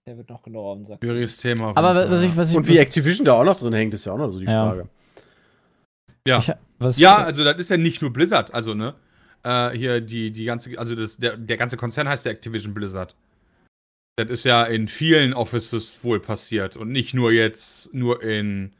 Der 0.08 0.17
wird 0.17 0.30
noch 0.30 0.41
genau 0.41 0.71
auf 0.71 0.78
den 0.78 0.86
Sack. 0.86 0.97
Schwieriges 1.04 1.38
Thema. 1.38 1.78
Aber 1.78 2.10
was 2.10 2.23
ich, 2.23 2.36
was 2.36 2.49
ich, 2.49 2.58
Und 2.58 2.67
wie 2.67 2.73
was, 2.73 2.80
Activision 2.80 3.25
da 3.25 3.34
auch 3.34 3.43
noch 3.43 3.60
drin 3.60 3.73
hängt, 3.73 3.93
ist 3.93 4.06
ja 4.06 4.13
auch 4.13 4.17
noch 4.17 4.32
so 4.32 4.39
die 4.39 4.45
Ja. 4.45 4.67
Frage. 4.69 4.89
Ja. 6.25 6.39
ich, 6.39 6.52
was, 6.80 6.97
Ja, 6.99 7.17
also 7.17 7.43
das 7.43 7.58
ist 7.58 7.69
ja 7.69 7.78
nicht 7.78 8.02
nur 8.02 8.12
Blizzard, 8.12 8.52
also 8.54 8.73
ne? 8.73 8.95
Äh, 9.43 9.69
hier 9.78 10.02
die, 10.02 10.32
die 10.32 10.45
ganze, 10.45 10.78
also 10.80 10.95
das, 10.95 11.17
der, 11.17 11.38
der 11.38 11.58
ganze 11.58 11.78
Konzern 11.78 12.10
heißt 12.10 12.25
ja 12.25 12.32
Activision 12.32 12.73
Blizzard. 12.73 13.15
Das 14.19 14.29
ist 14.29 14.43
ja 14.43 14.65
in 14.65 14.89
vielen 14.89 15.34
Offices 15.34 16.03
wohl 16.03 16.19
passiert 16.19 16.75
und 16.75 16.91
nicht 16.91 17.13
nur 17.13 17.32
jetzt, 17.32 17.93
nur 17.93 18.21
in, 18.21 18.73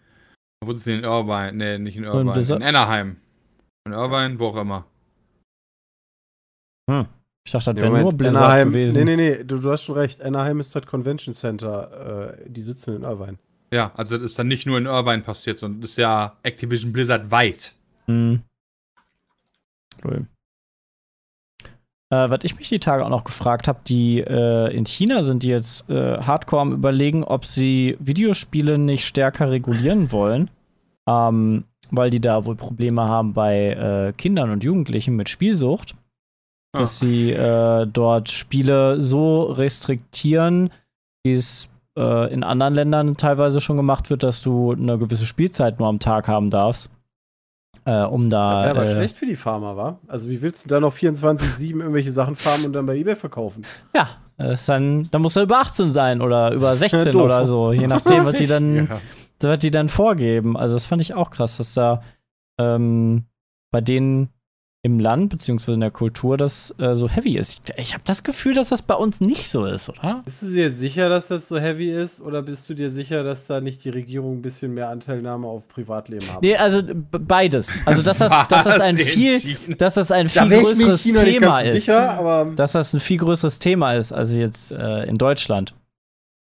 wo 0.62 0.72
ist 0.72 0.80
es 0.80 0.84
denn 0.84 1.00
in 1.00 1.06
Irvine? 1.06 1.54
Nee, 1.54 1.80
nicht 1.80 1.96
in 1.96 2.04
in 2.04 2.10
Irvine, 2.10 2.30
in, 2.30 2.34
Blizzard? 2.34 2.62
Anaheim. 2.62 3.16
In 3.86 3.94
Irvine, 3.94 4.38
wo 4.38 4.48
auch 4.48 4.58
immer. 4.58 4.86
Hm. 6.92 7.08
Ich 7.46 7.54
dachte, 7.54 7.74
das 7.74 7.82
Ja, 7.84 7.92
wäre 7.92 8.02
nur 8.02 8.14
Blizzard 8.14 8.44
Anaheim, 8.44 8.68
gewesen. 8.70 9.06
Nee, 9.06 9.16
nee, 9.16 9.38
nee, 9.38 9.44
du, 9.46 9.60
du 9.60 9.72
hast 9.72 9.86
schon 9.86 9.96
recht. 9.96 10.22
Anaheim 10.22 10.60
ist 10.60 10.76
das 10.76 10.86
Convention 10.86 11.34
Center. 11.34 12.36
Äh, 12.38 12.50
die 12.50 12.62
sitzen 12.62 12.98
in 12.98 13.04
Irvine. 13.04 13.38
Ja, 13.72 13.94
also 13.96 14.18
das 14.18 14.32
ist 14.32 14.40
dann 14.40 14.50
nicht 14.50 14.66
nur 14.66 14.78
in 14.78 14.88
Irvine 14.88 15.22
passiert, 15.22 15.58
sondern 15.58 15.80
das 15.80 15.92
ist 15.92 15.98
ja 15.98 16.38
Activision 16.44 16.92
Blizzard 16.92 17.32
weit. 17.32 17.74
Hm. 18.08 18.42
Cool. 20.04 20.28
Äh, 22.12 22.30
was 22.30 22.40
ich 22.44 22.56
mich 22.58 22.70
die 22.70 22.80
Tage 22.80 23.06
auch 23.06 23.10
noch 23.10 23.24
gefragt 23.24 23.68
habe, 23.68 23.80
die 23.88 24.20
äh, 24.20 24.76
in 24.76 24.86
China 24.86 25.24
sind 25.24 25.44
die 25.44 25.50
jetzt 25.50 25.88
äh, 25.90 26.18
hardcore 26.18 26.62
am 26.64 26.74
überlegen, 26.74 27.24
ob 27.24 27.46
sie 27.46 27.98
Videospiele 28.00 28.78
nicht 28.78 29.06
stärker 29.06 29.52
regulieren 29.52 30.12
wollen, 30.12 30.50
ähm, 31.08 31.66
weil 31.92 32.10
die 32.10 32.20
da 32.20 32.46
wohl 32.46 32.56
Probleme 32.56 33.04
haben 33.04 33.34
bei 33.34 33.70
äh, 33.74 34.14
Kindern 34.14 34.50
und 34.52 34.64
Jugendlichen 34.64 35.16
mit 35.16 35.30
Spielsucht. 35.30 35.96
dass 36.72 37.00
sie 37.00 37.32
äh, 37.32 37.88
dort 37.88 38.30
Spiele 38.30 39.02
so 39.02 39.44
restriktieren, 39.44 40.70
wie 41.24 41.32
es 41.32 41.70
äh, 41.98 42.32
in 42.32 42.44
anderen 42.44 42.76
Ländern 42.76 43.18
teilweise 43.18 43.60
schon 43.60 43.78
gemacht 43.78 44.10
wird, 44.10 44.22
dass 44.24 44.42
du 44.42 44.74
eine 44.74 44.98
gewisse 45.00 45.26
Spielzeit 45.26 45.80
nur 45.80 45.88
am 45.88 46.00
Tag 46.00 46.28
haben 46.28 46.50
darfst. 46.52 46.92
Äh, 47.90 48.06
um 48.06 48.30
da. 48.30 48.62
Wäre 48.66 48.70
aber 48.72 48.84
äh, 48.86 48.92
schlecht 48.94 49.18
für 49.18 49.26
die 49.26 49.36
Farmer, 49.36 49.76
wa? 49.76 50.00
Also, 50.08 50.30
wie 50.30 50.42
willst 50.44 50.66
du 50.66 50.70
da 50.70 50.80
noch 50.80 50.94
24-7 50.94 51.80
irgendwelche 51.80 52.12
Sachen 52.12 52.36
farmen 52.36 52.68
und 52.68 52.74
dann 52.74 52.86
bei 52.86 52.96
eBay 52.96 53.16
verkaufen? 53.16 53.64
Ja, 53.96 54.10
das 54.38 54.68
dann, 54.68 55.08
dann 55.12 55.22
muss 55.24 55.36
er 55.36 55.44
über 55.44 55.58
18 55.60 55.92
sein 55.92 56.22
oder 56.22 56.52
über 56.52 56.72
ist 56.72 56.82
ja 56.84 56.90
16 56.90 57.14
doof. 57.14 57.24
oder 57.24 57.46
so, 57.46 57.72
je 57.74 57.88
nachdem, 57.88 58.26
was 58.26 58.36
die 58.36 58.48
dann, 58.48 58.76
Ja. 59.42 59.50
was 59.50 59.60
die 59.60 59.72
dann 59.72 59.90
vorgeben. 59.90 60.56
Also 60.56 60.76
das 60.76 60.86
fand 60.86 61.02
ich 61.02 61.14
auch 61.16 61.32
krass, 61.32 61.58
dass 61.58 61.74
da 61.74 62.02
ähm, 62.60 63.26
bei 63.72 63.82
denen 63.82 64.30
im 64.82 64.98
Land 65.00 65.30
beziehungsweise 65.30 65.74
in 65.74 65.82
der 65.82 65.92
Kultur 65.92 66.38
das 66.38 66.74
äh, 66.80 66.96
so 66.96 67.10
heavy 67.10 67.38
ist. 67.38 67.60
Ich, 67.66 67.78
ich 67.78 67.94
habe 67.94 68.04
das 68.06 68.24
Gefühl, 68.24 68.54
dass 68.54 68.70
das 68.70 68.82
bei 68.82 68.94
uns 68.94 69.20
nicht 69.20 69.50
so 69.50 69.66
ist, 69.66 69.90
oder? 69.90 70.22
Bist 70.24 70.42
du 70.42 70.48
dir 70.52 70.72
sicher, 70.72 71.10
dass 71.10 71.28
das 71.28 71.50
so 71.50 71.60
heavy 71.60 71.92
ist? 71.92 72.22
Oder 72.22 72.42
bist 72.42 72.70
du 72.70 72.74
dir 72.74 72.90
sicher, 72.90 73.24
dass 73.24 73.46
da 73.48 73.60
nicht 73.60 73.84
die 73.84 73.90
Regierung 73.90 74.38
ein 74.38 74.42
bisschen 74.42 74.74
mehr 74.74 74.88
Anteilnahme 74.88 75.48
auf 75.48 75.68
Privatleben 75.68 76.32
hat? 76.34 76.42
Nee, 76.42 76.56
also 76.56 76.82
beides. 77.12 77.78
Also 77.86 78.02
dass 78.02 78.20
das, 78.20 78.48
dass 78.48 78.64
das 78.64 78.80
ein 78.80 78.98
viel, 78.98 79.58
dass 79.78 79.96
das 79.96 80.12
ein 80.14 80.30
viel 80.30 80.42
da 80.44 80.48
mir 80.48 80.62
größeres 80.62 81.04
China 81.04 81.24
Thema 81.24 81.60
ist. 81.60 81.86
sicher, 81.86 82.12
aber 82.18 82.50
Dass 82.56 82.72
das 82.72 82.94
ein 82.94 83.02
viel 83.02 83.18
größeres 83.18 83.60
Thema 83.60 83.96
ist, 83.96 84.14
als 84.14 84.32
jetzt 84.32 84.72
äh, 84.72 85.04
in 85.04 85.16
Deutschland. 85.16 85.76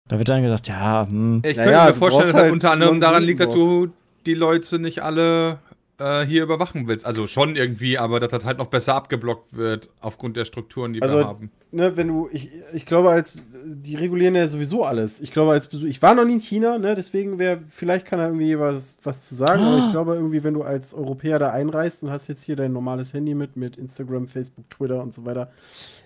Da 0.07 0.19
wird 0.19 0.29
dann 0.29 0.43
gesagt, 0.43 0.67
ja, 0.67 1.07
hm, 1.07 1.41
Ich 1.43 1.57
Naja, 1.57 1.85
könnte 1.85 1.85
mir 1.85 1.93
du 1.93 1.97
vorstellen, 1.97 2.33
dass 2.33 2.41
halt 2.43 2.51
unter 2.51 2.71
anderem 2.71 2.99
daran 2.99 3.23
liegt, 3.23 3.39
dass 3.39 3.49
du 3.49 3.87
die 4.27 4.33
Leute 4.35 4.77
nicht 4.77 5.01
alle 5.01 5.57
äh, 5.99 6.25
hier 6.25 6.43
überwachen 6.43 6.88
willst. 6.88 7.05
Also 7.05 7.27
schon 7.27 7.55
irgendwie, 7.55 7.97
aber 7.97 8.19
dass 8.19 8.29
das 8.29 8.45
halt 8.45 8.57
noch 8.57 8.67
besser 8.67 8.95
abgeblockt 8.95 9.55
wird 9.55 9.89
aufgrund 10.01 10.38
der 10.38 10.45
Strukturen, 10.45 10.93
die 10.93 11.01
Also, 11.01 11.17
wir 11.17 11.27
haben. 11.27 11.51
ne, 11.71 11.95
wenn 11.97 12.07
du, 12.07 12.29
ich, 12.31 12.49
ich 12.73 12.85
glaube, 12.85 13.09
als 13.12 13.33
die 13.65 13.95
regulieren 13.95 14.35
ja 14.35 14.47
sowieso 14.47 14.85
alles. 14.85 15.21
Ich 15.21 15.31
glaube, 15.31 15.51
als 15.51 15.67
Besuch, 15.67 15.88
ich 15.88 16.01
war 16.01 16.15
noch 16.15 16.25
nie 16.25 16.33
in 16.33 16.39
China, 16.39 16.77
ne, 16.77 16.95
deswegen 16.95 17.39
wäre, 17.39 17.59
vielleicht 17.69 18.05
kann 18.05 18.19
da 18.19 18.25
irgendwie 18.25 18.57
was, 18.57 18.97
was 19.03 19.27
zu 19.27 19.35
sagen, 19.35 19.63
aber 19.63 19.85
ich 19.85 19.91
glaube 19.91 20.15
irgendwie, 20.15 20.43
wenn 20.43 20.53
du 20.53 20.63
als 20.63 20.93
Europäer 20.93 21.39
da 21.39 21.51
einreist 21.51 22.03
und 22.03 22.09
hast 22.12 22.27
jetzt 22.27 22.43
hier 22.43 22.55
dein 22.55 22.73
normales 22.73 23.13
Handy 23.13 23.35
mit, 23.35 23.55
mit 23.57 23.77
Instagram, 23.77 24.27
Facebook, 24.27 24.69
Twitter 24.69 25.01
und 25.01 25.13
so 25.13 25.25
weiter, 25.25 25.51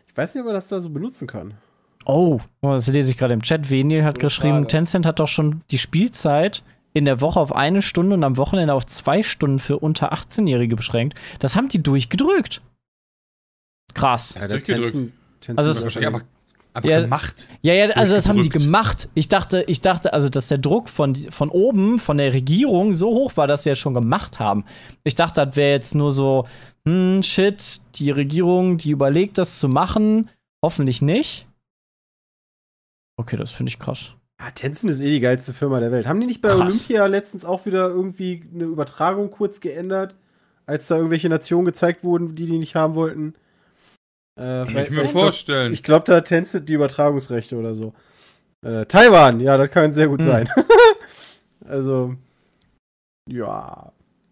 ich 0.07 0.17
weiß 0.17 0.33
nicht, 0.33 0.41
ob 0.41 0.45
man 0.47 0.55
das 0.55 0.67
da 0.67 0.81
so 0.81 0.89
benutzen 0.89 1.27
kann. 1.27 1.55
Oh, 2.05 2.39
das 2.61 2.87
lese 2.87 3.11
ich 3.11 3.17
gerade 3.17 3.33
im 3.33 3.41
Chat. 3.41 3.69
Venil 3.71 4.03
hat 4.03 4.19
geschrieben. 4.19 4.67
Tencent 4.67 5.05
hat 5.05 5.19
doch 5.19 5.27
schon 5.29 5.61
die 5.71 5.77
Spielzeit 5.77 6.63
in 6.93 7.05
der 7.05 7.21
Woche 7.21 7.39
auf 7.39 7.53
eine 7.55 7.81
Stunde 7.81 8.15
und 8.15 8.23
am 8.23 8.37
Wochenende 8.37 8.73
auf 8.73 8.85
zwei 8.85 9.23
Stunden 9.23 9.59
für 9.59 9.79
unter 9.79 10.13
18-Jährige 10.13 10.75
beschränkt. 10.75 11.17
Das 11.39 11.55
haben 11.55 11.67
die 11.69 11.81
durchgedrückt. 11.81 12.61
Krass. 13.93 14.35
Ja, 14.39 14.47
durchgedrückt. 14.47 14.93
Tencent- 14.93 15.11
Tencent 15.39 15.59
Also 15.59 15.83
Wahrscheinlich 15.83 16.07
einfach, 16.07 16.25
einfach 16.73 16.89
Ja, 16.89 17.01
gemacht. 17.01 17.47
Ja, 17.61 17.73
ja, 17.73 17.89
also 17.91 18.13
das 18.15 18.27
haben 18.27 18.41
die 18.41 18.49
gemacht. 18.49 19.09
Ich 19.13 19.27
dachte, 19.27 19.63
ich 19.67 19.81
dachte, 19.81 20.13
also, 20.13 20.29
dass 20.29 20.47
der 20.47 20.57
Druck 20.57 20.89
von, 20.89 21.15
von 21.15 21.49
oben, 21.49 21.99
von 21.99 22.17
der 22.17 22.33
Regierung 22.33 22.93
so 22.93 23.09
hoch 23.09 23.35
war, 23.37 23.47
dass 23.47 23.63
sie 23.63 23.71
es 23.71 23.79
schon 23.79 23.93
gemacht 23.93 24.39
haben. 24.39 24.63
Ich 25.03 25.15
dachte, 25.15 25.45
das 25.45 25.55
wäre 25.55 25.71
jetzt 25.71 25.95
nur 25.95 26.11
so, 26.13 26.47
hm, 26.87 27.21
shit, 27.23 27.81
die 27.95 28.11
Regierung, 28.11 28.77
die 28.77 28.91
überlegt, 28.91 29.37
das 29.37 29.59
zu 29.59 29.67
machen. 29.67 30.29
Hoffentlich 30.63 31.01
nicht. 31.01 31.47
Okay, 33.19 33.37
das 33.37 33.51
finde 33.51 33.69
ich 33.69 33.79
krass. 33.79 34.15
Ja, 34.41 34.51
Tencent 34.51 34.91
ist 34.91 35.01
eh 35.01 35.09
die 35.09 35.19
geilste 35.19 35.53
Firma 35.53 35.79
der 35.79 35.91
Welt. 35.91 36.07
Haben 36.07 36.19
die 36.19 36.27
nicht 36.27 36.41
bei 36.41 36.49
Krass. 36.49 36.59
Olympia 36.61 37.05
letztens 37.05 37.45
auch 37.45 37.65
wieder 37.65 37.87
irgendwie 37.89 38.43
eine 38.53 38.65
Übertragung 38.65 39.31
kurz 39.31 39.59
geändert, 39.61 40.15
als 40.65 40.87
da 40.87 40.95
irgendwelche 40.97 41.29
Nationen 41.29 41.65
gezeigt 41.65 42.03
wurden, 42.03 42.35
die 42.35 42.45
die 42.47 42.57
nicht 42.57 42.75
haben 42.75 42.95
wollten? 42.95 43.35
Äh, 44.39 44.65
Kann 44.65 44.77
ich 44.83 44.89
mir 44.89 45.01
glaub- 45.03 45.11
vorstellen. 45.11 45.73
Ich 45.73 45.83
glaube, 45.83 46.05
da 46.07 46.15
hat 46.17 46.25
Tencent 46.25 46.67
die 46.67 46.73
Übertragungsrechte 46.73 47.55
oder 47.57 47.75
so. 47.75 47.93
Äh, 48.65 48.85
Taiwan, 48.85 49.39
ja, 49.39 49.57
das 49.57 49.69
kann 49.69 49.93
sehr 49.93 50.07
gut 50.07 50.21
Hm. 50.21 50.25
sein. 50.25 50.49
also, 51.67 52.15
ja. 53.29 53.91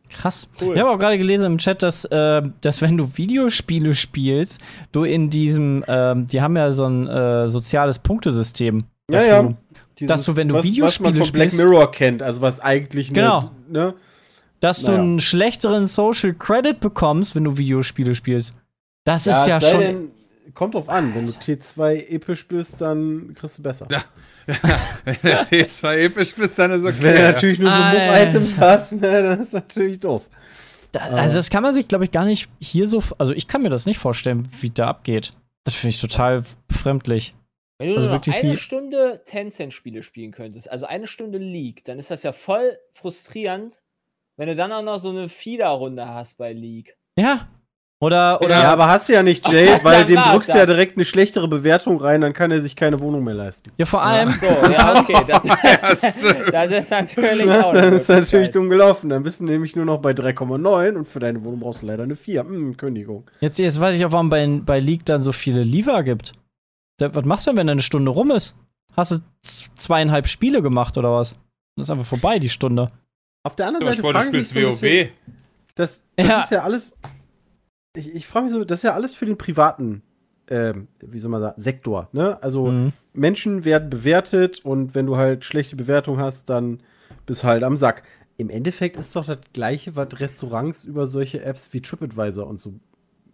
Krass. 0.09 0.49
Cool. 0.59 0.75
Ich 0.75 0.81
habe 0.81 0.89
auch 0.89 0.97
gerade 0.99 1.17
gelesen 1.17 1.45
im 1.45 1.57
Chat, 1.57 1.83
dass, 1.83 2.03
äh, 2.05 2.41
dass 2.59 2.81
wenn 2.81 2.97
du 2.97 3.15
Videospiele 3.15 3.93
spielst, 3.93 4.59
du 4.91 5.03
in 5.05 5.29
diesem, 5.29 5.85
ähm, 5.87 6.27
die 6.27 6.41
haben 6.41 6.57
ja 6.57 6.73
so 6.73 6.85
ein 6.85 7.07
äh, 7.07 7.47
soziales 7.47 7.99
Punktesystem. 7.99 8.83
Ja, 9.09 9.23
ja. 9.23 9.43
Du, 9.43 9.55
Dieses, 10.01 10.09
Dass 10.15 10.25
du, 10.25 10.35
wenn 10.35 10.49
du 10.49 10.55
was, 10.55 10.63
was 10.65 10.71
Videospiele 10.71 11.09
man 11.11 11.21
von 11.23 11.31
Black 11.31 11.49
spielst- 11.49 11.63
Mirror 11.65 11.91
kennt, 11.91 12.21
also 12.21 12.41
was 12.41 12.59
eigentlich 12.59 13.13
Genau. 13.13 13.51
ne? 13.69 13.93
dass 14.59 14.81
du 14.81 14.91
Naja. 14.91 15.01
einen 15.03 15.19
schlechteren 15.19 15.85
Social 15.87 16.33
Credit 16.33 16.79
bekommst, 16.79 17.35
wenn 17.35 17.45
du 17.45 17.57
Videospiele 17.57 18.13
spielst. 18.13 18.53
Das 19.05 19.25
ist 19.25 19.47
ja 19.47 19.57
es 19.57 19.63
sei 19.63 19.71
schon. 19.71 19.79
denn, 19.79 20.11
kommt 20.53 20.75
drauf 20.75 20.87
an, 20.89 21.15
wenn 21.15 21.25
du 21.25 21.31
T2 21.31 22.09
episch 22.09 22.47
bist, 22.47 22.79
dann 22.81 23.33
kriegst 23.33 23.57
du 23.57 23.63
besser. 23.63 23.87
Wenn 25.05 25.17
du 25.23 25.55
jetzt 25.55 25.81
mal 25.83 25.97
episch 25.97 26.35
bist, 26.35 26.57
dann 26.59 26.71
ist 26.71 26.83
okay. 26.83 26.95
Wenn 27.01 27.15
du 27.15 27.21
natürlich 27.21 27.59
nur 27.59 27.69
so 27.71 27.77
Move-Items 27.77 28.57
hast, 28.59 28.91
ne, 28.93 29.23
dann 29.23 29.39
ist 29.39 29.53
natürlich 29.53 29.99
doof. 29.99 30.29
Da, 30.91 30.99
also, 31.01 31.37
das 31.37 31.49
kann 31.49 31.63
man 31.63 31.73
sich, 31.73 31.87
glaube 31.87 32.03
ich, 32.05 32.11
gar 32.11 32.25
nicht 32.25 32.49
hier 32.59 32.87
so. 32.87 33.01
Also, 33.17 33.33
ich 33.33 33.47
kann 33.47 33.61
mir 33.61 33.69
das 33.69 33.85
nicht 33.85 33.97
vorstellen, 33.99 34.49
wie 34.59 34.69
da 34.71 34.87
abgeht. 34.87 35.31
Das 35.63 35.75
finde 35.75 35.89
ich 35.95 36.01
total 36.01 36.43
befremdlich. 36.67 37.33
Wenn 37.81 37.89
du 37.89 37.95
Also 37.95 38.09
nur 38.09 38.17
noch 38.17 38.27
eine 38.27 38.57
Stunde 38.57 39.23
Tencent-Spiele 39.25 40.03
spielen 40.03 40.31
könntest, 40.31 40.69
also 40.69 40.85
eine 40.85 41.07
Stunde 41.07 41.39
League, 41.39 41.83
dann 41.85 41.97
ist 41.97 42.11
das 42.11 42.21
ja 42.21 42.31
voll 42.31 42.77
frustrierend, 42.91 43.81
wenn 44.37 44.47
du 44.47 44.55
dann 44.55 44.71
auch 44.71 44.83
noch 44.83 44.97
so 44.97 45.09
eine 45.09 45.29
Fieder-Runde 45.29 46.07
hast 46.07 46.37
bei 46.37 46.53
League. 46.53 46.95
Ja. 47.17 47.47
Oder, 47.99 48.41
oder 48.41 48.61
Ja, 48.61 48.73
aber 48.73 48.87
hast 48.87 49.09
du 49.09 49.13
ja 49.13 49.21
nicht, 49.21 49.47
Jay, 49.51 49.67
weil 49.83 50.05
Dann 50.05 50.07
dem 50.07 50.17
drückst 50.31 50.53
du 50.53 50.57
ja 50.57 50.65
direkt 50.65 50.97
eine 50.97 51.05
schlechtere 51.05 51.47
Bewertung 51.47 51.99
rein, 51.99 52.21
dann 52.21 52.33
kann 52.33 52.49
er 52.49 52.59
sich 52.59 52.75
keine 52.75 52.99
Wohnung 52.99 53.23
mehr 53.23 53.35
leisten. 53.35 53.71
ja, 53.77 53.85
vor 53.85 54.03
allem. 54.03 54.29
So, 54.29 54.45
ja, 54.71 54.99
okay. 54.99 55.23
Das, 55.81 56.23
Ja, 56.23 56.67
das 56.67 56.83
ist 56.83 56.91
natürlich 56.91 57.45
Ja, 57.45 57.63
auch 57.63 57.73
dann 57.73 57.93
ist 57.93 58.09
natürlich 58.09 58.49
dumm 58.51 58.69
gelaufen. 58.69 59.09
Dann 59.09 59.21
bist 59.21 59.39
du 59.39 59.45
nämlich 59.45 59.75
nur 59.75 59.85
noch 59.85 59.99
bei 59.99 60.11
3,9 60.11 60.95
und 60.95 61.07
für 61.07 61.19
deine 61.19 61.43
Wohnung 61.43 61.59
brauchst 61.59 61.83
du 61.83 61.85
leider 61.87 62.03
eine 62.03 62.15
4. 62.15 62.41
Hm, 62.41 62.77
Kündigung. 62.77 63.29
Jetzt, 63.39 63.59
jetzt 63.59 63.79
weiß 63.79 63.95
ich 63.95 64.03
auch, 64.05 64.11
warum 64.11 64.29
bei, 64.29 64.47
bei 64.47 64.79
League 64.79 65.05
dann 65.05 65.21
so 65.21 65.31
viele 65.31 65.63
Lever 65.63 66.01
gibt. 66.01 66.33
Was 67.01 67.25
machst 67.25 67.47
du 67.47 67.51
denn, 67.51 67.57
wenn 67.57 67.69
eine 67.69 67.81
Stunde 67.81 68.11
rum 68.11 68.31
ist? 68.31 68.55
Hast 68.95 69.11
du 69.11 69.19
zweieinhalb 69.75 70.27
Spiele 70.27 70.61
gemacht 70.61 70.97
oder 70.97 71.11
was? 71.13 71.35
Das 71.75 71.87
ist 71.87 71.89
einfach 71.89 72.05
vorbei, 72.05 72.39
die 72.39 72.49
Stunde. 72.49 72.87
Auf 73.43 73.55
der 73.55 73.67
anderen 73.67 73.85
Zum 73.95 74.03
Seite 74.03 74.11
frage 74.11 74.27
ich 74.27 74.33
mich 74.33 74.49
so 74.49 74.59
WoW. 74.81 75.09
das, 75.75 76.03
das 76.15 76.27
Ja. 76.27 76.39
ist 76.43 76.51
ja 76.51 76.63
alles. 76.63 76.97
Ich, 77.95 78.13
ich 78.13 78.27
frage 78.27 78.43
mich 78.45 78.53
so, 78.53 78.63
das 78.63 78.79
ist 78.79 78.83
ja 78.83 78.93
alles 78.93 79.15
für 79.15 79.25
den 79.25 79.37
privaten, 79.37 80.01
ähm, 80.47 80.87
wie 81.01 81.19
soll 81.19 81.31
man 81.31 81.41
sagen, 81.41 81.59
Sektor. 81.61 82.09
Ne? 82.11 82.41
Also 82.43 82.67
Mhm. 82.67 82.93
Menschen 83.13 83.65
werden 83.65 83.89
bewertet 83.89 84.63
und 84.63 84.95
wenn 84.95 85.05
du 85.05 85.17
halt 85.17 85.43
schlechte 85.45 85.75
Bewertung 85.75 86.19
hast, 86.19 86.49
dann 86.49 86.81
bist 87.25 87.43
du 87.43 87.47
halt 87.47 87.63
am 87.63 87.75
Sack. 87.75 88.03
Im 88.37 88.49
Endeffekt 88.49 88.95
ist 88.97 89.15
doch 89.15 89.25
das 89.25 89.39
gleiche, 89.53 89.95
was 89.95 90.19
Restaurants 90.19 90.85
über 90.85 91.05
solche 91.05 91.41
Apps 91.43 91.73
wie 91.73 91.81
TripAdvisor 91.81 92.47
und 92.47 92.59
so 92.59 92.73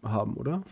haben, 0.03 0.35
oder? 0.35 0.63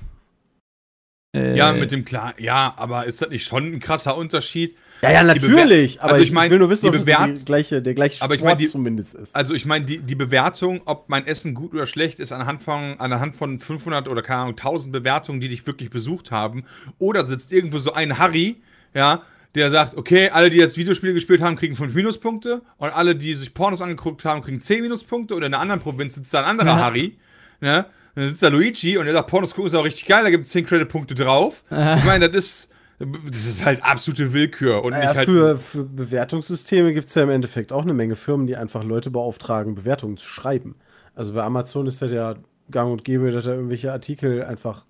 Äh, 1.36 1.58
Ja, 1.58 1.74
mit 1.74 1.92
dem 1.92 2.06
klar, 2.06 2.34
ja, 2.38 2.74
aber 2.78 3.06
ist 3.06 3.22
das 3.22 3.30
nicht 3.30 3.46
schon 3.46 3.66
ein 3.74 3.80
krasser 3.80 4.18
Unterschied? 4.18 4.76
Ja, 5.02 5.12
ja, 5.12 5.24
natürlich. 5.24 5.96
Bewer- 5.98 6.02
aber 6.04 6.12
also 6.14 6.22
ich, 6.24 6.30
ich 6.30 6.34
mein, 6.34 6.50
will 6.52 6.60
nur 6.60 6.70
wissen, 6.70 6.92
die 6.92 6.98
ob 6.98 7.06
Bewert- 7.06 7.40
die 7.42 7.46
gleiche, 7.46 7.82
der 7.82 7.94
gleiche 7.94 8.22
Aber 8.24 8.34
ich 8.34 8.40
Sport 8.40 8.52
mein, 8.54 8.58
die- 8.60 8.66
zumindest 8.68 9.16
ist. 9.16 9.36
Also 9.36 9.54
ich 9.54 9.66
meine, 9.66 9.86
die, 9.86 9.98
die 10.00 10.16
Bewertung, 10.16 10.82
ob 10.86 11.10
mein 11.10 11.28
Essen 11.28 11.54
gut 11.54 11.74
oder 11.74 11.86
schlecht 11.86 12.20
ist, 12.20 12.32
anhand 12.32 12.64
von, 12.64 12.96
anhand 13.00 13.36
von 13.36 13.60
500 13.60 14.08
oder 14.08 14.22
keine 14.22 14.42
Ahnung, 14.42 14.56
1000 14.56 14.94
Bewertungen, 14.94 15.40
die 15.42 15.50
dich 15.50 15.68
wirklich 15.68 15.90
besucht 15.90 16.32
haben. 16.32 16.64
Oder 16.98 17.26
sitzt 17.26 17.52
irgendwo 17.52 17.78
so 17.80 17.94
ein 17.94 18.18
Harry, 18.18 18.58
ja, 18.94 19.22
der 19.56 19.70
sagt, 19.70 19.96
okay, 19.98 20.30
alle, 20.32 20.50
die 20.50 20.58
jetzt 20.58 20.78
Videospiele 20.78 21.14
gespielt 21.14 21.42
haben, 21.42 21.56
kriegen 21.56 21.76
5 21.76 21.94
Minuspunkte. 21.94 22.62
Und 22.78 22.90
alle, 22.96 23.16
die 23.16 23.34
sich 23.36 23.54
Pornos 23.54 23.82
angeguckt 23.82 24.26
haben, 24.26 24.42
kriegen 24.42 24.60
10 24.60 24.82
Minuspunkte. 24.82 25.34
Oder 25.34 25.48
in 25.48 25.54
einer 25.54 25.62
anderen 25.62 25.80
Provinz 25.82 26.16
sitzt 26.16 26.34
da 26.34 26.40
ein 26.40 26.46
anderer 26.46 26.68
Ja. 26.68 26.76
Harry, 26.78 27.16
ne? 27.62 27.86
Dann 28.16 28.30
sitzt 28.30 28.44
da 28.44 28.48
Luigi 28.48 28.98
und 28.98 29.06
der 29.06 29.14
sagt, 29.14 29.30
Pornos 29.30 29.54
gucken 29.54 29.68
ist 29.68 29.76
auch 29.76 29.84
richtig 29.84 30.08
geil, 30.08 30.24
da 30.24 30.30
gibt 30.30 30.46
es 30.46 30.52
10 30.52 30.66
Credit-Punkte 30.66 31.16
drauf. 31.16 31.64
Ich 31.70 32.06
meine, 32.06 32.30
das 32.30 32.46
ist, 32.46 32.70
das 33.00 33.46
ist 33.46 33.66
halt 33.66 33.84
absolute 33.84 34.32
Willkür. 34.32 34.84
Und 34.84 34.92
Naja, 34.92 35.14
halt. 35.14 35.26
für, 35.26 35.58
für 35.58 35.84
Bewertungssysteme 35.84 36.94
gibt 36.94 37.08
es 37.08 37.16
ja 37.16 37.24
im 37.24 37.30
Endeffekt 37.30 37.74
auch 37.74 37.82
eine 37.82 37.94
Menge 37.94 38.16
Firmen, 38.16 38.48
die 38.48 38.56
einfach 38.56 38.84
Leute 38.84 39.12
beauftragen, 39.12 39.76
Bewertungen 39.76 40.18
zu 40.18 40.28
schreiben. 40.28 40.76
Also 41.14 41.34
bei 41.34 41.44
Amazon 41.44 41.88
ist 41.88 42.02
das 42.02 42.12
ja 42.12 42.36
gang 42.72 42.92
und 42.92 43.04
gäbe, 43.04 43.32
dass 43.32 43.44
da 43.44 43.52
irgendwelche 43.52 43.92
Artikel 43.92 44.44
einfach 44.44 44.86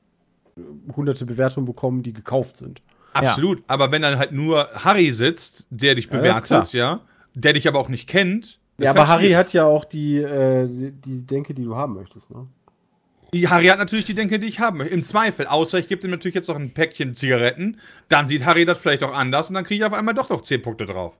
äh, 0.57 0.61
hunderte 0.95 1.25
Bewertungen 1.25 1.65
bekommen, 1.65 2.03
die 2.03 2.13
gekauft 2.13 2.57
sind. 2.57 2.81
Absolut. 3.13 3.63
Aber 3.67 3.91
wenn 3.91 4.01
dann 4.01 4.19
halt 4.19 4.33
nur 4.33 4.67
Harry 4.83 5.11
sitzt, 5.11 5.67
der 5.69 5.95
dich 5.95 6.07
Ja, 6.07 6.17
bewertet, 6.17 6.73
ja, 6.73 6.99
der 7.33 7.53
dich 7.53 7.67
aber 7.67 7.79
auch 7.79 7.89
nicht 7.89 8.07
kennt. 8.07 8.59
Ja, 8.77 8.91
aber 8.91 9.07
halt 9.07 9.09
Harry 9.09 9.31
hat 9.31 9.53
ja 9.53 9.63
auch 9.63 9.85
die, 9.85 10.17
äh, 10.17 10.67
die 10.67 11.25
Denke, 11.25 11.53
die 11.53 11.63
du 11.63 11.75
haben 11.75 11.93
möchtest, 11.93 12.29
ne? 12.31 12.47
Harry 13.43 13.67
hat 13.67 13.79
natürlich 13.79 14.05
die 14.05 14.13
Denke, 14.13 14.39
die 14.39 14.47
ich 14.47 14.59
haben 14.59 14.77
möchte. 14.77 14.93
Im 14.93 15.03
Zweifel. 15.03 15.47
Außer 15.47 15.79
ich 15.79 15.87
gebe 15.87 16.05
ihm 16.05 16.11
natürlich 16.11 16.35
jetzt 16.35 16.47
noch 16.47 16.55
ein 16.55 16.73
Päckchen 16.73 17.15
Zigaretten. 17.15 17.79
Dann 18.09 18.27
sieht 18.27 18.45
Harry 18.45 18.65
das 18.65 18.77
vielleicht 18.77 19.03
auch 19.03 19.13
anders 19.13 19.49
und 19.49 19.55
dann 19.55 19.63
kriege 19.63 19.83
ich 19.83 19.85
auf 19.85 19.97
einmal 19.97 20.13
doch 20.13 20.29
noch 20.29 20.41
10 20.41 20.61
Punkte 20.61 20.85
drauf. 20.85 21.13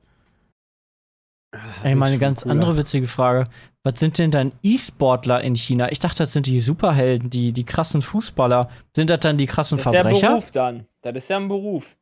Ey, 1.84 1.96
mal 1.96 2.08
eine 2.08 2.18
ganz 2.18 2.44
cooler. 2.44 2.52
andere 2.52 2.78
witzige 2.78 3.08
Frage. 3.08 3.46
Was 3.84 4.00
sind 4.00 4.18
denn 4.18 4.32
dann 4.32 4.52
E-Sportler 4.62 5.42
in 5.42 5.56
China? 5.56 5.92
Ich 5.92 6.00
dachte, 6.00 6.24
das 6.24 6.34
sind 6.34 6.48
die 6.48 6.60
Superhelden, 6.60 7.30
die, 7.30 7.54
die 7.54 7.64
krassen 7.64 8.02
Fußballer. 8.02 8.70
Sind 8.96 9.10
das 9.10 9.20
dann 9.20 9.38
die 9.38 9.46
krassen 9.46 9.78
Das 9.78 9.86
ist 9.86 9.94
ja 9.94 10.00
ein 10.00 10.04
Verbrecher? 10.04 10.30
Beruf 10.30 10.52
dann. 10.52 10.86
Das 11.02 11.16
ist 11.16 11.30
ja 11.30 11.38
ein 11.38 11.48
Beruf. 11.48 11.96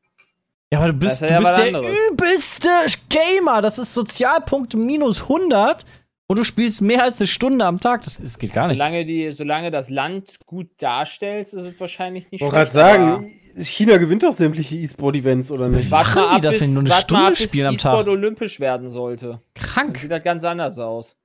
Ja, 0.71 0.79
aber 0.79 0.87
du 0.87 0.93
bist, 0.93 1.21
du 1.21 1.27
ja 1.27 1.39
bist 1.39 1.57
der 1.57 1.67
anderes. 1.67 1.95
übelste 2.09 2.69
Gamer. 3.09 3.61
Das 3.61 3.77
ist 3.77 3.93
Sozialpunkt 3.93 4.73
minus 4.73 5.21
100 5.21 5.85
und 6.27 6.39
du 6.39 6.43
spielst 6.43 6.81
mehr 6.81 7.03
als 7.03 7.19
eine 7.19 7.27
Stunde 7.27 7.65
am 7.65 7.79
Tag. 7.79 8.03
Das, 8.03 8.19
das 8.19 8.39
geht 8.39 8.53
gar 8.53 8.67
nicht. 8.67 8.77
Solange, 8.77 9.05
die, 9.05 9.31
solange 9.31 9.71
das 9.71 9.89
Land 9.89 10.39
gut 10.45 10.69
darstellst, 10.77 11.53
ist 11.53 11.63
es 11.63 11.79
wahrscheinlich 11.79 12.25
nicht 12.31 12.33
Ich 12.33 12.41
wollte 12.41 12.55
gerade 12.55 12.71
schlecht, 12.71 12.85
sagen, 12.85 13.39
China 13.57 13.97
gewinnt 13.97 14.23
doch 14.23 14.31
sämtliche 14.31 14.75
E-Sport-Events, 14.77 15.51
oder 15.51 15.69
nicht? 15.69 15.91
Warte 15.91 16.09
machen 16.09 16.21
mal 16.21 16.29
die 16.29 16.35
ab, 16.35 16.41
das, 16.41 16.61
wenn 16.61 16.73
nur 16.73 16.83
eine 16.83 16.93
Stunde 16.93 17.23
mal 17.23 17.31
ab, 17.31 17.37
spielen 17.37 17.67
am 17.67 17.75
E-Sport 17.75 18.05
Tag? 18.05 18.07
olympisch 18.07 18.59
werden 18.59 18.89
sollte. 18.89 19.41
Dann 19.53 19.63
Krank. 19.63 19.97
sieht 19.97 20.11
das 20.11 20.23
ganz 20.23 20.43
anders 20.43 20.79
aus. 20.79 21.17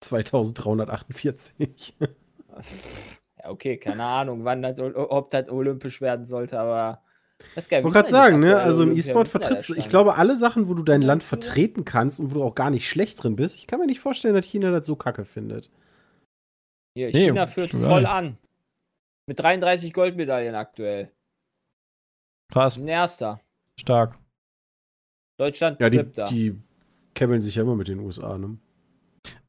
2348. 0.00 1.94
Ja, 3.42 3.50
okay, 3.50 3.78
keine 3.78 4.04
Ahnung, 4.04 4.44
wann 4.44 4.62
das, 4.62 4.78
ob 4.78 5.30
das 5.30 5.48
olympisch 5.48 6.00
werden 6.00 6.26
sollte, 6.26 6.58
aber. 6.58 7.03
Ich 7.56 7.70
wollte 7.70 7.88
gerade 7.90 8.08
sagen, 8.08 8.38
ne? 8.40 8.56
Also 8.58 8.84
im 8.84 8.96
E-Sport 8.96 9.28
vertrittst 9.28 9.68
du, 9.68 9.74
ich 9.74 9.88
glaube, 9.88 10.16
alle 10.16 10.36
Sachen, 10.36 10.68
wo 10.68 10.74
du 10.74 10.82
dein 10.82 11.02
Land 11.02 11.22
vertreten 11.22 11.84
kannst 11.84 12.20
und 12.20 12.30
wo 12.30 12.34
du 12.34 12.44
auch 12.44 12.54
gar 12.54 12.70
nicht 12.70 12.88
schlecht 12.88 13.22
drin 13.22 13.36
bist, 13.36 13.58
ich 13.58 13.66
kann 13.66 13.80
mir 13.80 13.86
nicht 13.86 14.00
vorstellen, 14.00 14.34
dass 14.34 14.46
China 14.46 14.70
das 14.70 14.86
so 14.86 14.96
kacke 14.96 15.24
findet. 15.24 15.70
Hier, 16.96 17.08
Nee, 17.08 17.26
China 17.26 17.46
führt 17.46 17.72
voll 17.72 18.06
an. 18.06 18.38
Mit 19.26 19.40
33 19.40 19.92
Goldmedaillen 19.92 20.54
aktuell. 20.54 21.10
Krass, 22.52 22.76
Ein 22.78 22.88
erster. 22.88 23.40
stark. 23.80 24.18
Deutschland 25.38 25.80
Ja, 25.80 25.88
die, 25.88 25.96
siebter. 25.98 26.24
die 26.26 26.56
kämmeln 27.14 27.40
sich 27.40 27.56
ja 27.56 27.62
immer 27.62 27.74
mit 27.74 27.88
den 27.88 27.98
USA, 27.98 28.38
ne? 28.38 28.58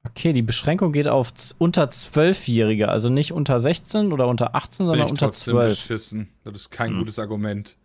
Okay, 0.10 0.34
die 0.34 0.42
Beschränkung 0.42 0.92
geht 0.94 1.08
auf 1.08 1.32
unter 1.58 1.86
12-Jährige, 1.90 2.90
also 2.90 3.10
nicht 3.10 3.32
unter 3.32 3.60
16 3.60 4.12
oder 4.14 4.28
unter 4.28 4.56
18, 4.56 4.86
Bin 4.86 4.88
sondern 4.88 5.10
unter 5.10 5.26
trotzdem 5.28 5.54
12. 5.54 5.68
beschissen. 5.70 6.30
Das 6.44 6.56
ist 6.56 6.70
kein 6.72 6.92
Hm. 6.92 7.00
gutes 7.00 7.20
Argument. 7.20 7.76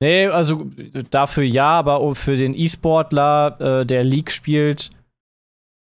Nee, 0.00 0.26
also 0.26 0.66
dafür 1.10 1.44
ja, 1.44 1.68
aber 1.78 2.14
für 2.14 2.36
den 2.36 2.54
E-Sportler, 2.54 3.80
äh, 3.80 3.86
der 3.86 4.04
League 4.04 4.30
spielt, 4.32 4.90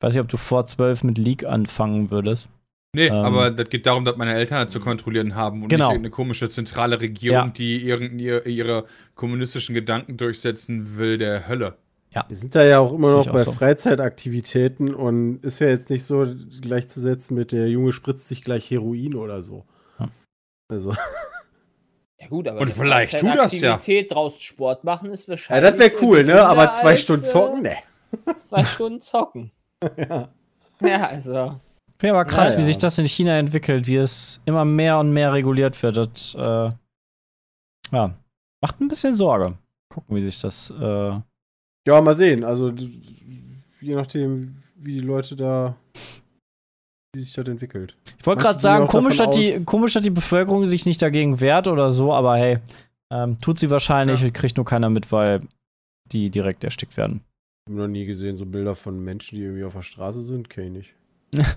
weiß 0.00 0.14
ich, 0.14 0.20
ob 0.20 0.28
du 0.28 0.36
vor 0.36 0.64
12 0.66 1.02
mit 1.04 1.18
League 1.18 1.44
anfangen 1.44 2.10
würdest. 2.10 2.48
Nee, 2.94 3.08
Ähm. 3.08 3.14
aber 3.14 3.50
das 3.50 3.68
geht 3.68 3.84
darum, 3.86 4.04
dass 4.04 4.16
meine 4.16 4.32
Eltern 4.34 4.58
halt 4.58 4.70
zu 4.70 4.80
kontrollieren 4.80 5.34
haben 5.34 5.62
und 5.62 5.68
Genau. 5.68 5.86
nicht 5.88 5.94
irgendeine 5.96 6.10
komische 6.12 6.48
zentrale 6.48 6.98
Regierung, 7.00 7.46
Ja. 7.46 7.48
die 7.48 7.82
irgend, 7.86 8.20
ihre, 8.20 8.48
ihre 8.48 8.84
kommunistischen 9.14 9.74
Gedanken 9.74 10.16
durchsetzen 10.16 10.96
will, 10.96 11.18
der 11.18 11.46
Hölle. 11.48 11.76
Wir 12.28 12.36
sind 12.36 12.54
da 12.54 12.64
ja 12.64 12.78
auch 12.78 12.92
immer 12.92 13.12
noch 13.14 13.26
bei 13.30 13.42
so. 13.42 13.52
Freizeitaktivitäten 13.52 14.94
und 14.94 15.44
ist 15.44 15.58
ja 15.58 15.68
jetzt 15.68 15.90
nicht 15.90 16.04
so 16.04 16.26
gleichzusetzen 16.60 17.36
mit 17.36 17.52
der 17.52 17.68
Junge 17.68 17.92
spritzt 17.92 18.28
sich 18.28 18.42
gleich 18.42 18.70
Heroin 18.70 19.14
oder 19.14 19.42
so. 19.42 19.64
Ja. 19.98 20.08
Also, 20.68 20.94
ja, 22.20 22.28
gut, 22.28 22.48
aber 22.48 22.60
Und 22.60 22.70
vielleicht 22.70 23.18
tu 23.18 23.26
das 23.26 23.58
ja. 23.58 23.74
Aktivität 23.74 24.12
draußen 24.12 24.40
Sport 24.40 24.84
machen 24.84 25.10
ist 25.10 25.26
ja, 25.26 25.32
wahrscheinlich. 25.32 25.70
das 25.70 25.78
wäre 25.78 25.92
cool, 26.02 26.24
ne? 26.24 26.44
Aber 26.44 26.70
zwei 26.70 26.90
als, 26.90 27.02
Stunden 27.02 27.24
äh, 27.24 27.28
zocken, 27.28 27.62
ne. 27.62 27.76
Zwei 28.40 28.64
Stunden 28.64 29.00
zocken. 29.00 29.52
Ja. 29.96 30.28
Ja, 30.80 31.06
also. 31.08 31.60
Wäre 31.98 32.16
aber 32.16 32.24
krass, 32.24 32.50
Naja. 32.50 32.58
wie 32.58 32.64
sich 32.64 32.78
das 32.78 32.98
in 32.98 33.06
China 33.06 33.38
entwickelt, 33.38 33.86
wie 33.86 33.96
es 33.96 34.40
immer 34.44 34.64
mehr 34.64 34.98
und 34.98 35.12
mehr 35.12 35.32
reguliert 35.32 35.82
wird. 35.82 35.96
Das, 35.96 36.34
äh, 36.34 36.70
ja, 37.92 38.14
macht 38.60 38.80
ein 38.80 38.88
bisschen 38.88 39.14
Sorge. 39.14 39.56
Gucken, 39.92 40.16
wie 40.16 40.22
sich 40.22 40.40
das. 40.40 40.70
Äh, 40.70 41.20
Ja, 41.86 42.00
mal 42.00 42.14
sehen. 42.14 42.42
Also, 42.44 42.72
je 43.80 43.94
nachdem, 43.94 44.56
wie 44.76 44.94
die 44.94 45.00
Leute 45.00 45.36
da, 45.36 45.76
wie 47.14 47.20
sich 47.20 47.32
das 47.32 47.46
entwickelt. 47.46 47.96
ich 48.18 48.26
wollte 48.26 48.42
gerade 48.42 48.58
sagen, 48.58 48.86
komisch 48.86 49.20
hat, 49.20 49.36
die, 49.36 49.64
komisch 49.64 49.94
hat 49.94 50.04
die 50.04 50.10
Bevölkerung 50.10 50.66
sich 50.66 50.84
nicht 50.84 51.00
dagegen 51.00 51.40
wehrt 51.40 51.68
oder 51.68 51.90
so, 51.90 52.12
aber 52.12 52.36
hey, 52.36 52.58
ähm, 53.12 53.40
tut 53.40 53.58
sie 53.58 53.70
wahrscheinlich, 53.70 54.32
kriegt 54.32 54.56
nur 54.56 54.66
keiner 54.66 54.90
mit, 54.90 55.12
weil 55.12 55.40
die 56.10 56.30
direkt 56.30 56.64
erstickt 56.64 56.96
werden. 56.96 57.20
Ich 57.66 57.72
habe 57.72 57.82
noch 57.82 57.88
nie 57.88 58.04
gesehen, 58.04 58.36
so 58.36 58.46
Bilder 58.46 58.74
von 58.74 59.02
Menschen, 59.02 59.36
die 59.36 59.42
irgendwie 59.44 59.64
auf 59.64 59.74
der 59.74 59.82
Straße 59.82 60.22
sind, 60.22 60.50
kenne 60.50 60.66
ich 60.66 60.94
nicht. 61.34 61.56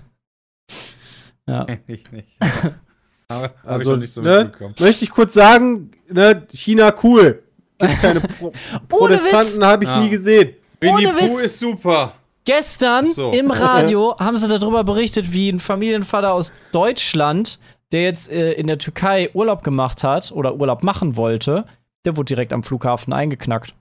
Ja. 1.48 1.66
ich 1.88 2.12
nicht. 2.12 2.28
Aber 3.28 3.46
ich 3.46 3.64
Also, 3.64 3.92
noch 3.92 3.98
nicht 3.98 4.12
so 4.12 4.22
ne? 4.22 4.52
Möchte 4.78 5.04
ich 5.04 5.10
kurz 5.10 5.34
sagen, 5.34 5.90
ne, 6.08 6.46
China 6.52 6.94
cool. 7.02 7.42
Gibt 7.80 8.00
keine 8.02 8.20
Pro 8.38 8.52
Protestanten, 8.88 9.64
habe 9.64 9.84
ich 9.84 9.90
Ja. 9.90 10.00
nie 10.00 10.10
gesehen. 10.10 10.54
Winnie 10.80 11.06
Ohne 11.08 11.12
Pooh 11.18 11.38
ist 11.38 11.58
super. 11.58 12.12
Gestern 12.44 13.06
so. 13.06 13.30
im 13.32 13.50
Radio 13.50 14.16
haben 14.18 14.36
sie 14.38 14.48
darüber 14.48 14.82
berichtet, 14.84 15.32
wie 15.32 15.50
ein 15.50 15.60
Familienvater 15.60 16.32
aus 16.32 16.52
Deutschland, 16.72 17.58
der 17.92 18.02
jetzt 18.04 18.30
äh, 18.30 18.52
in 18.52 18.66
der 18.66 18.78
Türkei 18.78 19.30
Urlaub 19.34 19.62
gemacht 19.62 20.04
hat 20.04 20.32
oder 20.32 20.54
Urlaub 20.56 20.82
machen 20.82 21.16
wollte, 21.16 21.64
der 22.06 22.16
wurde 22.16 22.26
direkt 22.26 22.52
am 22.52 22.62
Flughafen 22.62 23.12
eingeknackt. 23.12 23.74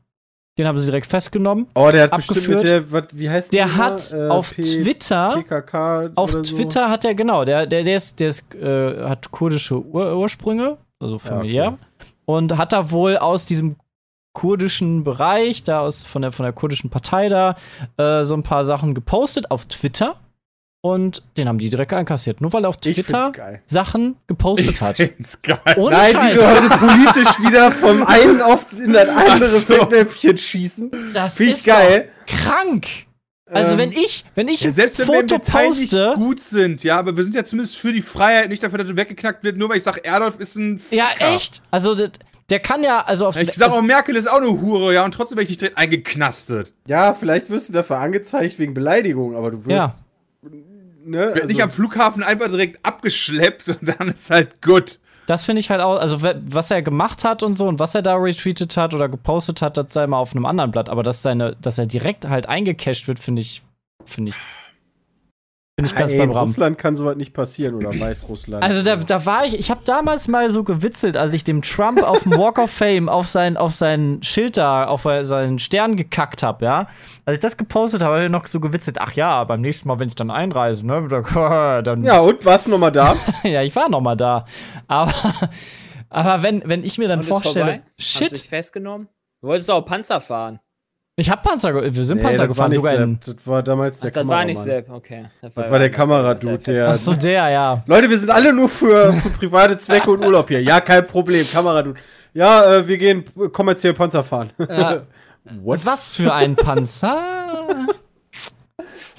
Den 0.58 0.68
haben 0.68 0.78
sie 0.78 0.88
direkt 0.88 1.08
festgenommen. 1.08 1.68
Oh, 1.74 1.90
der 1.90 2.04
hat 2.04 2.16
bestimmt 2.18 2.40
Abgeführt. 2.40 2.60
mit 2.64 2.70
der, 2.70 2.92
wat, 2.92 3.18
wie 3.18 3.30
heißt 3.30 3.54
Der 3.54 3.66
die 3.68 3.72
hat? 3.72 4.12
Äh, 4.12 4.28
auf 4.28 4.54
P- 4.54 4.62
Twitter, 4.62 5.36
PKK 5.42 6.12
auf 6.16 6.32
so. 6.32 6.42
Twitter 6.42 6.90
hat 6.90 7.06
er 7.06 7.16
genau, 7.16 7.46
der, 7.46 7.66
der, 7.66 7.84
der 7.84 7.96
ist, 7.96 8.20
der 8.20 8.28
ist, 8.28 8.54
äh, 8.56 9.04
hat 9.08 9.32
kurdische 9.32 9.80
Ur 9.82 10.18
Ursprünge, 10.18 10.78
also 11.00 11.18
familiär, 11.18 11.68
okay. 11.68 11.78
und 12.26 12.58
hat 12.58 12.74
da 12.74 12.92
wohl 12.92 13.16
aus 13.16 13.46
diesem 13.46 13.78
kurdischen 14.40 15.04
Bereich, 15.04 15.64
da 15.64 15.82
aus 15.82 16.06
von 16.06 16.22
der 16.22 16.32
von 16.32 16.44
der 16.46 16.54
kurdischen 16.54 16.90
Partei 16.90 17.28
da, 17.30 17.56
äh, 17.98 18.24
so 18.24 18.34
ein 18.36 18.44
paar 18.44 18.64
Sachen 18.66 18.94
gepostet 18.96 19.52
auf 19.52 19.66
Twitter 19.66 20.16
und 20.82 21.22
den 21.36 21.50
haben 21.50 21.58
die 21.58 21.70
direkt 21.70 21.92
einkassiert, 21.92 22.40
nur 22.40 22.54
weil 22.54 22.64
er 22.64 22.70
auf 22.70 22.78
Twitter. 22.78 23.34
Sachen 23.66 24.16
gepostet 24.28 24.76
Ich 24.76 24.82
hat. 24.82 24.96
find's 24.96 25.42
geil. 25.42 25.60
Ohne 25.76 25.98
Nein, 25.98 26.14
Scheiß. 26.14 26.34
wie 26.34 26.38
wir 26.38 26.48
heute 26.50 26.70
politisch 26.78 27.40
wieder 27.42 27.72
vom 27.72 28.04
einen 28.04 28.42
oft 28.42 28.72
in 28.74 28.94
das 28.94 29.10
andere 29.10 29.46
so. 29.46 29.74
Fettnäpfchen 29.74 30.38
schießen. 30.38 30.92
das 31.14 31.34
Finde 31.34 31.52
ich 31.52 31.58
ist 31.60 31.66
geil. 31.66 32.10
krank. 32.26 32.88
Also 33.52 33.74
Ähm, 33.74 33.78
wenn 33.80 33.92
ich, 33.92 34.24
wenn 34.36 34.48
ich 34.48 34.62
Ja, 34.62 34.72
selbst 34.72 35.00
wenn 35.00 35.08
wir 35.08 35.20
im 35.22 35.28
Foto 35.30 35.38
Detail 35.40 35.70
nicht 35.72 35.92
poste, 35.92 36.14
gut 36.16 36.40
sind, 36.40 36.84
ja, 36.84 36.98
aber 37.00 37.18
wir 37.18 37.24
sind 37.24 37.34
ja 37.36 37.44
zumindest 37.44 37.78
für 37.78 37.92
die 37.92 38.04
Freiheit, 38.04 38.48
nicht 38.48 38.62
dafür, 38.64 38.78
dass 38.78 38.88
das 38.88 38.96
weggeknackt 38.96 39.44
wird, 39.44 39.58
nur 39.58 39.70
weil 39.70 39.78
ich 39.78 39.84
sage, 39.84 40.00
Erdolf 40.04 40.40
ist 40.40 40.56
ein 40.56 40.80
ja 40.92 41.08
Ficker. 41.08 41.34
echt, 41.36 41.62
also 41.72 41.96
das, 41.96 42.12
der 42.50 42.60
kann 42.60 42.84
ja, 42.84 43.02
also 43.02 43.28
auf 43.28 43.36
Ich 43.36 43.54
sag 43.54 43.72
auch, 43.72 43.82
Merkel 43.82 44.16
ist 44.16 44.30
auch 44.30 44.38
eine 44.38 44.50
Hure, 44.50 44.94
ja, 44.94 45.06
und 45.06 45.14
trotzdem 45.14 45.38
werde 45.38 45.44
ich 45.46 45.50
nicht 45.50 45.62
direkt 45.62 45.78
eingeknastet. 45.78 46.74
Ja, 46.88 47.14
vielleicht 47.14 47.50
wirst 47.50 47.70
du 47.70 47.74
dafür 47.74 48.00
angezeigt 48.00 48.60
wegen 48.60 48.74
Beleidigung, 48.74 49.36
aber 49.36 49.52
du 49.52 49.66
wirst. 49.66 50.00
Ne, 51.06 51.34
Wird 51.34 51.48
nicht 51.48 51.62
am 51.62 51.70
also, 51.70 51.82
Flughafen 51.82 52.24
einfach 52.24 52.48
direkt 52.48 52.86
abgeschleppt 52.86 53.70
und 53.70 53.80
dann 53.82 54.10
ist 54.10 54.30
halt 54.30 54.62
gut. 54.62 55.00
Das 55.26 55.46
finde 55.46 55.60
ich 55.60 55.70
halt 55.70 55.82
auch, 55.82 56.00
also 56.00 56.22
was 56.22 56.72
er 56.72 56.82
gemacht 56.82 57.24
hat 57.24 57.44
und 57.44 57.54
so 57.54 57.68
und 57.68 57.80
was 57.80 57.96
er 57.96 58.02
da 58.02 58.16
retweetet 58.16 58.76
hat 58.78 58.94
oder 58.94 59.08
gepostet 59.08 59.62
hat, 59.62 59.78
das 59.78 59.94
sei 59.94 60.08
mal 60.08 60.18
auf 60.18 60.36
einem 60.36 60.46
anderen 60.46 60.72
Blatt. 60.72 60.90
Aber 60.90 61.04
dass, 61.04 61.22
seine, 61.22 61.56
dass 61.62 61.78
er 61.78 61.86
direkt 61.86 62.28
halt 62.28 62.50
eingecasht 62.50 63.08
wird, 63.08 63.20
finde 63.20 63.42
ich, 63.44 63.62
finde 64.06 64.32
ich, 64.32 64.38
finde 65.80 65.90
ich 65.90 65.96
ganz 65.96 66.12
ey, 66.14 66.18
beim 66.20 66.30
in 66.30 66.36
Rahmen. 66.36 66.48
Russland 66.48 66.78
kann 66.78 66.96
sowas 66.96 67.16
nicht 67.16 67.34
passieren 67.34 67.76
oder 67.76 67.98
Weißrussland. 68.00 68.64
Also 68.64 68.82
da, 68.84 68.96
da 68.96 69.26
war 69.26 69.46
ich, 69.46 69.58
ich 69.58 69.70
habe 69.72 69.82
damals 69.86 70.28
mal 70.28 70.52
so 70.52 70.64
gewitzelt, 70.64 71.18
als 71.18 71.34
ich 71.34 71.44
dem 71.44 71.62
Trump 71.62 72.02
auf 72.04 72.24
dem 72.24 72.34
Walk 72.34 72.58
of 72.58 72.72
Fame 72.72 73.10
auf 73.10 73.28
sein, 73.28 73.58
auf 73.58 73.74
sein 73.74 74.20
Schild 74.22 74.58
da, 74.58 74.86
auf 74.86 75.04
seinen 75.04 75.60
Stern 75.60 75.96
gekackt 75.96 76.44
habe, 76.44 76.66
ja. 76.66 76.88
Als 77.26 77.36
ich 77.38 77.42
das 77.42 77.58
gepostet 77.58 78.02
habe, 78.02 78.16
habe 78.16 78.26
ich 78.26 78.32
noch 78.32 78.48
so 78.48 78.60
gewitzelt, 78.60 79.00
ach 79.00 79.14
ja, 79.14 79.44
beim 79.44 79.62
nächsten 79.62 79.88
Mal, 79.88 80.00
wenn 80.00 80.08
ich 80.08 80.16
dann 80.16 80.32
einreise, 80.32 80.86
ne, 80.86 81.08
da- 81.08 81.82
dann 81.84 82.04
ja, 82.04 82.20
und 82.20 82.44
warst 82.46 82.68
du 82.68 82.72
nochmal 82.72 82.92
da? 82.92 83.16
ja, 83.44 83.62
ich 83.62 83.76
war 83.76 83.90
noch 83.90 84.02
mal 84.02 84.16
da. 84.18 84.46
Aber, 84.88 85.14
aber 86.10 86.44
wenn, 86.44 86.64
wenn 86.66 86.84
ich 86.84 86.98
mir 86.98 87.08
dann 87.08 87.20
Und 87.20 87.24
ist 87.26 87.30
vorstelle, 87.30 87.66
vorbei? 87.66 87.82
Shit, 87.98 88.36
sich 88.38 88.50
festgenommen? 88.50 89.08
Du 89.42 89.48
wolltest 89.48 89.72
auch 89.72 89.82
Panzer 89.82 90.20
fahren. 90.22 90.60
Ich 91.20 91.30
hab 91.30 91.44
Panzer, 91.44 91.74
wir 91.74 92.06
sind 92.06 92.18
Nee, 92.18 92.24
Panzer 92.24 92.48
das 92.48 92.58
war 92.58 92.70
gefahren, 92.70 92.74
sogar 92.74 92.96
in. 92.96 93.20
Das 93.26 93.36
war 93.48 93.64
damals 93.64 93.98
Ach, 93.98 94.02
der 94.02 94.12
das 94.12 94.28
war 94.28 94.46
nicht 94.46 94.58
Kameramann. 94.58 94.84
Sepp, 94.86 94.92
okay. 94.96 95.26
Das 95.42 95.56
war 95.56 95.80
der 95.80 95.90
Kameradude, 95.92 96.58
der. 96.60 96.90
Ach 96.90 96.96
so, 96.96 97.14
der, 97.14 97.50
ja. 97.50 97.84
Leute, 97.86 98.10
wir 98.10 98.20
sind 98.20 98.30
alle 98.30 98.54
nur 98.54 98.70
für, 98.70 99.14
für 99.14 99.30
private 99.32 99.78
Zwecke 99.78 100.12
und 100.12 100.24
Urlaub 100.26 100.48
hier. 100.48 100.62
Ja, 100.62 100.82
kein 100.82 101.06
Problem, 101.06 101.46
Kameradude. 101.52 102.00
Ja, 102.34 102.76
äh, 102.78 102.88
wir 102.88 102.98
gehen 102.98 103.26
kommerziell 103.52 103.94
Panzer 103.94 104.24
fahren. 104.24 104.52
Ja. 104.58 105.02
What? 105.64 105.86
Was 105.86 106.16
für 106.16 106.34
ein 106.34 106.56
Panzer? 106.56 107.88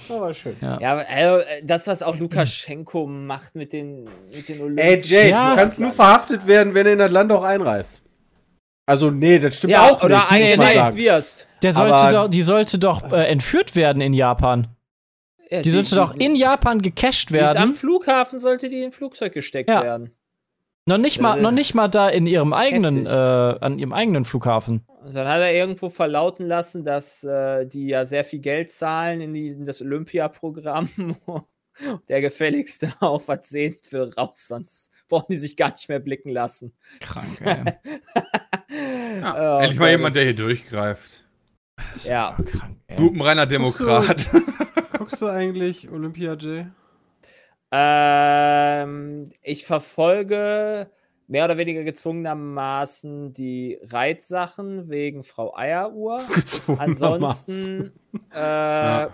Aber 0.09 0.35
schön. 0.35 0.57
Ja, 0.61 0.93
aber 0.93 1.05
also, 1.09 1.39
äh, 1.47 1.63
das, 1.65 1.87
was 1.87 2.03
auch 2.03 2.19
Lukaschenko 2.19 3.07
macht 3.07 3.55
mit 3.55 3.73
den, 3.73 4.09
mit 4.35 4.49
den 4.49 4.61
Olympischen. 4.61 4.89
Ey, 4.89 5.01
Jay, 5.03 5.31
Ja. 5.31 5.51
du 5.51 5.57
kannst 5.57 5.79
nur 5.79 5.93
verhaftet 5.93 6.47
werden, 6.47 6.75
wenn 6.75 6.85
du 6.85 6.93
in 6.93 6.99
das 6.99 7.13
Land 7.13 7.31
auch 7.33 7.45
einreist. 7.45 8.03
Also, 8.91 9.11
nee, 9.11 9.39
das 9.39 9.57
stimmt 9.57 9.73
ja, 9.73 9.89
auch 9.91 10.03
oder 10.03 10.17
nicht. 10.19 10.31
eingereist 10.33 10.75
sagen. 10.77 10.97
wirst. 10.97 11.47
Der 11.63 11.73
sollte 11.73 11.95
Aber- 11.95 12.11
doch, 12.11 12.29
die 12.29 12.43
sollte 12.43 12.79
doch 12.79 13.11
äh, 13.13 13.25
entführt 13.29 13.75
werden 13.77 14.03
in 14.03 14.13
Japan. 14.13 14.69
Ja, 15.51 15.63
Die 15.63 15.71
sollte 15.71 15.95
doch 15.97 16.15
in 16.15 16.35
Japan 16.37 16.81
gecached 16.81 17.31
die 17.31 17.37
ist 17.37 17.49
Am 17.51 17.55
werden. 17.57 17.73
Flughafen 17.75 18.39
sollte 18.39 18.69
die 18.69 18.79
in 18.79 18.85
ein 18.87 18.93
Flugzeug 18.93 19.33
gesteckt 19.33 19.69
Ja. 19.71 19.83
werden. 19.83 20.11
Noch 20.87 20.99
nicht 20.99 21.21
mal, 21.21 21.35
Das 21.35 21.43
noch 21.43 21.51
nicht 21.53 21.75
mal 21.75 21.89
da 21.89 22.09
in 22.09 22.27
ihrem 22.27 22.53
eigenen, 22.53 23.07
äh, 23.07 23.11
an 23.11 23.79
ihrem 23.79 23.93
eigenen 23.93 24.25
Flughafen. 24.25 24.85
Und 25.05 25.15
dann 25.15 25.29
hat 25.29 25.41
er 25.41 25.53
irgendwo 25.53 25.89
verlauten 25.89 26.47
lassen, 26.47 26.85
dass 26.85 27.23
äh, 27.25 27.67
die 27.67 27.87
ja 27.89 28.05
sehr 28.07 28.25
viel 28.25 28.41
Geld 28.41 28.71
zahlen 28.73 29.21
in, 29.21 29.35
die, 29.35 29.49
in 29.49 29.67
das 29.67 29.81
Olympiaprogramm. 29.81 30.89
Der 32.09 32.21
gefälligste 32.21 32.93
auf 33.01 33.29
was 33.29 33.49
sehen 33.49 33.77
will 33.91 34.11
raus, 34.17 34.47
sonst 34.49 34.91
brauchen 35.11 35.27
die 35.31 35.37
sich 35.37 35.57
gar 35.57 35.73
nicht 35.73 35.89
mehr 35.91 35.99
blicken 35.99 36.31
lassen. 36.31 36.73
Krank, 37.01 37.41
ey. 37.45 39.21
Ja, 39.21 39.59
Oh 39.59 39.61
endlich 39.61 39.79
mal 39.79 39.91
jemand, 39.91 40.15
der 40.15 40.25
hier 40.25 40.37
durchgreift. 40.37 41.25
Ja. 42.05 42.39
Krank, 42.47 42.79
ey. 42.87 42.99
Lupenreiner 42.99 43.45
Demokrat. 43.45 44.31
Guckst 44.97 45.21
du 45.21 45.29
eigentlich 45.29 45.91
Olympia, 45.91 46.35
Jay? 46.39 46.67
Ähm, 47.73 49.31
ich 49.43 49.65
verfolge 49.67 50.91
mehr 51.29 51.45
oder 51.45 51.57
weniger 51.57 51.85
gezwungenermaßen 51.85 53.33
die 53.33 53.79
Reitsachen 53.83 54.91
wegen 54.91 55.23
Frau 55.23 55.55
Eieruhr. 55.57 56.25
Gezwungenermaßen. 56.35 57.13
Ansonsten, 57.13 57.93
äh, 58.33 59.07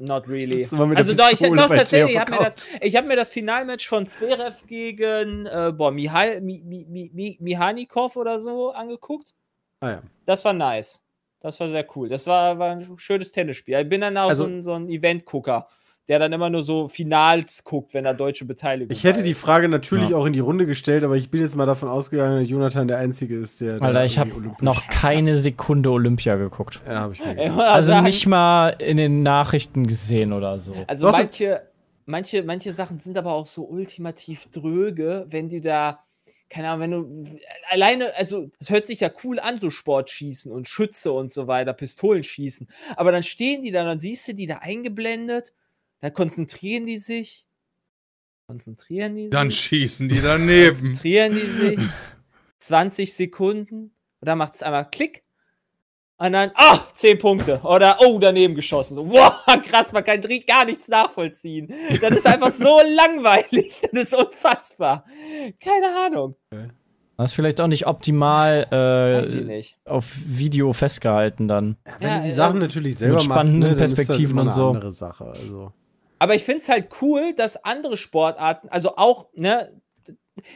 not 0.00 0.28
really. 0.28 0.64
Also 0.64 1.14
doch, 1.14 1.30
ich, 1.32 1.38
doch 1.40 1.68
tatsächlich, 1.68 2.12
ich 2.14 2.18
habe 2.20 2.30
mir, 2.32 2.38
das- 2.38 2.70
ich 2.80 2.96
hab 2.96 3.04
mir 3.06 3.16
das 3.16 3.30
Finalmatch 3.30 3.88
von 3.88 4.06
Zverev 4.06 4.66
gegen 4.66 5.46
äh, 5.46 5.72
boah, 5.76 5.90
Mihal, 5.90 6.40
Mi, 6.40 6.62
Mi, 6.64 6.86
Mi, 6.88 7.10
Mi, 7.12 7.36
Mihanikov 7.40 8.16
oder 8.16 8.40
so 8.40 8.70
angeguckt. 8.72 9.34
Ah 9.80 9.90
ja. 9.90 10.02
Das 10.26 10.44
war 10.44 10.52
nice. 10.52 11.02
Das 11.40 11.58
war 11.60 11.68
sehr 11.68 11.86
cool. 11.96 12.08
Das 12.08 12.26
war, 12.26 12.58
war 12.58 12.72
ein 12.72 12.98
schönes 12.98 13.30
Tennisspiel. 13.30 13.78
Ich 13.80 13.88
bin 13.88 14.00
dann 14.00 14.16
auch 14.16 14.28
Also- 14.28 14.44
so 14.44 14.50
ein, 14.50 14.62
so 14.62 14.72
ein 14.74 14.88
Event-Gucker, 14.88 15.68
der 16.08 16.18
dann 16.18 16.32
immer 16.32 16.48
nur 16.50 16.62
so 16.62 16.88
Finals 16.88 17.64
guckt, 17.64 17.92
wenn 17.94 18.04
da 18.04 18.14
deutsche 18.14 18.44
Beteiligung 18.46 18.90
Ich 18.90 19.04
hätte 19.04 19.22
die. 19.22 19.34
Frage 19.34 19.68
natürlich 19.68 20.10
Ja. 20.10 20.16
auch 20.16 20.24
in 20.26 20.32
die 20.32 20.40
Runde 20.40 20.64
gestellt, 20.66 21.04
aber 21.04 21.16
ich 21.16 21.30
bin 21.30 21.40
jetzt 21.40 21.54
mal 21.54 21.66
davon 21.66 21.88
ausgegangen, 21.88 22.40
dass 22.40 22.48
Jonathan 22.48 22.88
der 22.88 22.98
Einzige 22.98 23.36
ist, 23.38 23.60
der. 23.60 23.74
Alter, 23.74 23.92
da 23.92 24.04
ich 24.04 24.18
habe 24.18 24.32
noch 24.60 24.88
keine 24.88 25.36
Sekunde 25.36 25.90
Olympia 25.90 26.36
geguckt. 26.36 26.80
Ja, 26.86 27.00
habe 27.00 27.12
ich 27.12 27.24
mir 27.24 27.34
gedacht. 27.34 27.58
Also 27.60 27.88
sagen, 27.88 28.06
nicht 28.06 28.26
mal 28.26 28.70
in 28.78 28.96
den 28.96 29.22
Nachrichten 29.22 29.86
gesehen 29.86 30.32
oder 30.32 30.58
so. 30.58 30.74
Also 30.86 31.06
Doch, 31.06 31.12
manche, 31.12 31.62
manche, 32.06 32.42
manche 32.42 32.72
Sachen 32.72 32.98
sind 32.98 33.18
aber 33.18 33.32
auch 33.34 33.46
so 33.46 33.64
ultimativ 33.68 34.46
dröge, 34.50 35.26
wenn 35.28 35.50
du 35.50 35.60
da, 35.60 36.00
keine 36.50 36.70
Ahnung, 36.70 36.80
wenn 36.80 36.90
du 36.90 37.38
alleine, 37.70 38.16
also 38.16 38.50
es 38.58 38.70
hört 38.70 38.86
sich 38.86 39.00
ja 39.00 39.10
cool 39.22 39.38
an, 39.38 39.60
so 39.60 39.68
Sportschießen 39.70 40.50
und 40.50 40.68
Schütze 40.68 41.12
und 41.12 41.30
so 41.30 41.46
weiter, 41.46 41.74
Pistolenschießen. 41.74 42.66
Aber 42.96 43.12
dann 43.12 43.22
stehen 43.22 43.62
die 43.62 43.70
da, 43.70 43.84
dann 43.84 43.98
siehst 43.98 44.26
du 44.28 44.32
die 44.34 44.46
da 44.46 44.56
eingeblendet, 44.58 45.52
dann 46.00 46.12
konzentrieren 46.14 46.86
die 46.86 46.98
sich. 46.98 47.44
Konzentrieren 48.46 49.16
die 49.16 49.28
Dann 49.28 49.50
sich. 49.50 49.60
schießen 49.60 50.08
die 50.08 50.20
daneben. 50.22 50.74
Konzentrieren 50.80 51.32
die 51.34 51.40
sich. 51.76 51.80
20 52.60 53.12
Sekunden. 53.14 53.76
Und 54.20 54.26
dann 54.28 54.38
macht 54.38 54.54
es 54.54 54.62
einmal 54.62 54.88
Klick. 54.90 55.22
Und 56.20 56.32
dann, 56.32 56.50
ah, 56.54 56.80
10 56.94 57.18
Punkte. 57.18 57.60
Oder, 57.62 57.98
oh, 58.00 58.18
daneben 58.18 58.54
geschossen. 58.56 58.96
So, 58.96 59.08
wow, 59.08 59.32
krass, 59.68 59.92
man 59.92 60.02
kann 60.02 60.20
gar 60.46 60.64
nichts 60.64 60.88
nachvollziehen. 60.88 61.72
Das 62.00 62.10
ist 62.10 62.26
einfach 62.26 62.50
so 62.50 62.80
langweilig. 62.96 63.82
Das 63.92 64.02
ist 64.02 64.14
unfassbar. 64.14 65.04
Keine 65.60 65.86
Ahnung. 66.06 66.34
Das 67.16 67.30
ist 67.30 67.34
vielleicht 67.34 67.60
auch 67.60 67.66
nicht 67.68 67.86
optimal 67.86 68.66
äh, 68.72 69.42
nicht. 69.42 69.76
auf 69.84 70.06
Video 70.24 70.72
festgehalten 70.72 71.46
dann. 71.48 71.76
Wenn 72.00 72.08
Ja, 72.08 72.16
du 72.18 72.24
die 72.24 72.30
Sachen 72.32 72.58
natürlich 72.60 72.96
selber 72.98 73.14
mit 73.16 73.22
spannenden 73.24 73.60
machst, 73.60 73.70
ne, 73.70 73.74
dann 73.76 73.84
ist 73.84 73.90
das 73.98 74.06
Perspektiven 74.06 74.32
immer 74.32 74.42
und 74.42 74.48
eine 74.48 74.54
so. 74.56 74.68
andere 74.70 74.90
Sache. 74.92 75.24
Also. 75.24 75.72
Aber 76.18 76.34
ich 76.34 76.42
finde 76.44 76.62
es 76.62 76.68
halt 76.68 76.88
cool, 77.00 77.34
dass 77.34 77.64
andere 77.64 77.96
Sportarten, 77.96 78.68
also 78.68 78.96
auch, 78.96 79.28
ne, 79.34 79.80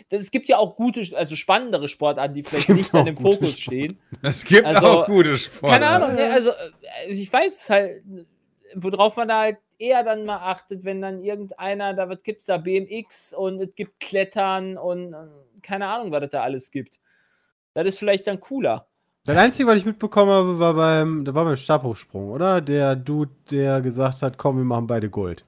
das, 0.08 0.22
es 0.22 0.30
gibt 0.30 0.48
ja 0.48 0.58
auch 0.58 0.76
gute, 0.76 1.04
also 1.16 1.36
spannendere 1.36 1.88
Sportarten, 1.88 2.34
die 2.34 2.42
vielleicht 2.42 2.68
nicht 2.68 2.92
dem 2.92 3.14
gute 3.14 3.32
Fokus 3.34 3.58
stehen. 3.58 3.98
Es 4.22 4.44
gibt 4.44 4.66
Also, 4.66 4.86
auch 4.86 5.06
gute 5.06 5.36
Sport. 5.38 5.72
Keine 5.72 5.86
Ahnung, 5.86 6.14
ne, 6.14 6.30
also 6.32 6.50
äh, 6.50 7.12
ich 7.12 7.32
weiß 7.32 7.62
es 7.62 7.70
halt, 7.70 8.02
worauf 8.74 9.16
man 9.16 9.28
da 9.28 9.40
halt 9.40 9.58
eher 9.78 10.04
dann 10.04 10.24
mal 10.24 10.36
achtet, 10.36 10.84
wenn 10.84 11.00
dann 11.00 11.22
irgendeiner, 11.22 11.94
da 11.94 12.06
gibt 12.14 12.40
es 12.40 12.46
da 12.46 12.58
BMX 12.58 13.34
und 13.34 13.60
es 13.60 13.74
gibt 13.74 13.98
Klettern 14.00 14.78
und 14.78 15.12
äh, 15.12 15.16
keine 15.62 15.86
Ahnung, 15.86 16.12
was 16.12 16.24
es 16.24 16.30
da 16.30 16.42
alles 16.42 16.70
gibt. 16.70 17.00
Das 17.74 17.86
ist 17.86 17.98
vielleicht 17.98 18.26
dann 18.26 18.40
cooler. 18.40 18.86
Das 19.24 19.38
Einzige, 19.38 19.68
was 19.68 19.78
ich 19.78 19.84
mitbekommen 19.84 20.30
habe, 20.32 20.58
war 20.58 20.74
beim, 20.74 21.24
da 21.24 21.34
war 21.34 21.44
beim 21.44 21.56
Stabhochsprung, 21.56 22.30
oder? 22.30 22.60
Der 22.60 22.96
Dude, 22.96 23.30
der 23.50 23.80
gesagt 23.80 24.20
hat, 24.22 24.36
komm, 24.36 24.56
wir 24.56 24.64
machen 24.64 24.88
beide 24.88 25.10
Gold. 25.10 25.44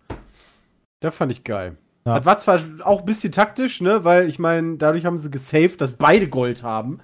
Das 1.01 1.15
fand 1.15 1.33
ich 1.33 1.43
geil. 1.43 1.77
Ja. 2.07 2.17
Das 2.17 2.27
war 2.27 2.39
zwar 2.39 2.61
auch 2.85 3.01
ein 3.01 3.05
bisschen 3.07 3.33
taktisch, 3.33 3.81
ne, 3.81 4.05
weil 4.05 4.29
ich 4.29 4.39
meine, 4.39 4.77
dadurch 4.77 5.05
haben 5.07 5.19
sie 5.19 5.31
gesaved, 5.31 5.81
dass 5.81 5.95
beide 5.95 6.29
Gold 6.29 6.63
haben 6.63 7.01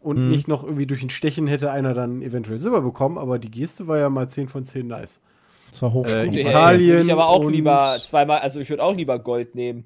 und 0.00 0.18
Mhm. 0.24 0.28
nicht 0.28 0.46
noch 0.48 0.62
irgendwie 0.62 0.86
durch 0.86 1.02
ein 1.02 1.10
Stechen 1.10 1.46
hätte 1.46 1.70
einer 1.70 1.94
dann 1.94 2.20
eventuell 2.20 2.58
Silber 2.58 2.82
bekommen, 2.82 3.16
aber 3.16 3.38
die 3.38 3.50
Geste 3.50 3.86
war 3.88 3.96
ja 3.96 4.10
mal 4.10 4.28
10 4.28 4.48
von 4.48 4.64
10 4.66 4.88
nice. 4.88 5.20
Das 5.70 5.80
war 5.82 5.92
Hochsprung. 5.92 6.32
Äh, 6.34 6.40
Italien. 6.42 6.90
Würde 6.96 7.02
ich 7.06 7.12
aber 7.12 7.28
auch 7.28 7.44
und- 7.44 7.52
lieber 7.52 7.94
zweimal, 7.98 8.40
also 8.40 8.60
ich 8.60 8.68
würde 8.68 8.82
auch 8.82 8.94
lieber 8.94 9.18
Gold 9.20 9.54
nehmen. 9.54 9.84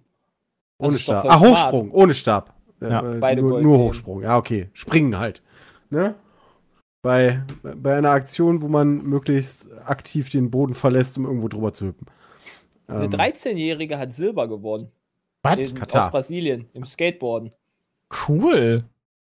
Das 0.78 0.88
Ohne 0.90 0.98
Stab. 0.98 1.24
Ah, 1.26 1.38
smart. 1.38 1.40
Hochsprung, 1.42 1.90
ohne 1.92 2.14
Stab. 2.14 2.54
Ja, 2.80 3.00
äh, 3.14 3.18
beide 3.18 3.40
nur, 3.42 3.50
Gold 3.52 3.62
nur 3.62 3.76
nehmen. 3.76 3.88
Hochsprung, 3.88 4.22
ja, 4.22 4.36
okay. 4.36 4.68
Springen 4.72 5.16
halt. 5.18 5.42
Ne? 5.90 6.14
Bei, 7.04 7.44
bei 7.62 7.96
einer 7.98 8.10
Aktion, 8.10 8.62
wo 8.62 8.68
man 8.68 9.02
möglichst 9.04 9.70
aktiv 9.84 10.30
den 10.30 10.50
Boden 10.50 10.72
verlässt, 10.74 11.18
um 11.18 11.26
irgendwo 11.26 11.48
drüber 11.48 11.72
zu 11.72 11.88
hüpfen. 11.88 12.06
Eine 12.88 13.04
Ähm, 13.04 13.10
13-Jährige 13.10 13.98
hat 13.98 14.12
Silber 14.12 14.48
gewonnen. 14.48 14.90
Was? 15.42 15.58
In, 15.70 15.76
Katar. 15.76 16.06
aus 16.06 16.10
Brasilien, 16.10 16.66
im 16.72 16.84
Skateboarden. 16.86 17.52
Cool. 18.26 18.84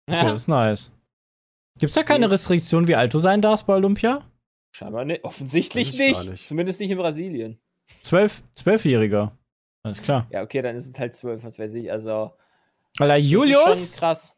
Okay, 0.09 0.17
Ja, 0.19 0.31
das 0.31 0.41
ist 0.43 0.49
nice. 0.49 0.91
Gibt's 1.79 1.95
da 1.95 2.03
keine 2.03 2.25
Ist- 2.25 2.33
Restriktion, 2.33 2.89
wie 2.89 2.97
alt 2.97 3.13
du 3.13 3.19
sein 3.19 3.43
darfst 3.43 3.67
bei 3.67 3.75
Olympia? 3.75 4.23
scheinbar 4.71 5.05
nicht. 5.05 5.25
Offensichtlich 5.25 5.93
nicht. 5.99 6.27
nicht. 6.31 6.47
Zumindest 6.47 6.81
nicht 6.81 6.91
in 6.91 6.99
Brasilien. 6.99 7.59
Zwölf, 8.03 8.43
Zwölfjähriger. 8.55 9.37
Alles 9.83 10.01
klar. 10.01 10.27
Ja, 10.31 10.43
okay, 10.43 10.63
dann 10.63 10.77
ist 10.77 10.87
es 10.87 10.99
halt 10.99 11.15
12, 11.17 11.45
was 11.45 11.59
weiß 11.59 11.75
ich. 11.75 11.91
Also, 11.93 12.33
Alter, 12.99 13.15
das 13.17 13.19
ist 13.19 13.31
Julius? 13.31 13.91
schon 13.91 13.99
krass. 13.99 14.37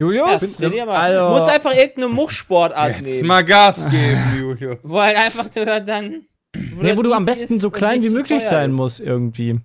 Julius? 0.00 0.58
Ja, 0.58 0.86
mal. 0.86 0.96
Also- 0.96 1.38
Muss 1.38 1.48
einfach 1.48 1.74
irgendeine 1.74 2.08
Muchsportart 2.08 2.96
Jetzt 3.00 3.16
nehmen. 3.16 3.28
mal 3.28 3.44
Gas 3.44 3.84
geben, 3.88 4.20
Julius. 4.38 4.78
Wo 4.82 4.98
halt 5.00 5.16
einfach 5.16 5.48
du 5.48 5.64
da 5.64 5.78
dann. 5.80 6.24
nee, 6.56 6.88
das 6.88 6.96
wo 6.96 7.02
du 7.02 7.12
am 7.12 7.24
besten 7.26 7.60
so 7.60 7.70
klein 7.70 8.02
wie 8.02 8.08
möglich 8.08 8.42
sein 8.42 8.70
ist. 8.70 8.76
musst, 8.76 9.00
irgendwie. 9.00 9.60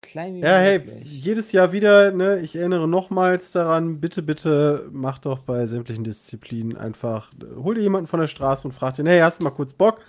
Klein 0.00 0.36
wie 0.36 0.40
Ja, 0.40 0.58
hey, 0.58 0.78
möglich. 0.78 1.24
jedes 1.24 1.50
Jahr 1.52 1.72
wieder, 1.72 2.12
ne, 2.12 2.38
ich 2.40 2.54
erinnere 2.54 2.86
nochmals 2.86 3.50
daran, 3.50 4.00
bitte, 4.00 4.22
bitte 4.22 4.88
mach 4.92 5.18
doch 5.18 5.40
bei 5.40 5.66
sämtlichen 5.66 6.04
Disziplinen 6.04 6.76
einfach, 6.76 7.30
hol 7.56 7.74
dir 7.74 7.82
jemanden 7.82 8.06
von 8.06 8.20
der 8.20 8.28
Straße 8.28 8.66
und 8.68 8.72
frag 8.72 8.94
den, 8.94 9.06
hey, 9.06 9.18
hast 9.20 9.40
du 9.40 9.44
mal 9.44 9.50
kurz 9.50 9.74
Bock? 9.74 10.00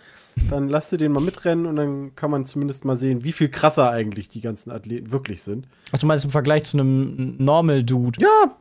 Dann 0.49 0.69
lass 0.69 0.91
dir 0.91 0.97
den 0.97 1.11
mal 1.11 1.19
mitrennen 1.23 1.65
und 1.65 1.75
dann 1.75 2.15
kann 2.15 2.29
man 2.31 2.45
zumindest 2.45 2.85
mal 2.85 2.95
sehen, 2.95 3.23
wie 3.23 3.31
viel 3.33 3.49
krasser 3.49 3.89
eigentlich 3.89 4.29
die 4.29 4.39
ganzen 4.41 4.71
Athleten 4.71 5.11
wirklich 5.11 5.41
sind. 5.41 5.67
Ach, 5.91 5.97
du 5.97 6.05
meinst 6.05 6.23
im 6.23 6.31
Vergleich 6.31 6.63
zu 6.65 6.77
einem 6.77 7.35
Normal 7.37 7.83
Dude? 7.83 8.21
Ja, 8.21 8.55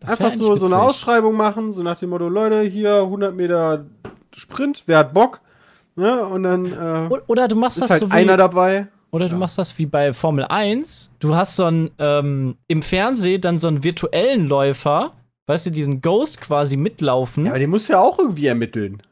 Das 0.00 0.12
einfach 0.12 0.30
so, 0.30 0.56
so 0.56 0.66
eine. 0.66 0.80
Ausschreibung 0.80 1.36
machen, 1.36 1.72
so 1.72 1.82
nach 1.82 1.98
dem 1.98 2.10
Motto, 2.10 2.28
Leute, 2.28 2.62
hier 2.62 3.02
100 3.02 3.34
Meter 3.34 3.84
Sprint, 4.34 4.82
wer 4.86 4.98
hat 4.98 5.14
Bock? 5.14 5.40
Ne? 5.96 6.24
Und 6.24 6.42
dann 6.42 6.66
äh, 6.66 7.14
Oder 7.26 7.48
du 7.48 7.56
machst 7.56 7.78
ist 7.78 7.84
das 7.84 7.90
halt 7.90 8.00
so 8.00 8.08
einer 8.08 8.36
dabei. 8.36 8.88
Oder 9.12 9.28
du 9.28 9.36
machst 9.36 9.58
das 9.58 9.76
wie 9.78 9.86
bei 9.86 10.12
Formel 10.12 10.44
1. 10.44 11.10
Du 11.18 11.34
hast 11.34 11.56
so 11.56 11.64
einen, 11.64 11.90
ähm, 11.98 12.56
im 12.68 12.80
Fernsehen 12.80 13.40
dann 13.40 13.58
so 13.58 13.66
einen 13.66 13.82
virtuellen 13.82 14.46
Läufer, 14.46 15.14
weißt 15.46 15.66
du, 15.66 15.70
diesen 15.70 16.00
Ghost 16.00 16.40
quasi 16.40 16.76
mitlaufen. 16.76 17.46
Ja, 17.46 17.52
aber 17.52 17.58
den 17.58 17.70
muss 17.70 17.88
ja 17.88 17.98
auch 17.98 18.18
irgendwie 18.18 18.46
ermitteln. 18.46 19.02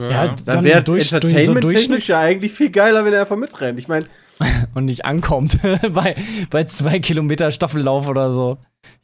Ja, 0.00 0.34
Dann 0.46 0.58
ein 0.58 0.64
wäre 0.64 0.82
durch- 0.82 1.10
durch- 1.10 1.46
so 1.46 1.52
Durchschnitts- 1.54 2.08
ja 2.08 2.20
eigentlich 2.20 2.52
viel 2.52 2.70
geiler, 2.70 3.04
wenn 3.04 3.12
er 3.12 3.20
einfach 3.20 3.36
mitrennt. 3.36 3.78
Ich 3.78 3.86
meine, 3.88 4.06
und 4.74 4.86
nicht 4.86 5.04
ankommt 5.04 5.58
bei, 5.92 6.16
bei 6.48 6.64
zwei 6.64 6.98
Kilometer 6.98 7.50
Staffellauf 7.50 8.08
oder 8.08 8.30
so. 8.30 8.56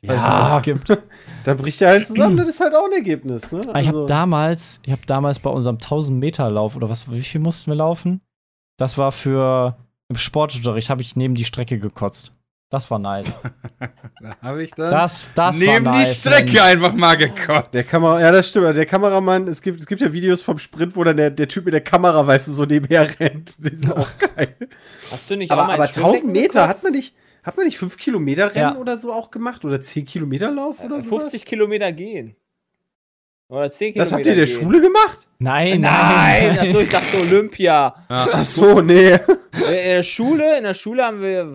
Weiß 0.03 0.17
nicht, 0.17 0.27
Ja. 0.27 0.41
was 0.51 0.57
es 0.59 0.63
gibt. 0.63 0.99
da 1.45 1.55
bricht 1.55 1.83
er 1.83 1.89
halt 1.91 2.07
zusammen, 2.07 2.37
das 2.39 2.49
ist 2.49 2.61
halt 2.61 2.75
auch 2.75 2.87
ein 2.87 2.93
Ergebnis. 2.93 3.53
Ne? 3.53 3.61
Aber 3.69 3.81
ich 3.81 3.89
habe 3.89 4.07
damals, 4.07 4.81
ich 4.85 4.93
habe 4.93 5.03
damals 5.07 5.39
bei 5.39 5.51
unserem 5.51 5.77
1000 5.77 6.19
Meter 6.19 6.49
Lauf 6.51 6.77
oder 6.77 6.89
was, 6.89 7.11
wie 7.11 7.21
viel 7.21 7.41
mussten 7.41 7.71
wir 7.71 7.77
laufen? 7.77 8.21
Das 8.79 8.97
war 8.99 9.13
für 9.13 9.77
im 10.09 10.17
Sportunterricht 10.17 10.89
habe 10.89 11.03
ich 11.03 11.17
neben 11.17 11.35
die 11.35 11.45
Strecke 11.45 11.79
gekotzt. 11.79 12.33
Das 12.69 12.91
war 12.91 12.99
nice. 12.99 13.39
Da 14.19 14.35
habe 14.43 14.65
ich 14.65 14.71
dann 14.73 14.91
Das, 14.91 15.25
das 15.35 15.59
neben 15.59 15.85
war 15.85 15.93
nice. 15.93 16.23
die 16.23 16.29
Strecke 16.29 16.53
Mensch. 16.53 16.61
einfach 16.63 16.93
mal 16.95 17.15
gekotzt. 17.17 17.75
Der 17.75 17.85
Kamera, 17.85 18.21
ja, 18.21 18.33
das 18.33 18.49
stimmt. 18.49 18.77
Der 18.77 18.87
Kameramann, 18.87 19.47
es 19.47 19.61
gibt, 19.61 19.79
es 19.79 19.87
gibt 19.87 20.01
ja 20.01 20.13
Videos 20.13 20.41
vom 20.43 20.59
Sprint, 20.59 20.97
wo 20.97 21.05
dann 21.05 21.17
der, 21.19 21.31
der 21.31 21.47
Typ 21.47 21.67
mit 21.67 21.75
der 21.75 21.83
Kamera, 21.83 22.27
weißt 22.27 22.49
du, 22.49 22.53
so 22.53 22.65
nebenher 22.65 23.09
rennt. 23.21 23.55
Die 23.59 23.77
sind 23.77 23.93
auch 23.97 24.09
geil. 24.37 24.57
Hast 25.13 25.31
du 25.31 25.37
nicht 25.37 25.51
aber 25.53 25.63
auch 25.63 25.67
mal 25.69 25.75
aber 25.75 25.83
ins 25.85 25.93
Schwimmbecken 25.93 26.15
1000 26.25 26.33
Meter 26.33 26.69
hat 26.69 26.83
man 26.83 26.93
nicht, 26.93 27.15
hat 27.45 27.57
man 27.57 27.67
nicht 27.67 27.79
5 27.79 27.97
Kilometer 27.99 28.47
Rennen 28.55 28.75
Ja. 28.75 28.77
oder 28.77 28.99
so 28.99 29.13
auch 29.13 29.31
gemacht? 29.31 29.65
Oder 29.65 29.81
10 29.83 30.07
Kilometer 30.07 30.51
Lauf 30.51 30.81
oder 30.83 31.01
so? 31.03 31.19
50 31.21 31.45
Kilometer 31.45 31.93
gehen. 31.93 32.35
Oder 33.49 33.71
10 33.71 33.95
Das 33.95 34.09
Kilometer 34.09 34.17
habt 34.17 34.27
ihr 34.27 34.33
in 34.33 34.39
der 34.39 34.47
gehen. 34.47 34.61
Schule 34.61 34.81
gemacht? 34.81 35.19
Nein, 35.39 35.81
Nein, 35.83 36.49
nein. 36.57 36.59
achso, 36.59 36.81
ich 36.81 36.91
dachte 36.91 37.21
Olympia. 37.21 37.95
Ach 38.09 38.45
so, 38.45 38.81
nee. 38.81 39.19
In 39.57 39.63
der 39.73 40.03
Schule, 40.03 40.59
in 40.59 40.65
der 40.65 40.75
Schule 40.75 41.05
haben 41.05 41.21
wir 41.21 41.49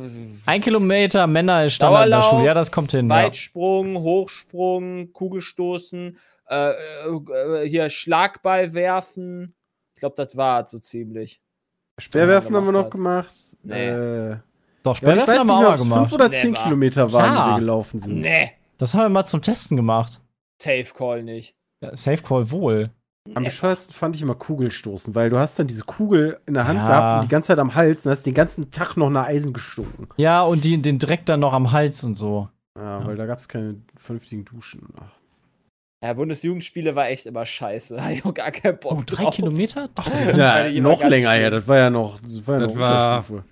Ein 0.45 0.62
Kilometer 0.62 1.28
Männer 1.28 1.66
ist 1.66 1.74
Standard 1.74 2.06
in 2.06 2.12
der 2.12 2.24
Schule. 2.24 2.45
Ja, 2.45 2.54
das 2.54 2.72
kommt 2.72 2.91
hin. 2.91 3.08
Ja. 3.10 3.16
Weitsprung, 3.16 3.97
Hochsprung, 3.97 5.12
Kugelstoßen, 5.14 6.18
äh, 6.49 6.70
äh, 6.72 7.68
hier 7.68 7.89
Schlagball 7.89 8.74
werfen. 8.74 9.56
Ich 9.95 9.99
glaube, 9.99 10.16
das 10.18 10.36
war 10.36 10.68
so 10.68 10.80
ziemlich. 10.80 11.41
Speerwerfen 11.99 12.56
haben 12.56 12.66
wir 12.66 12.72
noch 12.72 12.89
gemacht 12.89 13.30
gemacht. 13.30 13.58
Nee. 13.64 13.89
Äh, 13.89 14.38
Doch, 14.84 14.91
ja, 14.91 14.91
ich 14.93 14.97
Speerwerfen 14.97 15.28
weiß 15.34 15.39
haben 15.39 15.47
wir 15.47 15.54
auch 15.56 15.62
mal 15.62 15.78
gemacht. 15.78 15.99
fünf 16.10 16.14
oder 16.14 16.32
zehn 16.32 16.52
Never. 16.54 16.64
Kilometer 16.64 17.14
waren, 17.14 17.24
die 17.26 17.32
Klar. 17.36 17.49
wir 17.56 17.60
gelaufen 17.60 17.99
sind. 17.99 18.22
Nee, 18.22 18.52
Das 18.78 18.93
haben 18.93 19.02
wir 19.04 19.10
mal 19.10 19.26
zum 19.26 19.41
Testen 19.41 19.78
gemacht. 19.78 20.20
Safe 20.62 20.88
Call 20.97 21.22
nicht. 21.24 21.56
Ja, 21.82 21.95
Safe 21.95 22.22
Call 22.24 22.49
wohl. 22.49 22.86
Am 23.36 23.43
bescheuertsten 23.43 23.93
fand 23.93 24.15
ich 24.15 24.22
immer 24.24 24.34
Kugelstoßen, 24.36 25.13
weil 25.13 25.30
du 25.30 25.38
hast 25.38 25.57
dann 25.59 25.67
diese 25.67 25.84
Kugel 25.84 26.39
in 26.47 26.55
der 26.55 26.67
Hand 26.67 26.80
Ja. 26.80 26.88
gehabt 26.88 27.15
und 27.15 27.22
die 27.30 27.32
ganze 27.32 27.47
Zeit 27.47 27.59
am 27.59 27.76
Hals 27.76 28.05
und 28.05 28.11
hast 28.11 28.24
den 28.26 28.34
ganzen 28.34 28.72
Tag 28.72 28.97
noch 28.97 29.09
nach 29.11 29.28
Eisen 29.28 29.53
gestunken. 29.53 30.07
Ja, 30.17 30.41
und 30.41 30.65
die, 30.65 30.82
den 30.82 30.97
Dreck 30.97 31.26
dann 31.28 31.39
noch 31.39 31.53
am 31.53 31.72
Hals 31.72 32.03
und 32.03 32.15
so. 32.15 32.49
Ja, 32.76 32.99
Ja. 32.99 33.05
weil 33.05 33.15
da 33.15 33.28
gab 33.28 33.38
es 33.38 33.47
keine 33.47 33.76
vernünftigen 33.97 34.43
Duschen. 34.43 34.88
Ach. 34.99 35.11
Ja, 36.03 36.13
Bundesjugendspiele 36.13 36.95
war 36.95 37.09
echt 37.09 37.28
immer 37.28 37.45
scheiße. 37.45 37.95
Da 37.97 38.05
hab 38.05 38.11
ich 38.11 38.26
auch 38.26 38.34
gar 38.34 38.49
keinen 38.49 38.80
Bock 38.80 38.93
Oh, 38.97 39.03
drei 39.05 39.24
drauf. 39.26 39.89
Ach, 39.95 40.03
Das 40.09 40.24
ist 40.26 40.36
ja 40.36 40.72
noch 40.82 41.03
länger 41.03 41.32
her, 41.32 41.51
das 41.51 41.67
war 41.67 41.78
ja 41.78 41.89
noch, 41.91 42.19
das 42.22 42.47
war 42.47 42.55
ja 42.59 42.65
Das 42.65 42.74
noch 42.74 42.80
war-. 42.80 43.43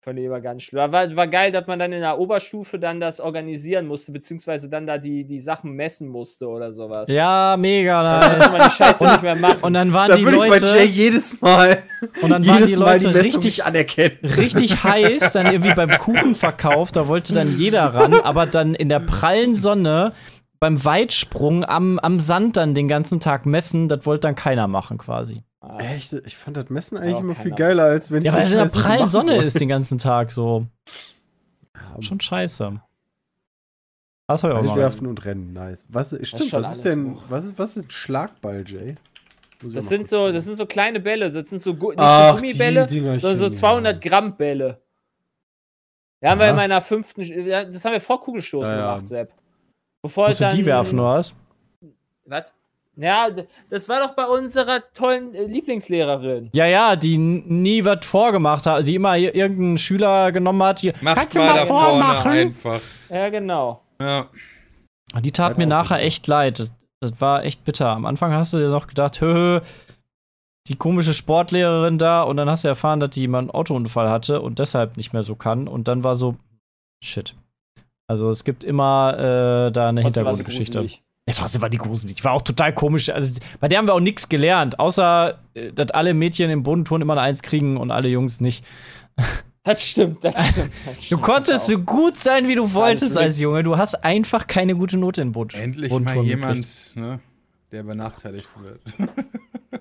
Fand 0.00 0.16
ich 0.20 0.26
immer 0.26 0.40
ganz 0.40 0.62
schlimm. 0.62 0.92
War, 0.92 1.16
war 1.16 1.26
geil, 1.26 1.50
dass 1.50 1.66
man 1.66 1.80
dann 1.80 1.92
in 1.92 2.00
der 2.00 2.18
Oberstufe 2.18 2.78
dann 2.78 3.00
das 3.00 3.20
organisieren 3.20 3.86
musste, 3.86 4.12
beziehungsweise 4.12 4.68
dann 4.68 4.86
da 4.86 4.96
die, 4.96 5.24
die 5.24 5.40
Sachen 5.40 5.72
messen 5.72 6.08
musste 6.08 6.46
oder 6.46 6.72
sowas. 6.72 7.08
Ja, 7.08 7.56
mega 7.58 8.02
Dann 8.02 8.30
musste 8.30 8.38
nice. 8.38 8.58
man 8.58 8.68
die 8.68 8.74
Scheiße 8.76 9.04
nicht 9.04 9.22
mehr 9.22 9.36
machen. 9.36 9.58
Und 9.62 9.74
dann 9.74 9.92
waren 9.92 10.10
Da 10.10 10.16
die 10.16 10.24
würde 10.24 10.36
ich 10.36 10.50
bei 10.50 10.58
Jay 10.58 10.72
Leute, 10.72 10.84
jedes 10.84 11.40
Mal, 11.40 11.82
und 12.22 12.30
dann 12.30 12.46
waren 12.46 12.54
jedes 12.54 12.68
die 12.68 12.74
die 12.74 12.80
Leute 12.80 13.08
Messung 13.08 13.22
richtig, 13.22 13.64
anerkennen. 13.64 14.18
richtig 14.22 14.84
heiß, 14.84 15.32
dann 15.32 15.46
irgendwie 15.46 15.74
beim 15.74 15.90
Kuchenverkauf, 15.90 16.92
da 16.92 17.08
wollte 17.08 17.34
dann 17.34 17.58
jeder 17.58 17.92
ran, 17.92 18.14
aber 18.14 18.46
dann 18.46 18.74
in 18.74 18.88
der 18.88 19.00
prallen 19.00 19.56
Sonne 19.56 20.12
beim 20.60 20.84
Weitsprung 20.84 21.64
am, 21.64 21.98
am 21.98 22.20
Sand 22.20 22.56
dann 22.56 22.74
den 22.74 22.86
ganzen 22.86 23.18
Tag 23.18 23.46
messen, 23.46 23.88
das 23.88 24.06
wollte 24.06 24.22
dann 24.22 24.36
keiner 24.36 24.68
machen 24.68 24.96
quasi. 24.96 25.42
Ah, 25.68 25.78
Echt? 25.80 26.12
Ich 26.12 26.36
fand 26.36 26.56
das 26.56 26.70
Messen 26.70 26.96
eigentlich 26.98 27.12
Ja, 27.14 27.18
immer 27.20 27.34
viel 27.34 27.50
geiler, 27.52 27.84
als 27.84 28.10
wenn 28.10 28.22
Ja, 28.22 28.32
ich 28.32 28.36
weil 28.36 28.44
es 28.44 28.52
in 28.52 28.58
der 28.58 28.66
prallen 28.66 29.08
Sonne 29.08 29.34
soll. 29.34 29.44
ist 29.44 29.60
den 29.60 29.68
ganzen 29.68 29.98
Tag 29.98 30.32
so. 30.32 30.66
Ja, 31.74 32.00
Schon 32.02 32.20
scheiße. 32.20 32.80
Das 34.28 34.42
habe 34.42 34.52
ich 34.52 34.58
auch 34.58 34.62
Also 34.62 34.76
werfen 34.76 35.06
und 35.06 35.24
rennen, 35.24 35.52
nice. 35.52 35.86
Was, 35.90 36.08
stimmt, 36.22 36.52
was 36.52 36.72
ist 36.76 36.84
denn, 36.84 37.14
hoch. 37.14 37.24
was 37.28 37.44
ist, 37.46 37.58
was 37.58 37.76
ist 37.76 37.86
ein 37.86 37.90
Schlagball, 37.90 38.64
Jay? 38.66 38.96
Das 39.74 39.88
sind 39.88 40.08
so, 40.08 40.30
das 40.30 40.44
sind 40.44 40.56
so 40.56 40.66
kleine 40.66 41.00
Bälle, 41.00 41.32
das 41.32 41.48
sind 41.50 41.60
so, 41.62 41.72
nicht 41.72 41.94
Ach, 41.96 42.34
so 42.34 42.40
Gummibälle, 42.40 42.88
sondern 42.88 43.18
so 43.36 43.46
schon, 43.46 43.54
200 43.54 44.04
ja. 44.04 44.10
Gramm 44.10 44.36
Bälle. 44.36 44.80
Ja, 46.20 46.30
haben 46.30 46.38
wir 46.38 46.44
Aha. 46.44 46.50
in 46.50 46.56
meiner 46.56 46.80
fünften, 46.82 47.22
ja, 47.22 47.64
das 47.64 47.84
haben 47.84 47.92
wir 47.92 48.00
vor 48.00 48.20
Kugelstoßen 48.20 48.72
Ja, 48.74 48.78
ja. 48.80 48.92
gemacht, 48.94 49.08
Sepp. 49.08 49.32
Bevor 50.02 50.28
Musst 50.28 50.40
du 50.40 50.44
dann, 50.44 50.56
die 50.56 50.66
werfen, 50.66 50.98
oder 50.98 51.08
was? 51.14 51.34
Was? 52.26 52.52
Ja, 53.00 53.28
das 53.70 53.88
war 53.88 54.00
doch 54.00 54.14
bei 54.16 54.24
unserer 54.26 54.80
tollen 54.92 55.32
äh, 55.32 55.44
Lieblingslehrerin. 55.44 56.50
Ja, 56.52 56.66
ja, 56.66 56.96
die 56.96 57.16
nie 57.16 57.84
was 57.84 58.04
vorgemacht 58.04 58.66
hat, 58.66 58.86
die 58.88 58.96
immer 58.96 59.12
ir- 59.16 59.34
irgendeinen 59.36 59.78
Schüler 59.78 60.32
genommen 60.32 60.62
hat. 60.64 60.82
Die, 60.82 60.92
Macht 61.00 61.16
Kannst 61.16 61.36
du 61.36 61.38
mal 61.38 61.50
mal 61.52 61.56
da 61.60 61.66
vorne 61.66 61.90
vormachen? 62.04 62.30
einfach. 62.32 62.80
Ja, 63.08 63.28
genau. 63.28 63.82
Ja. 64.00 64.28
Die 65.22 65.30
tat 65.32 65.46
Halt 65.50 65.58
mir 65.58 65.66
nachher 65.68 66.02
echt 66.02 66.26
leid. 66.26 66.58
Das, 66.58 66.72
das 67.00 67.20
war 67.20 67.44
echt 67.44 67.64
bitter. 67.64 67.88
Am 67.90 68.04
Anfang 68.04 68.32
hast 68.32 68.52
du 68.52 68.58
dir 68.58 68.68
noch 68.68 68.88
gedacht, 68.88 69.20
hö, 69.20 69.32
hö, 69.32 69.60
die 70.66 70.74
komische 70.76 71.14
Sportlehrerin 71.14 71.98
da 71.98 72.22
und 72.22 72.36
dann 72.36 72.50
hast 72.50 72.64
du 72.64 72.68
erfahren, 72.68 72.98
dass 73.00 73.10
die 73.10 73.28
mal 73.28 73.38
einen 73.38 73.50
Autounfall 73.50 74.10
hatte 74.10 74.40
und 74.42 74.58
deshalb 74.58 74.96
nicht 74.96 75.12
mehr 75.12 75.22
so 75.22 75.34
kann. 75.36 75.68
Und 75.68 75.86
dann 75.88 76.02
war 76.04 76.14
so, 76.16 76.34
shit. 77.02 77.34
Also 78.08 78.28
es 78.28 78.42
gibt 78.44 78.64
immer 78.64 79.14
äh, 79.68 79.70
da 79.72 79.88
eine 79.88 80.02
Hintergrundgeschichte. 80.02 80.84
Ja, 81.28 81.34
trotzdem 81.34 81.60
war 81.62 81.68
die 81.68 81.76
gruselig. 81.78 82.14
Die 82.16 82.24
war 82.24 82.32
auch 82.32 82.42
total 82.42 82.72
komisch. 82.74 83.10
Also 83.10 83.32
bei 83.60 83.68
der 83.68 83.78
haben 83.78 83.86
wir 83.86 83.94
auch 83.94 84.00
nichts 84.00 84.28
gelernt, 84.28 84.78
außer 84.80 85.38
äh, 85.54 85.72
dass 85.72 85.90
alle 85.90 86.14
Mädchen 86.14 86.48
im 86.50 86.62
Bodentouren 86.62 87.02
immer 87.02 87.12
eine 87.12 87.20
Eins 87.22 87.42
kriegen 87.42 87.76
und 87.76 87.90
alle 87.90 88.08
Jungs 88.08 88.40
nicht. 88.40 88.64
Das 89.64 89.82
stimmt, 89.86 90.24
das 90.24 90.32
stimmt. 90.50 90.70
Das 90.86 90.96
Du 90.96 91.02
stimmt 91.02 91.22
konntest 91.22 91.64
auch. 91.66 91.68
so 91.72 91.78
gut 91.80 92.16
sein, 92.16 92.48
wie 92.48 92.54
du 92.54 92.72
wolltest 92.72 93.18
als 93.18 93.38
Junge. 93.38 93.62
Du 93.62 93.76
hast 93.76 94.02
einfach 94.02 94.46
keine 94.46 94.74
gute 94.74 94.96
Note 94.96 95.20
in 95.20 95.32
Boot. 95.32 95.52
Endlich 95.52 95.90
Bodentouren 95.90 96.18
mal 96.20 96.24
jemand, 96.26 96.92
ne, 96.96 97.20
der 97.70 97.82
benachteiligt 97.82 98.48
wird. 98.62 98.80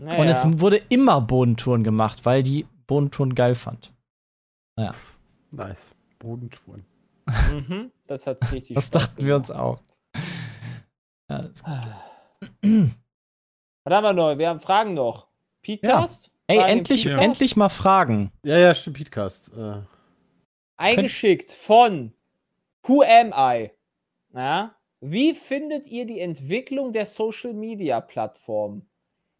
Naja. 0.01 0.19
Und 0.21 0.27
es 0.27 0.43
wurde 0.59 0.81
immer 0.89 1.21
Bodentouren 1.21 1.85
gemacht, 1.85 2.25
weil 2.25 2.43
die 2.43 2.65
Bodentouren 2.87 3.33
geil 3.33 3.55
fand. 3.55 3.93
Nice. 5.51 5.95
Bodentouren. 6.19 6.83
mhm, 7.51 7.91
das 8.07 8.27
hat 8.27 8.51
richtig 8.51 8.75
Das 8.75 8.87
Spaß 8.87 9.01
dachten 9.07 9.25
wir 9.25 9.37
uns 9.37 9.47
gemacht. 9.47 9.63
auch. 9.63 9.79
Ja, 11.30 11.39
ist 11.39 11.63
gut. 11.63 11.73
Was 13.84 13.93
haben 13.93 14.03
wir 14.03 14.13
noch? 14.13 14.38
Wir 14.38 14.49
haben 14.49 14.59
Fragen 14.61 14.93
noch. 14.93 15.28
Podcast? 15.61 16.32
Ey, 16.47 16.57
Fragen 16.57 16.69
endlich, 16.69 17.05
endlich 17.05 17.55
mal 17.57 17.69
Fragen. 17.69 18.32
Ja, 18.43 18.57
ja, 18.57 18.73
stimmt, 18.73 18.97
Podcast. 18.97 19.51
Äh, 19.57 19.82
Eingeschickt 20.78 21.51
von 21.51 22.13
Who 22.84 23.01
Am 23.01 23.34
I? 23.36 23.71
Ja? 24.34 24.75
Wie 25.01 25.34
findet 25.34 25.88
ihr 25.88 26.05
die 26.05 26.21
Entwicklung 26.21 26.93
der 26.93 27.05
Social 27.05 27.53
Media 27.53 27.99
Plattformen? 27.99 28.89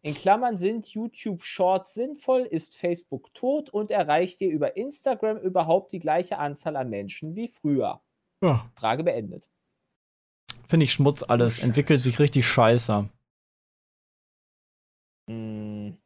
In 0.02 0.14
Klammern 0.14 0.58
sind 0.58 0.86
YouTube 0.88 1.42
Shorts 1.42 1.94
sinnvoll, 1.94 2.42
ist 2.42 2.76
Facebook 2.76 3.32
tot 3.32 3.70
und 3.70 3.90
erreicht 3.90 4.40
ihr 4.42 4.50
über 4.50 4.76
Instagram 4.76 5.38
überhaupt 5.38 5.92
die 5.92 5.98
gleiche 5.98 6.38
Anzahl 6.38 6.76
an 6.76 6.90
Menschen 6.90 7.34
wie 7.34 7.48
früher? 7.48 8.02
Ja. 8.42 8.70
Frage 8.76 9.02
beendet. 9.02 9.48
Finde 10.68 10.84
ich 10.84 10.92
Schmutz 10.92 11.22
alles. 11.22 11.60
Oh, 11.62 11.66
Entwickelt 11.66 12.00
sich 12.00 12.18
richtig 12.18 12.46
scheiße. 12.46 13.08
Hm. 15.28 15.96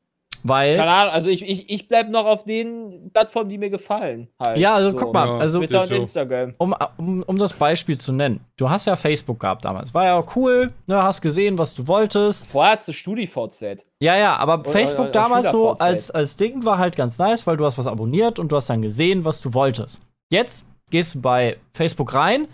Weil. 0.44 0.74
Keine 0.76 0.90
Ahnung, 0.90 1.12
also 1.12 1.28
ich, 1.30 1.42
ich, 1.48 1.70
ich 1.70 1.86
bleib 1.86 2.08
noch 2.08 2.24
auf 2.26 2.42
den 2.42 3.10
Plattformen, 3.12 3.48
die 3.48 3.58
mir 3.58 3.70
gefallen. 3.70 4.28
Halt. 4.40 4.58
Ja, 4.58 4.74
also 4.74 4.90
So. 4.90 4.96
guck 4.96 5.14
mal, 5.14 5.28
Ja. 5.28 5.38
also 5.38 5.60
Twitter 5.60 5.82
und 5.82 5.86
so. 5.86 5.94
Instagram. 5.94 6.54
um, 6.58 6.74
um, 6.96 7.22
um 7.22 7.36
das 7.38 7.52
Beispiel 7.52 7.96
zu 7.96 8.10
nennen. 8.10 8.40
Du 8.56 8.68
hast 8.68 8.86
ja 8.86 8.96
Facebook 8.96 9.38
gehabt 9.38 9.64
damals. 9.64 9.94
War 9.94 10.04
ja 10.06 10.16
auch 10.16 10.34
cool, 10.34 10.66
ne, 10.88 11.00
hast 11.00 11.20
gesehen, 11.22 11.58
was 11.58 11.74
du 11.74 11.86
wolltest. 11.86 12.46
Vorher 12.48 12.72
hat 12.72 12.82
sie 12.82 12.92
StudiVZ. 12.92 13.84
Ja, 14.00 14.16
ja, 14.16 14.34
aber 14.36 14.58
Oder- 14.60 14.70
Facebook 14.70 15.00
oder 15.10 15.10
damals 15.12 15.50
so 15.52 15.74
als, 15.74 16.10
als 16.10 16.36
Ding 16.36 16.64
war 16.64 16.78
halt 16.78 16.96
ganz 16.96 17.18
nice, 17.18 17.46
weil 17.46 17.56
du 17.56 17.64
hast 17.64 17.78
was 17.78 17.86
abonniert 17.86 18.40
und 18.40 18.50
du 18.50 18.56
hast 18.56 18.68
dann 18.68 18.82
gesehen, 18.82 19.24
was 19.24 19.40
du 19.40 19.54
wolltest. 19.54 20.02
Jetzt 20.32 20.66
gehst 20.90 21.14
du 21.14 21.20
bei 21.22 21.56
Facebook 21.72 22.14
rein 22.14 22.48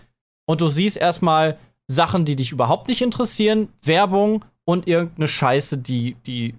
und 0.46 0.60
du 0.60 0.68
siehst 0.68 0.98
erstmal 0.98 1.56
Sachen, 1.88 2.24
die 2.24 2.36
dich 2.36 2.52
überhaupt 2.52 2.88
nicht 2.88 3.02
interessieren, 3.02 3.68
Werbung 3.82 4.44
und 4.64 4.86
irgendeine 4.86 5.26
Scheiße, 5.26 5.78
die, 5.78 6.16
die, 6.26 6.54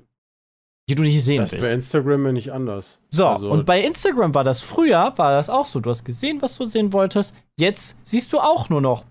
die 0.89 0.95
du 0.95 1.03
nicht 1.03 1.23
sehen 1.23 1.41
das 1.41 1.53
ist 1.53 1.59
bei 1.59 1.65
willst. 1.65 1.75
Instagram 1.75 2.25
ja 2.25 2.31
nicht 2.31 2.51
anders. 2.51 2.99
So, 3.11 3.27
Also, 3.27 3.51
und 3.51 3.65
bei 3.65 3.81
Instagram 3.81 4.33
war 4.33 4.43
das 4.43 4.61
früher, 4.61 5.13
war 5.17 5.31
das 5.33 5.49
auch 5.49 5.67
so. 5.67 5.79
Du 5.79 5.89
hast 5.91 6.03
gesehen, 6.03 6.41
was 6.41 6.57
du 6.57 6.65
sehen 6.65 6.91
wolltest. 6.93 7.33
Jetzt 7.59 7.97
siehst 8.03 8.33
du 8.33 8.39
auch 8.39 8.69
nur 8.69 8.81
noch 8.81 9.05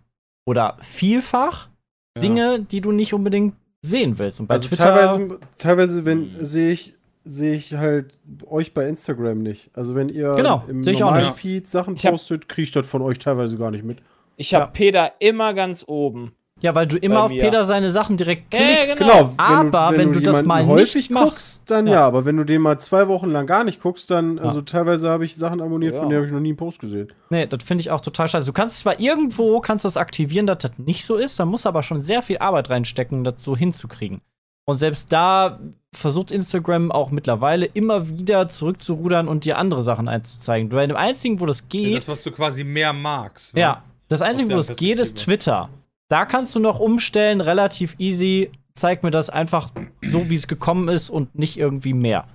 oder 0.46 0.76
vielfach 0.80 1.68
Ja. 2.16 2.20
Dinge, 2.22 2.60
die 2.60 2.80
du 2.80 2.90
nicht 2.90 3.14
unbedingt 3.14 3.54
sehen 3.82 4.18
willst. 4.18 4.40
Und 4.40 4.48
bei 4.48 4.54
also 4.54 4.68
Twitter. 4.68 4.82
teilweise, 4.94 5.38
teilweise 5.56 6.04
wenn 6.04 6.34
Hm. 6.38 6.44
sehe 6.44 6.70
ich 6.72 6.94
sehe 7.30 7.52
ich 7.54 7.74
halt 7.74 8.14
euch 8.46 8.72
bei 8.72 8.88
Instagram 8.88 9.38
nicht. 9.42 9.70
Also 9.74 9.94
wenn 9.94 10.08
ihr 10.08 10.32
Genau, 10.34 10.64
im 10.66 10.80
normalen. 10.80 11.34
Feed 11.34 11.68
Sachen 11.68 11.94
postet, 11.94 12.48
kriege 12.48 12.62
ich 12.64 12.72
das 12.72 12.86
von 12.86 13.02
euch 13.02 13.18
teilweise 13.18 13.58
gar 13.58 13.70
nicht 13.70 13.84
mit. 13.84 13.98
Ich 14.39 14.55
habe 14.55 14.64
Ja. 14.66 14.70
Peter 14.70 15.12
immer 15.18 15.53
ganz 15.53 15.84
oben. 15.86 16.32
Ja, 16.61 16.74
weil 16.74 16.89
du 16.89 16.97
immer 16.97 17.22
auf. 17.24 17.30
Peter 17.30 17.66
seine 17.66 17.93
Sachen 17.93 18.16
direkt 18.16 18.53
Ja, 18.53 18.59
klickst. 18.59 18.99
Genau. 18.99 19.32
Aber 19.36 19.97
wenn 19.97 20.12
du 20.12 20.18
das 20.20 20.39
jemanden 20.41 20.66
mal 20.68 20.74
häufig 20.74 20.95
nicht 20.97 21.11
machst- 21.11 21.26
guckst, 21.28 21.62
dann 21.70 21.86
Ja. 21.86 21.93
ja. 21.93 22.07
Aber 22.07 22.24
wenn 22.24 22.36
du 22.36 22.43
den 22.43 22.62
mal 22.62 22.80
zwei 22.80 23.07
Wochen 23.07 23.30
lang 23.30 23.47
gar 23.47 23.62
nicht 23.62 23.80
guckst, 23.80 24.11
dann, 24.11 24.39
Ja. 24.39 24.43
also 24.43 24.62
teilweise 24.62 25.09
habe 25.09 25.24
ich 25.24 25.36
Sachen 25.36 25.61
abonniert, 25.61 25.95
Ja. 25.95 26.01
von 26.01 26.09
denen 26.09 26.18
habe 26.18 26.26
ich 26.26 26.32
noch 26.32 26.41
nie 26.41 26.49
einen 26.49 26.57
Post 26.57 26.80
gesehen. 26.80 27.12
Nee, 27.30 27.47
das 27.47 27.62
finde 27.62 27.82
ich 27.82 27.93
auch 27.93 28.01
total 28.01 28.26
scheiße. 28.26 28.47
Du 28.47 28.53
kannst 28.53 28.80
zwar 28.80 28.99
irgendwo 28.99 29.61
kannst 29.61 29.84
das 29.84 29.97
aktivieren, 29.97 30.49
dass 30.49 30.59
das 30.59 30.72
nicht 30.78 31.05
so 31.05 31.14
ist, 31.16 31.39
da 31.39 31.45
musst 31.45 31.64
du 31.64 31.68
aber 31.68 31.84
schon 31.84 32.03
sehr 32.03 32.22
viel 32.22 32.39
Arbeit 32.39 32.70
reinstecken, 32.70 33.22
das 33.22 33.34
so 33.45 33.57
hinzukriegen. 33.57 34.20
Und 34.64 34.76
selbst 34.78 35.12
da 35.12 35.61
versucht 35.95 36.30
Instagram 36.32 36.91
auch 36.91 37.11
mittlerweile 37.11 37.66
immer 37.66 38.09
wieder 38.09 38.49
zurückzurudern 38.49 39.26
und 39.28 39.45
dir 39.45 39.59
andere 39.59 39.82
Sachen 39.84 40.09
einzuzeigen. 40.09 40.68
Bei 40.70 40.86
dem 40.86 40.97
einzigen, 40.97 41.41
wo 41.41 41.47
das 41.47 41.68
geht, 41.68 41.97
Das, 41.97 42.09
was 42.09 42.22
du 42.24 42.30
quasi 42.32 42.64
mehr 42.64 42.93
magst. 42.93 43.55
ne? 43.55 43.61
Ja, 43.62 43.82
das 44.09 44.22
Einzige, 44.22 44.50
wo 44.50 44.56
das 44.56 44.76
geht, 44.76 44.98
ist. 44.98 45.16
Twitter. 45.18 45.68
Da 46.09 46.24
kannst 46.24 46.54
du 46.54 46.61
noch 46.61 46.80
umstellen, 46.80 47.40
relativ 47.40 47.94
easy. 47.98 48.50
Zeig 48.74 49.02
mir 49.02 49.11
das 49.11 49.28
einfach 49.28 49.70
so, 50.02 50.30
wie 50.30 50.36
es 50.36 50.46
gekommen 50.48 50.88
ist 50.88 51.11
und 51.11 51.34
nicht 51.38 51.56
irgendwie 51.59 51.92
mehr. 51.92 52.26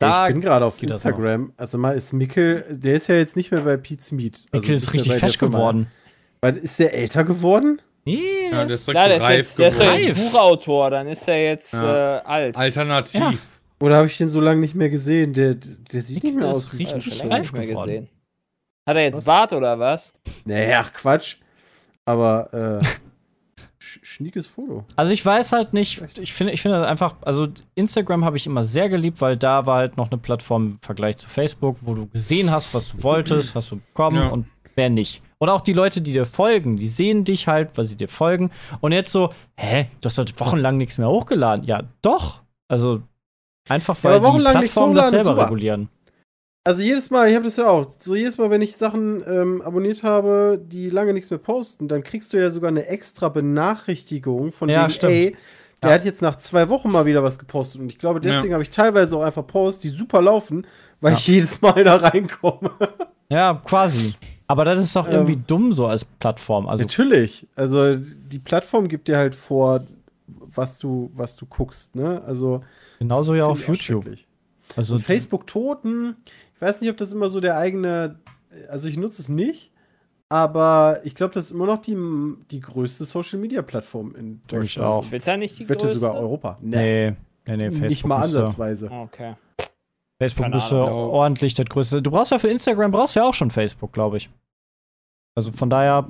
Da 0.00 0.26
ich 0.26 0.34
bin 0.34 0.42
gerade 0.42 0.64
auf 0.66 0.82
Instagram. 0.82 1.52
Also 1.56 1.78
mal 1.78 1.94
ist 1.96 2.12
Mikkel, 2.12 2.64
der 2.68 2.94
ist 2.96 3.06
ja 3.06 3.14
jetzt 3.14 3.36
nicht 3.36 3.52
mehr 3.52 3.60
bei 3.62 3.76
Pete's 3.76 4.10
Meat. 4.12 4.44
Also 4.50 4.60
Mikkel 4.62 4.74
ist 4.74 4.92
richtig 4.92 5.12
der 5.12 5.20
fesch 5.20 5.38
geworden. 5.38 5.86
Weil 6.40 6.56
ist 6.56 6.78
der 6.80 6.92
älter 6.94 7.24
geworden? 7.24 7.80
Nee, 8.04 8.50
Ja, 8.50 8.64
das- 8.64 8.84
das 8.84 8.88
ist 8.88 8.94
Ja, 8.94 9.06
der 9.08 9.16
ist 9.16 9.22
so 9.22 9.28
jetzt, 9.30 9.58
der 9.58 9.68
ist 9.68 9.78
ja 9.80 9.94
jetzt. 10.08 10.20
Buchautor, 10.20 10.90
dann 10.90 11.06
ist 11.06 11.26
er 11.28 11.42
jetzt 11.44 11.72
Ja. 11.72 12.18
äh, 12.18 12.20
alt. 12.22 12.56
Alternativ. 12.56 13.20
Ja. 13.20 13.32
Oder 13.80 13.96
habe 13.96 14.06
ich 14.08 14.18
den 14.18 14.28
so 14.28 14.40
lange 14.40 14.60
nicht 14.60 14.74
mehr 14.74 14.90
gesehen? 14.90 15.32
Der, 15.32 15.54
der 15.54 16.02
sieht 16.02 16.16
Nick 16.16 16.24
nicht 16.24 16.36
mehr 16.36 16.48
ist 16.50 16.56
aus 16.56 16.72
wie 16.74 16.84
richtig 16.84 17.22
reif 17.24 17.40
nicht 17.40 17.52
mehr 17.52 17.66
geworden. 17.66 17.86
gesehen. 17.88 18.08
Hat 18.86 18.96
er 18.96 19.02
jetzt 19.02 19.16
Was? 19.18 19.24
Bart 19.24 19.52
oder 19.52 19.78
was? 19.78 20.12
Ach 20.74 20.92
Quatsch. 20.92 21.36
Aber 22.04 22.80
äh, 22.82 22.84
sch 23.78 24.00
schniekes 24.02 24.46
Foto. 24.46 24.84
Also 24.96 25.12
ich 25.14 25.24
weiß 25.24 25.52
halt 25.52 25.72
nicht, 25.72 26.02
ich 26.18 26.32
finde 26.32 26.52
ich 26.52 26.60
finde 26.62 26.86
einfach, 26.86 27.14
also 27.22 27.48
Instagram 27.74 28.24
habe 28.24 28.36
ich 28.36 28.46
immer 28.46 28.62
sehr 28.62 28.88
geliebt, 28.88 29.20
weil 29.20 29.36
da 29.36 29.66
war 29.66 29.76
halt 29.78 29.96
noch 29.96 30.10
eine 30.10 30.18
Plattform 30.18 30.66
im 30.72 30.78
Vergleich 30.82 31.16
zu 31.16 31.28
Facebook, 31.28 31.78
wo 31.80 31.94
du 31.94 32.06
gesehen 32.08 32.50
hast, 32.50 32.74
was 32.74 32.90
du 32.92 33.02
wolltest, 33.02 33.54
hast 33.54 33.70
du 33.70 33.76
bekommen 33.76 34.16
Ja. 34.16 34.28
und 34.28 34.46
wer 34.74 34.90
nicht. 34.90 35.22
Und 35.38 35.48
auch 35.50 35.60
die 35.60 35.72
Leute, 35.72 36.00
die 36.00 36.12
dir 36.12 36.26
folgen, 36.26 36.76
die 36.76 36.86
sehen 36.86 37.24
dich 37.24 37.48
halt, 37.48 37.76
weil 37.76 37.84
sie 37.84 37.96
dir 37.96 38.08
folgen. 38.08 38.50
Und 38.80 38.92
jetzt 38.92 39.12
so, 39.12 39.30
hä, 39.56 39.88
du 40.00 40.06
hast 40.06 40.14
seit 40.16 40.38
wochenlang 40.40 40.76
nichts 40.78 40.96
mehr 40.98 41.08
hochgeladen. 41.08 41.64
Ja, 41.66 41.82
doch. 42.02 42.42
Also 42.68 43.02
einfach, 43.68 43.96
Ja, 43.98 44.04
weil 44.04 44.14
aber 44.14 44.20
die 44.20 44.28
wochenlang 44.28 44.58
nichts 44.60 44.74
Plattformen 44.74 44.94
das 44.94 45.10
selber 45.10 45.36
regulieren. 45.44 45.88
Also 46.66 46.82
jedes 46.82 47.10
Mal, 47.10 47.28
ich 47.28 47.34
habe 47.34 47.44
das 47.44 47.56
ja 47.56 47.66
auch, 47.68 47.86
so 47.98 48.14
jedes 48.14 48.38
Mal, 48.38 48.48
wenn 48.48 48.62
ich 48.62 48.74
Sachen 48.76 49.22
ähm, 49.28 49.60
abonniert 49.60 50.02
habe, 50.02 50.58
die 50.66 50.88
lange 50.88 51.12
nichts 51.12 51.28
mehr 51.28 51.38
posten, 51.38 51.88
dann 51.88 52.02
kriegst 52.02 52.32
du 52.32 52.38
ja 52.40 52.48
sogar 52.50 52.68
eine 52.68 52.86
extra 52.86 53.28
Benachrichtigung 53.28 54.50
von 54.50 54.70
Ja, 54.70 54.88
stimmt. 54.88 55.12
ey, 55.12 55.36
der 55.82 55.90
Ja. 55.90 55.94
hat 55.96 56.06
jetzt 56.06 56.22
nach 56.22 56.36
zwei 56.36 56.70
Wochen 56.70 56.90
mal 56.90 57.04
wieder 57.04 57.22
was 57.22 57.38
gepostet. 57.38 57.82
Und 57.82 57.90
ich 57.90 57.98
glaube, 57.98 58.18
deswegen 58.20 58.54
habe 58.54 58.62
ich 58.62 58.70
teilweise 58.70 59.14
auch 59.18 59.22
einfach 59.22 59.46
Posts, 59.46 59.82
die 59.82 59.88
super 59.90 60.22
laufen, 60.22 60.66
weil 61.02 61.12
Ja. 61.12 61.18
ich 61.18 61.26
jedes 61.26 61.60
Mal 61.60 61.84
da 61.84 61.96
reinkomme. 61.96 62.70
Ja, 63.30 63.60
quasi. 63.64 64.12
Aber 64.46 64.66
das 64.66 64.78
ist 64.78 64.94
doch 64.94 65.06
Ähm, 65.08 65.14
irgendwie 65.14 65.38
dumm 65.46 65.72
so 65.72 65.86
als 65.86 66.04
Plattform. 66.04 66.68
Also 66.68 66.82
Natürlich. 66.82 67.46
Also 67.56 67.94
die 67.96 68.38
Plattform 68.38 68.86
gibt 68.86 69.08
dir 69.08 69.16
halt 69.16 69.34
vor, 69.34 69.80
was 70.26 70.78
du, 70.78 71.10
was 71.14 71.34
du 71.34 71.46
guckst, 71.46 71.96
ne? 71.96 72.22
Also 72.26 72.62
genauso 72.98 73.34
ja 73.34 73.46
auf 73.46 73.66
YouTube. 73.66 74.04
Also 74.76 74.98
Facebook 74.98 75.46
Toten, 75.46 76.16
ich 76.54 76.60
weiß 76.60 76.80
nicht, 76.80 76.90
ob 76.90 76.96
das 76.96 77.12
immer 77.12 77.28
so 77.28 77.40
der 77.40 77.56
eigene, 77.56 78.18
also 78.68 78.88
ich 78.88 78.96
nutze 78.96 79.20
es 79.22 79.28
nicht, 79.28 79.72
aber 80.28 81.00
ich 81.04 81.14
glaube, 81.14 81.34
das 81.34 81.44
ist 81.46 81.50
immer 81.52 81.66
noch 81.66 81.82
die, 81.82 81.96
die 82.50 82.60
größte 82.60 83.04
Social 83.04 83.38
Media 83.38 83.62
Plattform 83.62 84.14
in 84.16 84.40
ich 84.42 84.48
Deutschland. 84.48 84.88
auch. 84.88 85.04
Twitter 85.04 85.36
nicht 85.36 85.58
die 85.58 85.68
Wette 85.68 85.84
größte? 85.84 85.98
sogar 85.98 86.16
Europa. 86.18 86.58
Nee, 86.60 87.14
nee, 87.46 87.56
nee, 87.56 87.70
Facebook 87.70 87.90
nicht 87.90 88.06
mal 88.06 88.16
ansatzweise. 88.22 88.90
Okay. 88.90 89.34
Facebook 90.18 90.44
Keine 90.44 90.54
müsste 90.56 90.76
Ahnung. 90.82 91.10
ordentlich 91.10 91.54
das 91.54 91.66
größte. 91.66 92.00
Du 92.00 92.10
brauchst 92.10 92.30
ja 92.32 92.38
für 92.38 92.48
Instagram 92.48 92.90
brauchst 92.92 93.16
ja 93.16 93.24
auch 93.24 93.34
schon 93.34 93.50
Facebook, 93.50 93.92
glaube 93.92 94.16
ich. 94.16 94.30
Also 95.34 95.50
von 95.52 95.68
daher, 95.68 96.08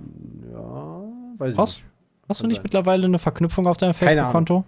Ja, 0.53 1.03
weiß 1.39 1.55
ich 1.55 1.59
was? 1.59 1.77
nicht. 1.79 1.85
Hast 2.29 2.41
du 2.43 2.47
nicht 2.47 2.57
sein. 2.57 2.63
mittlerweile 2.63 3.07
eine 3.07 3.19
Verknüpfung 3.19 3.67
auf 3.67 3.77
deinem 3.79 3.95
Keine 3.95 4.11
Facebook-Konto? 4.11 4.65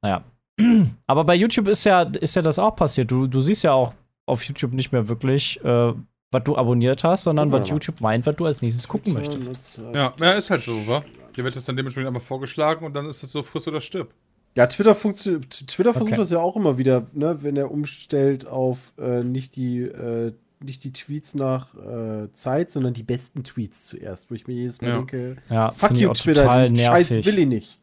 Naja. 0.00 0.22
Aber 1.06 1.24
bei 1.24 1.34
YouTube 1.34 1.68
ist 1.68 1.84
ja, 1.84 2.02
ist 2.02 2.34
ja 2.36 2.42
das 2.42 2.58
auch 2.58 2.74
passiert. 2.76 3.10
Du, 3.10 3.26
du 3.26 3.40
siehst 3.40 3.64
ja 3.64 3.72
auch 3.72 3.94
auf 4.32 4.42
YouTube 4.44 4.72
nicht 4.72 4.90
mehr 4.92 5.08
wirklich, 5.08 5.62
äh, 5.64 5.92
was 6.30 6.44
du 6.44 6.56
abonniert 6.56 7.04
hast, 7.04 7.24
sondern 7.24 7.52
wir 7.52 7.60
was. 7.60 7.68
YouTube 7.68 8.00
meint, 8.00 8.26
was 8.26 8.36
du 8.36 8.46
als 8.46 8.62
nächstes 8.62 8.88
gucken 8.88 9.12
möchtest. 9.12 9.80
Ja, 9.94 10.14
ja, 10.18 10.30
ist 10.32 10.50
halt 10.50 10.62
so, 10.62 10.72
wa? 10.88 11.04
Dir 11.36 11.44
wird 11.44 11.54
das 11.56 11.64
dann 11.66 11.76
dementsprechend 11.76 12.08
einmal 12.08 12.22
vorgeschlagen 12.22 12.84
und 12.84 12.94
dann 12.94 13.06
ist 13.06 13.22
es 13.22 13.32
so 13.32 13.42
friss 13.42 13.68
oder 13.68 13.80
stirb. 13.80 14.12
Ja, 14.54 14.66
Twitter, 14.66 14.92
funktio- 14.94 15.40
T- 15.40 15.64
Twitter 15.66 15.92
versucht 15.92 16.12
Okay. 16.12 16.20
das 16.20 16.30
ja 16.30 16.38
auch 16.40 16.56
immer 16.56 16.76
wieder, 16.76 17.06
ne, 17.14 17.38
wenn 17.42 17.56
er 17.56 17.70
umstellt 17.70 18.46
auf 18.46 18.92
äh, 18.98 19.22
nicht, 19.24 19.56
die, 19.56 19.80
äh, 19.80 20.32
nicht 20.62 20.84
die 20.84 20.92
Tweets 20.92 21.34
nach 21.34 21.74
äh, 21.74 22.30
Zeit, 22.34 22.70
sondern 22.70 22.92
die 22.92 23.02
besten 23.02 23.44
Tweets 23.44 23.86
zuerst, 23.86 24.30
wo 24.30 24.34
ich 24.34 24.46
mir 24.46 24.52
jedes 24.54 24.80
Mal 24.82 24.88
Ja. 24.88 24.96
denke, 24.98 25.36
Ja, 25.48 25.70
fuck 25.70 25.88
find 25.88 26.00
ich 26.00 26.04
you, 26.04 26.12
Twitter, 26.12 26.42
total 26.42 26.68
den 26.68 26.76
Scheiß 26.76 27.10
will 27.24 27.38
ich 27.38 27.46
nicht. 27.46 27.78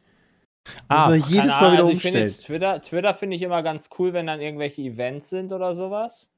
Ah, 0.88 1.10
er 1.10 1.16
jedes 1.16 1.46
Mal 1.46 1.72
wieder 1.72 1.82
also 1.84 1.90
ich 1.90 2.02
finde 2.02 2.20
umstellen. 2.20 2.26
jetzt 2.26 2.46
Twitter, 2.46 2.80
Twitter 2.82 3.14
finde 3.14 3.34
ich 3.36 3.42
immer 3.42 3.62
ganz 3.64 3.90
cool, 3.98 4.12
wenn 4.12 4.26
dann 4.26 4.40
irgendwelche 4.40 4.82
Events 4.82 5.28
sind 5.30 5.52
oder 5.52 5.74
sowas. 5.74 6.30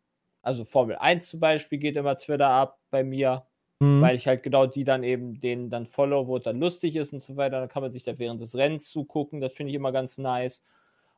Also 0.43 0.65
Formel 0.65 0.97
1 0.97 1.29
zum 1.29 1.41
Beispiel 1.41 1.79
geht 1.79 1.97
immer 1.97 2.19
Twitter 2.19 2.49
ab 2.49 2.79
bei 2.91 3.05
mir, 3.05 3.47
hm. 3.81 4.01
weil 4.01 4.17
ich 4.17 4.27
halt 4.27 4.43
genau 4.43 4.67
die 4.67 4.85
dann 4.85 5.05
eben 5.05 5.41
denen 5.41 5.71
dann 5.71 5.87
follow, 5.87 6.27
wo 6.27 6.37
es 6.37 6.43
dann 6.43 6.61
lustig 6.61 6.97
ist 6.97 7.13
und 7.13 7.21
so 7.21 7.37
weiter. 7.37 7.61
Dann 7.61 7.69
kann 7.69 7.83
man 7.83 7.91
sich 7.91 8.05
da 8.05 8.19
während 8.19 8.41
des 8.41 8.55
Rennens 8.57 8.91
zugucken. 8.91 9.41
Das 9.41 9.53
finde 9.53 9.71
ich 9.71 9.77
immer 9.77 9.93
ganz 9.93 10.19
nice. 10.19 10.65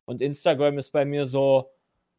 Und 0.05 0.21
Instagram 0.21 0.77
ist 0.77 0.91
bei 0.91 1.03
mir 1.03 1.25
so, 1.25 1.71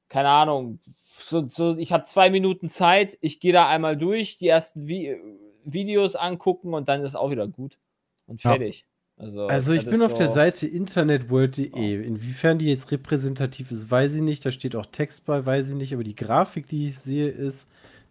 keine 0.09 0.29
Ahnung, 0.29 0.81
so, 1.05 1.49
so 1.49 1.77
ich 1.79 1.93
habe 1.93 2.05
zwei 2.05 2.31
Minuten 2.31 2.69
Zeit, 2.69 3.17
ich 3.21 3.41
gehe 3.41 3.53
da 3.53 3.69
einmal 3.69 3.97
durch, 3.97 4.39
die 4.39 4.49
ersten 4.49 4.87
Vi 4.89 5.17
Videos 5.65 6.15
angucken 6.15 6.75
und 6.75 6.89
dann 6.89 7.03
ist 7.03 7.17
auch 7.17 7.31
wieder 7.31 7.49
gut. 7.49 7.79
Und 8.27 8.41
Ja. 8.79 8.87
Also, 9.19 9.47
Also 9.47 9.73
ich 9.73 9.87
bin 9.87 10.03
auf 10.03 10.15
der 10.15 10.29
so- 10.29 10.35
Seite 10.35 10.67
internetworld.de. 10.67 12.05
Inwiefern 12.07 12.59
die 12.59 12.67
jetzt 12.67 12.91
repräsentativ 12.93 13.71
ist, 13.71 13.91
weiß 13.91 14.15
ich 14.15 14.21
nicht. 14.23 14.45
Da 14.45 14.51
steht 14.51 14.77
auch 14.77 14.87
Text 14.87 15.25
bei, 15.25 15.45
weiß 15.45 15.71
ich 15.71 15.75
nicht. 15.75 15.95
Aber 15.95 16.05
die 16.05 16.15
Grafik, 16.17 16.67
die 16.69 16.89
ich 16.89 16.99
sehe, 16.99 17.29
ist 17.29 17.67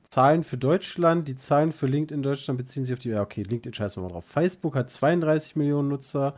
Zahlen 0.10 0.43
für 0.43 0.58
Deutschland. 0.58 1.28
Die 1.28 1.36
Zahlen 1.36 1.72
für 1.72 1.86
LinkedIn 1.86 2.24
Deutschland 2.24 2.58
beziehen 2.58 2.84
sich 2.86 2.93
auf 2.93 2.99
die. 2.99 3.10
Ja, 3.10 3.22
okay, 3.22 3.43
LinkedIn 3.43 3.74
scheißen 3.74 4.01
wir 4.01 4.08
mal 4.08 4.14
drauf. 4.14 4.26
Facebook 4.26 4.76
hat 4.76 4.89
32 4.89 5.56
Millionen 5.56 5.89
Nutzer. 5.89 6.36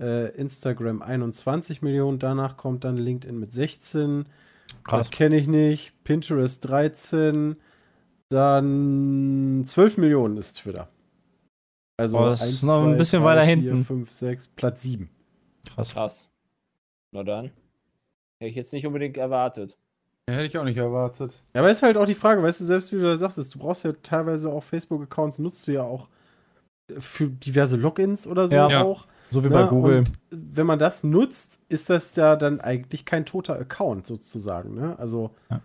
Äh, 0.00 0.34
Instagram 0.36 1.02
21 1.02 1.82
Millionen. 1.82 2.18
Danach 2.18 2.56
kommt 2.56 2.84
dann 2.84 2.96
LinkedIn 2.96 3.38
mit 3.38 3.52
16. 3.52 4.24
Krass. 4.82 5.08
Das 5.08 5.10
kenne 5.10 5.36
ich 5.36 5.46
nicht. 5.46 5.92
Pinterest 6.04 6.66
13. 6.68 7.56
Dann 8.30 9.64
12 9.66 9.98
Millionen 9.98 10.36
ist 10.36 10.54
Twitter. 10.54 10.88
Also 12.00 12.18
Oh, 12.18 12.24
das 12.24 12.42
ist 12.48 12.62
noch 12.62 12.82
ein 12.82 12.96
bisschen 12.96 13.22
weiter 13.22 13.42
hinten. 13.42 13.84
5, 13.84 14.10
6, 14.10 14.48
Platz 14.48 14.82
7. 14.82 15.10
Krass. 15.74 15.92
Krass. 15.92 16.30
Na 17.12 17.22
dann. 17.22 17.46
Hätte 18.38 18.48
ich 18.50 18.56
jetzt 18.56 18.72
nicht 18.72 18.86
unbedingt 18.86 19.18
erwartet. 19.18 19.76
Ja, 20.28 20.36
hätte 20.36 20.46
ich 20.46 20.56
auch 20.56 20.64
nicht 20.64 20.78
erwartet. 20.78 21.42
Ja, 21.54 21.60
aber 21.60 21.70
ist 21.70 21.82
halt 21.82 21.96
auch 21.98 22.06
die 22.06 22.14
Frage, 22.14 22.42
weißt 22.42 22.60
du, 22.60 22.64
selbst 22.64 22.90
wie 22.92 22.96
du 22.96 23.02
da 23.02 23.16
sagst, 23.16 23.36
du 23.54 23.58
brauchst 23.58 23.84
ja 23.84 23.92
teilweise 24.02 24.50
auch 24.50 24.62
Facebook-Accounts, 24.62 25.38
nutzt 25.40 25.66
du 25.68 25.72
ja 25.72 25.82
auch 25.82 26.08
für 26.98 27.26
diverse 27.28 27.76
Logins 27.76 28.26
oder 28.26 28.48
so 28.48 28.54
Ja. 28.54 28.68
Ja. 28.70 28.82
auch. 28.84 29.06
So 29.30 29.44
wie 29.44 29.48
ne? 29.48 29.54
bei 29.54 29.64
Google. 29.64 29.98
Und 29.98 30.12
wenn 30.30 30.66
man 30.66 30.78
das 30.78 31.04
nutzt, 31.04 31.60
ist 31.68 31.90
das 31.90 32.16
ja 32.16 32.34
dann 32.36 32.60
eigentlich 32.60 33.04
kein 33.04 33.26
toter 33.26 33.56
Account 33.58 34.06
sozusagen, 34.06 34.74
ne? 34.74 34.98
Also 34.98 35.30
Ja. 35.50 35.60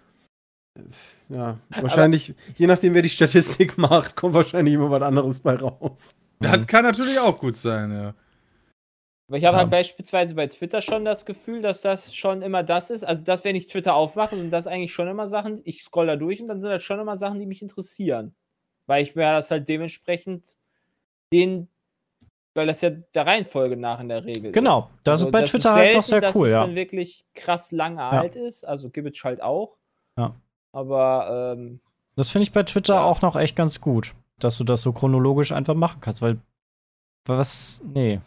äh, 0.78 0.82
ja, 1.30 1.58
wahrscheinlich, 1.82 2.34
je 2.58 2.68
nachdem, 2.68 2.94
wer 2.94 3.02
die 3.02 3.10
Statistik 3.10 3.78
macht, 3.78 4.16
kommt 4.16 4.34
wahrscheinlich 4.36 4.74
immer 4.74 4.92
was 4.92 5.02
anderes 5.02 5.40
bei 5.40 5.56
raus. 5.56 6.14
Das 6.40 6.68
kann 6.68 6.84
natürlich 6.84 7.20
auch 7.20 7.38
gut 7.40 7.56
sein, 7.56 7.92
ja. 7.92 8.14
Aber 9.28 9.38
ich 9.38 9.46
habe 9.46 9.56
Ja. 9.58 9.62
halt 9.62 9.72
beispielsweise 9.72 10.36
bei 10.36 10.46
Twitter 10.48 10.82
schon 10.82 11.04
das 11.06 11.26
Gefühl, 11.26 11.62
dass 11.62 11.82
das 11.82 12.14
schon 12.16 12.42
immer 12.44 12.62
das 12.62 12.92
ist. 12.92 13.04
Also, 13.04 13.24
dass, 13.24 13.44
wenn 13.44 13.56
ich 13.56 13.68
Twitter 13.68 13.96
aufmache, 13.96 14.38
sind 14.38 14.52
das 14.52 14.68
eigentlich 14.68 14.94
schon 14.94 15.08
immer 15.08 15.28
Sachen, 15.28 15.62
ich 15.64 15.84
scroll 15.84 16.06
da 16.08 16.16
durch 16.16 16.42
und 16.42 16.48
dann 16.48 16.62
sind 16.62 16.70
das 16.72 16.84
schon 16.84 17.00
immer 17.00 17.18
Sachen, 17.18 17.40
die 17.40 17.46
mich 17.48 17.62
interessieren. 17.64 18.36
Weil 18.86 19.02
ich 19.04 19.16
mir 19.16 19.32
das 19.32 19.50
halt 19.50 19.68
dementsprechend 19.68 20.56
den, 21.34 21.70
weil 22.54 22.68
das 22.68 22.82
ja 22.82 22.92
der 22.92 23.26
Reihenfolge 23.26 23.78
nach 23.78 24.00
in 24.00 24.10
der 24.10 24.26
Regel 24.26 24.52
Genau, 24.52 24.80
ist. 24.82 24.88
das 25.06 25.22
ist 25.22 25.32
bei 25.32 25.42
Twitter 25.44 25.74
halt 25.74 25.96
noch 25.96 26.04
sehr 26.04 26.22
dass 26.22 26.36
cool, 26.36 26.46
es 26.48 26.52
ja. 26.54 26.60
dann 26.60 26.76
wirklich 26.76 27.26
krass 27.34 27.72
lange 27.72 28.04
alt 28.04 28.36
ist. 28.36 28.64
Also, 28.68 28.92
gibt 28.92 29.18
es 29.18 29.24
halt 29.24 29.42
auch. 29.42 29.78
Ja. 30.20 30.36
Aber, 30.72 31.56
ähm, 31.58 31.80
Das 32.16 32.30
finde 32.30 32.44
ich 32.44 32.52
bei 32.54 32.62
Twitter 32.64 32.96
Ja. 32.96 33.04
auch 33.06 33.22
noch 33.24 33.36
echt 33.36 33.56
ganz 33.56 33.82
gut, 33.82 34.14
dass 34.40 34.58
du 34.58 34.64
das 34.64 34.82
so 34.82 34.92
chronologisch 34.92 35.52
einfach 35.52 35.76
machen 35.76 36.00
kannst, 36.02 36.22
weil 36.22 36.38
was, 37.28 37.82
nee. 37.86 38.20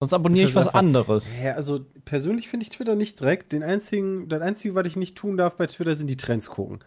Sonst 0.00 0.12
abonniere 0.12 0.48
ich 0.48 0.54
was 0.54 0.68
anderes. 0.68 1.38
Ja, 1.40 1.52
also 1.54 1.80
persönlich 2.04 2.48
finde 2.48 2.64
ich 2.64 2.70
Twitter 2.70 2.94
nicht 2.96 3.20
direkt. 3.20 3.52
Den 3.52 3.62
einzigen, 3.62 4.28
das 4.28 4.42
Einzige, 4.42 4.74
was 4.74 4.86
ich 4.86 4.96
nicht 4.96 5.16
tun 5.16 5.36
darf 5.36 5.56
bei 5.56 5.66
Twitter, 5.66 5.94
sind 5.94 6.08
die 6.08 6.16
Trends 6.16 6.50
gucken. 6.50 6.80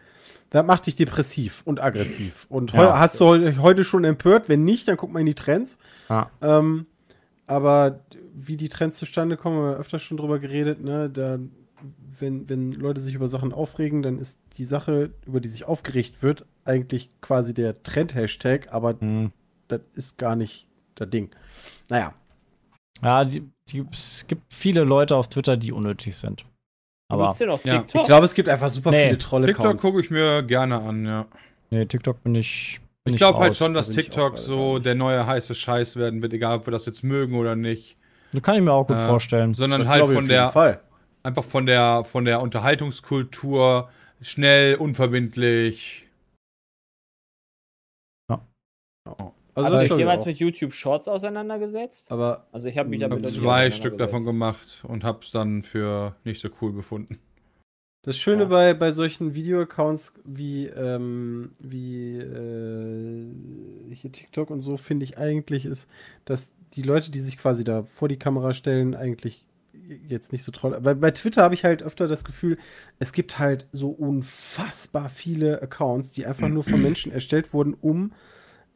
Das 0.49 0.66
macht 0.66 0.86
dich 0.86 0.95
depressiv 0.95 1.62
und 1.66 1.82
aggressiv. 1.82 2.45
Und 2.49 2.74
Ja. 2.74 2.99
hast 2.99 3.20
du 3.20 3.26
heu 3.26 3.53
heute 3.58 3.84
schon 3.84 4.03
empört? 4.03 4.49
Wenn 4.49 4.64
nicht, 4.66 4.88
dann 4.88 4.97
guck 4.97 5.12
mal 5.12 5.20
in 5.22 5.26
die 5.26 5.36
Trends. 5.36 5.78
Ja. 6.10 6.30
Ähm, 6.41 6.86
aber 7.47 8.01
wie 8.34 8.58
die 8.58 8.70
Trends 8.70 8.97
zustande 8.97 9.38
kommen, 9.38 9.58
haben 9.58 9.72
wir 9.72 9.78
öfter 9.78 9.99
schon 9.99 10.18
drüber 10.18 10.39
geredet, 10.39 10.84
ne? 10.84 11.10
Da, 11.10 11.39
wenn, 12.19 12.49
wenn 12.49 12.71
Leute 12.71 13.01
sich 13.01 13.15
über 13.15 13.28
Sachen 13.28 13.53
aufregen, 13.53 14.01
dann 14.01 14.17
ist 14.19 14.39
die 14.57 14.63
Sache, 14.63 15.11
über 15.25 15.39
die 15.39 15.47
sich 15.47 15.65
aufgeregt 15.65 16.23
wird, 16.23 16.45
eigentlich 16.65 17.09
quasi 17.21 17.53
der 17.53 17.82
Trend-Hashtag, 17.84 18.71
aber 18.73 18.95
Hm. 18.99 19.32
das 19.67 19.82
ist 19.93 20.17
gar 20.17 20.36
nicht 20.36 20.67
das 20.95 21.09
Ding. 21.09 21.30
Naja. 21.89 22.13
Ja, 23.03 23.23
die, 23.25 23.43
die, 23.69 23.86
es 23.91 24.25
gibt 24.28 24.41
viele 24.51 24.84
Leute 24.84 25.15
auf 25.15 25.28
Twitter, 25.30 25.55
die 25.55 25.71
unnötig 25.71 26.17
sind. 26.17 26.45
Aber 27.09 27.28
Ja. 27.39 27.57
TikTok? 27.57 28.01
Ich 28.01 28.03
glaube, 28.07 28.25
es 28.25 28.34
gibt 28.34 28.49
einfach 28.49 28.67
super 28.69 28.89
Nee. 28.91 29.05
viele 29.05 29.17
trolle 29.19 29.47
TikTok 29.47 29.78
gucke 29.78 30.01
ich 30.01 30.09
mir 30.09 30.43
gerne 30.43 30.80
an, 30.82 31.05
ja. 31.05 31.25
nee, 31.69 31.86
TikTok 31.86 32.23
bin 32.23 32.36
ich. 32.36 32.82
Bin 33.05 33.13
Ich 33.13 33.19
glaube 33.19 33.39
halt 33.39 33.55
schon, 33.55 33.73
dass 33.73 33.88
Da 33.88 33.93
TikTok 34.01 34.38
so 34.38 34.80
der 34.80 34.95
neue 34.95 35.25
heiße 35.25 35.55
Scheiß 35.55 35.95
werden 35.95 36.21
wird, 36.21 36.34
egal 36.34 36.57
ob 36.57 36.67
wir 36.67 36.71
das 36.71 36.86
jetzt 36.86 37.03
mögen 37.03 37.36
oder 37.36 37.55
nicht. 37.55 37.97
Das 38.34 38.41
kann 38.41 38.57
ich 38.57 38.61
mir 38.61 38.73
auch 38.73 38.86
gut 38.86 38.97
Äh, 38.97 39.07
vorstellen. 39.07 39.53
Sondern 39.53 39.82
Das 39.82 39.89
halt 39.89 40.01
von 40.01 40.09
auf 40.09 40.15
jeden 40.15 40.28
der, 40.28 40.49
Fall. 40.49 40.82
Einfach 41.28 41.43
von 41.43 41.65
der, 41.65 42.03
von 42.05 42.25
der 42.25 42.41
Unterhaltungskultur 42.41 43.89
schnell, 44.21 44.75
unverbindlich. 44.75 46.07
Also 49.53 49.71
Hast 49.71 49.73
du 49.73 49.78
dich 49.80 49.88
glaube 49.88 49.93
ich 49.93 49.99
jemals 49.99 50.25
mit 50.25 50.38
YouTube 50.38 50.73
Shorts 50.73 51.07
auseinandergesetzt? 51.07 52.11
Aber 52.11 52.47
Also, 52.51 52.69
ich 52.69 52.78
habe 52.78 52.89
mich 52.89 52.99
Ich 52.99 53.03
habe 53.03 53.15
damit 53.15 53.32
nie 53.32 53.39
zwei 53.39 53.71
Stück 53.71 53.97
davon 53.97 54.23
gemacht 54.23 54.84
und 54.88 55.03
habe 55.03 55.19
es 55.23 55.32
dann 55.32 55.63
für 55.63 56.15
nicht 56.23 56.39
so 56.39 56.49
cool 56.61 56.73
befunden. 56.73 57.17
Das 58.03 58.17
Schöne 58.17 58.43
Ja. 58.43 58.49
bei, 58.49 58.73
bei 58.75 58.91
solchen 58.91 59.34
Video-Accounts 59.34 60.13
wie, 60.23 60.67
ähm, 60.67 61.55
wie 61.57 62.19
äh, 62.19 63.34
hier 63.95 64.11
TikTok 64.11 64.51
und 64.51 64.61
so, 64.61 64.78
finde 64.78 65.05
ich 65.05 65.17
eigentlich, 65.17 65.65
ist, 65.65 65.89
dass 66.23 66.53
die 66.73 66.84
Leute, 66.84 67.09
die 67.09 67.19
sich 67.19 67.39
quasi 67.39 67.63
da 67.63 67.82
vor 67.84 68.07
die 68.07 68.19
Kamera 68.19 68.53
stellen, 68.53 68.93
eigentlich 68.93 69.47
jetzt 70.07 70.31
nicht 70.31 70.43
so 70.43 70.51
toll. 70.51 70.77
Weil 70.81 70.95
bei 70.95 71.11
Twitter 71.11 71.43
habe 71.43 71.53
ich 71.53 71.63
halt 71.63 71.81
öfter 71.81 72.07
das 72.07 72.23
Gefühl, 72.23 72.57
es 72.99 73.11
gibt 73.13 73.39
halt 73.39 73.67
so 73.71 73.89
unfassbar 73.89 75.09
viele 75.09 75.61
Accounts, 75.61 76.11
die 76.11 76.25
einfach 76.25 76.49
nur 76.49 76.63
von 76.63 76.81
Menschen 76.81 77.11
erstellt 77.11 77.53
wurden, 77.53 77.73
um 77.73 78.11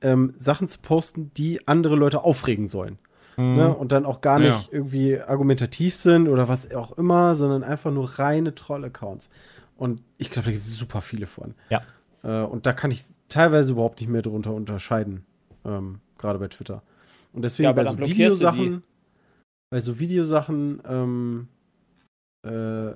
ähm, 0.01 0.33
Sachen 0.37 0.67
zu 0.67 0.79
posten, 0.79 1.31
die 1.37 1.67
andere 1.67 1.95
Leute 1.95 2.23
aufregen 2.23 2.67
sollen. 2.67 2.97
Mhm. 3.37 3.55
Ne? 3.55 3.75
Und 3.75 3.91
dann 3.91 4.05
auch 4.05 4.21
gar 4.21 4.39
nicht 4.39 4.49
Ja. 4.49 4.63
irgendwie 4.71 5.19
argumentativ 5.19 5.95
sind 5.95 6.27
oder 6.27 6.47
was 6.47 6.71
auch 6.73 6.97
immer, 6.97 7.35
sondern 7.35 7.63
einfach 7.63 7.91
nur 7.91 8.17
reine 8.19 8.55
Troll-Accounts. 8.55 9.29
Und 9.77 10.01
ich 10.17 10.29
glaube, 10.29 10.45
da 10.47 10.51
gibt 10.51 10.63
es 10.63 10.77
super 10.77 11.01
viele 11.01 11.27
von. 11.27 11.53
Ja. 11.69 11.81
Äh, 12.23 12.43
und 12.45 12.65
da 12.65 12.73
kann 12.73 12.91
ich 12.91 13.03
teilweise 13.29 13.73
überhaupt 13.73 13.99
nicht 13.99 14.09
mehr 14.09 14.21
drunter 14.21 14.53
unterscheiden. 14.53 15.23
Ähm, 15.65 15.99
Gerade 16.17 16.39
bei 16.39 16.47
Twitter. 16.47 16.83
Und 17.33 17.43
deswegen 17.43 17.65
Ja, 17.65 17.71
bei 17.73 17.83
so. 17.83 17.97
Videosachen, 17.97 18.83
bei 19.71 19.79
so 19.79 19.99
Videosachen, 19.99 20.81
ähm, 20.85 21.47
äh, 22.45 22.93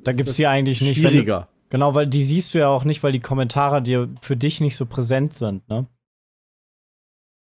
Da 0.00 0.12
gibt 0.12 0.28
es 0.28 0.36
hier 0.36 0.50
eigentlich 0.50 0.80
nicht. 0.80 0.96
wenn 0.98 1.04
du- 1.04 1.10
schwieriger. 1.10 1.48
Genau, 1.70 1.94
weil 1.94 2.06
die 2.06 2.22
siehst 2.24 2.54
du 2.54 2.58
ja 2.58 2.68
auch 2.68 2.84
nicht, 2.84 3.02
weil 3.02 3.12
die 3.12 3.20
Kommentare 3.20 3.82
dir 3.82 4.08
für 4.22 4.36
dich 4.36 4.60
nicht 4.60 4.74
so 4.76 4.86
präsent 4.86 5.34
sind, 5.34 5.68
ne? 5.68 5.86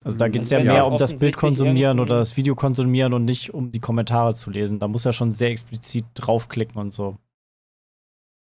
Also 0.05 0.19
da 0.19 0.27
Mhm. 0.29 0.33
geht 0.33 0.43
es 0.43 0.53
Also 0.53 0.55
ja 0.65 0.69
wenn 0.69 0.73
mehr 0.75 0.87
um 0.87 0.97
das 0.99 1.17
Bild 1.17 1.37
konsumieren 1.37 2.01
oder 2.01 2.19
das 2.19 2.37
Video 2.37 2.55
konsumieren 2.55 3.13
und 3.13 3.25
nicht 3.25 3.55
um 3.55 3.71
die 3.73 3.81
Kommentare 3.81 4.35
zu 4.35 4.51
lesen. 4.51 4.79
Da 4.79 4.89
muss 4.89 5.05
ja 5.05 5.13
schon 5.13 5.31
sehr 5.33 5.51
explizit 5.51 6.05
draufklicken 6.15 6.81
und 6.81 6.93
so. 6.93 7.19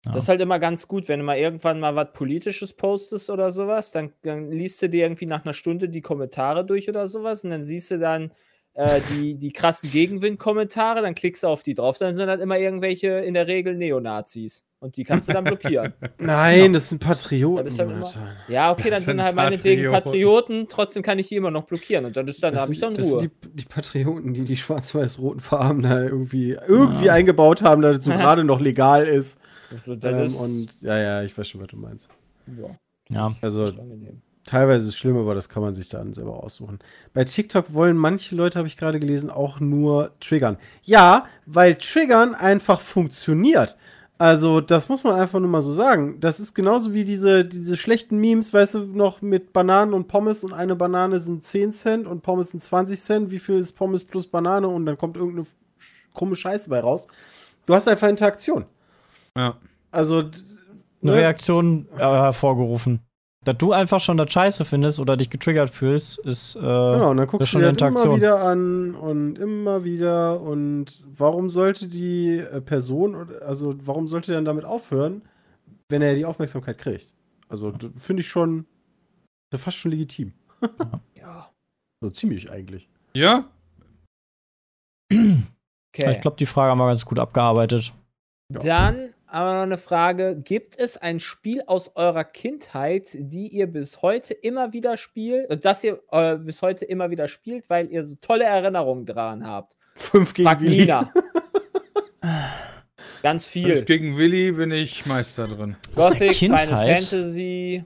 Ja. 0.06 0.12
Das 0.12 0.24
ist 0.24 0.28
halt 0.28 0.40
immer 0.40 0.58
ganz 0.58 0.86
gut, 0.88 1.08
wenn 1.08 1.18
du 1.20 1.24
mal 1.26 1.36
irgendwann 1.38 1.80
mal 1.80 1.94
was 1.96 2.12
Politisches 2.12 2.72
postest 2.74 3.28
oder 3.30 3.50
sowas, 3.50 3.90
dann, 3.92 4.12
dann 4.22 4.50
liest 4.50 4.80
du 4.82 4.88
dir 4.88 5.04
irgendwie 5.04 5.26
nach 5.26 5.44
einer 5.44 5.54
Stunde 5.54 5.88
die 5.88 6.02
Kommentare 6.02 6.64
durch 6.64 6.88
oder 6.88 7.06
sowas 7.08 7.42
und 7.44 7.50
dann 7.50 7.62
siehst 7.62 7.90
du 7.90 7.98
dann 7.98 8.32
äh, 8.76 9.00
die, 9.10 9.34
die 9.34 9.52
krassen 9.52 9.90
Gegenwind-Kommentare, 9.90 11.02
dann 11.02 11.14
klickst 11.14 11.42
du 11.42 11.48
auf 11.48 11.62
die 11.62 11.74
drauf, 11.74 11.98
dann 11.98 12.14
sind 12.14 12.28
halt 12.28 12.40
immer 12.40 12.58
irgendwelche 12.58 13.08
in 13.08 13.34
der 13.34 13.46
Regel 13.46 13.74
Neonazis 13.74 14.64
und 14.80 14.96
die 14.96 15.04
kannst 15.04 15.28
du 15.28 15.32
dann 15.32 15.44
blockieren. 15.44 15.94
Nein, 16.18 16.74
das 16.74 16.90
sind 16.90 17.00
Patrioten. 17.02 17.64
Das 17.64 17.78
halt 17.78 17.90
immer-. 17.90 18.12
Ja, 18.48 18.70
okay, 18.72 18.90
dann 18.90 18.90
Das 18.90 19.04
sind 19.04 19.18
sind 19.18 19.22
halt 19.22 19.34
meinetwegen 19.34 19.82
Patrioten. 19.90 19.90
Patrioten, 19.90 20.68
trotzdem 20.68 21.02
kann 21.02 21.18
ich 21.18 21.28
die 21.28 21.36
immer 21.36 21.50
noch 21.50 21.64
blockieren 21.64 22.04
und 22.04 22.16
dann, 22.16 22.28
ist, 22.28 22.42
dann 22.42 22.52
Das 22.52 22.62
habe 22.62 22.72
ich 22.74 22.80
dann 22.80 22.94
das 22.94 23.06
Ruhe. 23.06 23.20
sind 23.20 23.32
die, 23.44 23.48
die 23.56 23.64
Patrioten, 23.64 24.34
die 24.34 24.44
die 24.44 24.56
schwarz-weiß-roten 24.56 25.40
Farben 25.40 25.82
da 25.82 26.02
irgendwie, 26.02 26.52
irgendwie 26.68 27.10
eingebaut 27.10 27.62
haben, 27.62 27.82
damit 27.82 27.98
es 28.00 28.04
so 28.04 28.12
gerade 28.14 28.44
noch 28.44 28.60
legal 28.60 29.06
ist. 29.06 29.40
Also, 29.70 29.96
das 29.96 30.12
Ähm, 30.12 30.22
ist, 30.24 30.36
und 30.36 30.82
ja, 30.82 30.98
ja, 30.98 31.22
ich 31.22 31.36
weiß 31.36 31.48
schon, 31.48 31.60
was 31.62 31.68
du 31.68 31.76
meinst. 31.78 32.08
ja, 32.46 32.68
ja. 33.08 33.34
Also 33.40 33.64
ist 33.64 33.78
angenehm. 33.78 34.20
Teilweise 34.46 34.84
ist 34.84 34.94
es 34.94 34.96
schlimm, 34.96 35.18
aber 35.18 35.34
das 35.34 35.48
kann 35.48 35.62
man 35.62 35.74
sich 35.74 35.88
dann 35.88 36.14
selber 36.14 36.42
aussuchen. 36.42 36.78
Bei 37.12 37.24
TikTok 37.24 37.74
wollen 37.74 37.96
manche 37.96 38.34
Leute, 38.34 38.58
habe 38.58 38.68
ich 38.68 38.76
gerade 38.76 38.98
gelesen, 39.00 39.28
auch 39.28 39.60
nur 39.60 40.12
triggern. 40.20 40.56
Ja, 40.82 41.26
weil 41.44 41.74
triggern 41.74 42.34
einfach 42.34 42.80
funktioniert. 42.80 43.76
Also, 44.18 44.62
das 44.62 44.88
muss 44.88 45.04
man 45.04 45.14
einfach 45.14 45.40
nur 45.40 45.50
mal 45.50 45.60
so 45.60 45.72
sagen. 45.72 46.18
Das 46.20 46.40
ist 46.40 46.54
genauso 46.54 46.94
wie 46.94 47.04
diese, 47.04 47.44
diese 47.44 47.76
schlechten 47.76 48.16
Memes, 48.18 48.54
weißt 48.54 48.76
du, 48.76 48.78
noch 48.80 49.20
mit 49.20 49.52
Bananen 49.52 49.92
und 49.92 50.08
Pommes 50.08 50.42
und 50.42 50.54
eine 50.54 50.74
Banane 50.74 51.20
sind 51.20 51.44
10 51.44 51.72
Cent 51.72 52.06
und 52.06 52.22
Pommes 52.22 52.52
sind 52.52 52.62
20 52.62 52.98
Cent. 52.98 53.30
Wie 53.30 53.38
viel 53.38 53.56
ist 53.56 53.72
Pommes 53.72 54.04
plus 54.04 54.26
Banane? 54.26 54.68
Und 54.68 54.86
dann 54.86 54.96
kommt 54.96 55.18
irgendeine 55.18 55.46
krumme 56.14 56.34
Scheiße 56.34 56.70
bei 56.70 56.80
raus. 56.80 57.08
Du 57.66 57.74
hast 57.74 57.88
einfach 57.88 58.08
Interaktion. 58.08 58.64
Ja. 59.36 59.58
Also, 59.90 60.20
Eine 60.20 60.30
ne? 61.02 61.14
Reaktion 61.14 61.86
äh, 61.96 61.98
hervorgerufen. 61.98 63.05
Dass 63.46 63.56
du 63.58 63.72
einfach 63.72 64.00
schon 64.00 64.16
das 64.16 64.32
Scheiße 64.32 64.64
findest 64.64 64.98
oder 64.98 65.16
dich 65.16 65.30
getriggert 65.30 65.70
fühlst, 65.70 66.18
ist. 66.18 66.56
Äh, 66.56 66.60
Genau, 66.60 67.10
und 67.10 67.16
dann 67.18 67.26
guckst 67.28 67.46
ist 67.48 67.54
du 67.54 67.58
dir 67.60 67.72
das 67.72 68.04
immer 68.04 68.16
wieder 68.16 68.42
an 68.42 68.94
und 68.96 69.38
immer 69.38 69.84
wieder. 69.84 70.40
Und 70.40 71.04
warum 71.16 71.48
sollte 71.48 71.86
die 71.86 72.38
äh, 72.38 72.60
Person, 72.60 73.14
oder- 73.14 73.42
also 73.46 73.74
warum 73.86 74.08
sollte 74.08 74.32
er 74.32 74.36
dann 74.38 74.44
damit 74.46 74.64
aufhören, 74.64 75.22
wenn 75.88 76.02
er 76.02 76.16
die 76.16 76.24
Aufmerksamkeit 76.24 76.76
kriegt? 76.78 77.14
Also 77.48 77.72
finde 77.96 78.22
ich 78.22 78.28
schon 78.28 78.66
fast 79.54 79.76
schon 79.78 79.92
legitim. 79.92 80.32
Ja. 81.14 81.50
So 82.02 82.10
ziemlich 82.10 82.50
eigentlich. 82.50 82.88
Ja? 83.14 83.44
Okay. 85.98 86.12
Ich 86.12 86.20
glaube, 86.20 86.36
die 86.36 86.44
Frage 86.44 86.70
haben 86.72 86.78
wir 86.78 86.88
ganz 86.88 87.06
gut 87.06 87.18
abgearbeitet. 87.18 87.94
Ja. 88.52 88.60
Dann 88.90 89.14
aber 89.36 89.52
noch 89.52 89.62
eine 89.64 89.76
Frage: 89.76 90.40
Gibt 90.42 90.78
es 90.78 90.96
ein 90.96 91.20
Spiel 91.20 91.62
aus 91.66 91.94
eurer 91.94 92.24
Kindheit, 92.24 93.08
die 93.12 93.48
ihr 93.48 93.66
bis 93.66 94.00
heute 94.00 94.32
immer 94.32 94.72
wieder 94.72 94.96
spielt, 94.96 95.50
äh, 95.50 95.58
das 95.58 95.84
ihr 95.84 96.00
äh, 96.10 96.36
bis 96.36 96.62
heute 96.62 96.86
immer 96.86 97.10
wieder 97.10 97.28
spielt, 97.28 97.68
weil 97.68 97.90
ihr 97.90 98.02
so 98.06 98.14
tolle 98.14 98.44
Erinnerungen 98.44 99.04
dran 99.04 99.46
habt? 99.46 99.76
Fünf 99.94 100.32
gegen 100.32 100.48
Fragt 100.48 100.62
Willi. 100.62 100.78
Nina. 100.80 101.12
Ganz 103.22 103.46
Fünf 103.46 103.64
viel. 103.64 103.84
gegen 103.84 104.16
Willi 104.16 104.52
bin 104.52 104.70
ich 104.70 105.04
Meister 105.04 105.46
drin. 105.46 105.76
Gothic, 105.94 106.34
Final? 106.36 106.58
Fantasy. 106.68 107.84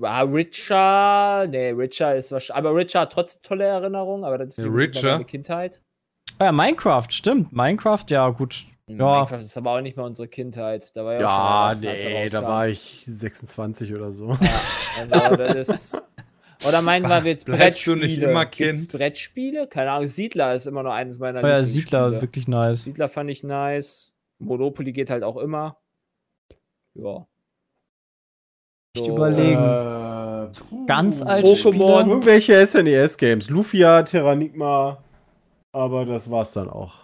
Ah, 0.00 0.22
Richer. 0.22 1.46
Nee, 1.48 1.70
Richer 1.70 2.16
ist 2.16 2.32
wahrscheinlich. 2.32 2.66
Aber 2.66 2.74
Richer 2.74 3.00
hat 3.00 3.12
trotzdem 3.12 3.42
tolle 3.42 3.64
Erinnerungen, 3.64 4.24
aber 4.24 4.38
das 4.38 4.58
ist 4.58 4.64
Richer? 4.64 5.12
meine 5.12 5.24
Kindheit. 5.24 5.80
Ah 6.40 6.46
ja, 6.46 6.52
Minecraft, 6.52 7.06
stimmt. 7.10 7.52
Minecraft, 7.52 8.04
ja, 8.08 8.28
gut. 8.30 8.66
Ja. 8.88 9.18
Minecraft 9.20 9.42
ist 9.42 9.56
aber 9.56 9.72
auch 9.72 9.80
nicht 9.80 9.96
mehr 9.96 10.06
unsere 10.06 10.28
Kindheit. 10.28 10.96
Da 10.96 11.04
war 11.04 11.14
ja, 11.14 11.20
Ja, 11.20 11.76
schon 11.76 11.84
nee, 11.90 12.28
da 12.28 12.42
war 12.42 12.68
ich 12.68 13.04
26 13.06 13.94
oder 13.94 14.12
so. 14.12 14.30
Ja, 14.30 14.60
also 15.00 15.36
das 15.36 15.68
ist. 15.68 16.02
Oder 16.66 16.82
meinen 16.82 17.08
wir 17.08 17.22
jetzt 17.30 17.44
Bleibst 17.44 17.86
du 17.86 17.92
Brettspiele? 17.92 17.96
nicht 17.98 18.18
immer 18.22 18.46
Gibt's 18.46 18.88
Kind? 18.88 18.92
Brettspiele? 18.92 19.66
Keine 19.68 19.92
Ahnung. 19.92 20.08
Siedler 20.08 20.54
ist 20.54 20.66
immer 20.66 20.82
noch 20.82 20.92
eines 20.92 21.18
meiner 21.18 21.44
Oh 21.44 21.46
ja. 21.46 21.62
Siedler, 21.62 22.20
wirklich 22.20 22.48
nice. 22.48 22.84
Siedler 22.84 23.08
fand 23.08 23.30
ich 23.30 23.44
nice. 23.44 24.12
Monopoly 24.38 24.92
geht 24.92 25.10
halt 25.10 25.22
auch 25.22 25.36
immer. 25.36 25.76
Ja. 26.94 27.26
So, 28.96 29.08
überlegen. 29.08 29.62
Äh, 29.62 30.48
Ganz 30.86 31.22
alte 31.22 31.52
Pokémon. 31.52 31.56
Spiele. 32.00 32.10
Irgendwelche 32.10 32.66
SNES-Games. 32.66 33.50
Lufia, 33.50 34.02
Terranigma. 34.02 34.98
Aber 35.72 36.06
das 36.06 36.30
war's 36.30 36.52
dann 36.52 36.68
auch. 36.70 36.94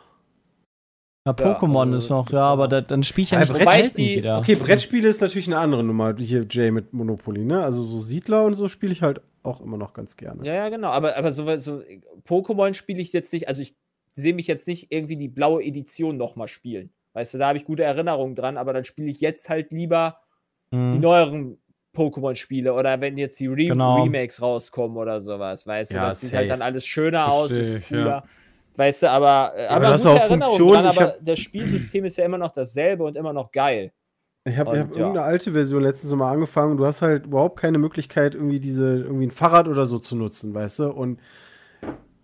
Ja, 1.27 1.33
Pokémon 1.33 1.85
also 1.87 1.97
ist 1.97 2.11
noch, 2.11 2.31
ja, 2.31 2.41
aber 2.41 2.69
da, 2.69 2.83
dann 2.83 3.03
spiele 3.03 3.23
ich 3.25 3.31
ja 3.31 3.41
Ja, 3.43 3.47
nicht 3.51 3.65
Brett 3.65 3.97
die- 3.97 4.17
wieder. 4.17 4.39
Okay, 4.39 4.57
Brettspiele 4.57 5.09
ist 5.09 5.23
natürlich 5.23 5.47
eine 5.47 5.57
andere 5.59 5.83
Nummer, 5.83 6.15
hier 6.19 6.45
Jay 6.51 6.71
mit 6.71 6.93
Monopoly, 6.93 7.47
ne? 7.47 7.65
Also 7.65 7.81
so 7.83 8.03
Siedler 8.03 8.45
und 8.45 8.53
so 8.53 8.69
spiele 8.69 8.93
ich 8.93 9.01
halt 9.01 9.23
auch 9.43 9.63
immer 9.63 9.79
noch 9.79 9.95
ganz 9.95 10.19
gerne. 10.19 10.45
Ja, 10.45 10.53
ja, 10.53 10.69
genau. 10.69 10.89
Aber, 10.91 11.17
aber 11.17 11.33
so, 11.33 11.57
so 11.57 11.83
Pokémon 12.29 12.75
spiele 12.75 13.01
ich 13.01 13.15
jetzt 13.15 13.33
nicht. 13.33 13.49
Also 13.49 13.63
ich 13.63 13.75
sehe 14.15 14.35
mich 14.35 14.47
jetzt 14.47 14.69
nicht 14.69 14.93
irgendwie 14.93 15.17
die 15.17 15.29
blaue 15.29 15.63
Edition 15.65 16.19
nochmal 16.19 16.49
spielen. 16.49 16.91
Weißt 17.15 17.33
du, 17.33 17.39
da 17.39 17.49
habe 17.49 17.57
ich 17.59 17.65
gute 17.65 17.85
Erinnerungen 17.85 18.35
dran, 18.35 18.59
aber 18.59 18.75
dann 18.75 18.85
spiele 18.85 19.09
ich 19.11 19.21
jetzt 19.23 19.49
halt 19.49 19.73
lieber 19.73 20.19
die 20.73 20.77
Hm. 20.77 21.01
neueren 21.01 21.59
Pokémon-Spiele 21.97 22.75
oder 22.75 23.01
wenn 23.01 23.17
jetzt 23.17 23.39
die 23.41 23.47
Re 23.47 23.67
Genau. 23.69 24.03
Remakes 24.03 24.43
rauskommen 24.43 24.97
oder 24.99 25.21
sowas, 25.23 25.67
weißt 25.67 25.93
du, 25.93 25.97
Ja, 25.97 26.09
das 26.11 26.21
sieht 26.21 26.35
halt 26.35 26.51
dann 26.51 26.61
alles 26.61 26.85
schöner 26.85 27.33
aus, 27.33 27.51
ist 27.53 27.89
cooler. 27.89 28.07
ja. 28.07 28.25
Weißt 28.77 29.05
du, 29.05 29.11
aber, 29.11 29.53
äh, 29.57 29.67
aber 29.67 29.77
aber, 29.77 29.89
das 29.91 30.05
auch 30.07 30.21
Funktionen, 30.25 30.73
dran, 30.83 30.87
aber 30.87 31.01
hab- 31.03 31.19
das 31.25 31.39
Spielsystem 31.39 32.05
ist 32.05 32.17
ja 32.19 32.25
immer 32.25 32.39
noch 32.39 32.53
dasselbe 32.53 33.05
und 33.05 33.17
immer 33.17 33.33
noch 33.33 33.53
geil. 33.53 33.93
Ich 34.47 34.57
habe 34.59 34.71
hab 34.79 34.91
ja. 34.91 34.97
irgendeine 34.99 35.23
alte 35.23 35.53
Version 35.53 35.83
letztens 35.83 36.13
mal 36.15 36.31
angefangen. 36.33 36.77
Du 36.77 36.85
hast 36.85 37.01
halt 37.01 37.27
überhaupt 37.27 37.59
keine 37.59 37.79
Möglichkeit, 37.79 38.35
irgendwie 38.35 38.61
diese, 38.61 38.85
irgendwie 38.99 39.27
ein 39.27 39.31
Fahrrad 39.31 39.69
oder 39.69 39.85
so 39.87 39.99
zu 39.99 40.17
nutzen, 40.17 40.53
weißt 40.53 40.81
du? 40.81 40.91
Und 40.91 41.19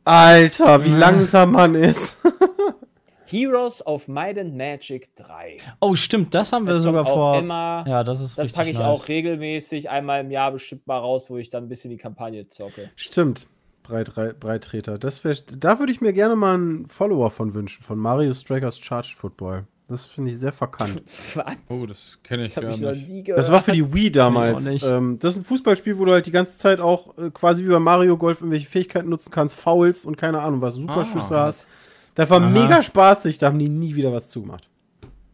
Alter, 0.05 0.85
wie 0.85 0.91
Ja. 0.91 0.99
langsam 0.99 1.53
man 1.53 1.75
ist. 1.75 2.19
Heroes 3.27 3.87
of 3.87 4.09
Might 4.09 4.39
and 4.39 4.57
Magic 4.57 5.15
3. 5.15 5.59
Oh, 5.81 5.95
stimmt, 5.95 6.35
das 6.35 6.53
haben 6.53 6.67
wir 6.67 6.75
Das 6.75 6.83
sogar 6.83 7.07
vor. 7.07 7.39
immer. 7.39 7.85
Ja, 7.87 8.03
das 8.03 8.21
ist 8.21 8.37
Das 8.37 8.45
richtig 8.47 8.57
packe 8.59 8.71
ich 8.73 8.79
nice. 8.79 8.87
auch 9.03 9.07
regelmäßig 9.09 9.89
einmal 9.89 10.21
im 10.23 10.33
Jahr 10.33 10.51
bestimmt 10.51 10.85
mal 10.89 10.99
raus, 10.99 11.31
wo 11.31 11.37
ich 11.37 11.49
dann 11.49 11.65
ein 11.65 11.69
bisschen 11.69 11.91
die 11.91 11.97
Kampagne 11.97 12.49
zocke. 12.49 12.91
Stimmt. 12.97 13.47
Breit, 13.91 14.41
Breittreter. 14.41 14.99
Das 14.99 15.25
wär, 15.25 15.35
da 15.57 15.79
würde 15.79 15.93
ich 15.93 16.01
mir 16.01 16.13
gerne 16.13 16.37
mal 16.37 16.55
einen 16.55 16.87
Follower 16.87 17.31
von 17.31 17.55
wünschen, 17.55 17.83
von 17.83 17.99
Mario 17.99 18.33
Strikers 18.35 18.79
Charged 18.79 19.17
Football. 19.19 19.67
Das 19.89 20.07
finde 20.07 20.31
ich 20.31 20.39
sehr 20.39 20.53
verkannt. 20.53 21.03
Was? 21.35 21.57
Oh, 21.69 21.85
das 21.85 22.21
kenne 22.23 22.47
ich 22.47 22.57
Hab 22.57 22.63
gar 22.63 22.73
ich 22.73 22.81
noch 22.81 22.93
nicht. 22.93 23.09
nie 23.09 23.23
gehört. 23.25 23.39
Das 23.41 23.51
war 23.51 23.61
für 23.61 23.73
die 23.73 23.93
Wii 23.93 24.13
damals. 24.13 24.83
Ähm, 24.85 25.19
das 25.19 25.33
ist 25.35 25.43
ein 25.43 25.45
Fußballspiel, 25.45 25.99
wo 25.99 26.05
du 26.05 26.13
halt 26.13 26.27
die 26.27 26.31
ganze 26.31 26.57
Zeit 26.59 26.79
auch 26.79 27.19
äh, 27.19 27.31
quasi 27.31 27.65
wie 27.65 27.69
bei 27.71 27.81
Mario 27.81 28.17
Golf 28.17 28.41
irgendwelche 28.41 28.69
Fähigkeiten 28.69 29.09
nutzen 29.09 29.33
kannst, 29.33 29.57
Fouls 29.57 30.05
und 30.05 30.17
keine 30.17 30.41
Ahnung 30.43 30.61
was, 30.63 30.75
Superschüsse 30.75 31.37
Ah. 31.37 31.47
hast. 31.47 31.67
Das 32.15 32.31
war 32.31 32.41
Aha. 32.41 32.49
mega 32.49 32.83
spaßig, 32.83 33.39
da 33.39 33.49
haben 33.49 33.59
die 33.59 33.69
nie 33.69 33.95
wieder 33.97 34.13
was 34.13 34.31
zugemacht. 34.31 34.69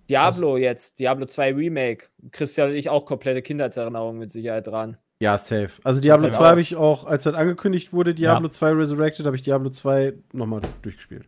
Diablo 0.09 0.57
jetzt, 0.57 1.01
Diablo 1.01 1.27
2 1.27 1.53
Remake. 1.55 2.07
Christian 2.31 2.71
und 2.71 2.77
ich 2.77 2.89
auch 2.89 3.07
komplette 3.07 3.43
Kindheitserinnerungen 3.43 4.19
mit 4.21 4.31
Sicherheit 4.31 4.67
dran. 4.69 4.97
Ja, 5.23 5.39
safe. 5.39 5.71
Also 5.83 6.01
Diablo 6.01 6.27
Okay, 6.27 6.37
2 6.37 6.45
auch. 6.45 6.51
habe 6.51 6.61
ich 6.61 6.77
auch, 6.77 7.05
als 7.07 7.25
das 7.25 7.35
angekündigt 7.35 7.93
wurde, 7.93 8.14
Diablo 8.14 8.49
2 8.49 8.71
Resurrected, 8.73 9.25
habe 9.25 9.37
ich 9.37 9.43
Diablo 9.43 9.71
2 9.71 10.14
nochmal 10.33 10.61
durchgespielt. 10.83 11.27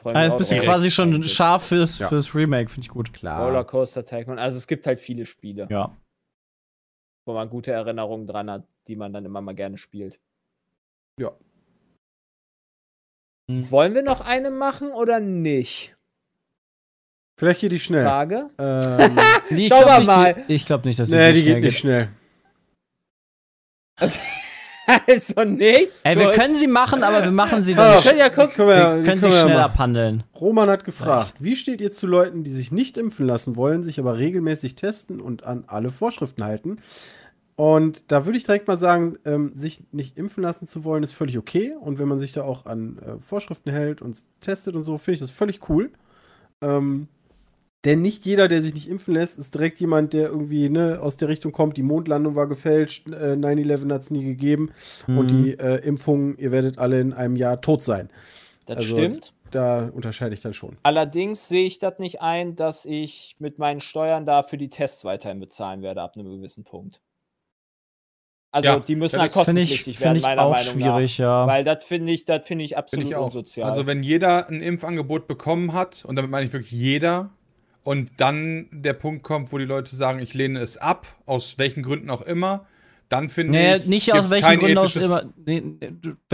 Freu 0.00 0.12
mich 0.12 0.22
jetzt 0.22 0.32
auch 0.32 0.38
bist 0.38 0.52
du 0.52 0.58
quasi 0.60 0.90
schon 0.90 1.22
scharf 1.24 1.66
fürs, 1.68 1.98
Ja. 1.98 2.08
fürs 2.08 2.34
Remake, 2.34 2.70
finde 2.70 2.82
ich 2.86 2.90
gut. 2.90 3.12
Klar. 3.12 3.44
Rollercoaster 3.44 4.04
Tycoon. 4.04 4.38
Also 4.38 4.58
es 4.58 4.66
gibt 4.66 4.86
halt 4.86 5.00
viele 5.00 5.24
Spiele, 5.26 5.66
Ja. 5.70 5.96
wo 7.26 7.34
man 7.34 7.48
gute 7.50 7.72
Erinnerungen 7.72 8.26
dran 8.26 8.50
hat, 8.50 8.64
die 8.86 8.96
man 8.96 9.12
dann 9.12 9.24
immer 9.24 9.40
mal 9.40 9.54
gerne 9.54 9.78
spielt. 9.78 10.20
Ja. 11.18 11.32
Hm. 13.50 13.70
Wollen 13.70 13.94
wir 13.94 14.02
noch 14.02 14.20
eine 14.20 14.50
machen 14.50 14.90
oder 14.92 15.20
nicht? 15.20 15.96
Vielleicht 17.38 17.60
geht 17.60 17.72
die 17.72 17.80
schnell. 17.80 18.04
Frage? 18.04 18.50
Ähm, 18.58 18.80
Nee, 19.50 19.62
ich 19.64 19.66
glaub 19.68 19.86
wir 19.86 19.98
nicht, 19.98 20.06
mal. 20.06 20.34
Die, 20.48 20.54
ich 20.54 20.66
glaube 20.66 20.86
nicht, 20.86 20.98
dass 20.98 21.08
die, 21.08 21.16
nee, 21.16 21.32
die 21.32 21.40
schnell 21.40 21.54
geht 21.54 21.64
nicht 21.64 21.78
schnell. 21.78 22.08
also 25.06 25.44
nicht? 25.44 25.92
Ey, 26.04 26.18
wir 26.18 26.26
Gut. 26.26 26.34
können 26.34 26.54
sie 26.54 26.66
machen, 26.66 27.02
aber 27.02 27.24
wir 27.24 27.30
machen 27.30 27.64
sie 27.64 27.74
dann. 27.74 27.94
Wir 27.94 28.02
können 28.02 28.18
ja 28.18 28.28
gucken. 28.28 28.50
können 28.50 28.68
wir, 28.68 28.76
wir 28.76 28.98
die 28.98 29.08
können 29.08 29.20
sie 29.20 29.28
wir 29.28 29.34
ja 29.34 29.40
schnell 29.40 29.56
machen. 29.56 29.70
abhandeln. 29.70 30.22
Roman 30.38 30.68
hat 30.68 30.84
gefragt, 30.84 31.34
wie 31.38 31.56
steht 31.56 31.80
ihr 31.80 31.92
zu 31.92 32.06
Leuten, 32.06 32.44
die 32.44 32.50
sich 32.50 32.72
nicht 32.72 32.96
impfen 32.96 33.26
lassen 33.26 33.56
wollen, 33.56 33.82
sich 33.82 33.98
aber 33.98 34.18
regelmäßig 34.18 34.74
testen 34.74 35.20
und 35.20 35.44
an 35.44 35.64
alle 35.66 35.90
Vorschriften 35.90 36.44
halten? 36.44 36.78
Und 37.56 38.10
da 38.10 38.26
würde 38.26 38.36
ich 38.36 38.44
direkt 38.44 38.66
mal 38.66 38.76
sagen, 38.76 39.16
ähm, 39.24 39.52
sich 39.54 39.84
nicht 39.92 40.18
impfen 40.18 40.42
lassen 40.42 40.66
zu 40.66 40.82
wollen, 40.82 41.04
ist 41.04 41.12
völlig 41.12 41.38
okay. 41.38 41.72
Und 41.80 42.00
wenn 42.00 42.08
man 42.08 42.18
sich 42.18 42.32
da 42.32 42.42
auch 42.42 42.66
an 42.66 42.98
äh, 42.98 43.22
Vorschriften 43.22 43.70
hält 43.70 44.02
und 44.02 44.18
testet 44.40 44.74
und 44.74 44.82
so, 44.82 44.98
finde 44.98 45.14
ich 45.14 45.20
das 45.20 45.30
völlig 45.30 45.68
cool. 45.68 45.90
Ähm, 46.60 47.06
denn 47.84 48.00
nicht 48.02 48.24
jeder, 48.24 48.48
der 48.48 48.62
sich 48.62 48.74
nicht 48.74 48.88
impfen 48.88 49.14
lässt, 49.14 49.38
ist 49.38 49.54
direkt 49.54 49.78
jemand, 49.80 50.12
der 50.12 50.28
irgendwie 50.28 50.68
ne, 50.70 51.00
aus 51.02 51.16
der 51.16 51.28
Richtung 51.28 51.52
kommt, 51.52 51.76
die 51.76 51.82
Mondlandung 51.82 52.34
war 52.34 52.46
gefälscht, 52.46 53.08
äh, 53.08 53.36
9-11 53.36 53.92
hat 53.92 54.00
es 54.02 54.10
nie 54.10 54.24
gegeben 54.24 54.70
und 55.06 55.32
Mhm. 55.32 55.44
die 55.44 55.58
äh, 55.58 55.76
Impfungen, 55.86 56.38
ihr 56.38 56.50
werdet 56.52 56.78
alle 56.78 57.00
in 57.00 57.12
einem 57.12 57.36
Jahr 57.36 57.60
tot 57.60 57.82
sein. 57.82 58.10
Das 58.66 58.76
Also- 58.76 58.96
stimmt. 58.96 59.32
Da 59.50 59.88
unterscheide 59.94 60.34
ich 60.34 60.40
dann 60.40 60.52
schon. 60.52 60.78
Allerdings 60.82 61.46
sehe 61.46 61.64
ich 61.64 61.78
das 61.78 62.00
nicht 62.00 62.20
ein, 62.20 62.56
dass 62.56 62.84
ich 62.86 63.36
mit 63.38 63.56
meinen 63.60 63.80
Steuern 63.80 64.26
da 64.26 64.42
für 64.42 64.58
die 64.58 64.68
Tests 64.68 65.04
weiterhin 65.04 65.38
bezahlen 65.38 65.80
werde 65.82 66.02
ab 66.02 66.14
einem 66.16 66.28
gewissen 66.28 66.64
Punkt. 66.64 67.00
Also 68.50 68.68
Ja, 68.68 68.80
die 68.80 68.96
müssen 68.96 69.20
halt 69.20 69.30
ich, 69.30 69.36
kostenpflichtig 69.36 69.98
find 69.98 70.04
werden, 70.04 70.16
ich 70.16 70.22
meiner 70.22 70.42
auch 70.42 70.50
Meinung 70.52 70.72
schwierig, 70.72 71.18
nach. 71.20 71.24
ja. 71.24 71.46
Weil 71.46 71.62
das 71.62 71.84
finde 71.84 72.12
ich, 72.12 72.24
das 72.24 72.46
finde 72.48 72.64
ich 72.64 72.76
absolut 72.76 73.06
ich 73.08 73.14
auch. 73.14 73.26
unsozial. 73.26 73.68
Also 73.68 73.86
wenn 73.86 74.02
jeder 74.02 74.48
ein 74.48 74.60
Impfangebot 74.60 75.28
bekommen 75.28 75.72
hat, 75.72 76.04
und 76.04 76.16
damit 76.16 76.30
meine 76.32 76.46
ich 76.46 76.52
wirklich 76.52 76.72
jeder, 76.72 77.30
und 77.84 78.10
dann 78.16 78.66
der 78.72 78.94
Punkt 78.94 79.22
kommt, 79.22 79.52
wo 79.52 79.58
die 79.58 79.64
Leute 79.64 79.94
sagen, 79.94 80.18
ich 80.18 80.34
lehne 80.34 80.58
es 80.60 80.76
ab, 80.76 81.06
aus 81.26 81.58
welchen 81.58 81.82
Gründen 81.84 82.10
auch 82.10 82.22
immer, 82.22 82.66
dann 83.08 83.28
finde 83.28 83.52
Nee, 83.52 83.76
ich. 83.76 83.86
nicht 83.86 84.12
aus 84.12 84.30
welchen 84.30 84.44
kein 84.44 84.58
Gründen 84.58 84.78
ethisches- 84.78 85.04
immer. 85.04 85.24
Wenn, 85.36 85.78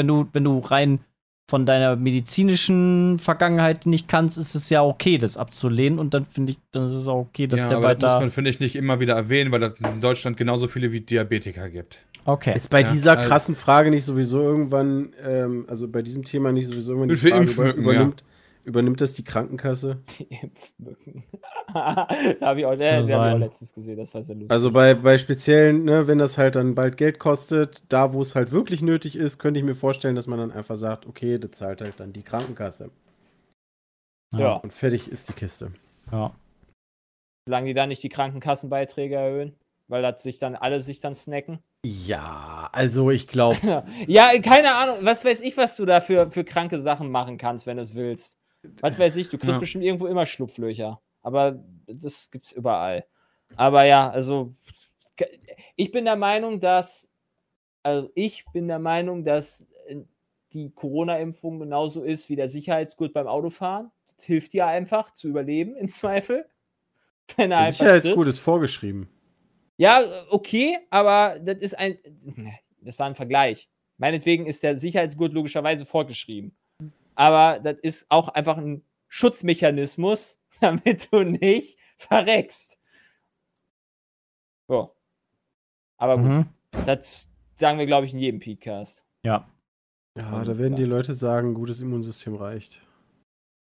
du, 0.07 0.27
wenn 0.33 0.45
du 0.45 0.59
rein 0.61 1.01
von 1.49 1.67
deiner 1.67 1.97
medizinischen 1.97 3.19
Vergangenheit 3.19 3.85
nicht 3.85 4.07
kannst, 4.07 4.39
ist 4.39 4.55
es 4.55 4.71
ja 4.71 4.85
okay, 4.85 5.19
das 5.19 5.37
abzulehnen. 5.37 5.99
Und 5.99 6.15
dann 6.15 6.25
finde 6.25 6.53
ich, 6.53 6.59
dann 6.71 6.87
ist 6.87 6.93
es 6.93 7.09
auch 7.09 7.19
okay, 7.29 7.49
dass 7.49 7.59
Ja, 7.59 7.69
der 7.69 7.77
aber 7.79 7.95
das 7.97 8.03
muss 8.03 8.11
weiter. 8.13 8.21
man, 8.21 8.31
finde 8.31 8.51
ich, 8.51 8.61
nicht 8.61 8.77
immer 8.77 9.01
wieder 9.01 9.15
erwähnen, 9.15 9.51
weil 9.51 9.63
es 9.65 9.75
in 9.81 10.01
Deutschland 10.01 10.37
genauso 10.37 10.69
viele 10.69 10.93
wie 10.93 11.01
Diabetiker 11.01 11.69
gibt. 11.69 11.99
Okay. 12.25 12.55
Ist 12.55 12.71
bei 12.71 12.83
Ja, 12.83 12.93
dieser 12.93 13.19
also- 13.19 13.29
krassen 13.29 13.57
Frage 13.57 13.91
nicht 13.91 14.05
sowieso 14.05 14.41
irgendwann, 14.43 15.13
ähm, 15.27 15.65
also 15.69 15.89
bei 15.89 16.03
diesem 16.03 16.23
Thema 16.23 16.53
nicht 16.53 16.67
sowieso 16.69 16.93
irgendwann 16.93 17.09
die 17.09 17.17
Für 17.17 17.29
Frage 17.31 17.43
Impfmücken, 17.43 17.83
übernimmt, 17.83 18.25
übernimmt 18.65 19.01
das 19.01 19.15
die 19.15 19.25
Krankenkasse? 19.25 20.03
die 20.19 20.25
Impfmücken. 20.25 21.25
da 21.73 22.07
habe 22.41 22.61
ich, 22.61 22.67
auch- 22.67 22.73
äh, 22.73 22.97
hab 22.99 23.05
ich 23.09 23.15
auch 23.15 23.39
letztens 23.39 23.73
gesehen, 23.73 23.97
das 23.99 24.15
war 24.15 24.23
sehr 24.23 24.35
lustig. 24.35 24.51
Also 24.51 24.71
bei, 24.71 24.95
bei 24.95 25.19
speziellen, 25.19 25.85
ne, 25.85 26.07
wenn 26.07 26.19
das 26.19 26.39
halt 26.39 26.57
dann 26.57 26.75
bald 26.75 26.97
Geld 26.97 27.19
kostet, 27.19 27.85
da 27.89 28.13
wo 28.13 28.23
es 28.23 28.35
halt 28.35 28.53
wirklich 28.53 28.83
nötig 28.83 29.17
ist, 29.17 29.39
könnte 29.39 29.61
ich 29.61 29.65
mir 29.67 29.75
vorstellen, 29.75 30.17
dass 30.17 30.27
man 30.27 30.39
dann 30.39 30.53
einfach 30.53 30.77
sagt, 30.77 31.07
okay, 31.07 31.39
das 31.39 31.53
zahlt 31.53 31.81
halt 31.81 31.99
dann 32.01 32.13
die 32.13 32.23
Krankenkasse. 32.23 32.91
ja, 34.37 34.55
Und 34.55 34.73
fertig 34.73 35.11
ist 35.11 35.29
die 35.29 35.33
Kiste. 35.35 35.73
ja. 36.13 36.33
solange 37.47 37.67
die 37.67 37.75
da 37.75 37.87
nicht 37.87 38.03
die 38.03 38.09
Krankenkassenbeiträge 38.09 39.17
erhöhen, 39.17 39.55
weil 39.89 40.03
das 40.03 40.23
sich 40.23 40.39
dann 40.39 40.55
alle 40.55 40.81
sich 40.83 41.01
dann 41.01 41.15
snacken. 41.15 41.59
Ja, 41.85 42.69
also 42.73 43.11
ich 43.11 43.27
glaube, 43.27 43.57
Ja, 44.07 44.31
keine 44.41 44.75
Ahnung, 44.75 44.97
was 45.01 45.25
weiß 45.25 45.41
ich, 45.41 45.57
was 45.57 45.77
du 45.77 45.87
da 45.87 46.01
für, 46.01 46.31
für 46.31 46.45
kranke 46.45 46.81
Sachen 46.81 47.11
machen 47.11 47.39
kannst, 47.39 47.67
wenn 47.67 47.79
du 47.79 47.83
es 47.83 47.95
willst. 47.95 48.37
Was 48.81 48.99
weiß 48.99 49.17
ich, 49.17 49.29
du 49.29 49.39
kriegst 49.39 49.55
Ja. 49.55 49.59
bestimmt 49.61 49.85
irgendwo 49.85 50.07
immer 50.07 50.27
Schlupflöcher. 50.27 51.01
Aber 51.23 51.63
das 51.87 52.31
gibt's 52.31 52.53
überall. 52.53 53.05
Aber 53.57 53.85
ja, 53.85 54.09
also 54.11 54.53
ich 55.77 55.93
bin 55.93 56.05
der 56.05 56.17
Meinung, 56.17 56.61
dass 56.61 57.09
also 57.83 58.11
ich 58.15 58.45
bin 58.53 58.69
der 58.69 58.79
Meinung, 58.79 59.25
dass 59.25 59.67
äh, 59.87 59.97
die 60.53 60.71
Corona-Impfung 60.71 61.59
genauso 61.61 62.03
ist 62.03 62.29
wie 62.29 62.37
der 62.37 62.49
Sicherheitsgurt 62.49 63.13
beim 63.15 63.27
Autofahren. 63.27 63.91
Das 64.17 64.27
hilft 64.27 64.53
dir 64.53 64.67
einfach 64.67 65.13
zu 65.13 65.29
überleben 65.29 65.77
im 65.77 65.89
Zweifel. 65.91 66.47
Wenn 67.37 67.53
er 67.53 67.71
der 67.73 68.03
frisst. 68.03 68.29
ist 68.29 68.39
vorgeschrieben. 68.41 69.09
Ja, 69.77 70.03
okay, 70.29 70.79
aber 70.91 71.39
das 71.41 71.59
ist 71.59 71.79
ein. 71.79 71.99
Das 72.83 72.99
war 72.99 73.07
ein 73.07 73.15
Vergleich. 73.15 73.69
Meinetwegen 73.99 74.47
ist 74.47 74.63
der 74.63 74.77
Sicherheitsgurt 74.77 75.33
logischerweise 75.33 75.87
vorgeschrieben. 75.87 76.55
Aber 77.15 77.59
das 77.61 77.77
ist 77.83 78.07
auch 78.11 78.29
einfach 78.29 78.57
ein 78.57 78.85
Schutzmechanismus, 79.09 80.39
damit 80.61 81.13
du 81.13 81.23
nicht 81.25 81.79
verreckst. 81.99 82.79
So. 84.69 84.95
Aber 85.99 86.17
gut, 86.17 86.27
Mhm. 86.27 86.47
das 86.87 87.29
sagen 87.57 87.79
wir, 87.79 87.87
glaube 87.87 88.07
ich, 88.07 88.13
in 88.15 88.21
jedem 88.21 88.41
Podcast. 88.41 89.05
Ja. 89.25 89.49
Ja, 90.19 90.33
Und, 90.41 90.49
da 90.49 90.59
werden 90.59 90.77
die. 90.77 90.85
Leute 90.85 91.15
sagen, 91.15 91.55
gutes 91.55 91.81
Immunsystem 91.81 92.35
reicht. 92.37 92.81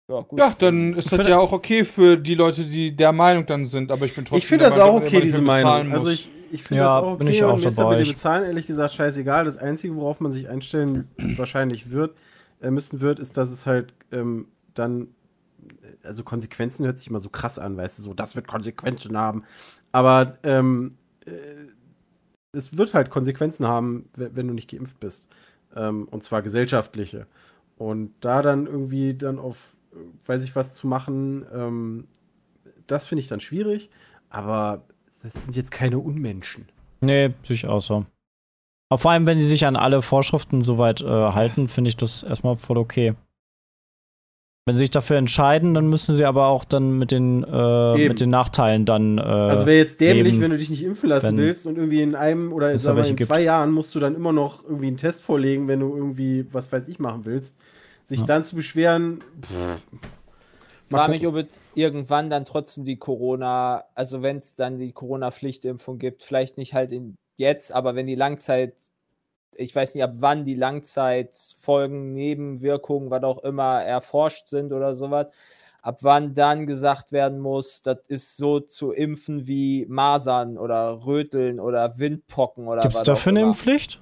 Ja, 0.09 0.21
gut. 0.21 0.39
Ja, 0.39 0.55
dann 0.59 0.95
ist 0.95 1.13
das 1.13 1.29
ja 1.29 1.39
auch 1.39 1.53
okay 1.53 1.85
für 1.85 2.17
die 2.17 2.35
Leute, 2.35 2.65
die 2.65 2.95
der 2.95 3.13
Meinung 3.13 3.47
dann 3.47 3.65
sind, 3.67 3.93
aber 3.93 4.07
ich 4.07 4.15
bin 4.15 4.25
trotzdem 4.25 4.39
Ich 4.39 4.47
finde 4.47 4.65
das 4.65 4.77
Meinung, 4.77 4.91
auch 4.91 5.03
okay, 5.03 5.21
diese 5.21 5.41
Meinung. 5.43 5.93
Also 5.93 6.09
ich, 6.11 6.31
ich 6.51 6.63
finde 6.65 6.83
Ja, 6.83 6.97
das 6.97 7.05
auch 7.05 7.09
okay 7.13 7.19
bin 7.19 7.27
ich 7.29 7.45
auch 7.45 7.55
und 7.55 7.61
mir 7.61 7.69
ist 7.69 7.79
aber 7.79 7.91
mit 7.91 8.01
dem 8.01 8.09
Bezahlen 8.09 8.45
ehrlich 8.45 8.67
gesagt 8.67 8.95
scheißegal. 8.95 9.45
Das 9.45 9.57
Einzige, 9.57 9.95
worauf 9.97 10.19
man 10.21 10.33
sich 10.33 10.49
einstellen 10.49 11.09
wahrscheinlich 11.37 11.91
wird, 11.91 12.17
müssen 12.63 13.01
wird, 13.01 13.19
ist, 13.19 13.37
dass 13.37 13.51
es 13.51 13.67
halt 13.67 13.95
ähm, 14.13 14.49
dann, 14.75 15.09
also 16.03 16.25
Konsequenzen 16.25 16.85
hört 16.87 16.99
sich 16.99 17.09
immer 17.09 17.21
so 17.21 17.29
krass 17.31 17.59
an, 17.59 17.77
weißt 17.77 17.99
du, 17.99 18.03
so, 18.03 18.15
das 18.15 18.37
wird 18.37 18.49
Konsequenzen 18.49 19.17
haben. 19.17 19.45
Aber 19.93 20.39
ähm, 20.43 20.97
äh, 21.27 21.31
es 22.53 22.77
wird 22.77 22.95
halt 22.95 23.11
Konsequenzen 23.11 23.67
haben, 23.67 24.09
we- 24.15 24.31
wenn 24.35 24.49
du 24.49 24.55
nicht 24.55 24.71
geimpft 24.71 25.01
bist. 25.01 25.29
Ähm, 25.75 26.09
und 26.11 26.25
zwar 26.25 26.43
gesellschaftliche. 26.43 27.27
Und 27.77 28.13
da 28.21 28.43
dann 28.43 28.67
irgendwie 28.67 29.15
dann 29.15 29.39
auf, 29.39 29.77
weiß 30.27 30.45
ich 30.45 30.57
was 30.57 30.75
zu 30.75 30.87
machen, 30.87 31.47
ähm, 31.53 32.09
das 32.87 33.07
finde 33.07 33.23
ich 33.23 33.29
dann 33.29 33.41
schwierig. 33.41 33.91
Aber 34.29 34.83
das 35.23 35.45
sind 35.45 35.57
jetzt 35.57 35.71
keine 35.71 35.99
Unmenschen. 35.99 36.67
Nee, 37.01 37.35
sehe 37.43 37.57
auch 37.69 37.81
so. 37.81 38.05
Aber 38.91 38.99
vor 38.99 39.13
allem, 39.13 39.27
wenn 39.27 39.39
die 39.39 39.45
sich 39.45 39.67
an 39.67 39.77
alle 39.77 40.03
Vorschriften 40.03 40.63
soweit 40.63 41.01
äh, 41.01 41.07
halten, 41.07 41.69
finde 41.69 41.89
ich 41.89 41.97
das 41.97 42.25
erstmal 42.25 42.57
voll 42.57 42.77
okay. 42.77 43.15
Wenn 44.67 44.75
sie 44.77 44.81
sich 44.81 44.91
dafür 44.91 45.17
entscheiden, 45.17 45.75
dann 45.75 45.89
müssen 45.89 46.15
sie 46.15 46.25
aber 46.25 46.47
auch 46.47 46.65
dann 46.65 46.99
mit 46.99 47.13
den, 47.13 47.45
äh, 47.45 48.09
mit 48.09 48.21
den 48.21 48.31
Nachteilen 48.31 48.85
dann. 48.85 49.19
Äh, 49.19 49.23
Also 49.23 49.67
wäre 49.67 49.79
jetzt 49.79 50.01
dämlich, 50.01 50.33
leben, 50.33 50.43
wenn 50.43 50.51
du 50.51 50.59
dich 50.59 50.71
nicht 50.71 50.83
impfen 50.83 51.09
lassen 51.09 51.37
willst 51.37 51.67
und 51.67 51.77
irgendwie 51.77 52.03
in 52.03 52.15
einem 52.17 52.53
oder 52.53 52.73
wir, 52.73 52.97
welche 52.97 53.11
in 53.11 53.17
gibt. 53.17 53.29
zwei 53.29 53.43
Jahren 53.43 53.71
musst 53.71 53.95
du 53.95 54.01
dann 54.01 54.15
immer 54.17 54.33
noch 54.33 54.65
irgendwie 54.65 54.89
einen 54.89 54.97
Test 54.97 55.23
vorlegen, 55.23 55.69
wenn 55.69 55.81
du 55.81 55.97
irgendwie, 55.97 56.47
was 56.53 56.71
weiß 56.71 56.89
ich, 56.89 56.99
machen 56.99 57.25
willst. 57.27 57.59
Sich 58.05 58.21
Ja. 58.21 58.27
dann 58.27 58.45
zu 58.45 58.57
beschweren, 58.57 59.21
pff, 59.41 59.83
Ich 60.87 60.91
mal 60.91 60.99
frage 60.99 61.13
mich, 61.13 61.27
ob 61.29 61.37
es 61.37 61.61
irgendwann 61.75 62.29
dann 62.29 62.45
trotzdem 62.45 62.85
die 62.85 62.97
Corona, 62.97 63.85
also 63.95 64.23
wenn 64.23 64.39
es 64.39 64.57
dann 64.57 64.79
die 64.79 64.93
Corona-Pflichtimpfung 64.93 65.99
gibt, 65.99 66.25
vielleicht 66.25 66.59
nicht 66.59 66.75
halt 66.75 66.91
in 66.91 67.17
jetzt, 67.41 67.73
aber 67.73 67.97
wenn 67.97 68.07
die 68.07 68.15
Langzeit, 68.15 68.75
ich 69.57 69.75
weiß 69.75 69.95
nicht, 69.95 70.05
ab 70.05 70.13
wann 70.15 70.45
die 70.45 70.55
Langzeitfolgen, 70.55 72.13
Nebenwirkungen, 72.13 73.11
was 73.11 73.25
auch 73.25 73.43
immer, 73.43 73.83
erforscht 73.83 74.47
sind 74.47 74.73
oder 74.73 74.95
sowas, 74.95 75.27
ab 75.83 75.99
wann 76.03 76.35
dann 76.35 76.67
gesagt 76.67 77.11
werden 77.11 77.41
muss, 77.41 77.83
das 77.83 77.99
ist 78.07 78.37
so 78.37 78.61
zu 78.61 78.93
impfen 78.93 79.47
wie 79.49 79.87
Masern 79.89 80.57
oder 80.57 81.05
Röteln 81.05 81.59
oder 81.59 81.99
Windpocken 81.99 82.69
oder 82.69 82.83
Gibt 82.83 82.95
es 82.95 83.01
was 83.01 83.07
dafür 83.07 83.31
eine. 83.31 83.43
Impfpflicht? 83.43 84.01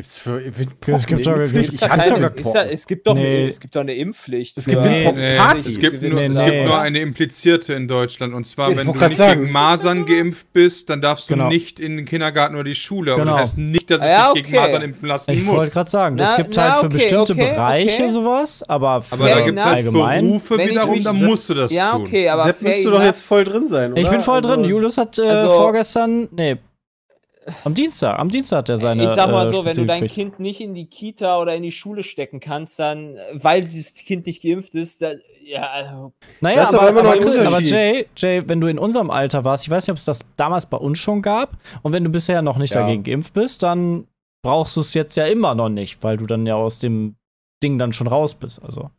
Gibt's 0.00 0.16
für 0.16 0.40
Es 0.40 1.06
gibt 1.06 1.26
doch- 1.26 1.36
Impfpflicht? 1.36 1.72
Ich 1.74 1.82
hatte 1.82 2.08
keine- 2.08 2.26
ist 2.34 2.52
da, 2.54 2.64
es, 2.64 2.86
gibt 2.86 3.06
doch 3.06 3.14
Nee. 3.14 3.20
eine, 3.40 3.48
es 3.48 3.60
gibt 3.60 3.76
doch 3.76 3.82
eine 3.82 3.92
Impfpflicht. 3.94 4.56
Es 4.56 4.64
gibt 4.64 4.80
für- 4.80 4.88
Windpockenpartys. 4.88 5.66
es 5.66 5.78
gibt, 5.78 6.02
nur, 6.02 6.12
Nee, 6.20 6.26
es 6.26 6.34
nee. 6.38 6.44
gibt 6.50 6.64
nur 6.68 6.78
eine 6.78 6.98
implizierte 7.00 7.74
in 7.74 7.86
Deutschland. 7.86 8.32
Und 8.32 8.46
zwar, 8.46 8.70
Ich 8.70 8.78
wenn 8.78 8.86
du 8.86 8.92
nicht 8.94 9.16
sagen. 9.18 9.40
gegen 9.42 9.52
Masern 9.52 10.06
geimpft 10.06 10.50
bist, 10.54 10.88
dann 10.88 11.02
darfst 11.02 11.28
du 11.28 11.34
Genau. 11.34 11.48
nicht 11.48 11.78
in 11.80 11.98
den 11.98 12.06
Kindergarten 12.06 12.54
oder 12.54 12.64
die 12.64 12.74
Schule. 12.74 13.12
Aber 13.12 13.22
Genau. 13.24 13.32
das 13.34 13.42
heißt 13.50 13.58
nicht, 13.58 13.90
dass 13.90 14.02
ich 14.02 14.08
Ja, 14.08 14.32
dich 14.32 14.42
gegen 14.44 14.56
okay. 14.56 14.66
Masern 14.68 14.82
impfen 14.82 15.08
lassen 15.08 15.30
Ich 15.32 15.42
muss. 15.44 15.56
wollte 15.58 15.72
gerade 15.72 15.90
sagen, 15.90 16.18
es 16.18 16.34
gibt 16.36 16.56
na, 16.56 16.62
halt 16.62 16.72
für 16.80 16.86
okay, 16.86 16.94
bestimmte 16.94 17.32
okay, 17.34 17.50
Bereiche 17.50 18.02
okay. 18.04 18.10
sowas, 18.12 18.62
aber 18.66 19.04
Aber 19.10 19.28
da 19.28 19.40
gibt 19.42 19.58
es 19.58 19.64
halt 19.66 19.76
allgemein. 19.76 20.26
Berufe 20.26 20.62
ich 20.62 20.70
wiederum, 20.70 21.04
da 21.04 21.12
musst 21.12 21.46
du 21.50 21.54
das 21.54 21.70
Ja, 21.72 21.90
tun. 21.92 22.02
okay, 22.06 22.26
aber 22.30 22.44
Sepp 22.44 22.56
fair 22.56 22.70
müsste 22.70 22.90
doch 22.90 23.02
jetzt 23.02 23.22
voll 23.22 23.44
drin 23.44 23.68
sein, 23.68 23.92
oder? 23.92 24.00
Ich 24.00 24.08
bin 24.08 24.20
voll 24.20 24.36
Also- 24.36 24.48
drin. 24.48 24.64
Julius 24.64 24.96
hat 24.96 25.18
äh, 25.18 25.22
Also- 25.28 25.48
vorgestern, 25.50 26.28
nee, 26.32 26.56
Am 27.64 27.74
Dienstag, 27.74 28.18
am 28.18 28.28
Dienstag 28.28 28.58
hat 28.58 28.68
er 28.68 28.76
seine. 28.76 29.04
ich 29.04 29.10
sag 29.10 29.30
mal 29.30 29.46
äh, 29.48 29.52
so, 29.52 29.64
wenn 29.64 29.74
du 29.74 29.86
dein 29.86 30.02
gekriegt. 30.02 30.14
Kind 30.14 30.40
nicht 30.40 30.60
in 30.60 30.74
die 30.74 30.86
Kita 30.86 31.38
oder 31.38 31.54
in 31.54 31.62
die 31.62 31.72
Schule 31.72 32.02
stecken 32.02 32.38
kannst, 32.38 32.78
dann, 32.78 33.16
äh, 33.16 33.20
weil 33.32 33.64
dieses 33.64 33.94
Kind 33.94 34.26
nicht 34.26 34.42
geimpft 34.42 34.74
ist, 34.74 35.00
dann, 35.00 35.20
ja, 35.44 35.68
also, 35.70 36.12
Naja, 36.40 36.62
Das 36.62 36.72
ist 36.72 36.78
aber, 36.78 37.00
aber 37.00 37.14
aber, 37.14 37.46
aber. 37.46 37.60
Jay, 37.60 38.06
Jay, 38.16 38.42
wenn 38.46 38.60
du 38.60 38.66
in 38.66 38.78
unserem 38.78 39.10
Alter 39.10 39.44
warst, 39.44 39.64
ich 39.64 39.70
weiß 39.70 39.86
nicht, 39.86 39.92
ob 39.92 39.98
es 39.98 40.04
das 40.04 40.20
damals 40.36 40.66
bei 40.66 40.76
uns 40.76 40.98
schon 40.98 41.22
gab, 41.22 41.56
und 41.82 41.92
wenn 41.92 42.04
du 42.04 42.10
bisher 42.10 42.42
noch 42.42 42.58
nicht 42.58 42.74
Ja. 42.74 42.82
dagegen 42.82 43.02
geimpft 43.04 43.32
bist, 43.32 43.62
dann 43.62 44.06
brauchst 44.42 44.76
du 44.76 44.80
es 44.80 44.94
jetzt 44.94 45.16
ja 45.16 45.24
immer 45.24 45.54
noch 45.54 45.70
nicht, 45.70 46.02
weil 46.02 46.18
du 46.18 46.26
dann 46.26 46.46
ja 46.46 46.56
aus 46.56 46.78
dem 46.78 47.16
Ding 47.62 47.78
dann 47.78 47.92
schon 47.92 48.06
raus 48.06 48.34
bist, 48.34 48.62
also 48.62 48.90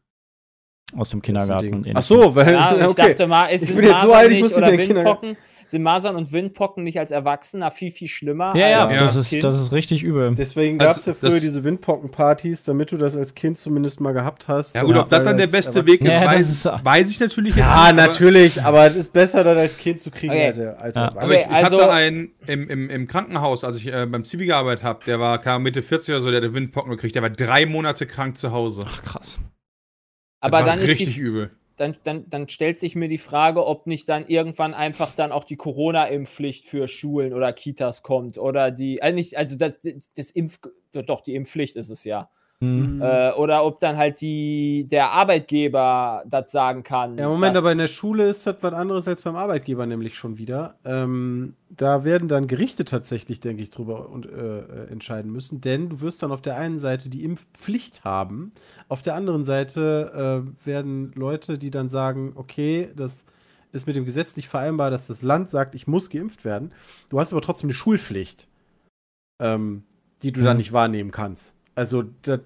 aus 0.98 1.10
dem 1.10 1.22
Kindergarten. 1.22 1.86
Ach 1.94 2.02
so, 2.02 2.36
weil, 2.36 2.54
ja, 2.54 2.76
ich 2.76 2.88
okay. 2.88 3.10
dachte 3.10 3.28
mal, 3.28 3.50
es 3.52 3.64
Ich 3.64 3.74
bin 3.74 3.86
jetzt 3.86 4.02
so 4.02 4.14
alt, 4.14 4.32
ich 4.32 4.42
muss 4.42 4.56
oder 4.56 4.68
wieder 4.68 4.74
in 4.74 4.78
den 4.80 4.88
Kindergarten. 4.88 5.38
Sind 5.66 5.84
Masern 5.84 6.16
und 6.16 6.32
Windpocken 6.32 6.84
nicht 6.84 7.00
als 7.00 7.12
Erwachsener 7.12 7.72
viel, 7.72 7.92
viel 7.92 8.08
schlimmer 8.08 8.56
Ja, 8.56 8.68
ja, 8.70 8.86
als 8.86 8.98
das, 9.00 9.16
ist, 9.16 9.30
Kind? 9.30 9.44
das 9.44 9.60
ist 9.62 9.72
richtig 9.72 10.04
übel. 10.04 10.34
Deswegen 10.36 10.80
Also, 10.80 10.90
gab 10.92 10.98
es 11.00 11.06
ja 11.06 11.14
früher 11.14 11.40
diese 11.40 11.64
Windpockenpartys, 11.64 12.64
damit 12.64 12.92
du 12.92 12.98
das 12.98 13.16
als 13.18 13.36
Kind 13.36 13.58
zumindest 13.58 14.02
mal 14.02 14.12
gehabt 14.14 14.48
hast. 14.48 14.76
Ja 14.76 14.84
gut, 14.84 14.96
ob 14.98 15.10
das 15.10 15.24
dann 15.24 15.38
der 15.38 15.48
beste 15.48 15.86
Weg 15.86 16.02
ist, 16.02 16.08
Ja, 16.08 16.26
weiß, 16.26 16.50
ist- 16.50 16.66
weiß 16.84 17.10
ich 17.10 17.20
natürlich 17.20 17.56
jetzt 17.56 17.66
Ja, 17.66 17.92
nicht, 17.92 18.00
aber 18.02 18.08
natürlich, 18.08 18.64
aber 18.64 18.86
es 18.88 18.96
ist 18.96 19.14
besser, 19.14 19.44
das 19.44 19.58
als 19.58 19.78
Kind 19.78 20.00
zu 20.00 20.12
kriegen 20.12 20.32
Okay. 20.34 20.46
als, 20.48 20.60
als 20.60 20.96
Ja. 20.96 21.02
Erwachsener. 21.04 21.24
Aber 21.24 21.34
ich, 21.34 21.40
ich 21.40 21.48
also- 21.52 21.82
hatte 21.82 21.92
einen 21.92 22.32
im, 22.48 22.70
im, 22.70 22.90
im 22.90 23.08
Krankenhaus, 23.08 23.64
als 23.64 23.78
ich 23.78 23.94
äh, 23.94 24.06
beim 24.06 24.24
Zivi 24.24 24.46
gearbeitet 24.46 24.84
habe, 24.84 25.06
der 25.06 25.20
war 25.20 25.40
kam 25.40 25.64
Mitte 25.64 25.82
40 25.82 26.14
oder 26.16 26.22
so, 26.24 26.32
der 26.32 26.42
hatte 26.42 26.54
Windpocken 26.54 26.92
gekriegt, 26.92 27.16
der 27.16 27.22
war 27.22 27.30
drei 27.30 27.66
Monate 27.66 28.06
krank 28.06 28.38
zu 28.38 28.52
Hause. 28.52 28.86
Ach, 28.88 29.02
krass. 29.04 29.40
Aber 30.44 30.58
das 30.58 30.66
war 30.68 30.76
dann 30.76 30.84
ist 30.84 30.90
richtig 30.90 31.16
die, 31.16 31.20
übel. 31.22 31.52
Dann, 31.82 31.98
dann, 32.04 32.30
dann 32.30 32.48
stellt 32.48 32.80
sich 32.80 32.96
mir 32.96 33.10
die 33.10 33.18
Frage, 33.18 33.66
ob 33.66 33.88
nicht 33.88 34.08
dann 34.08 34.28
irgendwann 34.28 34.74
einfach 34.74 35.14
dann 35.16 35.32
auch 35.32 35.44
die 35.44 35.56
Corona-Impfpflicht 35.56 36.66
für 36.66 36.88
Schulen 36.88 37.34
oder 37.34 37.52
Kitas 37.54 38.04
kommt 38.04 38.38
oder 38.38 38.70
die, 38.72 39.02
also, 39.02 39.16
nicht, 39.16 39.36
also 39.36 39.58
das, 39.58 39.80
das, 40.16 40.30
Impf, 40.32 40.60
doch 40.92 41.22
die 41.22 41.34
Impfpflicht 41.34 41.76
ist 41.76 41.90
es 41.90 42.04
ja. 42.04 42.30
Hm. 42.62 43.02
Äh, 43.02 43.32
oder 43.32 43.66
ob 43.66 43.80
dann 43.80 43.98
halt 43.98 44.22
die, 44.22 44.88
der 44.88 45.10
Arbeitgeber 45.12 46.24
das 46.28 46.52
sagen 46.52 46.84
kann. 46.84 47.18
Ja, 47.18 47.28
Moment, 47.28 47.58
aber 47.58 47.72
in 47.72 47.80
der 47.80 47.88
Schule 47.88 48.28
ist 48.28 48.46
das 48.46 48.58
was 48.62 48.74
anderes 48.74 49.08
als 49.08 49.24
beim 49.24 49.36
Arbeitgeber 49.36 49.88
nämlich 49.88 50.16
schon 50.16 50.38
wieder. 50.38 50.76
Ähm, 50.86 51.56
da 51.70 52.04
werden 52.04 52.28
dann 52.28 52.46
Gerichte 52.46 52.86
tatsächlich, 52.86 53.40
denke 53.40 53.64
ich, 53.64 53.72
drüber 53.72 54.10
und, 54.10 54.28
äh, 54.28 54.60
äh, 54.60 54.92
entscheiden 54.92 55.32
müssen, 55.32 55.60
denn 55.60 55.90
du 55.90 56.02
wirst 56.02 56.22
dann 56.22 56.32
auf 56.32 56.44
der 56.44 56.56
einen 56.58 56.78
Seite 56.78 57.10
die 57.10 57.24
Impfpflicht 57.24 58.04
haben, 58.04 58.52
auf 58.90 59.02
der 59.02 59.16
anderen 59.16 59.44
Seite 59.44 60.44
äh, 60.64 60.66
werden 60.68 61.14
Leute, 61.16 61.58
die 61.58 61.72
dann 61.72 61.90
sagen, 61.90 62.34
okay, 62.36 62.90
das 62.96 63.26
ist 63.72 63.88
mit 63.88 63.96
dem 63.96 64.06
Gesetz 64.06 64.36
nicht 64.36 64.50
vereinbar, 64.50 64.92
dass 64.92 65.08
das 65.08 65.24
Land 65.24 65.50
sagt, 65.50 65.74
ich 65.74 65.88
muss 65.88 66.12
geimpft 66.12 66.46
werden. 66.46 66.72
Du 67.10 67.20
hast 67.20 67.32
aber 67.32 67.42
trotzdem 67.42 67.70
eine 67.70 67.74
Schulpflicht, 67.74 68.48
ähm, 69.42 69.84
die 70.22 70.32
du 70.32 70.42
dann 70.44 70.58
Mhm. 70.58 70.58
nicht 70.58 70.74
wahrnehmen 70.74 71.10
kannst. 71.10 71.56
Also, 71.74 72.04
das 72.22 72.42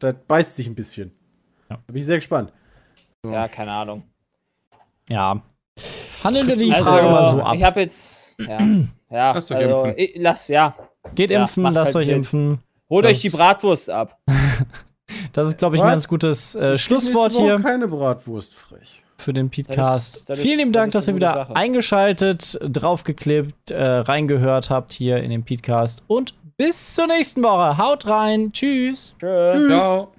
das 0.00 0.14
beißt 0.26 0.56
sich 0.56 0.66
ein 0.66 0.74
bisschen. 0.74 1.12
Ja. 1.68 1.76
Da 1.76 1.82
bin 1.92 1.96
ich 1.96 2.06
sehr 2.06 2.16
gespannt. 2.16 2.52
Ja, 3.24 3.46
keine 3.48 3.70
Ahnung. 3.72 4.02
Ja. 5.08 5.40
Handeln 6.24 6.48
wir 6.48 6.56
die 6.56 6.72
Also, 6.72 6.84
Frage 6.84 7.06
mal 7.06 7.30
so 7.30 7.40
ab. 7.40 7.54
Ich 7.56 7.62
habe 7.64 7.80
jetzt. 7.80 8.34
Ja, 8.40 8.58
ja 9.10 9.32
Lass 9.32 9.46
doch 9.46 9.56
also, 9.56 9.84
impfen. 9.84 9.94
ich, 9.96 10.12
lass, 10.16 10.48
ja. 10.48 10.74
Geht 11.14 11.30
ja, 11.30 11.42
impfen, 11.42 11.62
lasst 11.64 11.94
halt 11.94 11.96
euch 11.96 12.06
Sinn. 12.06 12.16
impfen. 12.16 12.58
Holt 12.90 13.04
Das- 13.04 13.12
euch 13.12 13.20
die 13.20 13.30
Bratwurst 13.30 13.90
ab. 13.90 14.18
Das 15.32 15.46
ist, 15.48 15.58
glaube 15.58 15.74
ich, 15.76 15.82
ein 15.82 15.88
ganz 15.88 16.06
gutes 16.08 16.54
äh, 16.54 16.74
Ich 16.74 16.82
Schlusswort 16.82 17.32
hier 17.32 17.58
keine 17.60 17.86
Bratwurst 17.88 18.54
frech. 18.54 19.02
für 19.16 19.32
den 19.32 19.50
Podcast. 19.50 20.30
Vielen 20.36 20.58
lieben 20.58 20.72
Dank, 20.72 20.92
das 20.92 21.04
dass 21.04 21.08
ihr 21.08 21.16
wieder 21.16 21.32
Sache. 21.34 21.56
eingeschaltet, 21.56 22.58
draufgeklebt, 22.62 23.70
äh, 23.72 23.82
reingehört 23.84 24.70
habt 24.70 24.92
hier 24.92 25.18
in 25.18 25.30
den 25.30 25.44
Podcast. 25.44 26.02
Und 26.06 26.34
bis 26.60 26.94
zur 26.94 27.06
nächsten 27.06 27.42
Woche. 27.42 27.78
Haut 27.78 28.06
rein. 28.06 28.52
Tschüss. 28.52 29.14
Tschüss. 29.18 29.66
Ciao. 29.66 30.12